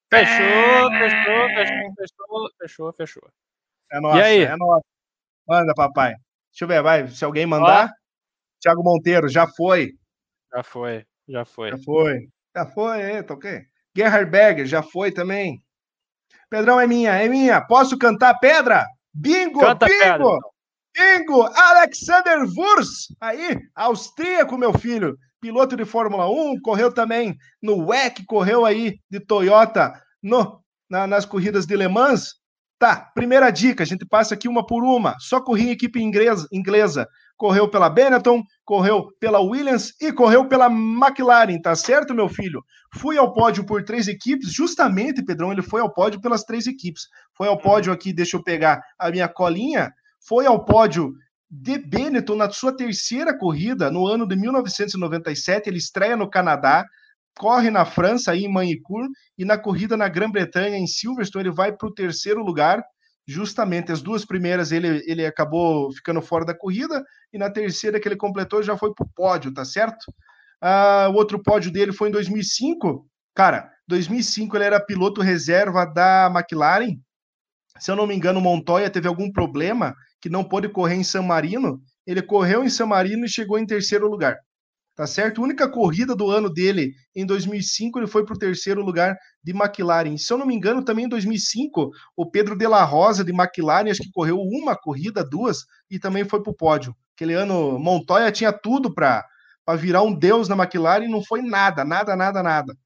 Fechou, 0.08 0.90
fechou, 0.92 1.48
fechou, 1.50 1.94
fechou, 1.94 2.50
fechou, 2.58 2.92
fechou. 2.94 3.30
É 3.92 4.00
nossa, 4.00 4.18
e 4.18 4.22
aí? 4.22 4.42
é 4.44 4.56
nossa. 4.56 4.86
Manda, 5.46 5.74
papai. 5.74 6.14
Deixa 6.50 6.64
eu 6.64 6.68
ver, 6.68 6.82
vai. 6.82 7.06
Se 7.06 7.22
alguém 7.22 7.44
mandar. 7.44 7.90
Ó. 7.90 8.00
Thiago 8.62 8.82
Monteiro, 8.82 9.28
já 9.28 9.46
foi. 9.46 9.92
Já 10.54 10.62
foi, 10.62 11.04
já 11.30 11.44
foi. 11.44 11.70
Já 11.70 11.78
foi. 11.78 12.28
Já 12.56 12.66
foi, 12.66 13.00
é, 13.00 13.20
ok. 13.20 13.62
Gerhard 13.96 14.30
Berger, 14.30 14.66
já 14.66 14.82
foi 14.82 15.12
também. 15.12 15.62
Pedrão 16.48 16.80
é 16.80 16.86
minha, 16.86 17.12
é 17.12 17.28
minha. 17.28 17.60
Posso 17.60 17.96
cantar 17.98 18.38
pedra? 18.40 18.86
Bingo, 19.12 19.60
Canta 19.60 19.86
bingo! 19.86 19.98
Pedra, 19.98 20.16
então. 20.16 20.38
Bingo! 20.96 21.42
Alexander 21.42 22.38
Wurz, 22.56 23.06
aí, 23.20 23.56
austríaco, 23.74 24.58
meu 24.58 24.72
filho 24.76 25.16
piloto 25.40 25.76
de 25.76 25.84
Fórmula 25.84 26.30
1, 26.30 26.60
correu 26.60 26.92
também 26.92 27.36
no 27.62 27.86
WEC, 27.86 28.24
correu 28.26 28.64
aí 28.64 29.00
de 29.10 29.18
Toyota 29.18 29.92
no, 30.22 30.62
na, 30.88 31.06
nas 31.06 31.24
corridas 31.24 31.66
de 31.66 31.74
Le 31.76 31.88
Mans. 31.88 32.34
Tá, 32.78 33.10
primeira 33.14 33.50
dica, 33.50 33.82
a 33.82 33.86
gente 33.86 34.06
passa 34.06 34.34
aqui 34.34 34.48
uma 34.48 34.64
por 34.64 34.84
uma. 34.84 35.16
Só 35.18 35.40
corri 35.40 35.68
em 35.68 35.70
equipe 35.70 36.00
inglesa, 36.00 36.46
inglesa. 36.52 37.06
Correu 37.40 37.66
pela 37.70 37.88
Benetton, 37.88 38.42
correu 38.66 39.08
pela 39.18 39.40
Williams 39.40 39.94
e 39.98 40.12
correu 40.12 40.46
pela 40.46 40.66
McLaren, 40.66 41.58
tá 41.58 41.74
certo, 41.74 42.14
meu 42.14 42.28
filho? 42.28 42.62
Fui 42.96 43.16
ao 43.16 43.32
pódio 43.32 43.64
por 43.64 43.82
três 43.82 44.08
equipes, 44.08 44.52
justamente, 44.52 45.24
Pedrão, 45.24 45.50
ele 45.50 45.62
foi 45.62 45.80
ao 45.80 45.90
pódio 45.90 46.20
pelas 46.20 46.44
três 46.44 46.66
equipes. 46.66 47.04
Foi 47.34 47.48
ao 47.48 47.56
pódio 47.56 47.94
aqui, 47.94 48.12
deixa 48.12 48.36
eu 48.36 48.42
pegar 48.42 48.82
a 48.98 49.10
minha 49.10 49.26
colinha. 49.26 49.90
Foi 50.28 50.44
ao 50.44 50.66
pódio 50.66 51.14
de 51.50 51.78
Benetton 51.78 52.36
na 52.36 52.50
sua 52.50 52.76
terceira 52.76 53.34
corrida, 53.34 53.90
no 53.90 54.06
ano 54.06 54.28
de 54.28 54.36
1997, 54.36 55.66
ele 55.66 55.78
estreia 55.78 56.18
no 56.18 56.28
Canadá, 56.28 56.84
corre 57.38 57.70
na 57.70 57.86
França, 57.86 58.32
aí 58.32 58.44
em 58.44 58.52
Manicourt, 58.52 59.08
e 59.38 59.46
na 59.46 59.56
corrida 59.56 59.96
na 59.96 60.10
Grã-Bretanha, 60.10 60.76
em 60.76 60.86
Silverstone, 60.86 61.48
ele 61.48 61.56
vai 61.56 61.72
para 61.74 61.88
o 61.88 61.94
terceiro 61.94 62.42
lugar. 62.44 62.82
Justamente 63.30 63.92
as 63.92 64.02
duas 64.02 64.24
primeiras 64.24 64.72
ele, 64.72 65.04
ele 65.06 65.24
acabou 65.24 65.92
ficando 65.92 66.20
fora 66.20 66.44
da 66.44 66.52
corrida, 66.52 67.04
e 67.32 67.38
na 67.38 67.48
terceira 67.48 68.00
que 68.00 68.08
ele 68.08 68.16
completou 68.16 68.60
já 68.60 68.76
foi 68.76 68.92
para 68.92 69.06
o 69.06 69.08
pódio, 69.14 69.54
tá 69.54 69.64
certo? 69.64 70.12
Uh, 70.60 71.08
o 71.10 71.14
outro 71.14 71.40
pódio 71.40 71.70
dele 71.70 71.92
foi 71.92 72.08
em 72.08 72.12
2005. 72.12 73.06
Cara, 73.32 73.70
2005 73.86 74.56
ele 74.56 74.64
era 74.64 74.84
piloto 74.84 75.20
reserva 75.20 75.84
da 75.84 76.26
McLaren. 76.34 76.98
Se 77.78 77.92
eu 77.92 77.94
não 77.94 78.04
me 78.04 78.16
engano, 78.16 78.40
Montoya 78.40 78.90
teve 78.90 79.06
algum 79.06 79.30
problema 79.30 79.94
que 80.20 80.28
não 80.28 80.42
pôde 80.42 80.68
correr 80.68 80.96
em 80.96 81.04
San 81.04 81.22
Marino, 81.22 81.80
ele 82.04 82.20
correu 82.20 82.64
em 82.64 82.68
San 82.68 82.86
Marino 82.86 83.26
e 83.26 83.28
chegou 83.28 83.60
em 83.60 83.64
terceiro 83.64 84.08
lugar. 84.08 84.40
Tá 85.00 85.06
certo? 85.06 85.40
A 85.40 85.44
única 85.44 85.66
corrida 85.66 86.14
do 86.14 86.30
ano 86.30 86.52
dele 86.52 86.92
em 87.16 87.24
2005, 87.24 87.98
ele 87.98 88.06
foi 88.06 88.22
para 88.22 88.34
o 88.34 88.38
terceiro 88.38 88.82
lugar 88.82 89.16
de 89.42 89.50
McLaren. 89.50 90.18
Se 90.18 90.30
eu 90.30 90.36
não 90.36 90.44
me 90.44 90.54
engano, 90.54 90.84
também 90.84 91.06
em 91.06 91.08
2005, 91.08 91.90
o 92.14 92.30
Pedro 92.30 92.54
de 92.54 92.66
la 92.66 92.84
Rosa 92.84 93.24
de 93.24 93.32
McLaren, 93.32 93.90
acho 93.90 94.02
que 94.02 94.12
correu 94.12 94.38
uma 94.38 94.76
corrida, 94.76 95.24
duas, 95.24 95.64
e 95.90 95.98
também 95.98 96.26
foi 96.26 96.42
para 96.42 96.50
o 96.50 96.54
pódio. 96.54 96.94
Aquele 97.16 97.32
ano, 97.32 97.78
Montoya 97.78 98.30
tinha 98.30 98.52
tudo 98.52 98.92
para 98.92 99.24
virar 99.78 100.02
um 100.02 100.14
deus 100.14 100.50
na 100.50 100.54
McLaren 100.54 101.06
e 101.06 101.10
não 101.10 101.24
foi 101.24 101.40
nada, 101.40 101.82
nada, 101.82 102.14
nada, 102.14 102.42
nada. 102.42 102.76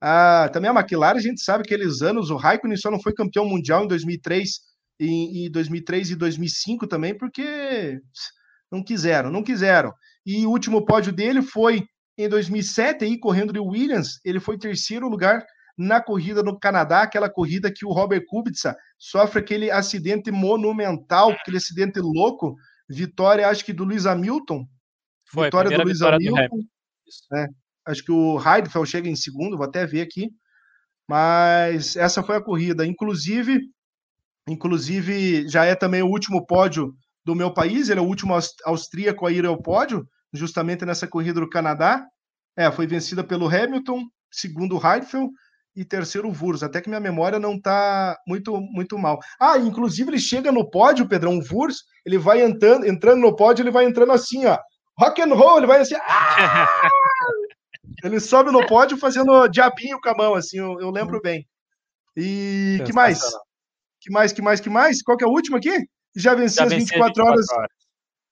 Ah, 0.00 0.48
também 0.52 0.70
a 0.70 0.74
McLaren, 0.78 1.18
a 1.18 1.22
gente 1.22 1.42
sabe 1.42 1.64
que 1.64 1.74
aqueles 1.74 2.02
anos, 2.02 2.30
o 2.30 2.36
Raikkonen 2.36 2.76
só 2.76 2.88
não 2.88 3.02
foi 3.02 3.12
campeão 3.12 3.48
mundial 3.48 3.82
em 3.82 3.88
2003 3.88 4.60
em, 5.00 5.46
em 5.46 5.50
2003 5.50 6.10
e 6.10 6.14
2005 6.14 6.86
também, 6.86 7.18
porque 7.18 8.00
não 8.70 8.80
quiseram, 8.80 9.28
não 9.28 9.42
quiseram. 9.42 9.92
E 10.26 10.46
o 10.46 10.50
último 10.50 10.84
pódio 10.84 11.12
dele 11.12 11.42
foi 11.42 11.86
em 12.16 12.28
2007, 12.28 13.04
aí, 13.04 13.18
correndo 13.18 13.52
de 13.52 13.58
Williams, 13.58 14.20
ele 14.24 14.40
foi 14.40 14.56
terceiro 14.56 15.08
lugar 15.08 15.44
na 15.76 16.00
corrida 16.00 16.42
no 16.42 16.58
Canadá, 16.58 17.02
aquela 17.02 17.28
corrida 17.28 17.72
que 17.72 17.84
o 17.84 17.92
Robert 17.92 18.24
Kubica 18.26 18.76
sofre 18.96 19.40
aquele 19.40 19.70
acidente 19.70 20.30
monumental, 20.30 21.30
aquele 21.32 21.56
acidente 21.56 21.98
louco, 21.98 22.54
vitória, 22.88 23.48
acho 23.48 23.64
que 23.64 23.72
do 23.72 23.84
Luiz 23.84 24.06
Hamilton. 24.06 24.64
Foi, 25.26 25.46
vitória 25.46 25.76
do 25.76 25.82
Luiz 25.82 26.00
Hamilton. 26.00 26.60
É, 27.34 27.46
acho 27.86 28.04
que 28.04 28.12
o 28.12 28.38
Heidfeld 28.38 28.88
chega 28.88 29.08
em 29.08 29.16
segundo, 29.16 29.56
vou 29.56 29.66
até 29.66 29.84
ver 29.84 30.02
aqui. 30.02 30.30
Mas 31.08 31.96
essa 31.96 32.22
foi 32.22 32.36
a 32.36 32.40
corrida. 32.40 32.86
Inclusive, 32.86 33.60
Inclusive, 34.48 35.48
já 35.48 35.64
é 35.64 35.74
também 35.74 36.02
o 36.02 36.08
último 36.08 36.44
pódio 36.44 36.94
do 37.24 37.34
meu 37.34 37.52
país, 37.52 37.88
ele 37.88 38.00
é 38.00 38.02
o 38.02 38.06
último 38.06 38.36
austríaco 38.64 39.26
a 39.26 39.32
ir 39.32 39.46
ao 39.46 39.60
pódio, 39.60 40.06
justamente 40.32 40.84
nessa 40.84 41.06
corrida 41.06 41.40
do 41.40 41.48
Canadá. 41.48 42.04
É, 42.56 42.70
foi 42.70 42.86
vencida 42.86 43.24
pelo 43.24 43.48
Hamilton, 43.48 44.04
segundo 44.30 44.76
Heidfeld, 44.76 45.30
e 45.76 45.84
terceiro 45.84 46.30
Vurs, 46.30 46.62
até 46.62 46.80
que 46.80 46.88
minha 46.88 47.00
memória 47.00 47.38
não 47.38 47.60
tá 47.60 48.16
muito 48.26 48.56
muito 48.60 48.96
mal. 48.96 49.18
Ah, 49.40 49.58
inclusive 49.58 50.10
ele 50.10 50.20
chega 50.20 50.52
no 50.52 50.70
pódio, 50.70 51.08
Pedrão, 51.08 51.38
o 51.38 51.42
Vurs, 51.42 51.78
ele 52.06 52.16
vai 52.16 52.42
entrando, 52.42 52.86
entrando 52.86 53.20
no 53.20 53.34
pódio, 53.34 53.62
ele 53.62 53.72
vai 53.72 53.84
entrando 53.84 54.12
assim, 54.12 54.46
ó. 54.46 54.56
Rock 54.96 55.20
and 55.20 55.34
roll, 55.34 55.58
ele 55.58 55.66
vai 55.66 55.80
assim. 55.80 55.96
Ah! 55.96 56.68
ele 58.04 58.20
sobe 58.20 58.52
no 58.52 58.64
pódio 58.66 58.96
fazendo 58.96 59.48
diabinho 59.48 60.00
com 60.00 60.08
a 60.08 60.14
mão, 60.14 60.34
assim, 60.34 60.58
eu, 60.58 60.80
eu 60.80 60.90
lembro 60.90 61.20
bem. 61.20 61.44
E 62.16 62.80
que 62.86 62.92
mais? 62.92 63.20
Que 64.00 64.12
mais, 64.12 64.32
que 64.32 64.42
mais, 64.42 64.60
que 64.60 64.70
mais? 64.70 65.02
Qual 65.02 65.16
que 65.16 65.24
é 65.24 65.26
o 65.26 65.32
último 65.32 65.56
aqui? 65.56 65.76
Já 66.16 66.34
venceu 66.34 66.68
Já 66.68 66.76
as 66.76 66.82
24, 66.82 67.06
24 67.06 67.24
horas. 67.24 67.46
horas. 67.50 67.70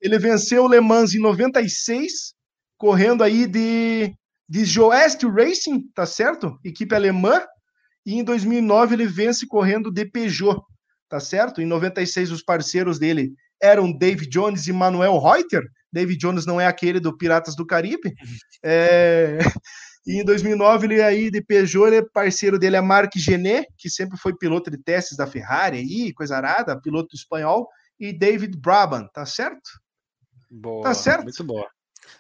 Ele 0.00 0.18
venceu 0.18 0.64
o 0.64 0.68
Le 0.68 0.80
Mans 0.80 1.14
em 1.14 1.20
96, 1.20 2.34
correndo 2.76 3.22
aí 3.22 3.46
de 3.46 4.14
de 4.52 4.66
Joest 4.66 5.24
Racing, 5.24 5.88
tá 5.94 6.04
certo? 6.04 6.59
Equipe 6.62 6.94
alemã. 6.94 7.40
E 8.04 8.16
em 8.16 8.22
2009 8.22 8.94
ele 8.94 9.06
vence 9.06 9.46
correndo 9.46 9.90
de 9.90 10.04
Peugeot, 10.04 10.60
tá 11.09 11.18
certo? 11.18 11.62
Em 11.62 11.64
96 11.64 12.30
os 12.30 12.42
parceiros 12.42 12.98
dele 12.98 13.32
eram 13.62 13.90
David 13.90 14.28
Jones 14.28 14.66
e 14.66 14.72
Manuel 14.72 15.18
Reuter. 15.18 15.62
David 15.90 16.18
Jones 16.18 16.44
não 16.44 16.60
é 16.60 16.66
aquele 16.66 17.00
do 17.00 17.16
Piratas 17.16 17.56
do 17.56 17.64
Caribe. 17.64 18.12
É... 18.62 19.38
E 20.06 20.20
em 20.20 20.24
2009 20.24 20.86
ele 20.86 21.02
aí 21.02 21.30
de 21.30 21.40
Peugeot, 21.40 21.86
ele 21.86 21.96
é 21.96 22.02
parceiro 22.02 22.58
dele 22.58 22.76
é 22.76 22.80
Marc 22.80 23.16
Genet, 23.16 23.68
que 23.78 23.88
sempre 23.88 24.18
foi 24.18 24.36
piloto 24.36 24.70
de 24.70 24.76
testes 24.76 25.16
da 25.16 25.26
Ferrari 25.26 25.78
aí, 25.78 26.12
coisa 26.12 26.36
arada, 26.36 26.80
piloto 26.80 27.14
espanhol, 27.14 27.68
e 27.98 28.12
David 28.12 28.58
Brabham, 28.58 29.08
tá 29.12 29.24
certo? 29.24 29.70
Boa, 30.50 30.82
tá 30.82 30.92
certo? 30.94 31.24
Muito 31.24 31.44
boa. 31.44 31.70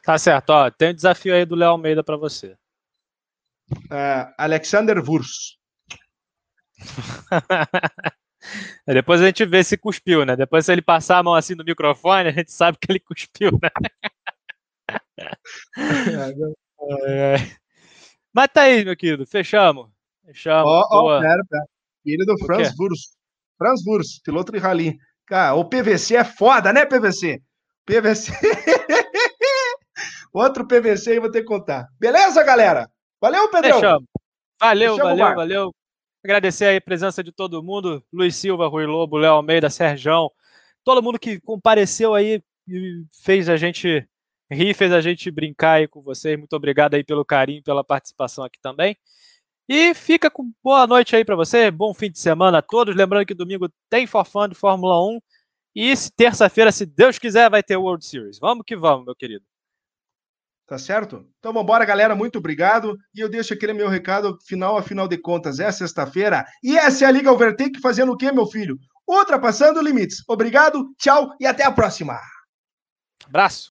Tá 0.04 0.16
certo, 0.16 0.50
ó. 0.50 0.70
Tem 0.70 0.90
um 0.90 0.94
desafio 0.94 1.34
aí 1.34 1.44
do 1.44 1.56
Léo 1.56 1.70
Almeida 1.70 2.04
para 2.04 2.16
você. 2.16 2.56
Uh, 3.72 4.32
Alexander 4.38 4.98
Wurz. 4.98 5.58
Depois 8.86 9.20
a 9.20 9.26
gente 9.26 9.44
vê 9.44 9.62
se 9.62 9.76
cuspiu, 9.76 10.24
né? 10.24 10.34
Depois 10.36 10.66
se 10.66 10.72
ele 10.72 10.82
passar 10.82 11.18
a 11.18 11.22
mão 11.22 11.34
assim 11.34 11.54
no 11.54 11.64
microfone, 11.64 12.28
a 12.28 12.32
gente 12.32 12.50
sabe 12.52 12.78
que 12.78 12.90
ele 12.90 13.00
cuspiu, 13.00 13.52
né? 13.62 13.70
é, 17.08 17.34
é. 17.34 17.56
Mas 18.32 18.48
tá 18.52 18.62
aí, 18.62 18.84
meu 18.84 18.96
querido. 18.96 19.26
Fechamos. 19.26 19.88
Fechamos. 20.24 20.66
Ó, 20.66 20.86
oh, 20.90 21.16
oh, 21.16 21.20
pera, 21.20 21.42
pera. 21.48 21.64
Filho 22.02 22.26
do 22.26 22.38
Franz 22.44 22.74
Wurz. 22.78 23.16
Franz 23.58 23.86
Wurz, 23.86 24.20
piloto 24.22 24.52
de 24.52 24.58
rally. 24.58 24.98
Cara, 25.26 25.54
o 25.54 25.64
PVC 25.64 26.16
é 26.16 26.24
foda, 26.24 26.72
né, 26.72 26.84
PVC? 26.84 27.40
PVC. 27.84 28.32
Outro 30.32 30.66
PVC 30.66 31.12
aí 31.12 31.20
vou 31.20 31.30
ter 31.30 31.42
que 31.42 31.46
contar. 31.46 31.86
Beleza, 32.00 32.42
galera? 32.42 32.90
Valeu, 33.20 33.50
Pedrão. 33.50 33.74
Fechamos. 33.74 34.08
Valeu, 34.60 34.96
Fechamos 34.96 35.18
valeu, 35.18 35.36
valeu. 35.36 35.74
Agradecer 36.24 36.66
aí 36.66 36.76
a 36.76 36.80
presença 36.80 37.22
de 37.22 37.32
todo 37.32 37.62
mundo. 37.62 38.02
Luiz 38.12 38.36
Silva, 38.36 38.68
Rui 38.68 38.86
Lobo, 38.86 39.18
Léo 39.18 39.34
Almeida, 39.34 39.68
Serjão. 39.68 40.30
Todo 40.84 41.02
mundo 41.02 41.18
que 41.18 41.40
compareceu 41.40 42.14
aí 42.14 42.42
e 42.68 43.04
fez 43.22 43.48
a 43.48 43.56
gente 43.56 44.06
rir, 44.52 44.74
fez 44.74 44.92
a 44.92 45.00
gente 45.00 45.30
brincar 45.30 45.74
aí 45.74 45.88
com 45.88 46.02
vocês. 46.02 46.38
Muito 46.38 46.54
obrigado 46.54 46.94
aí 46.94 47.04
pelo 47.04 47.24
carinho, 47.24 47.62
pela 47.62 47.82
participação 47.82 48.44
aqui 48.44 48.58
também. 48.60 48.96
E 49.68 49.94
fica 49.94 50.30
com 50.30 50.52
boa 50.62 50.86
noite 50.86 51.14
aí 51.14 51.24
para 51.24 51.36
você, 51.36 51.70
bom 51.70 51.94
fim 51.94 52.10
de 52.10 52.18
semana 52.18 52.58
a 52.58 52.62
todos. 52.62 52.94
Lembrando 52.94 53.26
que 53.26 53.34
domingo 53.34 53.68
tem 53.88 54.06
Forfã 54.06 54.48
de 54.48 54.54
Fórmula 54.54 55.00
1 55.02 55.20
e 55.74 55.94
terça-feira, 56.16 56.70
se 56.70 56.84
Deus 56.84 57.18
quiser, 57.18 57.48
vai 57.48 57.62
ter 57.62 57.76
World 57.76 58.04
Series. 58.04 58.38
Vamos 58.38 58.64
que 58.66 58.76
vamos, 58.76 59.06
meu 59.06 59.14
querido. 59.14 59.44
Tá 60.66 60.78
certo? 60.78 61.26
Então 61.38 61.52
vamos 61.52 61.64
embora, 61.64 61.84
galera. 61.84 62.14
Muito 62.14 62.38
obrigado. 62.38 62.96
E 63.14 63.20
eu 63.20 63.28
deixo 63.28 63.52
aquele 63.52 63.72
meu 63.72 63.88
recado 63.88 64.38
final, 64.46 64.76
afinal 64.76 65.06
de 65.06 65.18
contas, 65.18 65.60
é 65.60 65.70
sexta-feira. 65.70 66.46
E 66.62 66.76
essa 66.76 67.04
é 67.04 67.08
a 67.08 67.10
Liga 67.10 67.32
Overtake 67.32 67.80
fazendo 67.80 68.12
o 68.12 68.16
quê, 68.16 68.32
meu 68.32 68.46
filho? 68.46 68.78
Ultrapassando 69.06 69.82
limites. 69.82 70.22
Obrigado, 70.28 70.94
tchau 70.98 71.34
e 71.40 71.46
até 71.46 71.64
a 71.64 71.72
próxima. 71.72 72.18
Abraço. 73.26 73.60